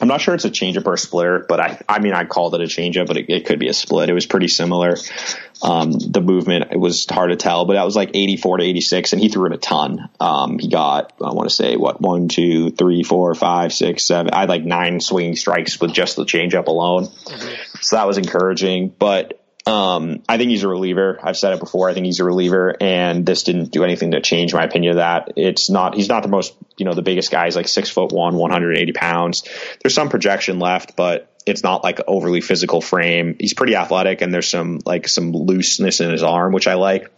I'm 0.00 0.08
not 0.08 0.20
sure 0.20 0.34
it's 0.34 0.44
a 0.44 0.50
changeup 0.50 0.86
or 0.86 0.94
a 0.94 0.98
splitter, 0.98 1.44
but 1.48 1.58
I, 1.58 1.80
I 1.88 2.00
mean, 2.00 2.12
I 2.12 2.24
called 2.24 2.54
it 2.54 2.60
a 2.60 2.64
changeup, 2.64 3.06
but 3.06 3.16
it, 3.16 3.30
it 3.30 3.46
could 3.46 3.58
be 3.58 3.68
a 3.68 3.74
split. 3.74 4.10
It 4.10 4.12
was 4.12 4.26
pretty 4.26 4.48
similar. 4.48 4.96
Um, 5.62 5.92
the 5.92 6.20
movement, 6.20 6.70
it 6.72 6.78
was 6.78 7.06
hard 7.08 7.30
to 7.30 7.36
tell, 7.36 7.64
but 7.64 7.74
that 7.74 7.84
was 7.84 7.96
like 7.96 8.10
84 8.12 8.58
to 8.58 8.64
86, 8.64 9.12
and 9.14 9.22
he 9.22 9.30
threw 9.30 9.46
it 9.46 9.52
a 9.52 9.56
ton. 9.56 10.10
Um, 10.20 10.58
he 10.58 10.68
got, 10.68 11.14
I 11.24 11.32
want 11.32 11.48
to 11.48 11.54
say, 11.54 11.76
what, 11.76 12.00
one, 12.00 12.28
two, 12.28 12.70
three, 12.72 13.02
four, 13.02 13.34
five, 13.34 13.72
six, 13.72 14.06
seven. 14.06 14.34
I 14.34 14.40
had 14.40 14.50
like 14.50 14.64
nine 14.64 15.00
swinging 15.00 15.36
strikes 15.36 15.80
with 15.80 15.94
just 15.94 16.16
the 16.16 16.24
changeup 16.24 16.66
alone. 16.66 17.06
Mm-hmm. 17.06 17.78
So 17.80 17.96
that 17.96 18.06
was 18.06 18.18
encouraging, 18.18 18.88
but 18.98 19.42
um, 19.66 20.22
I 20.28 20.38
think 20.38 20.50
he's 20.50 20.62
a 20.62 20.68
reliever. 20.68 21.18
I've 21.20 21.36
said 21.36 21.52
it 21.52 21.58
before. 21.58 21.90
I 21.90 21.94
think 21.94 22.06
he's 22.06 22.20
a 22.20 22.24
reliever, 22.24 22.76
and 22.80 23.26
this 23.26 23.42
didn't 23.42 23.72
do 23.72 23.82
anything 23.82 24.12
to 24.12 24.20
change 24.20 24.54
my 24.54 24.62
opinion 24.62 24.92
of 24.92 24.96
that. 24.96 25.32
It's 25.36 25.68
not. 25.68 25.96
He's 25.96 26.08
not 26.08 26.22
the 26.22 26.28
most, 26.28 26.54
you 26.76 26.86
know, 26.86 26.94
the 26.94 27.02
biggest 27.02 27.32
guy. 27.32 27.46
He's 27.46 27.56
like 27.56 27.66
six 27.66 27.90
foot 27.90 28.12
one, 28.12 28.36
180 28.36 28.92
pounds. 28.92 29.42
There's 29.82 29.94
some 29.94 30.08
projection 30.08 30.60
left, 30.60 30.94
but 30.94 31.32
it's 31.46 31.64
not 31.64 31.82
like 31.82 32.00
overly 32.06 32.40
physical 32.40 32.80
frame. 32.80 33.36
He's 33.40 33.54
pretty 33.54 33.74
athletic, 33.74 34.20
and 34.20 34.32
there's 34.32 34.48
some 34.48 34.78
like 34.86 35.08
some 35.08 35.32
looseness 35.32 36.00
in 36.00 36.10
his 36.10 36.22
arm, 36.22 36.52
which 36.52 36.68
I 36.68 36.74
like. 36.74 37.10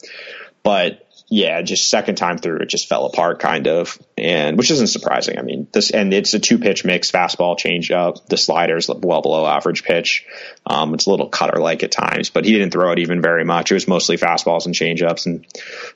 But 0.63 1.07
yeah, 1.31 1.61
just 1.61 1.91
second 1.91 2.15
time 2.15 2.39
through, 2.39 2.61
it 2.61 2.71
just 2.71 2.89
fell 2.89 3.05
apart 3.05 3.39
kind 3.39 3.69
of, 3.69 3.99
and 4.17 4.57
which 4.57 4.71
isn't 4.71 4.87
surprising. 4.87 5.39
I 5.39 5.43
mean, 5.43 5.69
this 5.73 5.91
and 5.91 6.15
it's 6.15 6.33
a 6.33 6.39
two 6.39 6.59
pitch 6.59 6.87
mix, 6.87 7.11
fastball, 7.11 7.59
changeup. 7.59 8.27
The 8.27 8.39
slider's 8.39 8.89
well 8.89 9.21
below 9.21 9.47
average 9.47 9.85
pitch. 9.85 10.27
Um, 10.65 10.95
it's 10.95 11.07
a 11.07 11.11
little 11.11 11.29
cutter 11.29 11.61
like 11.61 11.83
at 11.83 11.93
times, 11.93 12.31
but 12.31 12.47
he 12.47 12.53
didn't 12.53 12.71
throw 12.71 12.93
it 12.93 12.99
even 13.01 13.21
very 13.21 13.45
much. 13.45 13.71
It 13.71 13.75
was 13.75 13.87
mostly 13.87 14.17
fastballs 14.17 14.65
and 14.65 14.75
changeups, 14.75 15.27
and 15.27 15.47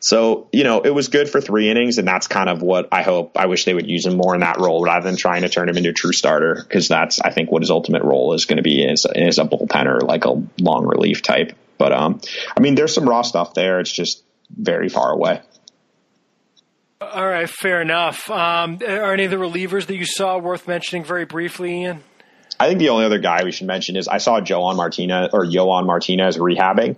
so 0.00 0.48
you 0.52 0.64
know 0.64 0.82
it 0.82 0.90
was 0.90 1.08
good 1.08 1.30
for 1.30 1.40
three 1.40 1.70
innings, 1.70 1.96
and 1.96 2.06
that's 2.06 2.26
kind 2.26 2.50
of 2.50 2.60
what 2.60 2.88
I 2.92 3.02
hope. 3.02 3.38
I 3.38 3.46
wish 3.46 3.64
they 3.64 3.74
would 3.74 3.88
use 3.88 4.04
him 4.04 4.18
more 4.18 4.34
in 4.34 4.40
that 4.42 4.58
role 4.58 4.84
rather 4.84 5.08
than 5.08 5.16
trying 5.16 5.42
to 5.42 5.48
turn 5.48 5.66
him 5.66 5.78
into 5.78 5.90
a 5.90 5.94
true 5.94 6.12
starter, 6.12 6.56
because 6.62 6.88
that's 6.88 7.20
I 7.20 7.30
think 7.30 7.50
what 7.50 7.62
his 7.62 7.70
ultimate 7.70 8.02
role 8.02 8.34
is 8.34 8.44
going 8.44 8.58
to 8.58 8.62
be 8.62 8.84
is, 8.84 9.06
is 9.14 9.38
a 9.38 9.44
bullpenner, 9.44 10.02
like 10.02 10.26
a 10.26 10.42
long 10.60 10.86
relief 10.86 11.22
type. 11.22 11.52
But 11.78 11.92
um, 11.92 12.20
I 12.54 12.60
mean, 12.60 12.74
there's 12.74 12.94
some 12.94 13.08
raw 13.08 13.22
stuff 13.22 13.54
there. 13.54 13.80
It's 13.80 13.90
just 13.90 14.22
very 14.56 14.88
far 14.88 15.12
away. 15.12 15.40
All 17.00 17.26
right, 17.28 17.48
fair 17.48 17.82
enough. 17.82 18.30
Um, 18.30 18.78
are 18.86 19.12
any 19.12 19.24
of 19.24 19.30
the 19.30 19.36
relievers 19.36 19.86
that 19.86 19.96
you 19.96 20.06
saw 20.06 20.38
worth 20.38 20.68
mentioning 20.68 21.04
very 21.04 21.24
briefly, 21.24 21.82
Ian? 21.82 22.04
I 22.60 22.68
think 22.68 22.78
the 22.78 22.90
only 22.90 23.04
other 23.04 23.18
guy 23.18 23.42
we 23.44 23.50
should 23.50 23.66
mention 23.66 23.96
is 23.96 24.06
I 24.06 24.18
saw 24.18 24.40
Joan 24.40 24.76
Martinez 24.76 25.30
or 25.32 25.44
Yoan 25.44 25.84
Martinez 25.84 26.36
rehabbing, 26.36 26.96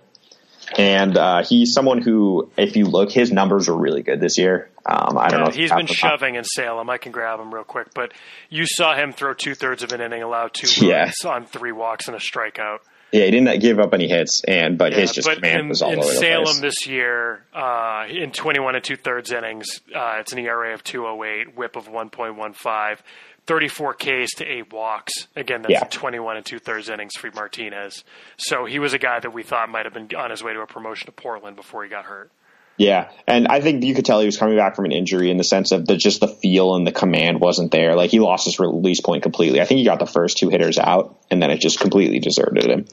and 0.77 1.17
uh, 1.17 1.43
he's 1.43 1.73
someone 1.73 2.03
who, 2.03 2.51
if 2.59 2.77
you 2.77 2.85
look, 2.85 3.11
his 3.11 3.33
numbers 3.33 3.69
are 3.69 3.77
really 3.77 4.03
good 4.03 4.21
this 4.21 4.37
year. 4.37 4.71
Um, 4.85 5.17
I 5.17 5.29
don't 5.29 5.41
yeah, 5.41 5.47
know. 5.47 5.53
He's 5.53 5.73
been 5.73 5.87
shoving 5.87 6.35
in 6.35 6.45
Salem. 6.45 6.91
I 6.91 6.99
can 6.99 7.13
grab 7.13 7.41
him 7.41 7.55
real 7.55 7.65
quick, 7.65 7.95
but 7.95 8.13
you 8.51 8.67
saw 8.67 8.95
him 8.95 9.13
throw 9.13 9.33
two 9.33 9.55
thirds 9.55 9.83
of 9.83 9.93
an 9.93 10.03
inning, 10.03 10.23
allow 10.23 10.49
two 10.53 10.69
yeah. 10.87 11.05
runs 11.05 11.25
on 11.25 11.47
three 11.47 11.73
walks 11.73 12.09
and 12.09 12.17
a 12.17 12.21
strikeout. 12.21 12.81
Yeah, 13.15 13.27
he 13.27 13.31
didn't 13.31 13.61
give 13.61 13.79
up 13.79 13.95
any 13.95 14.09
hits, 14.09 14.43
and 14.43 14.77
but 14.77 14.91
yeah, 14.91 14.99
his 15.03 15.13
just 15.13 15.31
command 15.31 15.61
in, 15.61 15.69
was 15.69 15.83
all 15.83 15.93
in 15.93 16.01
over 16.01 16.09
Salem 16.09 16.45
the 16.47 16.51
place. 16.51 16.61
this 16.61 16.87
year, 16.89 17.45
uh, 17.55 18.07
in 18.11 18.33
21 18.33 18.75
and 18.75 18.83
two 18.83 18.97
thirds 18.97 19.31
innings, 19.31 19.67
uh, 19.95 20.17
it's 20.19 20.33
an 20.33 20.41
ERA 20.41 20.75
of 20.75 20.83
208, 20.83 21.57
WHIP 21.57 21.77
of 21.77 21.87
1.15, 21.89 22.99
34 23.47 23.95
Ks 23.95 24.35
to 24.39 24.45
eight 24.45 24.73
walks. 24.73 25.13
Again, 25.37 25.63
that's 25.63 25.73
Yeah. 25.73 25.85
21 25.91 26.39
and 26.39 26.45
two 26.45 26.59
thirds 26.59 26.89
innings 26.89 27.13
for 27.17 27.31
Martinez. 27.33 28.03
So 28.37 28.65
he 28.65 28.81
was 28.81 28.95
a 28.95 28.99
guy 28.99 29.21
that 29.21 29.33
we 29.33 29.45
thought 29.45 29.69
might 29.69 29.85
have 29.87 29.95
been 29.95 30.09
on 30.17 30.31
his 30.31 30.43
way 30.43 30.53
to 30.53 30.61
a 30.63 30.67
promotion 30.67 31.07
to 31.07 31.13
Portland 31.13 31.55
before 31.55 31.85
he 31.85 31.91
got 31.91 32.07
hurt. 32.07 32.31
Yeah, 32.77 33.11
and 33.27 33.47
I 33.47 33.61
think 33.61 33.85
you 33.85 33.95
could 33.95 34.05
tell 34.05 34.19
he 34.19 34.27
was 34.27 34.37
coming 34.37 34.57
back 34.57 34.75
from 34.75 34.85
an 34.87 34.93
injury 34.93 35.31
in 35.31 35.37
the 35.37 35.45
sense 35.45 35.71
of 35.71 35.87
the 35.87 35.97
just 35.97 36.19
the 36.19 36.27
feel 36.27 36.75
and 36.75 36.85
the 36.85 36.91
command 36.91 37.41
wasn't 37.41 37.71
there. 37.71 37.95
Like 37.95 38.11
he 38.11 38.19
lost 38.19 38.47
his 38.47 38.59
release 38.59 39.01
point 39.01 39.23
completely. 39.23 39.61
I 39.61 39.65
think 39.65 39.79
he 39.79 39.85
got 39.85 40.01
the 40.01 40.07
first 40.07 40.39
two 40.39 40.49
hitters 40.49 40.77
out, 40.77 41.17
and 41.31 41.41
then 41.41 41.53
it 41.53 41.59
just 41.59 41.79
completely 41.79 42.19
deserted 42.19 42.65
him. 42.65 42.87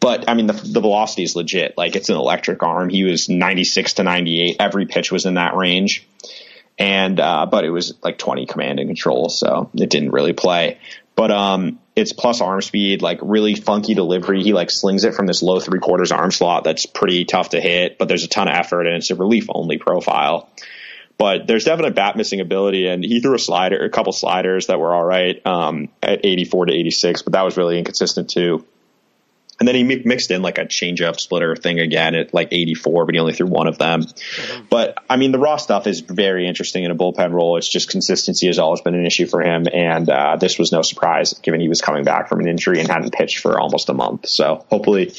But 0.00 0.28
I 0.28 0.34
mean, 0.34 0.48
the 0.48 0.54
the 0.54 0.80
velocity 0.80 1.22
is 1.22 1.36
legit. 1.36 1.78
Like 1.78 1.94
it's 1.94 2.08
an 2.08 2.16
electric 2.16 2.64
arm. 2.64 2.88
He 2.88 3.04
was 3.04 3.28
96 3.28 3.94
to 3.94 4.02
98. 4.02 4.56
Every 4.58 4.86
pitch 4.86 5.12
was 5.12 5.24
in 5.24 5.34
that 5.34 5.54
range, 5.54 6.04
and 6.76 7.20
uh, 7.20 7.46
but 7.46 7.64
it 7.64 7.70
was 7.70 7.94
like 8.02 8.18
20 8.18 8.46
command 8.46 8.80
and 8.80 8.88
control, 8.88 9.28
so 9.28 9.70
it 9.74 9.88
didn't 9.88 10.10
really 10.10 10.32
play. 10.32 10.78
But 11.14 11.30
um, 11.30 11.78
it's 11.98 12.12
plus 12.12 12.40
arm 12.40 12.62
speed, 12.62 13.02
like 13.02 13.18
really 13.22 13.56
funky 13.56 13.94
delivery. 13.94 14.44
He 14.44 14.52
like 14.52 14.70
slings 14.70 15.04
it 15.04 15.14
from 15.14 15.26
this 15.26 15.42
low 15.42 15.58
three 15.58 15.80
quarters 15.80 16.12
arm 16.12 16.30
slot 16.30 16.62
that's 16.62 16.86
pretty 16.86 17.24
tough 17.24 17.50
to 17.50 17.60
hit, 17.60 17.98
but 17.98 18.06
there's 18.06 18.22
a 18.22 18.28
ton 18.28 18.46
of 18.46 18.54
effort 18.54 18.86
and 18.86 18.96
it's 18.96 19.10
a 19.10 19.16
relief 19.16 19.46
only 19.48 19.78
profile. 19.78 20.48
But 21.18 21.48
there's 21.48 21.64
definite 21.64 21.96
bat 21.96 22.16
missing 22.16 22.40
ability, 22.40 22.86
and 22.86 23.04
he 23.04 23.18
threw 23.18 23.34
a 23.34 23.40
slider, 23.40 23.84
a 23.84 23.90
couple 23.90 24.12
sliders 24.12 24.68
that 24.68 24.78
were 24.78 24.94
all 24.94 25.02
right 25.02 25.44
um, 25.44 25.88
at 26.00 26.24
84 26.24 26.66
to 26.66 26.72
86, 26.72 27.22
but 27.22 27.32
that 27.32 27.42
was 27.42 27.56
really 27.56 27.76
inconsistent 27.76 28.30
too. 28.30 28.64
And 29.58 29.66
then 29.66 29.74
he 29.74 29.82
mixed 29.82 30.30
in 30.30 30.40
like 30.40 30.58
a 30.58 30.66
changeup 30.66 31.18
splitter 31.18 31.56
thing 31.56 31.80
again 31.80 32.14
at 32.14 32.32
like 32.32 32.48
84, 32.52 33.06
but 33.06 33.14
he 33.14 33.20
only 33.20 33.32
threw 33.32 33.46
one 33.46 33.66
of 33.66 33.76
them. 33.76 34.04
But 34.70 34.98
I 35.10 35.16
mean, 35.16 35.32
the 35.32 35.38
raw 35.38 35.56
stuff 35.56 35.88
is 35.88 36.00
very 36.00 36.46
interesting 36.46 36.84
in 36.84 36.92
a 36.92 36.94
bullpen 36.94 37.32
role. 37.32 37.56
It's 37.56 37.68
just 37.68 37.90
consistency 37.90 38.46
has 38.46 38.58
always 38.60 38.82
been 38.82 38.94
an 38.94 39.04
issue 39.04 39.26
for 39.26 39.42
him, 39.42 39.64
and 39.72 40.08
uh, 40.08 40.36
this 40.36 40.58
was 40.58 40.70
no 40.70 40.82
surprise 40.82 41.34
given 41.34 41.60
he 41.60 41.68
was 41.68 41.80
coming 41.80 42.04
back 42.04 42.28
from 42.28 42.40
an 42.40 42.48
injury 42.48 42.78
and 42.78 42.88
hadn't 42.88 43.12
pitched 43.12 43.38
for 43.38 43.60
almost 43.60 43.88
a 43.88 43.94
month. 43.94 44.28
So 44.28 44.64
hopefully 44.70 45.12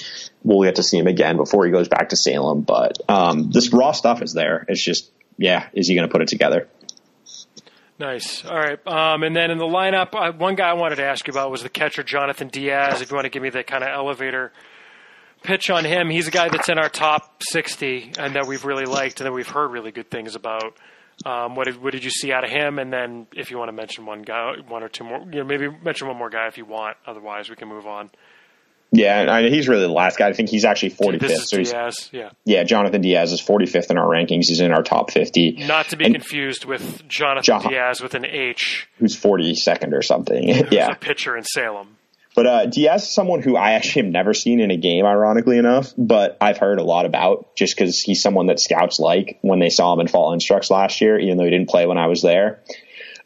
we'll 0.44 0.64
get 0.64 0.76
to 0.76 0.84
see 0.84 0.98
him 0.98 1.08
again 1.08 1.36
before 1.36 1.66
he 1.66 1.72
goes 1.72 1.90
back 1.90 2.10
to 2.10 2.16
Salem. 2.16 2.62
But 2.62 2.98
um, 3.10 3.52
this 3.52 3.74
raw 3.74 3.92
stuff 3.92 4.22
is 4.22 4.34
there. 4.34 4.66
It's 4.70 4.84
just, 4.84 5.12
yeah, 5.38 5.68
is 5.74 5.88
he 5.88 5.96
going 5.96 6.08
to 6.08 6.12
put 6.12 6.22
it 6.22 6.30
together? 6.30 6.68
Nice. 8.00 8.46
All 8.46 8.56
right. 8.56 8.80
Um, 8.88 9.24
and 9.24 9.36
then 9.36 9.52
in 9.52 9.58
the 9.58 9.66
lineup, 9.66 10.16
uh, 10.16 10.32
one 10.32 10.56
guy 10.56 10.70
I 10.70 10.74
wanted 10.74 10.96
to 10.96 11.06
ask 11.06 11.28
you 11.28 11.32
about 11.32 11.52
was 11.52 11.64
the 11.64 11.70
catcher 11.70 12.02
Jonathan 12.02 12.48
Diaz. 12.48 13.02
If 13.02 13.12
you 13.12 13.16
want 13.16 13.26
to 13.26 13.30
give 13.30 13.44
me 13.44 13.50
the 13.50 13.64
kind 13.64 13.84
of 13.84 13.90
elevator 13.90 14.54
pitch 15.44 15.70
on 15.70 15.84
him, 15.84 16.10
he's 16.10 16.26
a 16.28 16.32
guy 16.32 16.48
that's 16.48 16.70
in 16.70 16.80
our 16.80 16.88
top 16.88 17.44
60 17.44 18.14
and 18.18 18.36
that 18.36 18.48
we've 18.48 18.64
really 18.64 18.86
liked 18.86 19.20
and 19.20 19.28
that 19.28 19.34
we've 19.34 19.50
heard 19.50 19.72
really 19.72 19.92
good 19.92 20.10
things 20.10 20.36
about. 20.36 20.78
Um, 21.26 21.56
what 21.56 21.66
did 21.66 21.84
what 21.84 21.92
did 21.92 22.06
you 22.06 22.10
see 22.10 22.32
out 22.32 22.46
of 22.46 22.50
him? 22.50 22.80
And 22.80 22.94
then 22.94 23.28
if 23.36 23.52
you 23.52 23.58
want 23.58 23.68
to 23.68 23.74
mention 23.74 24.06
one 24.06 24.22
guy, 24.22 24.54
one 24.66 24.82
or 24.82 24.88
two 24.88 25.04
more, 25.04 25.20
you 25.20 25.40
know, 25.40 25.44
maybe 25.44 25.68
mention 25.84 26.08
one 26.08 26.16
more 26.16 26.30
guy 26.30 26.48
if 26.48 26.58
you 26.58 26.64
want. 26.64 26.96
Otherwise, 27.06 27.50
we 27.50 27.58
can 27.58 27.68
move 27.68 27.86
on. 27.86 28.10
Yeah, 28.92 29.22
and 29.22 29.30
I, 29.30 29.50
he's 29.50 29.68
really 29.68 29.84
the 29.84 29.88
last 29.90 30.18
guy. 30.18 30.28
I 30.30 30.34
think 30.34 30.50
he's 30.50 30.66
actually 30.66 30.92
45th. 30.92 31.20
This 31.20 31.32
is 31.40 31.50
so 31.50 31.58
Diaz. 31.58 32.10
Yeah. 32.12 32.30
yeah, 32.46 32.64
Jonathan 32.64 33.02
Diaz 33.02 33.32
is 33.32 33.40
45th 33.42 33.92
in 33.92 33.98
our 33.98 34.08
rankings. 34.08 34.46
He's 34.48 34.62
in 34.62 34.72
our 34.72 34.82
top 34.82 35.12
50. 35.12 35.66
Not 35.68 35.90
to 35.90 35.96
be 35.96 36.06
And- 36.06 36.16
confused 36.16 36.66
with 36.66 37.08
Jonathan 37.08 37.44
John- 37.44 37.70
Diaz 37.70 38.02
with 38.02 38.16
an 38.16 38.26
H, 38.26 38.88
Who's 38.98 39.16
42nd 39.16 39.94
or 39.94 40.02
something? 40.02 40.48
yeah, 40.72 40.92
a 40.92 40.96
pitcher 40.96 41.38
in 41.38 41.44
Salem. 41.44 41.98
But 42.36 42.46
uh, 42.48 42.66
Diaz 42.68 43.04
is 43.04 43.10
someone 43.14 43.42
who 43.42 43.56
I 43.58 43.72
actually 43.72 44.04
have 44.04 44.12
never 44.12 44.34
seen 44.34 44.60
in 44.60 44.72
a 44.72 44.78
game, 44.78 45.06
ironically 45.06 45.58
enough, 45.58 45.94
but 45.98 46.38
I've 46.40 46.58
heard 46.58 46.80
a 46.80 46.84
lot 46.84 47.06
about 47.06 47.56
just 47.56 47.76
because 47.76 48.00
he's 48.00 48.22
someone 48.22 48.46
that 48.48 48.60
scouts 48.60 49.00
like 49.00 49.40
when 49.42 49.60
they 49.60 49.70
saw 49.70 49.92
him 49.94 50.00
in 50.00 50.08
fall 50.08 50.32
instructs 50.34 50.70
last 50.72 51.02
year, 51.02 51.20
even 51.20 51.38
though 51.38 51.44
he 51.44 51.50
didn't 51.50 51.70
play 51.70 51.86
when 51.86 51.98
I 51.98 52.08
was 52.08 52.22
there. 52.22 52.60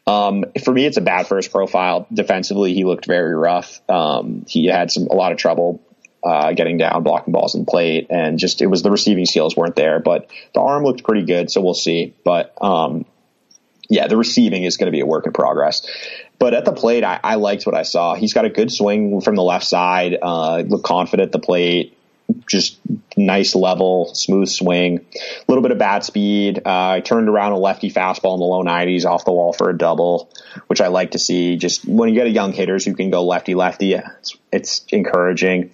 Um, 0.06 0.44
for 0.62 0.72
me, 0.72 0.84
it's 0.84 0.96
a 0.96 1.02
bad 1.02 1.26
first 1.26 1.50
profile. 1.50 2.06
Defensively, 2.12 2.74
he 2.74 2.84
looked 2.84 3.06
very 3.06 3.34
rough. 3.34 3.80
Um, 3.88 4.44
he 4.48 4.66
had 4.66 4.90
some 4.90 5.06
a 5.06 5.14
lot 5.14 5.32
of 5.32 5.38
trouble 5.38 5.82
uh, 6.22 6.52
getting 6.52 6.78
down, 6.78 7.02
blocking 7.02 7.32
balls 7.32 7.54
in 7.54 7.66
plate, 7.66 8.06
and 8.10 8.38
just 8.38 8.62
it 8.62 8.66
was 8.66 8.82
the 8.82 8.90
receiving 8.90 9.26
skills 9.26 9.56
weren't 9.56 9.76
there. 9.76 10.00
But 10.00 10.30
the 10.52 10.60
arm 10.60 10.84
looked 10.84 11.04
pretty 11.04 11.24
good, 11.24 11.50
so 11.50 11.60
we'll 11.60 11.74
see. 11.74 12.14
But 12.24 12.54
um, 12.60 13.06
yeah, 13.88 14.06
the 14.06 14.16
receiving 14.16 14.64
is 14.64 14.76
going 14.76 14.86
to 14.86 14.92
be 14.92 15.00
a 15.00 15.06
work 15.06 15.26
in 15.26 15.32
progress. 15.32 15.86
But 16.38 16.54
at 16.54 16.64
the 16.64 16.72
plate, 16.72 17.04
I, 17.04 17.20
I 17.22 17.34
liked 17.36 17.64
what 17.64 17.74
I 17.74 17.82
saw. 17.82 18.14
He's 18.14 18.32
got 18.32 18.44
a 18.44 18.50
good 18.50 18.72
swing 18.72 19.20
from 19.20 19.36
the 19.36 19.42
left 19.42 19.66
side. 19.66 20.16
Uh, 20.20 20.58
looked 20.66 20.84
confident 20.84 21.28
at 21.28 21.32
the 21.32 21.38
plate. 21.38 21.93
Just 22.46 22.78
nice 23.16 23.54
level, 23.54 24.14
smooth 24.14 24.48
swing. 24.48 25.06
A 25.14 25.44
little 25.48 25.62
bit 25.62 25.70
of 25.70 25.78
bat 25.78 26.04
speed. 26.04 26.58
Uh, 26.64 26.90
I 26.90 27.00
turned 27.00 27.28
around 27.28 27.52
a 27.52 27.58
lefty 27.58 27.90
fastball 27.90 28.34
in 28.34 28.40
the 28.40 28.46
low 28.46 28.62
90s 28.62 29.04
off 29.04 29.24
the 29.24 29.32
wall 29.32 29.52
for 29.52 29.70
a 29.70 29.76
double, 29.76 30.30
which 30.66 30.80
I 30.80 30.88
like 30.88 31.12
to 31.12 31.18
see. 31.18 31.56
Just 31.56 31.86
when 31.86 32.08
you 32.08 32.14
get 32.14 32.26
a 32.26 32.30
young 32.30 32.52
hitters 32.52 32.84
who 32.84 32.94
can 32.94 33.10
go 33.10 33.24
lefty 33.24 33.54
lefty, 33.54 33.94
it's, 33.94 34.36
it's 34.52 34.84
encouraging. 34.90 35.70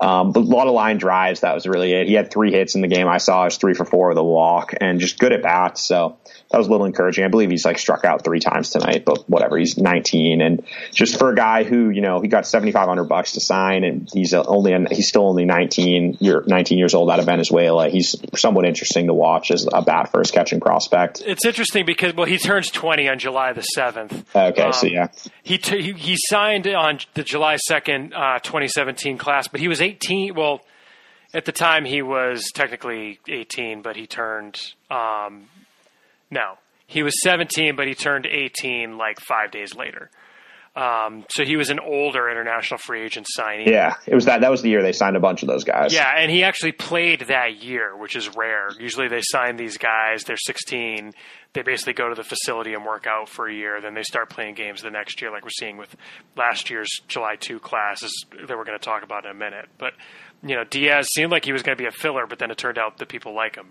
Um, 0.00 0.32
but 0.32 0.40
a 0.40 0.42
lot 0.42 0.66
of 0.66 0.74
line 0.74 0.98
drives. 0.98 1.40
That 1.40 1.54
was 1.54 1.66
really 1.66 1.92
it. 1.92 2.06
He 2.06 2.14
had 2.14 2.30
three 2.30 2.52
hits 2.52 2.74
in 2.74 2.82
the 2.82 2.88
game. 2.88 3.08
I 3.08 3.18
saw 3.18 3.42
he 3.42 3.46
was 3.46 3.56
three 3.56 3.74
for 3.74 3.84
four 3.84 4.10
with 4.10 4.18
a 4.18 4.24
walk 4.24 4.74
and 4.80 5.00
just 5.00 5.18
good 5.18 5.32
at 5.32 5.42
bats. 5.42 5.82
So 5.82 6.18
that 6.50 6.58
was 6.58 6.68
a 6.68 6.70
little 6.70 6.86
encouraging. 6.86 7.24
I 7.24 7.28
believe 7.28 7.50
he's 7.50 7.64
like 7.64 7.78
struck 7.78 8.04
out 8.04 8.24
three 8.24 8.40
times 8.40 8.70
tonight, 8.70 9.04
but 9.04 9.28
whatever. 9.28 9.58
He's 9.58 9.76
19 9.76 10.40
and 10.40 10.64
just 10.92 11.18
for 11.18 11.30
a 11.30 11.34
guy 11.34 11.64
who, 11.64 11.90
you 11.90 12.00
know, 12.00 12.20
he 12.20 12.28
got 12.28 12.46
7,500 12.46 13.04
bucks 13.04 13.32
to 13.32 13.40
sign 13.40 13.84
and 13.84 14.08
he's 14.12 14.32
only, 14.32 14.74
he's 14.90 15.08
still 15.08 15.28
only 15.28 15.44
19, 15.44 16.18
year, 16.20 16.44
19 16.46 16.78
years 16.78 16.94
old 16.94 17.10
out 17.10 17.18
of 17.18 17.26
Venezuela. 17.26 17.88
He's 17.88 18.14
somewhat 18.36 18.64
interesting 18.64 19.08
to 19.08 19.14
watch 19.14 19.50
as 19.50 19.68
a 19.72 19.82
bat 19.82 20.12
first 20.12 20.32
catching 20.32 20.60
prospect. 20.60 21.22
It's 21.26 21.44
interesting 21.44 21.84
because 21.84 22.14
well, 22.14 22.26
he 22.26 22.38
turns 22.38 22.70
20 22.70 23.08
on 23.08 23.18
July 23.18 23.52
the 23.52 23.66
7th. 23.76 24.24
Okay. 24.34 24.72
so 24.72 24.86
Um, 24.86 24.92
yeah. 24.92 25.08
He, 25.42 25.58
t- 25.58 25.82
he 25.82 25.92
he 25.92 26.16
signed 26.28 26.66
on 26.68 27.00
the 27.14 27.22
July 27.22 27.56
2nd, 27.70 28.12
uh, 28.14 28.38
2017 28.40 29.18
class, 29.18 29.48
but 29.48 29.60
he 29.60 29.68
was 29.68 29.80
18. 29.80 30.34
Well, 30.34 30.60
at 31.34 31.44
the 31.44 31.52
time 31.52 31.84
he 31.84 32.02
was 32.02 32.50
technically 32.54 33.18
18, 33.28 33.82
but 33.82 33.96
he 33.96 34.06
turned 34.06 34.60
um, 34.90 35.48
no, 36.30 36.54
he 36.86 37.02
was 37.02 37.14
17, 37.22 37.76
but 37.76 37.86
he 37.86 37.94
turned 37.94 38.26
18 38.26 38.96
like 38.96 39.20
five 39.20 39.50
days 39.50 39.74
later. 39.74 40.10
Um, 40.76 41.24
so 41.30 41.42
he 41.42 41.56
was 41.56 41.70
an 41.70 41.80
older 41.80 42.28
international 42.28 42.76
free 42.76 43.02
agent 43.02 43.26
signing. 43.30 43.66
Yeah. 43.66 43.94
It 44.06 44.14
was 44.14 44.26
that, 44.26 44.42
that 44.42 44.50
was 44.50 44.60
the 44.60 44.68
year 44.68 44.82
they 44.82 44.92
signed 44.92 45.16
a 45.16 45.20
bunch 45.20 45.42
of 45.42 45.48
those 45.48 45.64
guys. 45.64 45.94
Yeah, 45.94 46.12
and 46.14 46.30
he 46.30 46.44
actually 46.44 46.72
played 46.72 47.22
that 47.28 47.62
year, 47.62 47.96
which 47.96 48.14
is 48.14 48.36
rare. 48.36 48.68
Usually 48.78 49.08
they 49.08 49.22
sign 49.22 49.56
these 49.56 49.78
guys, 49.78 50.24
they're 50.24 50.36
16, 50.36 51.12
they 51.54 51.62
basically 51.62 51.94
go 51.94 52.10
to 52.10 52.14
the 52.14 52.22
facility 52.22 52.74
and 52.74 52.84
work 52.84 53.06
out 53.06 53.30
for 53.30 53.48
a 53.48 53.54
year, 53.54 53.80
then 53.80 53.94
they 53.94 54.02
start 54.02 54.28
playing 54.28 54.54
games 54.54 54.82
the 54.82 54.90
next 54.90 55.22
year, 55.22 55.30
like 55.30 55.44
we're 55.44 55.50
seeing 55.58 55.78
with 55.78 55.96
last 56.36 56.68
year's 56.68 56.90
July 57.08 57.36
2 57.40 57.58
classes 57.58 58.12
that 58.46 58.54
we're 58.54 58.64
going 58.64 58.78
to 58.78 58.84
talk 58.84 59.02
about 59.02 59.24
in 59.24 59.30
a 59.30 59.34
minute. 59.34 59.70
But, 59.78 59.94
you 60.42 60.56
know, 60.56 60.64
Diaz 60.64 61.08
seemed 61.14 61.32
like 61.32 61.46
he 61.46 61.54
was 61.54 61.62
going 61.62 61.78
to 61.78 61.82
be 61.82 61.88
a 61.88 61.92
filler, 61.92 62.26
but 62.26 62.38
then 62.38 62.50
it 62.50 62.58
turned 62.58 62.76
out 62.76 62.98
that 62.98 63.08
people 63.08 63.34
like 63.34 63.56
him. 63.56 63.68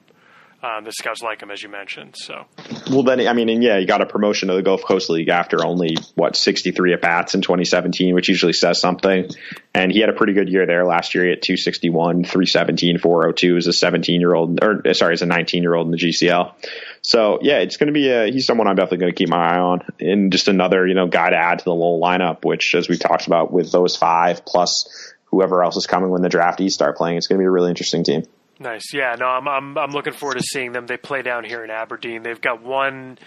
Um, 0.63 0.83
the 0.83 0.91
scouts 0.91 1.21
like 1.21 1.41
him, 1.41 1.51
as 1.51 1.61
you 1.61 1.69
mentioned. 1.69 2.15
So, 2.17 2.45
well, 2.89 3.03
then 3.03 3.27
I 3.27 3.33
mean, 3.33 3.49
and 3.49 3.63
yeah, 3.63 3.77
he 3.77 3.85
got 3.85 4.01
a 4.01 4.05
promotion 4.05 4.47
to 4.49 4.55
the 4.55 4.63
Gulf 4.63 4.83
Coast 4.83 5.09
League 5.09 5.29
after 5.29 5.63
only 5.63 5.95
what 6.15 6.35
63 6.35 6.93
at 6.93 7.01
bats 7.01 7.35
in 7.35 7.41
2017, 7.41 8.15
which 8.15 8.29
usually 8.29 8.53
says 8.53 8.79
something. 8.79 9.29
And 9.73 9.91
he 9.91 9.99
had 9.99 10.09
a 10.09 10.13
pretty 10.13 10.33
good 10.33 10.49
year 10.49 10.65
there 10.65 10.85
last 10.85 11.13
year. 11.13 11.31
at 11.31 11.41
261, 11.41 12.23
317, 12.23 12.97
402 12.97 13.57
as 13.57 13.67
a 13.67 13.73
17 13.73 14.19
year 14.19 14.33
old, 14.33 14.63
or 14.63 14.93
sorry, 14.93 15.13
as 15.13 15.21
a 15.21 15.27
19 15.27 15.61
year 15.61 15.75
old 15.75 15.87
in 15.87 15.91
the 15.91 15.97
GCL. 15.97 16.53
So 17.01 17.39
yeah, 17.41 17.59
it's 17.59 17.77
going 17.77 17.87
to 17.87 17.93
be 17.93 18.09
a, 18.09 18.31
he's 18.31 18.47
someone 18.47 18.67
I'm 18.67 18.75
definitely 18.75 18.99
going 18.99 19.13
to 19.13 19.17
keep 19.17 19.29
my 19.29 19.37
eye 19.37 19.59
on, 19.59 19.81
and 19.99 20.31
just 20.31 20.47
another 20.47 20.87
you 20.87 20.95
know 20.95 21.07
guy 21.07 21.29
to 21.29 21.37
add 21.37 21.59
to 21.59 21.65
the 21.65 21.73
little 21.73 22.01
lineup, 22.01 22.43
which 22.43 22.73
as 22.73 22.89
we 22.89 22.97
talked 22.97 23.27
about 23.27 23.51
with 23.51 23.71
those 23.71 23.95
five 23.95 24.45
plus 24.45 25.13
whoever 25.25 25.63
else 25.63 25.75
is 25.75 25.85
coming 25.85 26.09
when 26.09 26.21
the 26.21 26.29
draftees 26.29 26.71
start 26.71 26.97
playing, 26.97 27.17
it's 27.17 27.27
going 27.27 27.37
to 27.37 27.41
be 27.41 27.45
a 27.45 27.51
really 27.51 27.69
interesting 27.69 28.03
team. 28.03 28.23
Nice. 28.59 28.93
Yeah, 28.93 29.15
no, 29.19 29.25
I'm, 29.25 29.47
I'm 29.47 29.77
I'm 29.77 29.91
looking 29.91 30.13
forward 30.13 30.37
to 30.37 30.43
seeing 30.43 30.71
them. 30.71 30.87
They 30.87 30.97
play 30.97 31.21
down 31.21 31.43
here 31.43 31.63
in 31.63 31.69
Aberdeen. 31.69 32.23
They've 32.23 32.39
got 32.39 32.63
one 32.63 33.17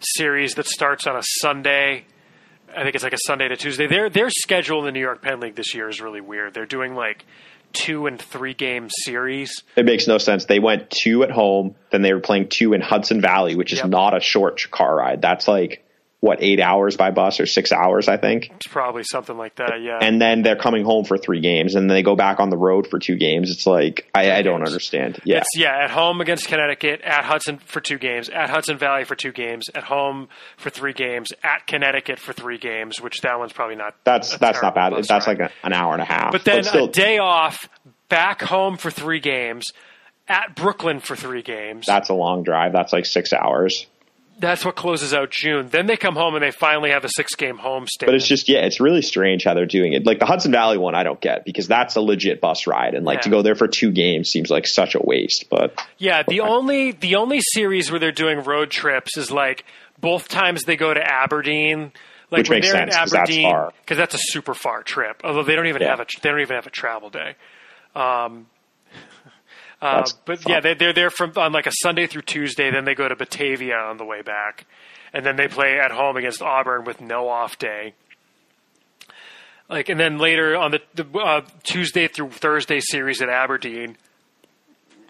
series 0.00 0.54
that 0.54 0.66
starts 0.66 1.06
on 1.06 1.16
a 1.16 1.22
Sunday. 1.40 2.04
I 2.76 2.82
think 2.82 2.94
it's 2.94 3.04
like 3.04 3.12
a 3.12 3.18
Sunday 3.26 3.48
to 3.48 3.56
Tuesday. 3.56 3.86
Their 3.86 4.10
their 4.10 4.30
schedule 4.30 4.80
in 4.80 4.84
the 4.84 4.92
New 4.92 5.00
York 5.00 5.22
Penn 5.22 5.40
League 5.40 5.56
this 5.56 5.74
year 5.74 5.88
is 5.88 6.00
really 6.00 6.20
weird. 6.20 6.54
They're 6.54 6.66
doing 6.66 6.94
like 6.94 7.24
two 7.72 8.06
and 8.06 8.20
three 8.20 8.54
game 8.54 8.88
series. 8.90 9.62
It 9.76 9.84
makes 9.84 10.06
no 10.06 10.18
sense. 10.18 10.44
They 10.44 10.58
went 10.58 10.90
two 10.90 11.22
at 11.22 11.30
home, 11.30 11.74
then 11.90 12.02
they 12.02 12.12
were 12.12 12.20
playing 12.20 12.48
two 12.48 12.72
in 12.72 12.80
Hudson 12.80 13.20
Valley, 13.20 13.56
which 13.56 13.72
is 13.72 13.80
yep. 13.80 13.88
not 13.88 14.16
a 14.16 14.20
short 14.20 14.70
car 14.70 14.96
ride. 14.96 15.20
That's 15.20 15.48
like 15.48 15.84
what 16.26 16.42
eight 16.42 16.60
hours 16.60 16.96
by 16.96 17.10
bus 17.10 17.40
or 17.40 17.46
six 17.46 17.72
hours, 17.72 18.08
I 18.08 18.16
think. 18.16 18.50
It's 18.56 18.66
probably 18.66 19.04
something 19.04 19.38
like 19.38 19.54
that, 19.56 19.80
yeah. 19.80 19.98
And 20.00 20.20
then 20.20 20.42
they're 20.42 20.56
coming 20.56 20.84
home 20.84 21.04
for 21.04 21.16
three 21.16 21.40
games, 21.40 21.74
and 21.74 21.88
then 21.88 21.94
they 21.94 22.02
go 22.02 22.16
back 22.16 22.40
on 22.40 22.50
the 22.50 22.56
road 22.56 22.88
for 22.88 22.98
two 22.98 23.16
games. 23.16 23.50
It's 23.50 23.66
like 23.66 24.10
I, 24.14 24.32
I 24.32 24.42
don't 24.42 24.66
understand. 24.66 25.20
Yeah, 25.24 25.38
it's, 25.38 25.56
yeah. 25.56 25.84
At 25.84 25.90
home 25.90 26.20
against 26.20 26.48
Connecticut, 26.48 27.00
at 27.02 27.24
Hudson 27.24 27.58
for 27.58 27.80
two 27.80 27.98
games, 27.98 28.28
at 28.28 28.50
Hudson 28.50 28.76
Valley 28.76 29.04
for 29.04 29.14
two 29.14 29.32
games, 29.32 29.66
at 29.74 29.84
home 29.84 30.28
for 30.56 30.68
three 30.68 30.92
games, 30.92 31.28
at 31.42 31.66
Connecticut 31.66 32.18
for 32.18 32.32
three 32.32 32.58
games. 32.58 33.00
Which 33.00 33.20
that 33.22 33.38
one's 33.38 33.52
probably 33.52 33.76
not. 33.76 33.94
That's 34.04 34.36
that's 34.36 34.60
not 34.60 34.74
bad. 34.74 34.92
That's 34.94 35.10
ride. 35.10 35.26
like 35.26 35.38
a, 35.38 35.50
an 35.64 35.72
hour 35.72 35.92
and 35.92 36.02
a 36.02 36.06
half. 36.06 36.32
But 36.32 36.44
then 36.44 36.58
but 36.58 36.66
still, 36.66 36.84
a 36.86 36.92
day 36.92 37.18
off, 37.18 37.68
back 38.08 38.42
home 38.42 38.76
for 38.76 38.90
three 38.90 39.20
games, 39.20 39.72
at 40.28 40.56
Brooklyn 40.56 41.00
for 41.00 41.14
three 41.14 41.42
games. 41.42 41.86
That's 41.86 42.08
a 42.08 42.14
long 42.14 42.42
drive. 42.42 42.72
That's 42.72 42.92
like 42.92 43.06
six 43.06 43.32
hours 43.32 43.86
that's 44.38 44.64
what 44.64 44.76
closes 44.76 45.14
out 45.14 45.30
June. 45.30 45.68
Then 45.68 45.86
they 45.86 45.96
come 45.96 46.14
home 46.14 46.34
and 46.34 46.42
they 46.42 46.50
finally 46.50 46.90
have 46.90 47.04
a 47.04 47.08
six 47.08 47.34
game 47.34 47.56
home 47.56 47.86
stay. 47.86 48.06
But 48.06 48.14
it's 48.14 48.26
just 48.26 48.48
yeah, 48.48 48.60
it's 48.60 48.80
really 48.80 49.02
strange 49.02 49.44
how 49.44 49.54
they're 49.54 49.66
doing 49.66 49.92
it. 49.92 50.04
Like 50.04 50.18
the 50.18 50.26
Hudson 50.26 50.52
Valley 50.52 50.78
one, 50.78 50.94
I 50.94 51.02
don't 51.02 51.20
get 51.20 51.44
because 51.44 51.66
that's 51.66 51.96
a 51.96 52.00
legit 52.00 52.40
bus 52.40 52.66
ride, 52.66 52.94
and 52.94 53.04
like 53.04 53.18
yeah. 53.18 53.22
to 53.22 53.30
go 53.30 53.42
there 53.42 53.54
for 53.54 53.68
two 53.68 53.90
games 53.90 54.28
seems 54.28 54.50
like 54.50 54.66
such 54.66 54.94
a 54.94 55.00
waste. 55.00 55.48
But 55.48 55.80
yeah, 55.98 56.22
the 56.26 56.40
only 56.40 56.92
the 56.92 57.16
only 57.16 57.40
series 57.40 57.90
where 57.90 57.98
they're 57.98 58.12
doing 58.12 58.42
road 58.42 58.70
trips 58.70 59.16
is 59.16 59.30
like 59.30 59.64
both 60.00 60.28
times 60.28 60.64
they 60.64 60.76
go 60.76 60.92
to 60.92 61.02
Aberdeen. 61.02 61.92
Like 62.28 62.40
Which 62.40 62.50
makes 62.50 62.70
sense 62.70 62.94
because 62.94 63.12
that's. 63.12 63.36
Because 63.36 63.98
that's 63.98 64.14
a 64.14 64.18
super 64.20 64.52
far 64.52 64.82
trip. 64.82 65.20
Although 65.22 65.44
they 65.44 65.54
don't 65.54 65.68
even 65.68 65.82
yeah. 65.82 65.90
have 65.90 66.00
a 66.00 66.06
they 66.22 66.28
don't 66.28 66.40
even 66.40 66.56
have 66.56 66.66
a 66.66 66.70
travel 66.70 67.08
day. 67.08 67.36
Um, 67.94 68.46
uh, 69.86 70.06
but 70.24 70.40
fun. 70.40 70.52
yeah, 70.52 70.60
they, 70.60 70.74
they're 70.74 70.92
there 70.92 71.10
from 71.10 71.32
on 71.36 71.52
like 71.52 71.66
a 71.66 71.72
Sunday 71.72 72.06
through 72.06 72.22
Tuesday. 72.22 72.70
Then 72.70 72.84
they 72.84 72.94
go 72.94 73.08
to 73.08 73.16
Batavia 73.16 73.76
on 73.76 73.96
the 73.96 74.04
way 74.04 74.22
back, 74.22 74.66
and 75.12 75.24
then 75.24 75.36
they 75.36 75.48
play 75.48 75.78
at 75.78 75.90
home 75.90 76.16
against 76.16 76.42
Auburn 76.42 76.84
with 76.84 77.00
no 77.00 77.28
off 77.28 77.58
day. 77.58 77.94
Like, 79.68 79.88
and 79.88 79.98
then 79.98 80.18
later 80.18 80.56
on 80.56 80.70
the, 80.70 80.80
the 80.94 81.18
uh, 81.18 81.40
Tuesday 81.62 82.06
through 82.08 82.30
Thursday 82.30 82.80
series 82.80 83.20
at 83.20 83.28
Aberdeen. 83.28 83.96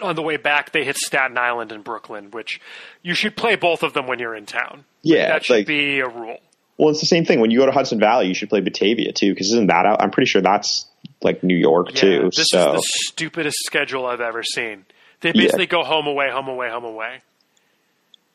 On 0.02 0.14
the 0.14 0.22
way 0.22 0.36
back, 0.36 0.72
they 0.72 0.84
hit 0.84 0.96
Staten 0.96 1.38
Island 1.38 1.72
and 1.72 1.82
Brooklyn, 1.82 2.30
which 2.30 2.60
you 3.02 3.14
should 3.14 3.34
play 3.34 3.56
both 3.56 3.82
of 3.82 3.94
them 3.94 4.06
when 4.06 4.18
you're 4.18 4.34
in 4.34 4.44
town. 4.44 4.84
Yeah, 5.02 5.28
that 5.28 5.44
should 5.46 5.56
like, 5.56 5.66
be 5.66 6.00
a 6.00 6.08
rule. 6.08 6.38
Well, 6.76 6.90
it's 6.90 7.00
the 7.00 7.06
same 7.06 7.24
thing. 7.24 7.40
When 7.40 7.50
you 7.50 7.58
go 7.58 7.66
to 7.66 7.72
Hudson 7.72 7.98
Valley, 7.98 8.28
you 8.28 8.34
should 8.34 8.50
play 8.50 8.60
Batavia 8.60 9.12
too, 9.12 9.32
because 9.32 9.48
isn't 9.48 9.68
that 9.68 9.86
out? 9.86 10.02
I'm 10.02 10.10
pretty 10.10 10.28
sure 10.28 10.42
that's 10.42 10.86
like 11.26 11.42
New 11.42 11.56
York 11.56 11.88
yeah, 11.94 12.00
too. 12.00 12.30
This 12.34 12.46
so. 12.50 12.74
is 12.74 12.76
the 12.76 12.82
stupidest 12.82 13.58
schedule 13.64 14.06
I've 14.06 14.20
ever 14.20 14.42
seen. 14.42 14.86
They 15.20 15.32
basically 15.32 15.64
yeah. 15.64 15.70
go 15.70 15.82
home 15.82 16.06
away, 16.06 16.30
home 16.30 16.48
away, 16.48 16.70
home 16.70 16.84
away. 16.84 17.20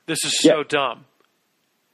This 0.05 0.23
is 0.25 0.37
so 0.39 0.57
yeah. 0.57 0.63
dumb. 0.67 1.05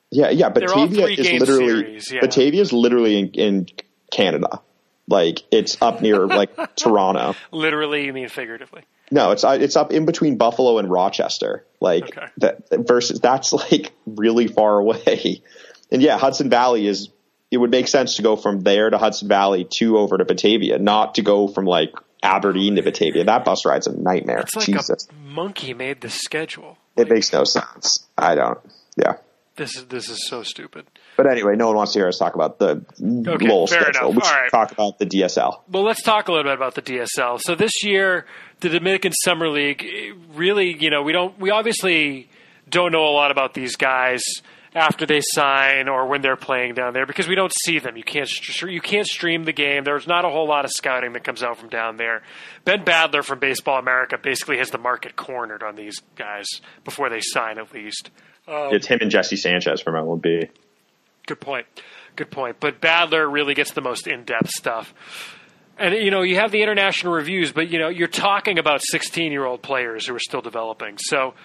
Yeah, 0.09 0.29
yeah. 0.29 0.49
Batavia 0.49 1.07
is 1.07 1.39
literally 1.39 1.99
series. 1.99 2.21
Batavia 2.21 2.61
is 2.61 2.73
literally 2.73 3.19
in, 3.19 3.27
in 3.29 3.67
Canada. 4.11 4.61
Like 5.07 5.43
it's 5.51 5.81
up 5.81 6.01
near 6.01 6.25
like 6.25 6.75
Toronto. 6.75 7.35
Literally, 7.51 8.05
you 8.05 8.13
mean 8.13 8.27
figuratively? 8.27 8.83
No, 9.11 9.31
it's 9.31 9.43
uh, 9.43 9.57
it's 9.59 9.75
up 9.75 9.93
in 9.93 10.05
between 10.05 10.37
Buffalo 10.37 10.79
and 10.79 10.89
Rochester. 10.89 11.65
Like 11.79 12.05
okay. 12.05 12.27
that 12.37 12.63
versus 12.71 13.19
that's 13.19 13.53
like 13.53 13.93
really 14.05 14.47
far 14.47 14.77
away. 14.79 15.41
And 15.89 16.01
yeah, 16.01 16.17
Hudson 16.17 16.49
Valley 16.49 16.85
is 16.85 17.07
it 17.51 17.57
would 17.57 17.71
make 17.71 17.87
sense 17.87 18.15
to 18.15 18.21
go 18.21 18.35
from 18.35 18.61
there 18.61 18.89
to 18.89 18.97
Hudson 18.97 19.27
Valley 19.27 19.67
to 19.75 19.97
over 19.97 20.17
to 20.17 20.25
Batavia, 20.25 20.79
not 20.79 21.15
to 21.15 21.21
go 21.21 21.47
from 21.47 21.65
like 21.65 21.93
Aberdeen 22.21 22.75
to 22.75 22.81
Batavia. 22.81 23.23
That 23.23 23.45
bus 23.45 23.65
ride's 23.65 23.87
a 23.87 23.97
nightmare. 23.97 24.39
It's 24.39 24.55
like 24.55 24.65
Jesus. 24.65 25.07
a 25.09 25.13
monkey 25.13 25.73
made 25.73 26.01
the 26.01 26.09
schedule. 26.09 26.77
It 26.95 27.09
makes 27.09 27.31
no 27.31 27.43
sense. 27.43 28.07
I 28.17 28.35
don't. 28.35 28.59
Yeah. 28.97 29.17
This 29.55 29.75
is 29.75 29.85
this 29.85 30.09
is 30.09 30.27
so 30.27 30.43
stupid. 30.43 30.85
But 31.15 31.25
anyway, 31.25 31.55
no 31.55 31.67
one 31.67 31.77
wants 31.77 31.93
to 31.93 31.99
hear 31.99 32.07
us 32.07 32.19
talk 32.19 32.35
about 32.35 32.59
the 32.59 32.85
okay, 33.01 33.47
Lowell 33.47 33.65
schedule. 33.65 34.11
We 34.11 34.21
should 34.21 34.51
talk 34.51 34.71
about 34.71 34.99
the 34.99 35.05
DSL. 35.07 35.61
Well, 35.67 35.83
let's 35.83 36.03
talk 36.03 36.27
a 36.27 36.31
little 36.31 36.43
bit 36.43 36.53
about 36.53 36.75
the 36.75 36.83
DSL. 36.83 37.39
So 37.41 37.55
this 37.55 37.83
year, 37.83 38.27
the 38.59 38.69
Dominican 38.69 39.13
Summer 39.13 39.49
League, 39.49 39.83
really, 40.35 40.77
you 40.77 40.91
know, 40.91 41.01
we 41.01 41.11
don't, 41.11 41.39
we 41.39 41.49
obviously 41.49 42.29
don't 42.69 42.91
know 42.91 43.05
a 43.05 43.13
lot 43.13 43.31
about 43.31 43.55
these 43.55 43.75
guys 43.75 44.21
after 44.75 45.05
they 45.05 45.21
sign 45.21 45.87
or 45.87 46.07
when 46.07 46.21
they're 46.21 46.35
playing 46.35 46.73
down 46.73 46.93
there 46.93 47.05
because 47.05 47.27
we 47.27 47.35
don't 47.35 47.53
see 47.65 47.79
them. 47.79 47.97
You 47.97 48.03
can't 48.03 48.29
you 48.63 48.81
can't 48.81 49.07
stream 49.07 49.45
the 49.45 49.53
game. 49.53 49.83
There's 49.83 50.07
not 50.07 50.25
a 50.25 50.29
whole 50.29 50.47
lot 50.47 50.65
of 50.65 50.71
scouting 50.71 51.13
that 51.13 51.23
comes 51.23 51.43
out 51.43 51.57
from 51.57 51.69
down 51.69 51.97
there. 51.97 52.21
Ben 52.65 52.83
Badler 52.83 53.23
from 53.23 53.39
Baseball 53.39 53.79
America 53.79 54.17
basically 54.17 54.57
has 54.57 54.69
the 54.69 54.77
market 54.77 55.15
cornered 55.15 55.63
on 55.63 55.75
these 55.75 56.01
guys 56.15 56.45
before 56.83 57.09
they 57.09 57.21
sign, 57.21 57.57
at 57.57 57.73
least. 57.73 58.11
Um, 58.47 58.69
it's 58.73 58.87
him 58.87 58.99
and 59.01 59.11
Jesse 59.11 59.35
Sanchez 59.35 59.81
from 59.81 59.95
MLB. 59.95 60.49
Good 61.25 61.41
point. 61.41 61.65
Good 62.15 62.31
point. 62.31 62.57
But 62.59 62.81
Badler 62.81 63.31
really 63.31 63.53
gets 63.53 63.71
the 63.71 63.81
most 63.81 64.07
in-depth 64.07 64.49
stuff. 64.49 64.93
And 65.77 65.93
you 65.93 66.09
know, 66.09 66.21
you 66.23 66.35
have 66.35 66.51
the 66.51 66.63
international 66.63 67.13
reviews, 67.13 67.51
but 67.51 67.69
you 67.69 67.77
know, 67.79 67.89
you're 67.89 68.07
talking 68.07 68.57
about 68.57 68.81
16-year-old 68.93 69.61
players 69.61 70.07
who 70.07 70.15
are 70.15 70.19
still 70.19 70.41
developing. 70.41 70.97
So 70.97 71.35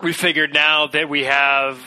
we 0.00 0.12
figured 0.12 0.52
now 0.52 0.86
that 0.88 1.08
we 1.08 1.24
have 1.24 1.78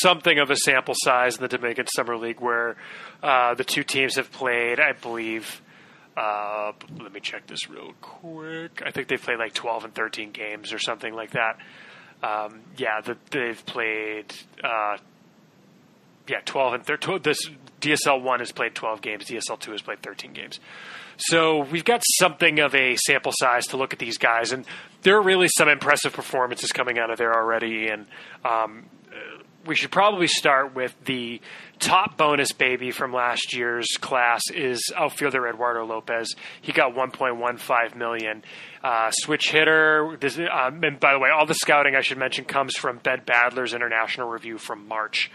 something 0.00 0.38
of 0.38 0.50
a 0.50 0.56
sample 0.56 0.94
size 0.96 1.36
in 1.36 1.42
the 1.42 1.48
Dominican 1.48 1.86
Summer 1.94 2.16
League 2.16 2.40
where 2.40 2.76
uh, 3.22 3.54
the 3.54 3.64
two 3.64 3.82
teams 3.82 4.16
have 4.16 4.30
played, 4.32 4.80
I 4.80 4.92
believe. 4.92 5.62
Uh, 6.16 6.72
let 7.00 7.12
me 7.12 7.20
check 7.20 7.46
this 7.46 7.68
real 7.68 7.92
quick. 8.00 8.82
I 8.84 8.90
think 8.90 9.08
they've 9.08 9.20
played 9.20 9.38
like 9.38 9.52
12 9.52 9.84
and 9.84 9.94
13 9.94 10.30
games 10.30 10.72
or 10.72 10.78
something 10.78 11.12
like 11.12 11.32
that. 11.32 11.58
Um, 12.22 12.60
yeah, 12.76 13.00
the, 13.00 13.16
they've 13.30 13.64
played. 13.66 14.32
Uh, 14.62 14.98
yeah, 16.28 16.40
12 16.44 16.74
and 16.74 16.86
13. 16.86 17.20
This 17.22 17.38
DSL 17.80 18.22
1 18.22 18.38
has 18.38 18.52
played 18.52 18.74
12 18.74 19.02
games, 19.02 19.24
DSL 19.26 19.58
2 19.58 19.72
has 19.72 19.82
played 19.82 20.02
13 20.02 20.32
games. 20.32 20.58
So 21.16 21.64
we've 21.64 21.84
got 21.84 22.02
something 22.18 22.60
of 22.60 22.74
a 22.74 22.96
sample 22.96 23.32
size 23.34 23.66
to 23.68 23.76
look 23.76 23.92
at 23.92 23.98
these 23.98 24.18
guys, 24.18 24.52
and 24.52 24.64
there 25.02 25.16
are 25.16 25.22
really 25.22 25.48
some 25.56 25.68
impressive 25.68 26.12
performances 26.12 26.72
coming 26.72 26.98
out 26.98 27.10
of 27.10 27.18
there 27.18 27.34
already. 27.34 27.88
And 27.88 28.06
um, 28.44 28.86
we 29.66 29.74
should 29.74 29.90
probably 29.90 30.26
start 30.26 30.74
with 30.74 30.94
the 31.04 31.40
top 31.78 32.16
bonus 32.16 32.52
baby 32.52 32.90
from 32.90 33.12
last 33.12 33.54
year's 33.54 33.86
class 34.00 34.42
is 34.52 34.80
outfielder 34.96 35.46
Eduardo 35.48 35.84
Lopez. 35.84 36.34
He 36.60 36.72
got 36.72 36.94
1.15 36.94 37.96
million. 37.96 38.42
Uh, 38.82 39.10
switch 39.10 39.50
hitter. 39.50 40.16
This, 40.20 40.38
um, 40.38 40.82
and 40.84 41.00
by 41.00 41.12
the 41.12 41.18
way, 41.18 41.30
all 41.30 41.46
the 41.46 41.54
scouting 41.54 41.96
I 41.96 42.00
should 42.00 42.18
mention 42.18 42.44
comes 42.44 42.76
from 42.76 42.98
Ben 42.98 43.22
Badler's 43.22 43.74
international 43.74 44.28
review 44.28 44.58
from 44.58 44.86
March. 44.86 45.30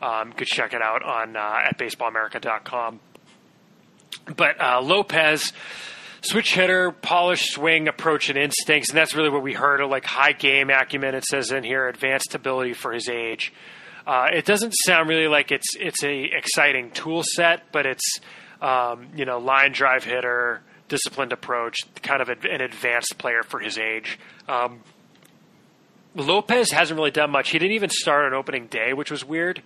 Um, 0.00 0.28
you 0.28 0.34
could 0.34 0.48
check 0.48 0.72
it 0.72 0.82
out 0.82 1.02
on 1.02 1.36
uh, 1.36 1.60
at 1.64 1.78
baseballamerica.com. 1.78 3.00
But 4.36 4.60
uh, 4.60 4.80
Lopez 4.80 5.52
switch 6.22 6.54
hitter, 6.54 6.90
polished 6.90 7.52
swing, 7.52 7.88
approach, 7.88 8.28
and 8.28 8.38
instincts, 8.38 8.90
and 8.90 8.96
that's 8.96 9.14
really 9.14 9.28
what 9.28 9.42
we 9.42 9.52
heard. 9.52 9.80
Of, 9.80 9.90
like 9.90 10.04
high 10.04 10.32
game 10.32 10.70
acumen, 10.70 11.14
it 11.14 11.24
says 11.24 11.52
in 11.52 11.64
here, 11.64 11.88
advanced 11.88 12.34
ability 12.34 12.72
for 12.72 12.92
his 12.92 13.08
age. 13.08 13.52
Uh, 14.06 14.28
it 14.32 14.44
doesn't 14.44 14.72
sound 14.84 15.08
really 15.08 15.28
like 15.28 15.50
it's 15.50 15.76
it's 15.76 16.02
a 16.04 16.24
exciting 16.24 16.90
tool 16.90 17.22
set, 17.24 17.72
but 17.72 17.86
it's 17.86 18.18
um, 18.60 19.08
you 19.16 19.24
know 19.24 19.38
line 19.38 19.72
drive 19.72 20.04
hitter, 20.04 20.62
disciplined 20.88 21.32
approach, 21.32 21.76
kind 22.02 22.20
of 22.20 22.28
an 22.28 22.60
advanced 22.60 23.16
player 23.18 23.42
for 23.42 23.60
his 23.60 23.78
age. 23.78 24.18
Um, 24.48 24.80
Lopez 26.14 26.70
hasn't 26.70 26.96
really 26.96 27.10
done 27.10 27.30
much. 27.30 27.50
He 27.50 27.58
didn't 27.58 27.74
even 27.74 27.90
start 27.90 28.26
on 28.26 28.34
opening 28.34 28.66
day, 28.66 28.92
which 28.92 29.10
was 29.10 29.24
weird. 29.24 29.62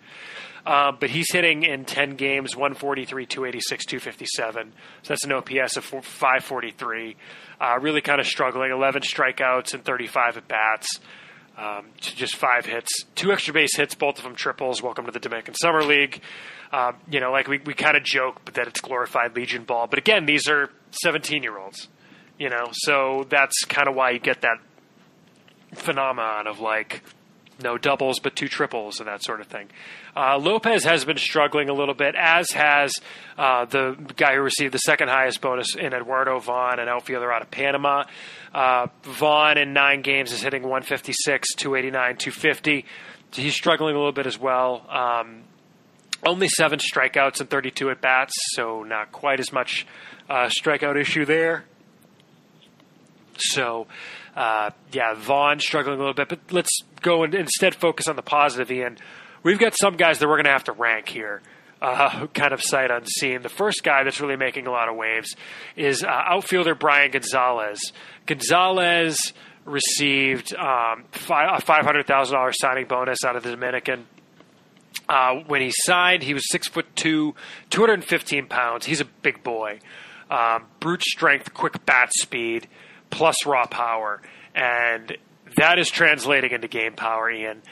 Uh, 0.66 0.92
but 0.92 1.08
he's 1.08 1.30
hitting 1.32 1.62
in 1.62 1.84
10 1.84 2.16
games 2.16 2.54
143, 2.54 3.26
286, 3.26 3.86
257. 3.86 4.72
So 5.02 5.08
that's 5.08 5.24
an 5.24 5.32
OPS 5.32 5.76
of 5.76 5.84
543. 5.84 7.16
Uh, 7.60 7.78
really 7.80 8.00
kind 8.00 8.20
of 8.20 8.26
struggling. 8.26 8.70
11 8.70 9.02
strikeouts 9.02 9.72
and 9.72 9.84
35 9.84 10.36
at 10.36 10.48
bats. 10.48 11.00
Um, 11.58 11.86
just 11.98 12.36
five 12.36 12.66
hits, 12.66 12.88
two 13.16 13.32
extra 13.32 13.52
base 13.52 13.76
hits, 13.76 13.96
both 13.96 14.18
of 14.18 14.22
them 14.22 14.36
triples. 14.36 14.80
Welcome 14.80 15.06
to 15.06 15.10
the 15.10 15.18
Dominican 15.18 15.54
Summer 15.54 15.82
League. 15.82 16.22
Uh, 16.70 16.92
you 17.10 17.18
know, 17.18 17.32
like 17.32 17.48
we, 17.48 17.58
we 17.58 17.74
kind 17.74 17.96
of 17.96 18.04
joke 18.04 18.42
but 18.44 18.54
that 18.54 18.68
it's 18.68 18.80
glorified 18.80 19.34
Legion 19.34 19.64
ball. 19.64 19.88
But 19.88 19.98
again, 19.98 20.24
these 20.24 20.48
are 20.48 20.70
17 21.02 21.42
year 21.42 21.58
olds, 21.58 21.88
you 22.38 22.48
know, 22.48 22.68
so 22.70 23.26
that's 23.28 23.64
kind 23.64 23.88
of 23.88 23.96
why 23.96 24.10
you 24.10 24.20
get 24.20 24.42
that 24.42 24.58
phenomenon 25.74 26.46
of 26.46 26.60
like 26.60 27.02
no 27.62 27.76
doubles 27.76 28.20
but 28.20 28.36
two 28.36 28.48
triples 28.48 29.00
and 29.00 29.08
that 29.08 29.22
sort 29.22 29.40
of 29.40 29.46
thing. 29.46 29.68
Uh, 30.16 30.38
Lopez 30.38 30.84
has 30.84 31.04
been 31.04 31.16
struggling 31.16 31.68
a 31.68 31.72
little 31.72 31.94
bit, 31.94 32.14
as 32.16 32.50
has 32.52 32.92
uh, 33.36 33.64
the 33.64 33.96
guy 34.16 34.34
who 34.34 34.40
received 34.40 34.72
the 34.72 34.78
second 34.78 35.08
highest 35.08 35.40
bonus 35.40 35.74
in 35.74 35.92
Eduardo 35.92 36.38
Vaughn, 36.38 36.78
an 36.78 36.88
outfielder 36.88 37.32
out 37.32 37.42
of 37.42 37.50
Panama. 37.50 38.04
Uh, 38.54 38.86
Vaughn 39.02 39.58
in 39.58 39.72
nine 39.72 40.02
games 40.02 40.32
is 40.32 40.42
hitting 40.42 40.62
156, 40.62 41.54
289, 41.54 42.16
250. 42.16 42.84
He's 43.32 43.54
struggling 43.54 43.94
a 43.94 43.98
little 43.98 44.12
bit 44.12 44.26
as 44.26 44.38
well. 44.38 44.86
Um, 44.88 45.42
only 46.26 46.48
seven 46.48 46.78
strikeouts 46.78 47.40
and 47.40 47.48
32 47.48 47.90
at 47.90 48.00
bats, 48.00 48.32
so 48.54 48.82
not 48.82 49.12
quite 49.12 49.40
as 49.40 49.52
much 49.52 49.86
uh, 50.28 50.48
strikeout 50.48 51.00
issue 51.00 51.24
there. 51.24 51.64
So, 53.36 53.86
uh, 54.38 54.70
yeah, 54.92 55.14
Vaughn 55.14 55.58
struggling 55.58 55.96
a 55.96 55.98
little 55.98 56.14
bit, 56.14 56.28
but 56.28 56.38
let's 56.52 56.70
go 57.02 57.24
and 57.24 57.34
instead 57.34 57.74
focus 57.74 58.06
on 58.06 58.14
the 58.14 58.22
positive, 58.22 58.70
Ian. 58.70 58.96
We've 59.42 59.58
got 59.58 59.74
some 59.76 59.96
guys 59.96 60.20
that 60.20 60.28
we're 60.28 60.36
going 60.36 60.44
to 60.44 60.52
have 60.52 60.64
to 60.64 60.72
rank 60.72 61.08
here 61.08 61.42
uh, 61.82 62.26
kind 62.34 62.52
of 62.52 62.62
sight 62.62 62.92
unseen. 62.92 63.42
The 63.42 63.48
first 63.48 63.82
guy 63.82 64.04
that's 64.04 64.20
really 64.20 64.36
making 64.36 64.68
a 64.68 64.70
lot 64.70 64.88
of 64.88 64.94
waves 64.94 65.34
is 65.74 66.04
uh, 66.04 66.06
outfielder 66.06 66.76
Brian 66.76 67.10
Gonzalez. 67.10 67.80
Gonzalez 68.26 69.32
received 69.64 70.54
um, 70.54 71.04
a 71.12 71.60
$500,000 71.60 72.54
signing 72.54 72.86
bonus 72.86 73.24
out 73.24 73.34
of 73.34 73.42
the 73.42 73.50
Dominican. 73.50 74.06
Uh, 75.08 75.34
when 75.48 75.62
he 75.62 75.72
signed, 75.72 76.22
he 76.22 76.32
was 76.32 76.48
six 76.48 76.68
foot 76.68 76.86
two, 76.94 77.34
215 77.70 78.46
pounds. 78.46 78.86
He's 78.86 79.00
a 79.00 79.04
big 79.04 79.42
boy. 79.42 79.80
Um, 80.30 80.66
brute 80.78 81.02
strength, 81.02 81.54
quick 81.54 81.84
bat 81.84 82.10
speed, 82.12 82.68
plus 83.10 83.46
raw 83.46 83.66
power. 83.66 84.20
And 84.54 85.16
that 85.56 85.78
is 85.78 85.88
translating 85.88 86.52
into 86.52 86.68
game 86.68 86.94
power, 86.94 87.30
Ian 87.30 87.62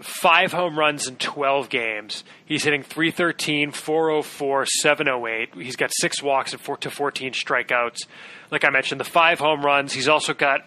five 0.00 0.52
home 0.52 0.78
runs 0.78 1.08
in 1.08 1.16
12 1.16 1.68
games. 1.68 2.24
He's 2.44 2.64
hitting 2.64 2.82
313, 2.82 3.72
404, 3.72 4.66
708. 4.66 5.54
He's 5.54 5.76
got 5.76 5.90
six 5.92 6.22
walks 6.22 6.52
and 6.52 6.60
four 6.60 6.76
to 6.78 6.90
14 6.90 7.32
strikeouts. 7.32 8.06
Like 8.50 8.64
I 8.64 8.70
mentioned, 8.70 9.00
the 9.00 9.04
five 9.04 9.38
home 9.38 9.64
runs. 9.64 9.92
He's 9.92 10.08
also 10.08 10.34
got 10.34 10.60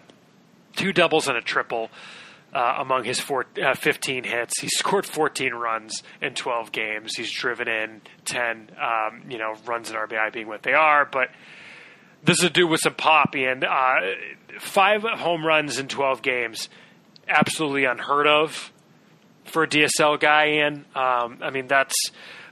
two 0.76 0.92
doubles 0.92 1.28
and 1.28 1.36
a 1.36 1.40
triple 1.40 1.90
uh, 2.52 2.76
among 2.78 3.04
his 3.04 3.18
four, 3.18 3.46
uh, 3.62 3.74
15 3.74 4.24
hits. 4.24 4.60
He 4.60 4.68
scored 4.70 5.06
14 5.06 5.54
runs 5.54 6.02
in 6.20 6.34
12 6.34 6.72
games. 6.72 7.16
He's 7.16 7.32
driven 7.32 7.68
in 7.68 8.02
10, 8.26 8.70
um, 8.78 9.22
you 9.30 9.38
know, 9.38 9.54
runs 9.64 9.90
and 9.90 9.98
RBI 9.98 10.32
being 10.32 10.48
what 10.48 10.62
they 10.62 10.74
are. 10.74 11.06
But 11.06 11.28
this 12.22 12.38
is 12.38 12.44
a 12.44 12.50
dude 12.50 12.70
with 12.70 12.80
some 12.80 12.94
pop, 12.94 13.34
and 13.34 13.64
uh, 13.64 13.94
five 14.60 15.02
home 15.02 15.44
runs 15.44 15.78
in 15.78 15.88
12 15.88 16.22
games. 16.22 16.68
Absolutely 17.28 17.84
unheard 17.84 18.26
of 18.26 18.72
for 19.44 19.64
a 19.64 19.68
DSL 19.68 20.18
guy 20.20 20.44
in. 20.44 20.84
Um, 20.94 21.38
I 21.40 21.50
mean, 21.50 21.66
that's 21.68 21.94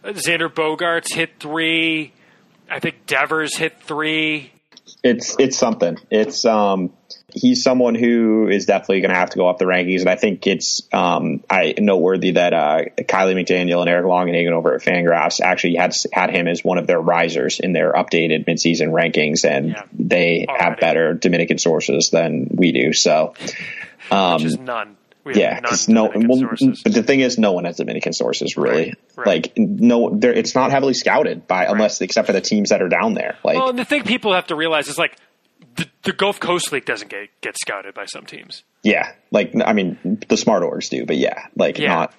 Xander 0.04 0.48
Bogaerts 0.48 1.12
hit 1.12 1.32
three. 1.38 2.12
I 2.68 2.78
think 2.78 3.06
Devers 3.06 3.56
hit 3.56 3.80
three. 3.82 4.52
It's 5.02 5.36
it's 5.38 5.56
something. 5.56 5.98
It's 6.10 6.44
um 6.44 6.92
he's 7.34 7.62
someone 7.62 7.94
who 7.94 8.48
is 8.48 8.66
definitely 8.66 9.00
going 9.00 9.10
to 9.10 9.16
have 9.16 9.30
to 9.30 9.38
go 9.38 9.48
up 9.48 9.58
the 9.58 9.64
rankings, 9.64 10.00
and 10.00 10.08
I 10.08 10.16
think 10.16 10.46
it's 10.46 10.82
um 10.92 11.42
I 11.48 11.74
noteworthy 11.78 12.32
that 12.32 12.52
uh, 12.52 12.84
Kiley 12.98 13.34
McDaniel 13.34 13.80
and 13.80 13.88
Eric 13.88 14.06
Longenhagen 14.06 14.52
over 14.52 14.74
at 14.74 14.82
Fangraphs 14.82 15.40
actually 15.40 15.76
had 15.76 15.94
had 16.12 16.30
him 16.30 16.48
as 16.48 16.64
one 16.64 16.78
of 16.78 16.86
their 16.86 17.00
risers 17.00 17.60
in 17.60 17.72
their 17.72 17.92
updated 17.92 18.46
midseason 18.46 18.90
rankings, 18.92 19.44
and 19.44 19.70
yeah. 19.70 19.82
they 19.92 20.46
Already. 20.48 20.64
have 20.64 20.80
better 20.80 21.14
Dominican 21.14 21.58
sources 21.58 22.10
than 22.10 22.48
we 22.50 22.72
do. 22.72 22.92
So, 22.92 23.34
um, 24.10 24.42
none. 24.64 24.96
We 25.22 25.34
yeah, 25.34 25.60
because 25.60 25.86
no, 25.86 26.10
well, 26.14 26.50
but 26.58 26.92
the 26.94 27.02
thing 27.02 27.20
is, 27.20 27.38
no 27.38 27.52
one 27.52 27.64
has 27.66 27.76
Dominican 27.76 28.14
sources 28.14 28.56
really. 28.56 28.84
Right, 28.84 28.96
right. 29.16 29.26
Like, 29.26 29.52
no, 29.58 30.18
it's 30.22 30.54
not 30.54 30.70
heavily 30.70 30.94
scouted 30.94 31.46
by 31.46 31.64
right. 31.64 31.70
unless 31.70 32.00
except 32.00 32.26
for 32.26 32.32
the 32.32 32.40
teams 32.40 32.70
that 32.70 32.80
are 32.80 32.88
down 32.88 33.12
there. 33.12 33.36
Like, 33.44 33.58
well, 33.58 33.68
and 33.68 33.78
the 33.78 33.84
thing 33.84 34.04
people 34.04 34.32
have 34.32 34.46
to 34.46 34.56
realize 34.56 34.88
is 34.88 34.96
like 34.96 35.14
the, 35.76 35.86
the 36.02 36.12
Gulf 36.12 36.40
Coast 36.40 36.72
League 36.72 36.84
doesn't 36.84 37.10
get 37.10 37.28
get 37.40 37.56
scouted 37.58 37.94
by 37.94 38.06
some 38.06 38.24
teams. 38.24 38.62
Yeah, 38.82 39.12
like 39.30 39.52
I 39.64 39.72
mean, 39.72 40.20
the 40.28 40.36
smart 40.36 40.62
orgs 40.62 40.88
do, 40.88 41.04
but 41.06 41.16
yeah, 41.16 41.46
like 41.56 41.78
yeah. 41.78 41.94
not. 41.94 42.14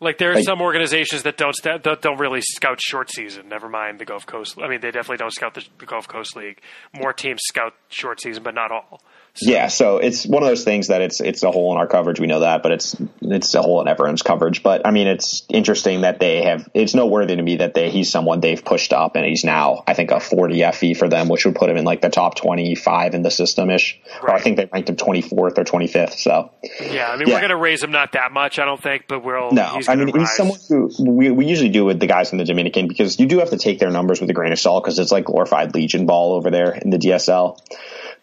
Like 0.00 0.18
there 0.18 0.30
are 0.30 0.36
like, 0.36 0.44
some 0.44 0.60
organizations 0.60 1.24
that 1.24 1.36
don't 1.36 1.56
that 1.64 2.02
don't 2.02 2.18
really 2.18 2.40
scout 2.40 2.80
short 2.80 3.10
season. 3.10 3.48
Never 3.48 3.68
mind 3.68 3.98
the 3.98 4.04
Gulf 4.04 4.26
Coast. 4.26 4.56
I 4.60 4.68
mean, 4.68 4.80
they 4.80 4.92
definitely 4.92 5.16
don't 5.16 5.32
scout 5.32 5.54
the, 5.54 5.64
the 5.78 5.86
Gulf 5.86 6.06
Coast 6.06 6.36
League. 6.36 6.60
More 6.94 7.12
teams 7.12 7.40
scout 7.48 7.74
short 7.88 8.20
season, 8.20 8.44
but 8.44 8.54
not 8.54 8.70
all. 8.70 9.00
So. 9.34 9.50
Yeah, 9.50 9.68
so 9.68 9.98
it's 9.98 10.26
one 10.26 10.42
of 10.42 10.48
those 10.48 10.64
things 10.64 10.88
that 10.88 11.00
it's 11.00 11.20
it's 11.20 11.44
a 11.44 11.50
hole 11.50 11.70
in 11.72 11.78
our 11.78 11.86
coverage. 11.86 12.18
We 12.18 12.26
know 12.26 12.40
that, 12.40 12.62
but 12.62 12.72
it's 12.72 12.96
it's 13.20 13.54
a 13.54 13.62
hole 13.62 13.80
in 13.80 13.86
everyone's 13.86 14.22
coverage. 14.22 14.64
But 14.64 14.84
I 14.84 14.90
mean, 14.90 15.06
it's 15.06 15.44
interesting 15.48 16.00
that 16.00 16.18
they 16.18 16.42
have. 16.42 16.68
It's 16.74 16.92
noteworthy 16.92 17.36
to 17.36 17.42
me 17.42 17.56
that 17.58 17.74
they 17.74 17.90
he's 17.90 18.10
someone 18.10 18.40
they've 18.40 18.64
pushed 18.64 18.92
up, 18.92 19.14
and 19.14 19.24
he's 19.24 19.44
now 19.44 19.84
I 19.86 19.94
think 19.94 20.10
a 20.10 20.18
40 20.18 20.56
FV 20.56 20.96
for 20.96 21.08
them, 21.08 21.28
which 21.28 21.44
would 21.46 21.54
put 21.54 21.70
him 21.70 21.76
in 21.76 21.84
like 21.84 22.00
the 22.00 22.08
top 22.08 22.34
25 22.34 23.14
in 23.14 23.22
the 23.22 23.30
system 23.30 23.70
ish. 23.70 24.00
Right. 24.20 24.32
Or 24.32 24.34
I 24.34 24.40
think 24.40 24.56
they 24.56 24.68
ranked 24.72 24.88
him 24.88 24.96
24th 24.96 25.32
or 25.32 25.50
25th. 25.50 26.14
So 26.14 26.50
yeah, 26.80 27.08
I 27.08 27.16
mean, 27.16 27.28
yeah. 27.28 27.34
we're 27.34 27.40
going 27.40 27.50
to 27.50 27.56
raise 27.56 27.82
him 27.82 27.92
not 27.92 28.12
that 28.12 28.32
much, 28.32 28.58
I 28.58 28.64
don't 28.64 28.82
think, 28.82 29.04
but 29.08 29.22
we'll 29.22 29.52
no. 29.52 29.80
I 29.86 29.94
mean, 29.94 30.18
he's 30.18 30.32
someone 30.32 30.58
who 30.68 30.90
we 30.98 31.30
we 31.30 31.46
usually 31.46 31.70
do 31.70 31.84
with 31.84 32.00
the 32.00 32.08
guys 32.08 32.32
in 32.32 32.38
the 32.38 32.44
Dominican 32.44 32.88
because 32.88 33.20
you 33.20 33.26
do 33.26 33.38
have 33.38 33.50
to 33.50 33.58
take 33.58 33.78
their 33.78 33.90
numbers 33.90 34.20
with 34.20 34.30
a 34.30 34.34
grain 34.34 34.50
of 34.50 34.58
salt 34.58 34.82
because 34.82 34.98
it's 34.98 35.12
like 35.12 35.26
glorified 35.26 35.74
Legion 35.74 36.06
ball 36.06 36.34
over 36.34 36.50
there 36.50 36.72
in 36.72 36.90
the 36.90 36.98
DSL. 36.98 37.56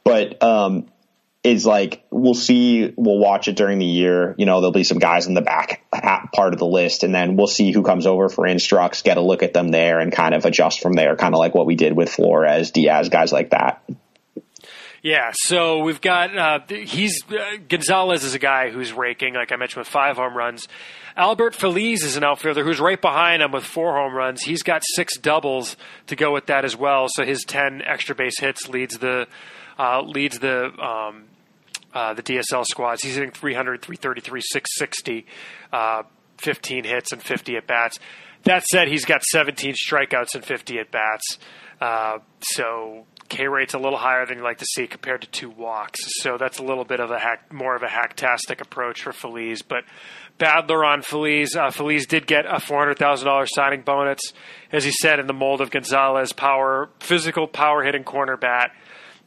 But 0.03 0.43
um, 0.43 0.87
is 1.45 1.65
like 1.65 2.03
we'll 2.09 2.33
see 2.33 2.91
we'll 2.97 3.19
watch 3.19 3.47
it 3.47 3.55
during 3.55 3.77
the 3.77 3.85
year 3.85 4.33
you 4.37 4.45
know 4.45 4.59
there'll 4.61 4.71
be 4.71 4.83
some 4.83 4.97
guys 4.97 5.27
in 5.27 5.35
the 5.35 5.41
back 5.41 5.85
part 6.33 6.53
of 6.53 6.59
the 6.59 6.65
list 6.65 7.03
and 7.03 7.13
then 7.13 7.35
we'll 7.35 7.47
see 7.47 7.71
who 7.71 7.83
comes 7.83 8.07
over 8.07 8.29
for 8.29 8.47
instructs 8.47 9.03
get 9.03 9.17
a 9.17 9.21
look 9.21 9.43
at 9.43 9.53
them 9.53 9.69
there 9.69 9.99
and 9.99 10.11
kind 10.11 10.33
of 10.33 10.43
adjust 10.45 10.81
from 10.81 10.93
there 10.93 11.15
kind 11.15 11.35
of 11.35 11.39
like 11.39 11.53
what 11.53 11.67
we 11.67 11.75
did 11.75 11.95
with 11.95 12.09
flores 12.09 12.71
diaz 12.71 13.09
guys 13.09 13.31
like 13.31 13.51
that 13.51 13.83
yeah, 15.05 15.33
so 15.35 15.83
we've 15.83 16.01
got 16.01 16.35
uh, 16.35 16.59
he's 16.67 17.23
uh, 17.29 17.57
Gonzalez 17.69 18.23
is 18.23 18.33
a 18.33 18.39
guy 18.39 18.71
who's 18.71 18.91
raking, 18.91 19.35
like 19.35 19.51
I 19.51 19.55
mentioned, 19.55 19.81
with 19.81 19.87
five 19.87 20.15
home 20.15 20.35
runs. 20.35 20.67
Albert 21.15 21.53
Feliz 21.53 22.03
is 22.03 22.17
an 22.17 22.23
outfielder 22.23 22.63
who's 22.63 22.79
right 22.79 22.99
behind 22.99 23.43
him 23.43 23.51
with 23.51 23.63
four 23.63 23.93
home 23.93 24.15
runs. 24.15 24.41
He's 24.41 24.63
got 24.63 24.81
six 24.95 25.15
doubles 25.19 25.77
to 26.07 26.15
go 26.15 26.33
with 26.33 26.47
that 26.47 26.65
as 26.65 26.75
well. 26.75 27.05
So 27.07 27.23
his 27.23 27.43
ten 27.43 27.83
extra 27.83 28.15
base 28.15 28.39
hits 28.39 28.67
leads 28.67 28.97
the 28.97 29.27
uh, 29.77 30.01
leads 30.01 30.39
the 30.39 30.73
um, 30.83 31.25
uh, 31.95 32.13
the 32.13 32.21
DSL 32.21 32.65
squads. 32.65 33.01
He's 33.01 33.15
hitting 33.15 33.31
300, 33.31 33.81
333, 33.81 34.41
660, 34.41 35.25
uh, 35.71 36.03
15 36.37 36.83
hits 36.83 37.11
and 37.13 37.23
50 37.23 37.55
at 37.55 37.65
bats. 37.65 37.99
That 38.43 38.63
said, 38.65 38.89
he's 38.89 39.05
got 39.05 39.23
17 39.23 39.73
strikeouts 39.73 40.35
and 40.35 40.45
50 40.45 40.79
at 40.79 40.91
bats. 40.91 41.39
Uh, 41.81 42.19
so 42.41 43.05
K 43.27 43.47
rate's 43.47 43.73
a 43.73 43.79
little 43.79 43.97
higher 43.97 44.25
than 44.25 44.37
you 44.37 44.43
like 44.43 44.59
to 44.59 44.65
see 44.65 44.85
compared 44.87 45.21
to 45.21 45.27
two 45.29 45.49
walks. 45.49 45.99
So 46.21 46.37
that's 46.37 46.59
a 46.59 46.63
little 46.63 46.85
bit 46.85 46.99
of 46.99 47.09
a 47.09 47.17
hack, 47.17 47.51
more 47.51 47.75
of 47.75 47.81
a 47.81 47.87
hacktastic 47.87 48.61
approach 48.61 49.01
for 49.01 49.11
Feliz. 49.11 49.61
But 49.61 49.85
Badler 50.37 50.85
on 50.85 51.01
Feliz. 51.01 51.55
Uh, 51.55 51.71
Feliz 51.71 52.05
did 52.05 52.27
get 52.27 52.45
a 52.45 52.59
$400,000 52.59 53.47
signing 53.49 53.81
bonus, 53.81 54.19
as 54.71 54.83
he 54.83 54.91
said, 54.91 55.19
in 55.19 55.27
the 55.27 55.33
mold 55.33 55.61
of 55.61 55.71
Gonzalez, 55.71 56.33
power, 56.33 56.89
physical 56.99 57.47
power 57.47 57.83
hitting 57.83 58.03
corner 58.03 58.37
bat. 58.37 58.71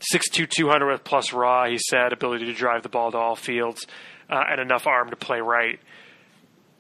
Six 0.01 0.29
two 0.29 0.47
two 0.47 0.69
hundred 0.69 0.93
with 0.93 1.05
plus 1.05 1.33
raw, 1.33 1.67
he 1.67 1.79
said, 1.79 2.13
ability 2.13 2.47
to 2.47 2.55
drive 2.55 2.83
the 2.83 2.89
ball 2.89 3.11
to 3.11 3.19
all 3.19 3.35
fields, 3.37 3.87
uh, 4.31 4.45
and 4.49 4.61
enough 4.61 4.87
arm 4.87 5.11
to 5.11 5.17
play 5.17 5.41
right. 5.41 5.81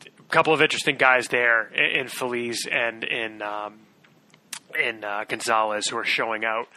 A 0.07 0.31
couple 0.31 0.53
of 0.53 0.62
interesting 0.62 0.97
guys 0.97 1.29
there 1.29 1.69
in, 1.69 2.01
in 2.01 2.09
Feliz 2.09 2.66
and 2.71 3.03
in 3.03 3.43
um, 3.43 3.81
in 4.79 5.03
uh, 5.03 5.25
Gonzalez 5.29 5.89
who 5.89 5.97
are 5.97 6.05
showing 6.05 6.45
out 6.45 6.69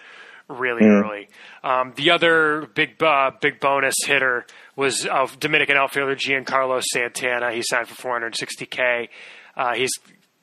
really 0.48 0.82
mm. 0.82 1.04
early. 1.04 1.30
Um, 1.64 1.94
the 1.96 2.12
other 2.12 2.68
big 2.74 3.02
uh, 3.02 3.32
big 3.40 3.60
bonus 3.60 3.96
hitter 4.06 4.46
was 4.76 5.06
uh, 5.06 5.28
Dominican 5.40 5.78
outfielder 5.78 6.16
Giancarlo 6.16 6.82
Santana. 6.82 7.52
He 7.52 7.62
signed 7.64 7.88
for 7.88 8.20
460k. 8.20 9.10
Uh, 9.56 9.74
he's 9.74 9.92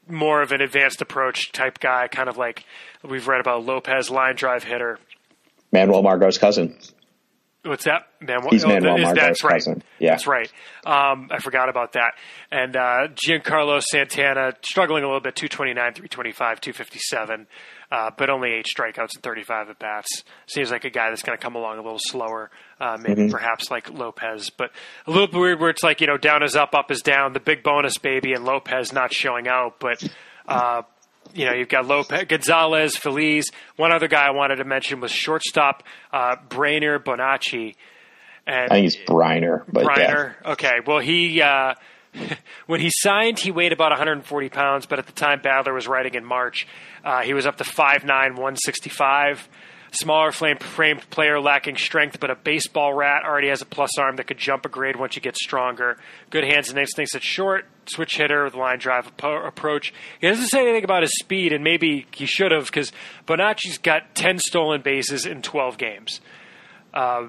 more 0.08 0.42
of 0.42 0.52
an 0.52 0.60
advanced 0.60 1.02
approach 1.02 1.52
type 1.52 1.80
guy, 1.80 2.08
kind 2.08 2.28
of 2.28 2.36
like 2.36 2.64
we've 3.02 3.28
read 3.28 3.40
about 3.40 3.64
Lopez 3.64 4.10
line 4.10 4.36
drive 4.36 4.64
hitter. 4.64 4.98
Manuel 5.72 6.02
Margot's 6.02 6.38
cousin. 6.38 6.78
What's 7.64 7.84
that, 7.84 8.06
man? 8.20 8.38
He's 8.50 8.64
oh, 8.64 8.68
Manuel 8.68 8.96
is- 8.96 9.02
Margot's 9.02 9.20
That's 9.26 9.44
right. 9.44 9.52
cousin. 9.54 9.82
Yeah. 9.98 10.10
That's 10.12 10.26
right. 10.26 10.50
Um, 10.86 11.28
I 11.30 11.38
forgot 11.40 11.68
about 11.68 11.94
that. 11.94 12.12
And 12.50 12.76
uh, 12.76 13.08
Giancarlo 13.26 13.82
Santana 13.82 14.52
struggling 14.62 15.02
a 15.02 15.06
little 15.06 15.20
bit, 15.20 15.34
229, 15.36 15.74
325, 15.94 16.60
257, 16.60 17.46
uh, 17.90 18.10
but 18.16 18.30
only 18.30 18.52
eight 18.52 18.66
strikeouts 18.66 19.16
and 19.16 19.22
35 19.22 19.70
at 19.70 19.78
bats. 19.78 20.22
Seems 20.46 20.70
like 20.70 20.84
a 20.84 20.90
guy 20.90 21.10
that's 21.10 21.22
going 21.22 21.36
to 21.36 21.42
come 21.42 21.56
along 21.56 21.78
a 21.78 21.82
little 21.82 21.98
slower, 22.00 22.50
uh, 22.80 22.96
maybe 23.02 23.22
Mm-hmm. 23.22 23.32
perhaps 23.32 23.70
like 23.70 23.90
Lopez, 23.90 24.50
but 24.56 24.70
a 25.06 25.10
little 25.10 25.26
bit 25.26 25.36
weird 25.38 25.60
where 25.60 25.70
it's 25.70 25.82
like, 25.82 26.00
you 26.00 26.06
know, 26.06 26.16
down 26.16 26.42
is 26.44 26.54
up, 26.56 26.74
up 26.74 26.90
is 26.90 27.02
down, 27.02 27.32
the 27.34 27.40
big 27.40 27.62
bonus 27.64 27.98
baby, 27.98 28.32
and 28.32 28.44
Lopez 28.44 28.92
not 28.92 29.12
showing 29.12 29.48
out, 29.48 29.78
but. 29.80 30.02
You 31.34 31.46
know, 31.46 31.52
you've 31.52 31.68
got 31.68 31.86
Lopez, 31.86 32.24
Gonzalez, 32.28 32.96
Feliz. 32.96 33.50
One 33.76 33.92
other 33.92 34.08
guy 34.08 34.26
I 34.26 34.30
wanted 34.30 34.56
to 34.56 34.64
mention 34.64 35.00
was 35.00 35.10
shortstop 35.10 35.82
uh, 36.12 36.36
Brainer 36.48 36.98
Bonaci. 36.98 37.76
And 38.46 38.70
I 38.70 38.74
think 38.74 38.86
it's 38.86 38.96
Briner, 38.96 39.64
but 39.70 39.84
yeah. 39.98 40.52
Okay. 40.52 40.78
Well, 40.86 41.00
he 41.00 41.42
uh, 41.42 41.74
when 42.66 42.80
he 42.80 42.90
signed, 42.92 43.38
he 43.38 43.50
weighed 43.50 43.72
about 43.72 43.90
140 43.90 44.48
pounds, 44.48 44.86
but 44.86 44.98
at 44.98 45.06
the 45.06 45.12
time 45.12 45.40
Badler 45.40 45.74
was 45.74 45.86
writing 45.86 46.14
in 46.14 46.24
March, 46.24 46.66
uh, 47.04 47.22
he 47.22 47.34
was 47.34 47.46
up 47.46 47.56
to 47.56 47.64
5'9", 47.64 48.04
165. 48.06 49.48
Smaller 49.90 50.32
flame 50.32 50.58
framed 50.58 51.08
player 51.10 51.40
lacking 51.40 51.76
strength, 51.76 52.20
but 52.20 52.30
a 52.30 52.34
baseball 52.34 52.92
rat 52.92 53.24
already 53.24 53.48
has 53.48 53.62
a 53.62 53.66
plus 53.66 53.96
arm 53.98 54.16
that 54.16 54.26
could 54.26 54.38
jump 54.38 54.66
a 54.66 54.68
grade 54.68 54.96
once 54.96 55.16
you 55.16 55.22
get 55.22 55.36
stronger. 55.36 55.96
Good 56.30 56.44
hands 56.44 56.68
and 56.68 56.78
instincts 56.78 57.14
at 57.14 57.22
short, 57.22 57.66
switch 57.86 58.16
hitter 58.16 58.44
with 58.44 58.54
line 58.54 58.78
drive 58.78 59.10
approach. 59.22 59.94
He 60.20 60.28
doesn't 60.28 60.48
say 60.48 60.60
anything 60.60 60.84
about 60.84 61.02
his 61.02 61.18
speed, 61.18 61.52
and 61.52 61.64
maybe 61.64 62.06
he 62.12 62.26
should 62.26 62.52
have 62.52 62.66
because 62.66 62.92
Bonaci's 63.26 63.78
got 63.78 64.14
10 64.14 64.38
stolen 64.38 64.82
bases 64.82 65.24
in 65.24 65.40
12 65.40 65.78
games. 65.78 66.20
Uh, 66.92 67.28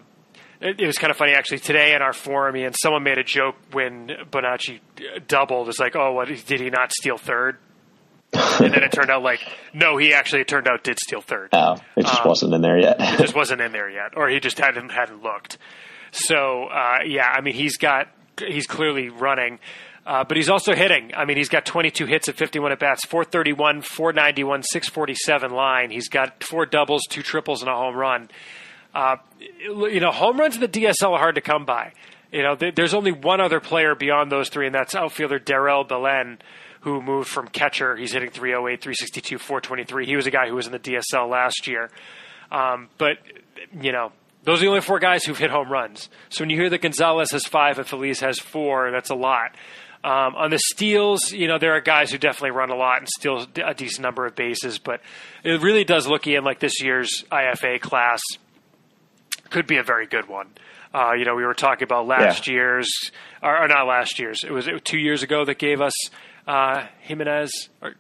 it, 0.62 0.82
it 0.82 0.86
was 0.86 0.98
kind 0.98 1.12
of 1.12 1.18
funny 1.18 1.34
actually 1.34 1.60
today 1.60 1.96
in 1.96 2.02
our 2.02 2.14
forum, 2.14 2.56
and 2.56 2.76
someone 2.82 3.04
made 3.04 3.18
a 3.18 3.24
joke 3.24 3.56
when 3.72 4.08
Bonaci 4.30 4.80
doubled. 5.28 5.70
It's 5.70 5.80
like, 5.80 5.96
oh, 5.96 6.12
what 6.12 6.28
did 6.28 6.60
he 6.60 6.70
not 6.70 6.92
steal 6.92 7.18
third? 7.18 7.58
And 8.34 8.74
then 8.74 8.84
it 8.84 8.92
turned 8.92 9.10
out 9.10 9.24
like, 9.24 9.42
no, 9.74 9.98
he 9.98 10.14
actually 10.14 10.42
it 10.42 10.48
turned 10.48 10.68
out 10.68 10.84
did 10.84 11.00
steal 11.00 11.22
third. 11.22 11.50
Oh, 11.54 11.78
it 11.96 12.04
just 12.04 12.26
wasn't 12.26 12.54
in 12.54 12.62
there 12.62 12.78
yet. 12.80 13.00
just 13.18 13.36
wasn't 13.36 13.62
in 13.62 13.72
there 13.72 13.90
yet, 13.90 14.16
or 14.16 14.30
he 14.30 14.40
just 14.40 14.60
hadn't 14.60 14.90
hadn't 14.92 15.24
looked. 15.24 15.58
So 16.12 16.66
uh, 16.66 17.00
yeah, 17.06 17.28
I 17.28 17.42
mean 17.42 17.56
he's 17.56 17.78
got 17.78 18.08
he's 18.40 18.68
clearly 18.68 19.10
running. 19.10 19.60
Uh, 20.06 20.24
but 20.24 20.38
he's 20.38 20.50
also 20.50 20.74
hitting. 20.74 21.12
I 21.16 21.26
mean, 21.26 21.38
he's 21.38 21.50
got 21.50 21.66
22 21.68 22.08
hits 22.08 22.28
at 22.30 22.36
51 22.36 22.72
at 22.72 22.80
bats, 22.80 23.06
431, 23.06 23.82
491, 23.84 24.64
647 24.64 25.52
line. 25.52 25.92
He's 25.92 26.10
got 26.10 26.44
four 26.44 26.66
doubles, 26.66 27.04
two 27.08 27.22
triples, 27.22 27.62
and 27.62 27.70
a 27.70 27.76
home 27.76 27.96
run. 27.96 28.30
Uh, 28.96 29.18
you 29.60 30.00
know, 30.00 30.10
home 30.10 30.40
runs 30.40 30.56
in 30.56 30.62
the 30.62 30.68
DSL 30.68 31.12
are 31.12 31.20
hard 31.20 31.36
to 31.36 31.42
come 31.42 31.64
by. 31.64 31.94
You 32.32 32.42
know, 32.42 32.56
th- 32.56 32.74
there's 32.74 32.96
only 32.96 33.12
one 33.12 33.40
other 33.40 33.60
player 33.60 33.94
beyond 33.94 34.32
those 34.32 34.50
three, 34.50 34.66
and 34.66 34.74
that's 34.74 34.96
outfielder 34.96 35.38
Darrell 35.38 35.84
Belen, 35.84 36.40
who 36.82 37.02
moved 37.02 37.28
from 37.30 37.48
catcher. 37.48 37.96
He's 37.96 38.14
hitting 38.14 38.30
308, 38.30 38.82
362, 38.82 39.38
423. 39.38 40.06
He 40.06 40.16
was 40.16 40.26
a 40.28 40.32
guy 40.32 40.48
who 40.48 40.56
was 40.56 40.66
in 40.66 40.72
the 40.72 40.80
DSL 40.80 41.30
last 41.30 41.68
year. 41.68 41.90
Um, 42.52 42.90
but, 42.98 43.18
you 43.80 43.92
know, 43.92 44.12
those 44.44 44.60
are 44.60 44.62
the 44.62 44.68
only 44.70 44.82
four 44.82 45.00
guys 45.00 45.24
who've 45.26 45.38
hit 45.38 45.52
home 45.52 45.70
runs. 45.72 46.10
So 46.30 46.42
when 46.44 46.50
you 46.50 46.56
hear 46.58 46.70
that 46.70 46.82
Gonzalez 46.82 47.32
has 47.32 47.46
five 47.46 47.78
and 47.78 47.86
Feliz 47.88 48.22
has 48.22 48.40
four, 48.40 48.92
that's 48.92 49.10
a 49.10 49.16
lot. 49.16 49.56
Um, 50.02 50.36
on 50.38 50.50
the 50.50 50.60
steals, 50.60 51.34
you 51.34 51.50
know, 51.50 51.60
there 51.60 51.74
are 51.76 51.82
guys 51.82 52.10
who 52.10 52.18
definitely 52.18 52.52
run 52.52 52.70
a 52.70 52.76
lot 52.76 53.00
and 53.00 53.10
steal 53.10 53.46
a 53.62 53.74
decent 53.74 54.02
number 54.02 54.26
of 54.26 54.34
bases, 54.34 54.80
but 54.80 55.02
it 55.44 55.62
really 55.62 55.84
does 55.84 56.08
look 56.08 56.26
in 56.26 56.46
like 56.46 56.60
this 56.62 56.82
year's 56.82 57.26
IFA 57.30 57.82
class 57.82 58.22
could 59.50 59.68
be 59.68 59.76
a 59.78 59.84
very 59.84 60.08
good 60.08 60.30
one. 60.30 60.48
Uh, 60.94 61.12
you 61.14 61.26
know, 61.26 61.36
we 61.36 61.44
were 61.46 61.54
talking 61.54 61.84
about 61.84 62.08
last 62.08 62.48
Yeah. 62.48 62.54
year's, 62.54 62.90
or, 63.44 63.64
or 63.64 63.68
not 63.68 63.88
last 63.88 64.20
year's. 64.20 64.44
It 64.44 64.52
was, 64.52 64.68
it 64.68 64.74
was 64.74 64.82
two 64.84 64.98
years 64.98 65.22
ago 65.22 65.44
that 65.46 65.60
gave 65.60 65.82
us 65.82 65.94
uh, 66.50 66.88
Jimenez. 67.02 67.70
Or, 67.82 67.94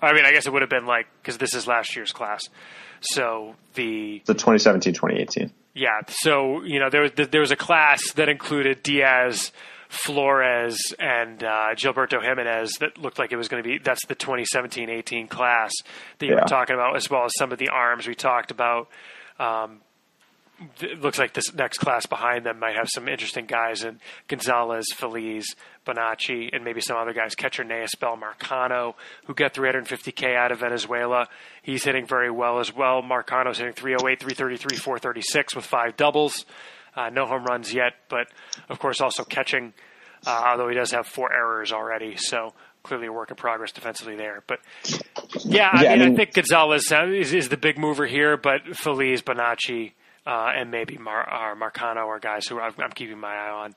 I 0.00 0.12
mean, 0.12 0.24
I 0.24 0.30
guess 0.32 0.46
it 0.46 0.52
would 0.52 0.62
have 0.62 0.70
been 0.70 0.86
like 0.86 1.06
because 1.22 1.38
this 1.38 1.54
is 1.54 1.66
last 1.66 1.96
year's 1.96 2.12
class. 2.12 2.42
So 3.00 3.54
the 3.74 4.22
the 4.26 4.34
2017, 4.34 4.94
2018. 4.94 5.52
yeah, 5.74 6.00
so 6.08 6.62
you 6.62 6.78
know 6.80 6.88
there 6.90 7.02
was 7.02 7.12
there 7.30 7.40
was 7.40 7.50
a 7.50 7.56
class 7.56 8.12
that 8.12 8.28
included 8.28 8.82
Diaz, 8.82 9.52
Flores, 9.88 10.78
and 10.98 11.42
uh, 11.42 11.74
Gilberto 11.74 12.22
Jimenez 12.22 12.72
that 12.80 12.96
looked 12.98 13.18
like 13.18 13.32
it 13.32 13.36
was 13.36 13.48
going 13.48 13.62
to 13.62 13.68
be 13.68 13.78
that's 13.78 14.04
the 14.06 14.14
2017-18 14.14 15.28
class 15.28 15.72
that 16.18 16.26
you 16.26 16.32
Yeah. 16.32 16.40
were 16.40 16.46
talking 16.48 16.74
about, 16.74 16.96
as 16.96 17.10
well 17.10 17.24
as 17.24 17.32
some 17.38 17.52
of 17.52 17.58
the 17.58 17.68
arms 17.68 18.06
we 18.06 18.14
talked 18.14 18.50
about. 18.50 18.88
Um, 19.38 19.80
it 20.80 21.00
looks 21.00 21.18
like 21.18 21.34
this 21.34 21.52
next 21.54 21.78
class 21.78 22.06
behind 22.06 22.46
them 22.46 22.58
might 22.58 22.76
have 22.76 22.88
some 22.88 23.08
interesting 23.08 23.46
guys 23.46 23.84
in 23.84 24.00
Gonzalez, 24.28 24.86
Feliz, 24.94 25.54
Bonaci, 25.86 26.48
and 26.52 26.64
maybe 26.64 26.80
some 26.80 26.96
other 26.96 27.12
guys. 27.12 27.34
Catcher 27.34 27.64
Neaspel 27.64 28.18
Marcano, 28.18 28.94
who 29.26 29.34
got 29.34 29.52
350K 29.54 30.34
out 30.34 30.52
of 30.52 30.60
Venezuela. 30.60 31.28
He's 31.62 31.84
hitting 31.84 32.06
very 32.06 32.30
well 32.30 32.58
as 32.58 32.74
well. 32.74 33.02
Marcano's 33.02 33.58
hitting 33.58 33.74
308, 33.74 34.20
333, 34.20 34.76
436 34.78 35.56
with 35.56 35.66
five 35.66 35.96
doubles. 35.96 36.46
Uh, 36.94 37.10
no 37.10 37.26
home 37.26 37.44
runs 37.44 37.74
yet, 37.74 37.92
but 38.08 38.28
of 38.70 38.78
course 38.78 39.02
also 39.02 39.24
catching, 39.24 39.74
uh, 40.26 40.44
although 40.46 40.68
he 40.68 40.74
does 40.74 40.92
have 40.92 41.06
four 41.06 41.30
errors 41.30 41.70
already. 41.70 42.16
So 42.16 42.54
clearly 42.82 43.08
a 43.08 43.12
work 43.12 43.30
in 43.30 43.36
progress 43.36 43.72
defensively 43.72 44.16
there. 44.16 44.42
But 44.46 44.60
yeah, 45.44 45.68
I, 45.72 45.82
Yeah, 45.82 45.90
I 45.90 45.96
mean, 45.96 46.12
I 46.12 46.16
think 46.16 46.32
Gonzalez 46.32 46.90
uh, 46.90 47.06
is, 47.08 47.34
is 47.34 47.50
the 47.50 47.58
big 47.58 47.76
mover 47.78 48.06
here, 48.06 48.38
but 48.38 48.76
Feliz, 48.76 49.20
Bonaci, 49.20 49.92
uh, 50.26 50.52
and 50.54 50.70
maybe 50.70 50.98
Mar- 50.98 51.28
uh, 51.28 51.54
Marcano 51.54 52.06
are 52.06 52.18
guys 52.18 52.46
who 52.46 52.60
I'm, 52.60 52.74
I'm 52.78 52.92
keeping 52.92 53.18
my 53.18 53.34
eye 53.34 53.50
on. 53.50 53.74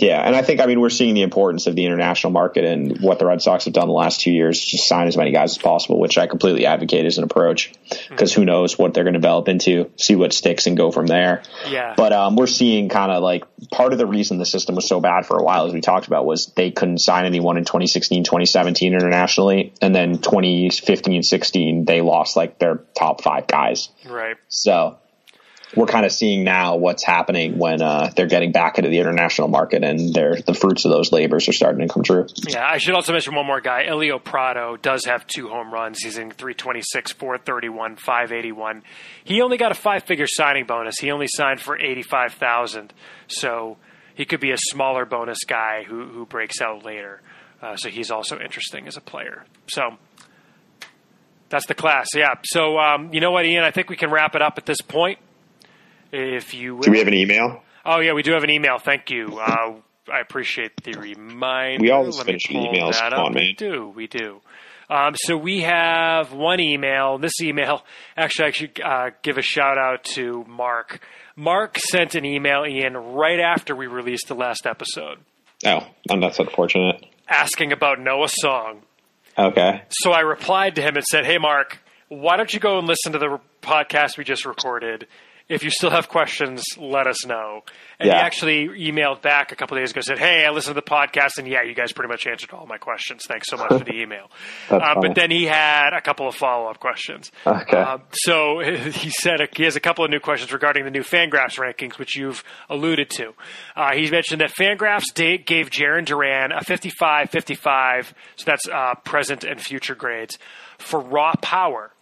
Yeah, 0.00 0.22
and 0.22 0.34
I 0.34 0.40
think 0.40 0.60
I 0.60 0.66
mean 0.66 0.80
we're 0.80 0.88
seeing 0.88 1.14
the 1.14 1.20
importance 1.20 1.66
of 1.66 1.76
the 1.76 1.84
international 1.84 2.32
market 2.32 2.64
and 2.64 3.00
what 3.02 3.18
the 3.18 3.26
Red 3.26 3.42
Sox 3.42 3.66
have 3.66 3.74
done 3.74 3.86
the 3.86 3.92
last 3.92 4.22
two 4.22 4.32
years, 4.32 4.58
just 4.58 4.88
sign 4.88 5.08
as 5.08 5.16
many 5.16 5.30
guys 5.30 5.50
as 5.52 5.58
possible, 5.58 6.00
which 6.00 6.16
I 6.16 6.26
completely 6.26 6.64
advocate 6.64 7.04
as 7.04 7.18
an 7.18 7.24
approach 7.24 7.72
because 8.08 8.32
who 8.32 8.46
knows 8.46 8.78
what 8.78 8.94
they're 8.94 9.04
going 9.04 9.12
to 9.12 9.20
develop 9.20 9.48
into, 9.48 9.90
see 9.96 10.16
what 10.16 10.32
sticks, 10.32 10.66
and 10.66 10.74
go 10.74 10.90
from 10.90 11.06
there. 11.06 11.42
Yeah. 11.68 11.92
But 11.98 12.14
um, 12.14 12.36
we're 12.36 12.46
seeing 12.46 12.88
kind 12.88 13.12
of 13.12 13.22
like 13.22 13.44
part 13.70 13.92
of 13.92 13.98
the 13.98 14.06
reason 14.06 14.38
the 14.38 14.46
system 14.46 14.74
was 14.74 14.88
so 14.88 15.00
bad 15.00 15.26
for 15.26 15.36
a 15.36 15.42
while, 15.42 15.66
as 15.66 15.74
we 15.74 15.82
talked 15.82 16.06
about, 16.06 16.24
was 16.24 16.46
they 16.56 16.70
couldn't 16.70 16.98
sign 16.98 17.26
anyone 17.26 17.58
in 17.58 17.66
2016, 17.66 18.24
2017 18.24 18.94
internationally, 18.94 19.74
and 19.82 19.94
then 19.94 20.16
2015, 20.16 21.22
16 21.22 21.84
they 21.84 22.00
lost 22.00 22.36
like 22.36 22.58
their 22.58 22.76
top 22.96 23.22
five 23.22 23.46
guys. 23.46 23.90
Right. 24.06 24.36
So 24.48 24.96
we're 25.76 25.86
kind 25.86 26.04
of 26.04 26.12
seeing 26.12 26.42
now 26.44 26.76
what's 26.76 27.04
happening 27.04 27.58
when 27.58 27.80
uh, 27.80 28.10
they're 28.16 28.26
getting 28.26 28.52
back 28.52 28.78
into 28.78 28.90
the 28.90 28.98
international 28.98 29.48
market 29.48 29.84
and 29.84 29.98
the 30.14 30.56
fruits 30.58 30.84
of 30.84 30.90
those 30.90 31.12
labors 31.12 31.48
are 31.48 31.52
starting 31.52 31.86
to 31.86 31.92
come 31.92 32.02
true. 32.02 32.26
Yeah, 32.48 32.66
I 32.66 32.78
should 32.78 32.94
also 32.94 33.12
mention 33.12 33.34
one 33.34 33.46
more 33.46 33.60
guy. 33.60 33.84
Elio 33.86 34.18
Prado 34.18 34.76
does 34.76 35.04
have 35.04 35.26
two 35.26 35.48
home 35.48 35.72
runs. 35.72 36.02
He's 36.02 36.18
in 36.18 36.30
326, 36.30 37.12
431, 37.12 37.96
581. 37.96 38.82
He 39.24 39.40
only 39.42 39.56
got 39.56 39.70
a 39.70 39.76
five 39.76 40.04
figure 40.04 40.26
signing 40.26 40.66
bonus. 40.66 40.96
He 41.00 41.10
only 41.10 41.28
signed 41.28 41.60
for 41.60 41.78
85,000. 41.78 42.92
So 43.28 43.76
he 44.14 44.24
could 44.24 44.40
be 44.40 44.50
a 44.50 44.58
smaller 44.58 45.04
bonus 45.04 45.44
guy 45.46 45.84
who, 45.86 46.06
who 46.06 46.26
breaks 46.26 46.60
out 46.60 46.84
later. 46.84 47.22
Uh, 47.62 47.76
so 47.76 47.90
he's 47.90 48.10
also 48.10 48.40
interesting 48.40 48.86
as 48.88 48.96
a 48.96 49.00
player. 49.00 49.44
So 49.68 49.98
that's 51.48 51.66
the 51.66 51.74
class. 51.74 52.08
Yeah. 52.14 52.34
So 52.44 52.78
um, 52.78 53.12
you 53.12 53.20
know 53.20 53.30
what, 53.30 53.44
Ian? 53.44 53.64
I 53.64 53.70
think 53.70 53.88
we 53.88 53.96
can 53.96 54.10
wrap 54.10 54.34
it 54.34 54.42
up 54.42 54.58
at 54.58 54.66
this 54.66 54.80
point. 54.80 55.18
If 56.12 56.54
you 56.54 56.76
will. 56.76 56.82
Do 56.82 56.90
we 56.90 56.98
have 56.98 57.08
an 57.08 57.14
email? 57.14 57.62
Oh 57.84 58.00
yeah, 58.00 58.12
we 58.12 58.22
do 58.22 58.32
have 58.32 58.44
an 58.44 58.50
email. 58.50 58.78
Thank 58.78 59.10
you. 59.10 59.38
Uh, 59.40 59.74
I 60.12 60.20
appreciate 60.20 60.72
the 60.82 60.92
reminder. 60.94 61.82
We 61.82 61.90
always 61.90 62.16
Let 62.16 62.26
finish 62.26 62.46
pull 62.48 62.66
emails. 62.72 62.98
Come 62.98 63.12
on, 63.14 63.34
man. 63.34 63.42
We 63.44 63.52
do. 63.54 63.88
We 63.94 64.06
do. 64.06 64.40
Um, 64.88 65.14
so 65.16 65.36
we 65.36 65.60
have 65.60 66.32
one 66.32 66.58
email. 66.58 67.16
This 67.18 67.40
email, 67.40 67.84
actually, 68.16 68.48
I 68.48 68.50
should 68.50 68.80
uh, 68.84 69.10
give 69.22 69.38
a 69.38 69.42
shout 69.42 69.78
out 69.78 70.02
to 70.16 70.44
Mark. 70.48 71.00
Mark 71.36 71.78
sent 71.78 72.16
an 72.16 72.24
email, 72.24 72.66
Ian, 72.66 72.96
right 72.96 73.38
after 73.38 73.76
we 73.76 73.86
released 73.86 74.26
the 74.26 74.34
last 74.34 74.66
episode, 74.66 75.18
Oh, 75.64 75.86
and 76.08 76.20
that's 76.22 76.40
unfortunate. 76.40 77.06
asking 77.28 77.70
about 77.72 78.00
Noah's 78.00 78.34
Song. 78.40 78.82
Okay. 79.38 79.82
So 80.02 80.10
I 80.10 80.20
replied 80.20 80.74
to 80.74 80.82
him 80.82 80.96
and 80.96 81.04
said, 81.04 81.24
"Hey, 81.24 81.38
Mark, 81.38 81.78
why 82.08 82.36
don't 82.36 82.52
you 82.52 82.58
go 82.58 82.78
and 82.78 82.88
listen 82.88 83.12
to 83.12 83.18
the 83.18 83.38
podcast 83.62 84.18
we 84.18 84.24
just 84.24 84.44
recorded? 84.44 85.06
If 85.50 85.64
you 85.64 85.70
still 85.70 85.90
have 85.90 86.08
questions, 86.08 86.62
let 86.78 87.06
us 87.06 87.26
know." 87.26 87.62
And 87.98 88.08
he 88.08 88.14
actually 88.14 88.68
emailed 88.68 89.20
back 89.20 89.52
a 89.52 89.56
couple 89.56 89.76
days 89.76 89.90
ago, 89.90 90.00
said, 90.00 90.18
"Hey, 90.18 90.46
I 90.46 90.50
listened 90.50 90.74
to 90.74 90.80
the 90.80 90.90
podcast, 90.90 91.36
and 91.38 91.46
yeah, 91.46 91.62
you 91.62 91.74
guys 91.74 91.92
pretty 91.92 92.08
much 92.08 92.26
answered 92.26 92.50
all 92.52 92.66
my 92.66 92.78
questions. 92.78 93.24
Thanks 93.28 93.48
so 93.48 93.58
much 93.58 93.68
for 93.68 93.84
the 93.84 93.94
email." 94.00 94.30
Uh, 94.70 94.94
but 95.00 95.14
then 95.14 95.30
he 95.30 95.44
had 95.44 95.90
a 95.92 96.00
couple 96.00 96.26
of 96.26 96.34
follow 96.34 96.70
up 96.70 96.80
questions. 96.80 97.30
Okay. 97.46 97.76
Um, 97.76 98.02
so 98.12 98.60
he 98.60 99.10
said 99.10 99.40
he 99.54 99.64
has 99.64 99.76
a 99.76 99.80
couple 99.80 100.04
of 100.04 100.10
new 100.10 100.20
questions 100.20 100.52
regarding 100.52 100.84
the 100.84 100.90
new 100.90 101.02
Fangraphs 101.02 101.58
rankings, 101.58 101.98
which 101.98 102.16
you've 102.16 102.42
alluded 102.70 103.10
to. 103.10 103.34
Uh, 103.76 103.92
he 103.92 104.10
mentioned 104.10 104.40
that 104.40 104.52
Fangraphs 104.54 105.12
da- 105.14 105.36
gave 105.38 105.68
Jarren 105.70 106.04
Duran 106.06 106.52
a 106.52 106.62
55 106.64 107.30
55, 107.30 108.14
so 108.36 108.44
that's 108.46 108.66
uh, 108.68 108.94
present 109.04 109.44
and 109.44 109.60
future 109.60 109.94
grades, 109.94 110.38
for 110.78 111.00
raw 111.00 111.32
power. 111.42 111.92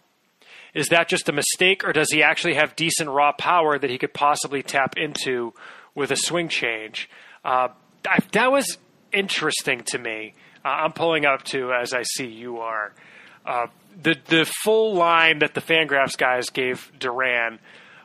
Is 0.79 0.87
that 0.87 1.09
just 1.09 1.27
a 1.27 1.33
mistake, 1.33 1.83
or 1.83 1.91
does 1.91 2.09
he 2.09 2.23
actually 2.23 2.53
have 2.53 2.73
decent 2.77 3.09
raw 3.09 3.33
power 3.33 3.77
that 3.77 3.89
he 3.89 3.97
could 3.97 4.13
possibly 4.13 4.63
tap 4.63 4.95
into 4.95 5.53
with 5.93 6.09
a 6.09 6.15
swing 6.15 6.47
change? 6.47 7.09
Uh, 7.43 7.67
I, 8.07 8.19
that 8.31 8.49
was 8.49 8.77
interesting 9.11 9.81
to 9.87 9.97
me. 9.97 10.35
Uh, 10.63 10.69
I'm 10.69 10.93
pulling 10.93 11.25
up 11.25 11.43
to 11.47 11.73
as 11.73 11.93
I 11.93 12.03
see 12.03 12.27
you 12.27 12.59
are. 12.59 12.93
Uh, 13.45 13.67
the 14.01 14.15
the 14.27 14.45
full 14.63 14.93
line 14.93 15.39
that 15.39 15.53
the 15.53 15.59
Fangraphs 15.59 16.17
guys 16.17 16.49
gave 16.49 16.93
Duran 16.97 17.59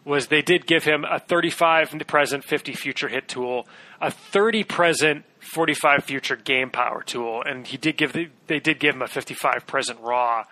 was 0.04 0.26
they 0.26 0.42
did 0.42 0.66
give 0.66 0.82
him 0.82 1.04
a 1.08 1.20
35 1.20 1.94
present, 2.08 2.42
50 2.42 2.72
future 2.72 3.06
hit 3.06 3.28
tool, 3.28 3.68
a 4.00 4.10
30 4.10 4.64
present, 4.64 5.24
45 5.38 6.02
future 6.02 6.34
game 6.34 6.70
power 6.70 7.04
tool, 7.04 7.40
and 7.46 7.68
he 7.68 7.76
did 7.76 7.96
give 7.96 8.14
the, 8.14 8.30
they 8.48 8.58
did 8.58 8.80
give 8.80 8.96
him 8.96 9.02
a 9.02 9.06
55 9.06 9.64
present 9.64 10.00
raw. 10.00 10.44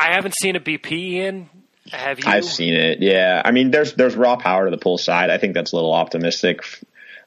I 0.00 0.14
haven't 0.14 0.34
seen 0.40 0.56
a 0.56 0.60
BP 0.60 1.14
in. 1.14 1.48
Have 1.92 2.18
you? 2.20 2.24
I've 2.26 2.44
seen 2.44 2.74
it. 2.74 3.00
Yeah, 3.00 3.42
I 3.44 3.50
mean, 3.50 3.70
there's 3.70 3.94
there's 3.94 4.14
raw 4.16 4.36
power 4.36 4.64
to 4.66 4.70
the 4.70 4.78
pull 4.78 4.98
side. 4.98 5.30
I 5.30 5.38
think 5.38 5.54
that's 5.54 5.72
a 5.72 5.76
little 5.76 5.92
optimistic. 5.92 6.62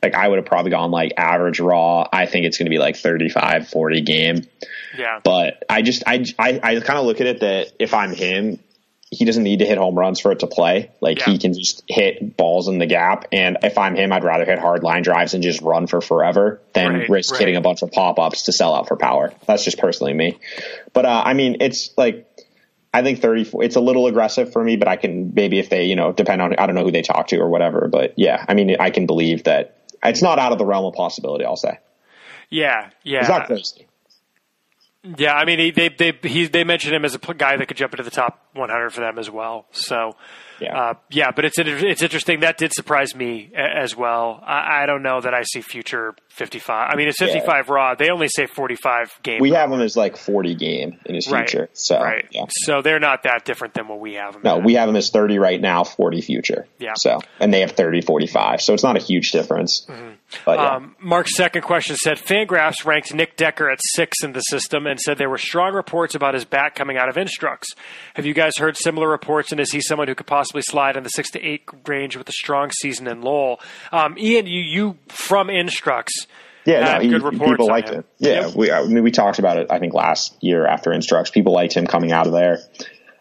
Like 0.01 0.15
I 0.15 0.27
would 0.27 0.37
have 0.37 0.45
probably 0.45 0.71
gone 0.71 0.91
like 0.91 1.13
average 1.17 1.59
raw. 1.59 2.07
I 2.11 2.25
think 2.25 2.45
it's 2.45 2.57
going 2.57 2.65
to 2.65 2.69
be 2.69 2.77
like 2.79 2.97
35, 2.97 3.67
40 3.69 4.01
game. 4.01 4.47
Yeah. 4.97 5.19
But 5.23 5.63
I 5.69 5.81
just 5.81 6.03
I 6.07 6.25
I, 6.39 6.59
I 6.61 6.79
kind 6.81 6.99
of 6.99 7.05
look 7.05 7.21
at 7.21 7.27
it 7.27 7.39
that 7.41 7.71
if 7.79 7.93
I'm 7.93 8.13
him, 8.13 8.59
he 9.11 9.25
doesn't 9.25 9.43
need 9.43 9.59
to 9.59 9.65
hit 9.65 9.77
home 9.77 9.95
runs 9.97 10.19
for 10.19 10.31
it 10.33 10.39
to 10.39 10.47
play. 10.47 10.91
Like 10.99 11.19
Yeah. 11.19 11.25
he 11.31 11.37
can 11.37 11.53
just 11.53 11.83
hit 11.87 12.35
balls 12.35 12.67
in 12.67 12.79
the 12.79 12.85
gap. 12.85 13.27
And 13.31 13.59
if 13.63 13.77
I'm 13.77 13.95
him, 13.95 14.11
I'd 14.11 14.23
rather 14.23 14.43
hit 14.45 14.59
hard 14.59 14.83
line 14.83 15.03
drives 15.03 15.33
and 15.35 15.43
just 15.43 15.61
run 15.61 15.87
for 15.87 16.01
forever 16.01 16.59
than 16.73 16.93
Right, 16.93 17.09
risk 17.09 17.31
right. 17.31 17.39
hitting 17.39 17.55
a 17.55 17.61
bunch 17.61 17.81
of 17.81 17.91
pop 17.91 18.19
ups 18.19 18.43
to 18.43 18.51
sell 18.51 18.75
out 18.75 18.87
for 18.89 18.97
power. 18.97 19.31
That's 19.45 19.63
just 19.63 19.77
personally 19.77 20.13
me. 20.13 20.37
But 20.93 21.05
uh, 21.05 21.21
I 21.25 21.33
mean, 21.33 21.57
it's 21.61 21.91
like 21.97 22.27
I 22.93 23.01
think 23.01 23.21
34. 23.21 23.63
It's 23.63 23.75
a 23.75 23.79
little 23.81 24.05
aggressive 24.07 24.51
for 24.51 24.63
me, 24.63 24.75
but 24.77 24.87
I 24.87 24.95
can 24.97 25.33
maybe 25.33 25.59
if 25.59 25.69
they 25.69 25.85
you 25.85 25.95
know 25.95 26.11
depend 26.13 26.41
on 26.41 26.55
I 26.57 26.65
don't 26.67 26.75
know 26.75 26.83
who 26.83 26.91
they 26.91 27.01
talk 27.01 27.27
to 27.27 27.37
or 27.39 27.49
whatever. 27.49 27.87
But 27.91 28.13
yeah, 28.17 28.45
I 28.47 28.53
mean, 28.53 28.75
I 28.79 28.89
can 28.91 29.05
believe 29.07 29.45
that 29.45 29.77
it's 30.03 30.21
not 30.21 30.37
out 30.39 30.51
of 30.51 30.57
the 30.57 30.65
realm 30.65 30.85
of 30.85 30.93
possibility. 30.93 31.43
I'll 31.45 31.55
say 31.55 31.79
Yeah, 32.49 32.89
yeah. 33.03 33.19
it's 33.21 33.29
not 33.29 33.47
crazy. 33.47 33.87
Yeah, 35.17 35.33
I 35.33 35.43
mean, 35.43 35.59
he, 35.59 35.71
they 35.71 35.89
they 35.89 36.13
he, 36.23 36.45
they 36.47 36.63
mentioned 36.63 36.95
him 36.95 37.03
as 37.03 37.13
a 37.13 37.17
guy 37.33 37.57
that 37.57 37.67
could 37.67 37.75
jump 37.75 37.91
into 37.93 38.03
the 38.03 38.11
top 38.11 38.47
100 38.53 38.89
for 38.91 39.01
them 39.01 39.19
as 39.19 39.29
well. 39.29 39.65
So, 39.71 40.15
Yeah. 40.61 40.79
uh, 40.79 40.93
yeah, 41.09 41.31
but 41.31 41.43
it's 41.43 41.57
it's 41.59 42.01
interesting. 42.01 42.39
That 42.39 42.57
did 42.57 42.71
surprise 42.71 43.13
me 43.13 43.51
as 43.53 43.97
well. 43.97 44.41
I, 44.45 44.83
I 44.83 44.85
don't 44.85 45.03
know 45.03 45.19
that 45.19 45.33
I 45.33 45.43
see 45.43 45.59
future 45.59 46.15
55. 46.33 46.89
I 46.91 46.95
mean, 46.95 47.07
it's 47.07 47.19
55 47.19 47.69
raw. 47.69 47.93
They 47.93 48.09
only 48.09 48.27
say 48.27 48.47
45 48.47 49.19
game. 49.21 49.39
We 49.39 49.51
have 49.51 49.71
him 49.71 49.81
as 49.81 49.95
like 49.95 50.17
40 50.17 50.55
game 50.55 50.99
in 51.05 51.13
his 51.13 51.29
right, 51.29 51.47
future. 51.47 51.69
So 51.73 52.01
right. 52.01 52.25
yeah. 52.31 52.45
So 52.49 52.81
they're 52.81 52.99
not 52.99 53.21
that 53.23 53.45
different 53.45 53.75
than 53.75 53.87
what 53.87 53.99
we 53.99 54.15
have. 54.15 54.33
Them 54.33 54.41
No, 54.43 54.57
at. 54.57 54.65
we 54.65 54.73
have 54.73 54.89
him 54.89 54.95
as 54.95 55.11
30 55.11 55.37
right 55.37 55.61
now, 55.61 55.83
40 55.83 56.21
future. 56.21 56.67
Yeah. 56.79 56.93
So, 56.95 57.19
and 57.39 57.53
they 57.53 57.59
have 57.59 57.73
30, 57.73 58.01
45. 58.01 58.61
So 58.61 58.73
it's 58.73 58.81
not 58.81 58.97
a 58.97 58.99
huge 58.99 59.31
difference. 59.31 59.85
But 60.43 60.57
yeah. 60.57 60.75
Um, 60.75 60.95
Mark's 60.99 61.35
second 61.35 61.61
question 61.61 61.95
said 61.97 62.17
Fangraphs 62.17 62.83
ranked 62.83 63.13
Nick 63.13 63.37
Decker 63.37 63.69
at 63.69 63.77
six 63.93 64.23
in 64.23 64.33
the 64.33 64.41
system 64.41 64.87
and 64.87 64.99
said 64.99 65.19
there 65.19 65.29
were 65.29 65.37
strong 65.37 65.73
reports 65.75 66.15
about 66.15 66.33
his 66.33 66.45
back 66.45 66.73
coming 66.73 66.97
out 66.97 67.09
of 67.09 67.17
Instructs. 67.17 67.67
Have 68.15 68.25
you 68.25 68.33
guys 68.33 68.57
heard 68.57 68.75
similar 68.75 69.07
reports? 69.07 69.51
And 69.51 69.61
is 69.61 69.71
he 69.71 69.81
someone 69.81 70.07
who 70.07 70.15
could 70.15 70.25
possibly 70.25 70.63
slide 70.63 70.97
in 70.97 71.03
the 71.03 71.09
six 71.09 71.29
to 71.31 71.41
eight 71.41 71.63
range 71.87 72.17
with 72.17 72.27
a 72.27 72.33
strong 72.33 72.71
season 72.71 73.07
in 73.07 73.21
Lowell? 73.21 73.61
Um, 73.91 74.17
Ian, 74.17 74.47
you, 74.47 74.61
you 74.61 74.97
from 75.09 75.51
Instructs. 75.51 76.22
Yeah, 76.65 76.95
no, 76.95 76.99
he, 77.01 77.09
good 77.09 77.23
reports 77.23 77.51
people 77.51 77.67
liked 77.67 77.89
him. 77.89 77.95
him. 77.95 78.03
Yeah, 78.19 78.47
Yep. 78.47 78.55
we, 78.55 78.71
I 78.71 78.83
mean, 78.85 79.03
we 79.03 79.11
talked 79.11 79.39
about 79.39 79.57
it, 79.57 79.67
I 79.69 79.79
think, 79.79 79.93
last 79.93 80.35
year 80.41 80.65
after 80.65 80.91
Instructs. 80.91 81.31
People 81.31 81.53
liked 81.53 81.73
him 81.75 81.85
coming 81.87 82.11
out 82.11 82.27
of 82.27 82.33
there. 82.33 82.59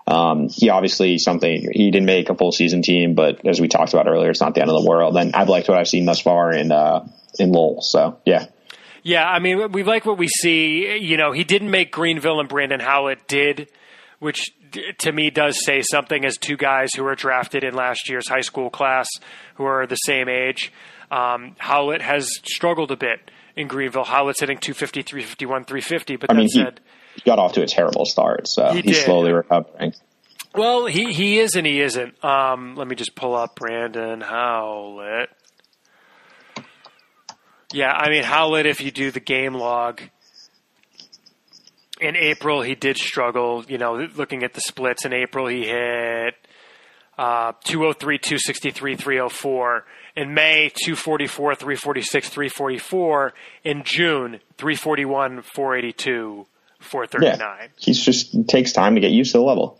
Um, 0.06 0.48
he 0.48 0.68
obviously 0.68 1.18
something, 1.18 1.68
he 1.72 1.90
didn't 1.90 2.06
make 2.06 2.28
a 2.28 2.34
full 2.34 2.52
season 2.52 2.82
team, 2.82 3.14
but 3.14 3.46
as 3.46 3.60
we 3.60 3.68
talked 3.68 3.92
about 3.92 4.08
earlier, 4.08 4.30
it's 4.30 4.40
not 4.40 4.54
the 4.54 4.60
end 4.60 4.70
of 4.70 4.82
the 4.82 4.88
world. 4.88 5.16
And 5.16 5.34
I've 5.34 5.48
liked 5.48 5.68
what 5.68 5.78
I've 5.78 5.88
seen 5.88 6.04
thus 6.06 6.20
far 6.20 6.52
in, 6.52 6.72
uh, 6.72 7.06
in 7.38 7.52
Lowell. 7.52 7.82
So 7.82 8.18
yeah. 8.24 8.46
Yeah, 9.04 9.24
I 9.28 9.38
mean, 9.40 9.72
we 9.72 9.82
like 9.82 10.04
what 10.06 10.18
we 10.18 10.28
see. 10.28 10.98
You 10.98 11.16
know, 11.16 11.32
he 11.32 11.42
didn't 11.44 11.70
make 11.70 11.90
Greenville 11.90 12.38
and 12.40 12.48
Brandon 12.48 12.78
Howlett 12.80 13.26
did, 13.26 13.68
which 14.20 14.52
to 14.98 15.12
me 15.12 15.30
does 15.30 15.64
say 15.64 15.82
something 15.82 16.24
as 16.24 16.36
two 16.36 16.56
guys 16.56 16.94
who 16.94 17.02
were 17.04 17.14
drafted 17.16 17.64
in 17.64 17.74
last 17.74 18.08
year's 18.08 18.28
high 18.28 18.40
school 18.42 18.70
class 18.70 19.08
who 19.56 19.64
are 19.64 19.86
the 19.86 19.96
same 19.96 20.28
age. 20.28 20.72
Um, 21.12 21.54
Howlett 21.58 22.00
has 22.02 22.26
struggled 22.44 22.90
a 22.90 22.96
bit 22.96 23.30
in 23.54 23.68
Greenville. 23.68 24.04
Howlett's 24.04 24.40
hitting 24.40 24.56
250, 24.58 25.02
351, 25.02 25.64
350, 25.66 26.16
but 26.16 26.30
I 26.30 26.34
mean, 26.34 26.44
he, 26.44 26.48
said, 26.48 26.80
he 27.14 27.20
got 27.20 27.38
off 27.38 27.52
to 27.52 27.62
a 27.62 27.66
terrible 27.66 28.06
start. 28.06 28.48
So 28.48 28.68
He 28.72 28.80
he's 28.80 28.96
did. 28.96 29.04
slowly 29.04 29.30
recovering. 29.32 29.92
well, 30.54 30.86
he, 30.86 31.12
he 31.12 31.38
is 31.38 31.54
and 31.54 31.66
he 31.66 31.80
isn't. 31.82 32.24
Um, 32.24 32.76
let 32.76 32.88
me 32.88 32.96
just 32.96 33.14
pull 33.14 33.34
up 33.34 33.56
Brandon 33.56 34.22
Howlett. 34.22 35.28
Yeah, 37.74 37.92
I 37.92 38.10
mean 38.10 38.22
Howlett. 38.22 38.66
If 38.66 38.80
you 38.82 38.90
do 38.90 39.10
the 39.10 39.20
game 39.20 39.54
log, 39.54 40.00
in 42.00 42.16
April 42.16 42.60
he 42.62 42.74
did 42.74 42.96
struggle. 42.98 43.64
You 43.66 43.78
know, 43.78 43.94
looking 44.14 44.42
at 44.42 44.52
the 44.54 44.60
splits 44.60 45.04
in 45.06 45.12
April, 45.14 45.46
he 45.46 45.64
hit 45.66 46.34
uh, 47.18 47.52
203, 47.64 48.18
263, 48.18 48.96
304. 48.96 49.84
In 50.14 50.34
May, 50.34 50.70
244, 50.84 51.54
346, 51.54 52.28
344. 52.28 53.32
In 53.64 53.82
June, 53.84 54.40
341, 54.58 55.42
482, 55.42 56.46
439. 56.80 57.38
Yeah. 57.38 57.66
He's 57.78 58.00
just, 58.00 58.48
takes 58.48 58.72
time 58.72 58.94
to 58.96 59.00
get 59.00 59.10
used 59.12 59.32
to 59.32 59.38
the 59.38 59.44
level. 59.44 59.78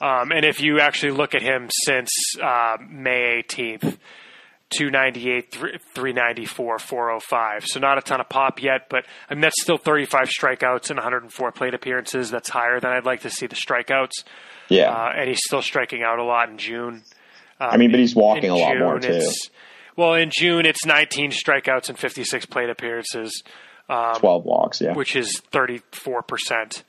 Um, 0.00 0.32
and 0.32 0.44
if 0.44 0.60
you 0.60 0.80
actually 0.80 1.12
look 1.12 1.34
at 1.34 1.42
him 1.42 1.68
since 1.84 2.10
uh, 2.42 2.78
May 2.88 3.42
18th, 3.46 3.98
298, 4.70 5.52
thr- 5.52 5.66
394, 5.94 6.78
405. 6.78 7.64
So 7.66 7.78
not 7.80 7.98
a 7.98 8.02
ton 8.02 8.20
of 8.20 8.28
pop 8.28 8.62
yet, 8.62 8.88
but 8.88 9.04
I 9.30 9.34
mean, 9.34 9.42
that's 9.42 9.60
still 9.62 9.76
35 9.78 10.28
strikeouts 10.28 10.90
and 10.90 10.96
104 10.96 11.52
plate 11.52 11.74
appearances. 11.74 12.30
That's 12.30 12.48
higher 12.48 12.80
than 12.80 12.90
I'd 12.90 13.04
like 13.04 13.20
to 13.22 13.30
see 13.30 13.46
the 13.46 13.54
strikeouts. 13.54 14.24
Yeah. 14.68 14.90
Uh, 14.90 15.12
and 15.16 15.28
he's 15.28 15.40
still 15.44 15.62
striking 15.62 16.02
out 16.02 16.18
a 16.18 16.24
lot 16.24 16.48
in 16.48 16.58
June. 16.58 17.02
I 17.60 17.76
mean, 17.76 17.90
but 17.90 18.00
he's 18.00 18.16
walking 18.16 18.44
In 18.44 18.50
a 18.50 18.56
lot 18.56 18.72
June, 18.72 18.82
more 18.82 18.98
too. 18.98 19.20
Well, 19.96 20.14
in 20.14 20.30
June, 20.32 20.66
it's 20.66 20.84
19 20.84 21.30
strikeouts 21.30 21.88
and 21.88 21.98
56 21.98 22.46
plate 22.46 22.70
appearances, 22.70 23.42
12 23.88 24.44
walks. 24.44 24.80
Yeah. 24.80 24.94
which 24.94 25.14
is 25.16 25.40
34%. 25.52 26.82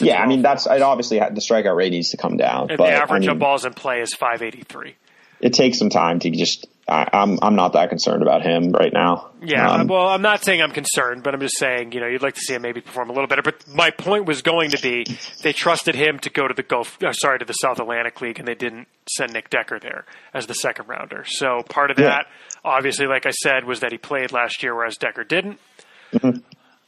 Yeah, 0.00 0.14
I 0.14 0.16
12 0.18 0.28
mean 0.28 0.42
that's 0.42 0.66
walks. 0.66 0.76
it. 0.76 0.82
Obviously, 0.82 1.18
the 1.18 1.40
strikeout 1.40 1.76
rate 1.76 1.90
needs 1.92 2.10
to 2.10 2.16
come 2.16 2.36
down, 2.36 2.70
And 2.70 2.78
but 2.78 2.86
the 2.86 2.92
average 2.92 3.24
I 3.24 3.26
mean, 3.26 3.30
of 3.30 3.38
balls 3.38 3.64
in 3.64 3.74
play 3.74 4.00
is 4.00 4.14
583. 4.14 4.94
it 5.40 5.52
takes 5.52 5.78
some 5.78 5.90
time 5.90 6.18
to 6.20 6.30
just. 6.30 6.66
I, 6.90 7.06
I'm 7.12 7.38
I'm 7.42 7.54
not 7.54 7.74
that 7.74 7.90
concerned 7.90 8.22
about 8.22 8.40
him 8.40 8.70
right 8.72 8.90
now. 8.90 9.28
Yeah, 9.42 9.70
Um, 9.70 9.88
well, 9.88 10.08
I'm 10.08 10.22
not 10.22 10.42
saying 10.42 10.62
I'm 10.62 10.70
concerned, 10.70 11.22
but 11.22 11.34
I'm 11.34 11.40
just 11.40 11.58
saying, 11.58 11.92
you 11.92 12.00
know, 12.00 12.06
you'd 12.06 12.22
like 12.22 12.32
to 12.36 12.40
see 12.40 12.54
him 12.54 12.62
maybe 12.62 12.80
perform 12.80 13.10
a 13.10 13.12
little 13.12 13.26
better. 13.28 13.42
But 13.42 13.68
my 13.68 13.90
point 13.90 14.24
was 14.24 14.40
going 14.40 14.70
to 14.70 14.80
be 14.80 15.04
they 15.42 15.52
trusted 15.52 15.94
him 15.94 16.18
to 16.20 16.30
go 16.30 16.48
to 16.48 16.54
the 16.54 16.62
Gulf, 16.62 16.96
uh, 17.02 17.12
sorry, 17.12 17.40
to 17.40 17.44
the 17.44 17.52
South 17.52 17.78
Atlantic 17.78 18.22
League, 18.22 18.38
and 18.38 18.48
they 18.48 18.54
didn't 18.54 18.88
send 19.06 19.34
Nick 19.34 19.50
Decker 19.50 19.78
there 19.78 20.06
as 20.32 20.46
the 20.46 20.54
second 20.54 20.88
rounder. 20.88 21.24
So 21.26 21.62
part 21.68 21.90
of 21.90 21.98
Yeah. 21.98 22.20
Obviously, 22.64 23.06
like 23.06 23.26
I 23.26 23.30
said, 23.30 23.64
was 23.64 23.80
that 23.80 23.92
he 23.92 23.98
played 23.98 24.32
last 24.32 24.62
year, 24.62 24.74
whereas 24.74 24.96
Decker 24.96 25.24
didn't. 25.24 25.58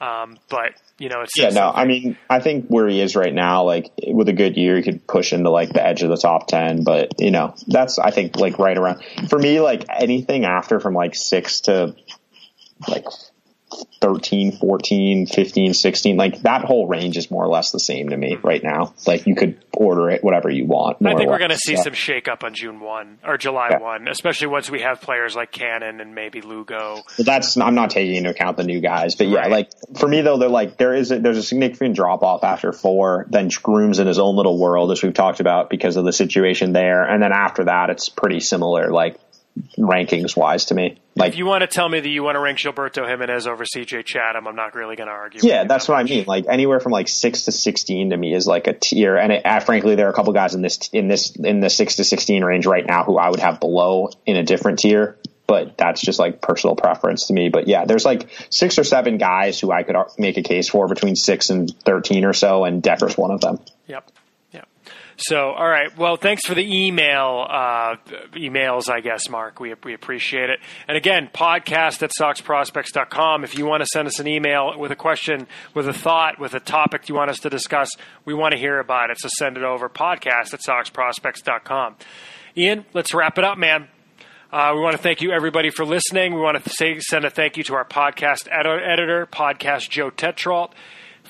Um, 0.00 0.38
but 0.48 0.72
you 0.98 1.08
know, 1.10 1.20
it's 1.20 1.38
Mm-hmm. 1.38 1.54
yeah, 1.54 1.60
no, 1.60 1.70
I 1.70 1.84
mean, 1.84 2.16
I 2.28 2.40
think 2.40 2.66
where 2.68 2.88
he 2.88 3.00
is 3.00 3.16
right 3.16 3.34
now, 3.34 3.64
like 3.64 3.90
with 4.06 4.28
a 4.30 4.32
good 4.32 4.56
year, 4.56 4.76
he 4.76 4.82
could 4.82 5.06
push 5.06 5.32
into 5.32 5.50
like 5.50 5.72
the 5.72 5.86
edge 5.86 6.02
of 6.02 6.08
the 6.08 6.16
top 6.16 6.46
ten. 6.46 6.84
But 6.84 7.12
you 7.18 7.30
know, 7.30 7.54
that's 7.66 7.98
I 7.98 8.10
think 8.10 8.36
like 8.36 8.58
right 8.58 8.78
around 8.78 9.02
for 9.28 9.38
me, 9.38 9.60
like 9.60 9.84
anything 9.90 10.44
after 10.46 10.80
from 10.80 10.94
like 10.94 11.14
six 11.14 11.62
to 11.62 11.94
like 12.88 13.04
13, 14.00 14.52
14, 14.52 15.26
15, 15.26 15.74
16, 15.74 16.16
like 16.16 16.42
that 16.42 16.64
whole 16.64 16.86
range 16.86 17.16
is 17.16 17.30
more 17.30 17.44
or 17.44 17.48
less 17.48 17.70
the 17.70 17.78
same 17.78 18.08
to 18.08 18.16
me 18.16 18.34
mm-hmm. 18.34 18.46
right 18.46 18.62
now. 18.62 18.94
Like 19.06 19.26
you 19.26 19.34
could 19.34 19.62
order 19.72 20.10
it 20.10 20.24
whatever 20.24 20.50
you 20.50 20.66
want. 20.66 20.98
I 21.04 21.14
think 21.14 21.28
we're 21.28 21.38
going 21.38 21.50
to 21.50 21.58
see 21.58 21.76
so. 21.76 21.82
some 21.82 21.92
shake 21.92 22.28
up 22.28 22.42
on 22.44 22.54
June 22.54 22.80
one 22.80 23.18
or 23.24 23.36
July 23.36 23.68
Yeah. 23.70 23.78
one, 23.78 24.08
especially 24.08 24.48
once 24.48 24.70
we 24.70 24.80
have 24.80 25.00
players 25.00 25.36
like 25.36 25.52
Cannon 25.52 26.00
and 26.00 26.14
maybe 26.14 26.40
Lugo. 26.40 27.02
But 27.16 27.26
that's 27.26 27.56
I'm 27.56 27.74
not 27.74 27.90
taking 27.90 28.16
into 28.16 28.30
account 28.30 28.56
the 28.56 28.64
new 28.64 28.80
guys, 28.80 29.14
but 29.14 29.28
yeah, 29.28 29.40
Right. 29.40 29.50
like 29.50 29.70
for 29.96 30.08
me 30.08 30.22
though, 30.22 30.38
they're 30.38 30.48
like 30.48 30.76
there 30.76 30.94
is 30.94 31.12
a, 31.12 31.18
there's 31.18 31.38
a 31.38 31.42
significant 31.42 31.94
drop 31.94 32.22
off 32.22 32.44
after 32.44 32.72
four. 32.72 33.26
Then 33.28 33.48
Groome's 33.48 33.98
in 33.98 34.06
his 34.06 34.18
own 34.18 34.36
little 34.36 34.58
world, 34.58 34.90
as 34.92 35.02
we've 35.02 35.14
talked 35.14 35.40
about, 35.40 35.70
because 35.70 35.96
of 35.96 36.04
the 36.04 36.12
situation 36.12 36.72
there, 36.72 37.02
and 37.02 37.22
then 37.22 37.32
after 37.32 37.64
that, 37.64 37.90
it's 37.90 38.08
pretty 38.08 38.40
similar, 38.40 38.90
like 38.90 39.16
rankings 39.78 40.36
wise 40.36 40.66
to 40.66 40.74
me. 40.74 40.98
Like 41.16 41.32
If 41.32 41.38
you 41.38 41.46
want 41.46 41.62
to 41.62 41.66
tell 41.66 41.88
me 41.88 42.00
that 42.00 42.08
you 42.08 42.22
want 42.22 42.36
to 42.36 42.40
rank 42.40 42.58
Gilberto 42.58 43.06
Jimenez 43.08 43.46
over 43.46 43.64
CJ 43.64 44.04
Chatham, 44.04 44.46
I'm 44.46 44.56
not 44.56 44.74
really 44.74 44.96
going 44.96 45.08
to 45.08 45.12
argue. 45.14 45.40
yeah, 45.42 45.64
that's 45.64 45.86
that 45.86 45.92
what 45.92 46.00
I 46.00 46.04
mean. 46.04 46.24
Like 46.26 46.46
anywhere 46.48 46.80
from 46.80 46.92
like 46.92 47.08
six 47.08 47.42
to 47.44 47.52
sixteen 47.52 48.10
to 48.10 48.16
me 48.16 48.34
is 48.34 48.46
like 48.46 48.66
a 48.66 48.72
tier, 48.72 49.16
and 49.16 49.32
it, 49.32 49.44
uh, 49.44 49.60
frankly, 49.60 49.94
there 49.96 50.06
are 50.06 50.10
a 50.10 50.14
couple 50.14 50.32
guys 50.32 50.54
in 50.54 50.62
this 50.62 50.88
in 50.92 51.08
this 51.08 51.34
in 51.36 51.60
the 51.60 51.70
six 51.70 51.96
to 51.96 52.04
sixteen 52.04 52.44
range 52.44 52.66
right 52.66 52.86
now 52.86 53.04
who 53.04 53.18
I 53.18 53.28
would 53.30 53.40
have 53.40 53.60
below 53.60 54.10
in 54.26 54.36
a 54.36 54.42
different 54.42 54.78
tier. 54.78 55.18
But 55.46 55.76
that's 55.76 56.00
just 56.00 56.20
like 56.20 56.40
personal 56.40 56.76
preference 56.76 57.26
to 57.26 57.32
me. 57.32 57.48
But 57.48 57.66
yeah, 57.66 57.84
there's 57.84 58.04
like 58.04 58.30
six 58.50 58.78
or 58.78 58.84
seven 58.84 59.18
guys 59.18 59.58
who 59.58 59.72
I 59.72 59.82
could 59.82 59.96
make 60.16 60.38
a 60.38 60.42
case 60.42 60.68
for 60.68 60.86
between 60.86 61.16
six 61.16 61.50
and 61.50 61.68
thirteen 61.84 62.24
or 62.24 62.32
so, 62.32 62.64
and 62.64 62.80
Decker's 62.80 63.18
one 63.18 63.32
of 63.32 63.40
them. 63.40 63.58
Yep. 63.88 64.12
So, 65.22 65.50
all 65.50 65.68
right. 65.68 65.96
Well, 65.98 66.16
thanks 66.16 66.46
for 66.46 66.54
the 66.54 66.64
email, 66.64 67.46
uh, 67.48 67.96
emails, 68.32 68.88
I 68.90 69.00
guess, 69.00 69.28
Mark. 69.28 69.60
We, 69.60 69.74
we 69.84 69.92
appreciate 69.92 70.48
it. 70.48 70.60
And 70.88 70.96
again, 70.96 71.28
podcast 71.32 72.02
at 72.02 72.10
soxprospects.com. 72.18 73.44
If 73.44 73.58
you 73.58 73.66
want 73.66 73.82
to 73.82 73.86
send 73.86 74.08
us 74.08 74.18
an 74.18 74.26
email 74.26 74.78
with 74.78 74.90
a 74.92 74.96
question, 74.96 75.46
with 75.74 75.86
a 75.88 75.92
thought, 75.92 76.38
with 76.38 76.54
a 76.54 76.60
topic 76.60 77.08
you 77.08 77.14
want 77.14 77.30
us 77.30 77.40
to 77.40 77.50
discuss, 77.50 77.90
we 78.24 78.32
want 78.32 78.52
to 78.52 78.58
hear 78.58 78.78
about 78.78 79.10
it. 79.10 79.18
So 79.20 79.28
send 79.36 79.56
it 79.56 79.62
over, 79.62 79.88
podcast 79.90 80.54
at 80.54 80.60
soxprospects.com. 80.60 81.96
Ian, 82.56 82.86
let's 82.94 83.12
wrap 83.12 83.36
it 83.36 83.44
up, 83.44 83.58
man. 83.58 83.88
Uh, 84.52 84.72
we 84.74 84.80
want 84.80 84.96
to 84.96 85.02
thank 85.02 85.20
you, 85.20 85.30
everybody, 85.30 85.70
for 85.70 85.84
listening. 85.84 86.34
We 86.34 86.40
want 86.40 86.64
to 86.64 86.70
say, 86.70 86.98
send 86.98 87.24
a 87.24 87.30
thank 87.30 87.56
you 87.56 87.62
to 87.64 87.74
our 87.74 87.84
podcast 87.84 88.48
ed- 88.50 88.66
editor, 88.66 89.26
podcast 89.26 89.90
Joe 89.90 90.10
Tetrault. 90.10 90.72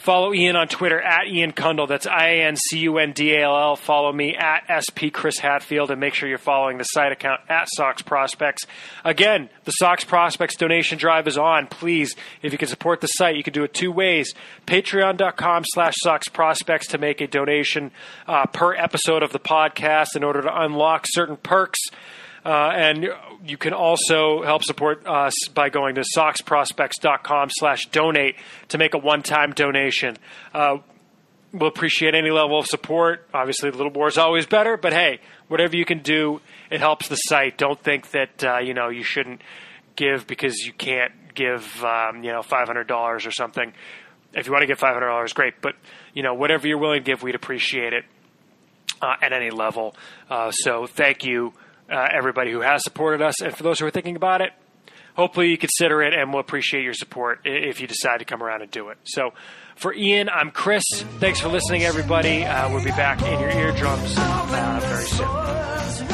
Follow 0.00 0.32
Ian 0.32 0.56
on 0.56 0.66
Twitter 0.66 0.98
at 0.98 1.26
Ian 1.28 1.52
Cundall. 1.52 1.86
That's 1.86 2.06
I 2.06 2.28
A 2.28 2.42
N 2.44 2.56
C 2.56 2.78
U 2.78 2.96
N 2.96 3.12
D 3.12 3.34
A 3.34 3.44
L 3.44 3.54
L. 3.54 3.76
Follow 3.76 4.10
me 4.10 4.34
at 4.34 4.64
SP 4.72 5.12
Chris 5.12 5.38
Hatfield 5.38 5.90
and 5.90 6.00
make 6.00 6.14
sure 6.14 6.26
you're 6.26 6.38
following 6.38 6.78
the 6.78 6.84
site 6.84 7.12
account 7.12 7.42
at 7.50 7.68
Sox 7.76 8.00
Prospects. 8.00 8.62
Again, 9.04 9.50
the 9.64 9.72
Sox 9.72 10.02
Prospects 10.02 10.56
donation 10.56 10.96
drive 10.96 11.28
is 11.28 11.36
on. 11.36 11.66
Please, 11.66 12.16
if 12.40 12.50
you 12.50 12.56
can 12.56 12.68
support 12.68 13.02
the 13.02 13.08
site, 13.08 13.36
you 13.36 13.42
can 13.42 13.52
do 13.52 13.62
it 13.62 13.74
two 13.74 13.92
ways. 13.92 14.32
Patreon.com 14.66 15.64
slash 15.66 15.94
Sox 15.98 16.28
Prospects 16.28 16.86
to 16.88 16.98
make 16.98 17.20
a 17.20 17.26
donation 17.26 17.90
uh, 18.26 18.46
per 18.46 18.74
episode 18.74 19.22
of 19.22 19.32
the 19.32 19.38
podcast 19.38 20.16
in 20.16 20.24
order 20.24 20.40
to 20.40 20.62
unlock 20.62 21.04
certain 21.08 21.36
perks. 21.36 21.78
Uh, 22.44 22.70
and 22.74 23.08
you 23.44 23.56
can 23.56 23.72
also 23.72 24.42
help 24.42 24.64
support 24.64 25.06
us 25.06 25.34
by 25.54 25.68
going 25.68 25.96
to 25.96 26.02
soxprospects.com 26.16 27.48
slash 27.52 27.86
donate 27.86 28.36
to 28.68 28.78
make 28.78 28.94
a 28.94 28.98
one-time 28.98 29.52
donation. 29.52 30.16
Uh, 30.54 30.78
we'll 31.52 31.68
appreciate 31.68 32.14
any 32.14 32.30
level 32.30 32.58
of 32.58 32.66
support. 32.66 33.28
Obviously, 33.34 33.68
a 33.68 33.72
little 33.72 33.92
more 33.92 34.08
is 34.08 34.18
always 34.18 34.46
better, 34.46 34.76
but 34.76 34.92
hey, 34.92 35.20
whatever 35.48 35.76
you 35.76 35.84
can 35.84 35.98
do, 35.98 36.40
it 36.70 36.80
helps 36.80 37.08
the 37.08 37.16
site. 37.16 37.58
Don't 37.58 37.78
think 37.78 38.10
that, 38.12 38.44
uh, 38.44 38.58
you 38.58 38.72
know, 38.72 38.88
you 38.88 39.02
shouldn't 39.02 39.42
give 39.96 40.26
because 40.26 40.58
you 40.60 40.72
can't 40.72 41.12
give, 41.34 41.84
um, 41.84 42.24
you 42.24 42.32
know, 42.32 42.40
$500 42.40 43.26
or 43.26 43.30
something. 43.30 43.72
If 44.32 44.46
you 44.46 44.52
want 44.52 44.62
to 44.62 44.66
give 44.66 44.78
$500, 44.78 45.34
great. 45.34 45.60
But, 45.60 45.74
you 46.14 46.22
know, 46.22 46.34
whatever 46.34 46.68
you're 46.68 46.78
willing 46.78 47.02
to 47.02 47.04
give, 47.04 47.22
we'd 47.22 47.34
appreciate 47.34 47.92
it 47.92 48.04
uh, 49.02 49.14
at 49.20 49.32
any 49.32 49.50
level. 49.50 49.94
Uh, 50.28 50.52
so 50.52 50.86
thank 50.86 51.24
you 51.24 51.52
uh, 51.90 52.08
everybody 52.12 52.52
who 52.52 52.60
has 52.60 52.82
supported 52.82 53.22
us. 53.22 53.40
And 53.40 53.56
for 53.56 53.62
those 53.62 53.78
who 53.78 53.86
are 53.86 53.90
thinking 53.90 54.16
about 54.16 54.40
it, 54.40 54.52
hopefully 55.14 55.48
you 55.48 55.58
consider 55.58 56.02
it 56.02 56.14
and 56.14 56.32
we'll 56.32 56.40
appreciate 56.40 56.84
your 56.84 56.94
support 56.94 57.40
if 57.44 57.80
you 57.80 57.86
decide 57.86 58.18
to 58.18 58.24
come 58.24 58.42
around 58.42 58.62
and 58.62 58.70
do 58.70 58.88
it. 58.88 58.98
So 59.04 59.32
for 59.76 59.94
Ian, 59.94 60.28
I'm 60.28 60.50
Chris. 60.50 60.84
Thanks 61.18 61.40
for 61.40 61.48
listening, 61.48 61.84
everybody. 61.84 62.44
Uh, 62.44 62.70
we'll 62.70 62.84
be 62.84 62.90
back 62.90 63.22
in 63.22 63.40
your 63.40 63.50
eardrums 63.50 64.14
uh, 64.16 64.80
very 64.82 65.04
soon. 65.04 66.09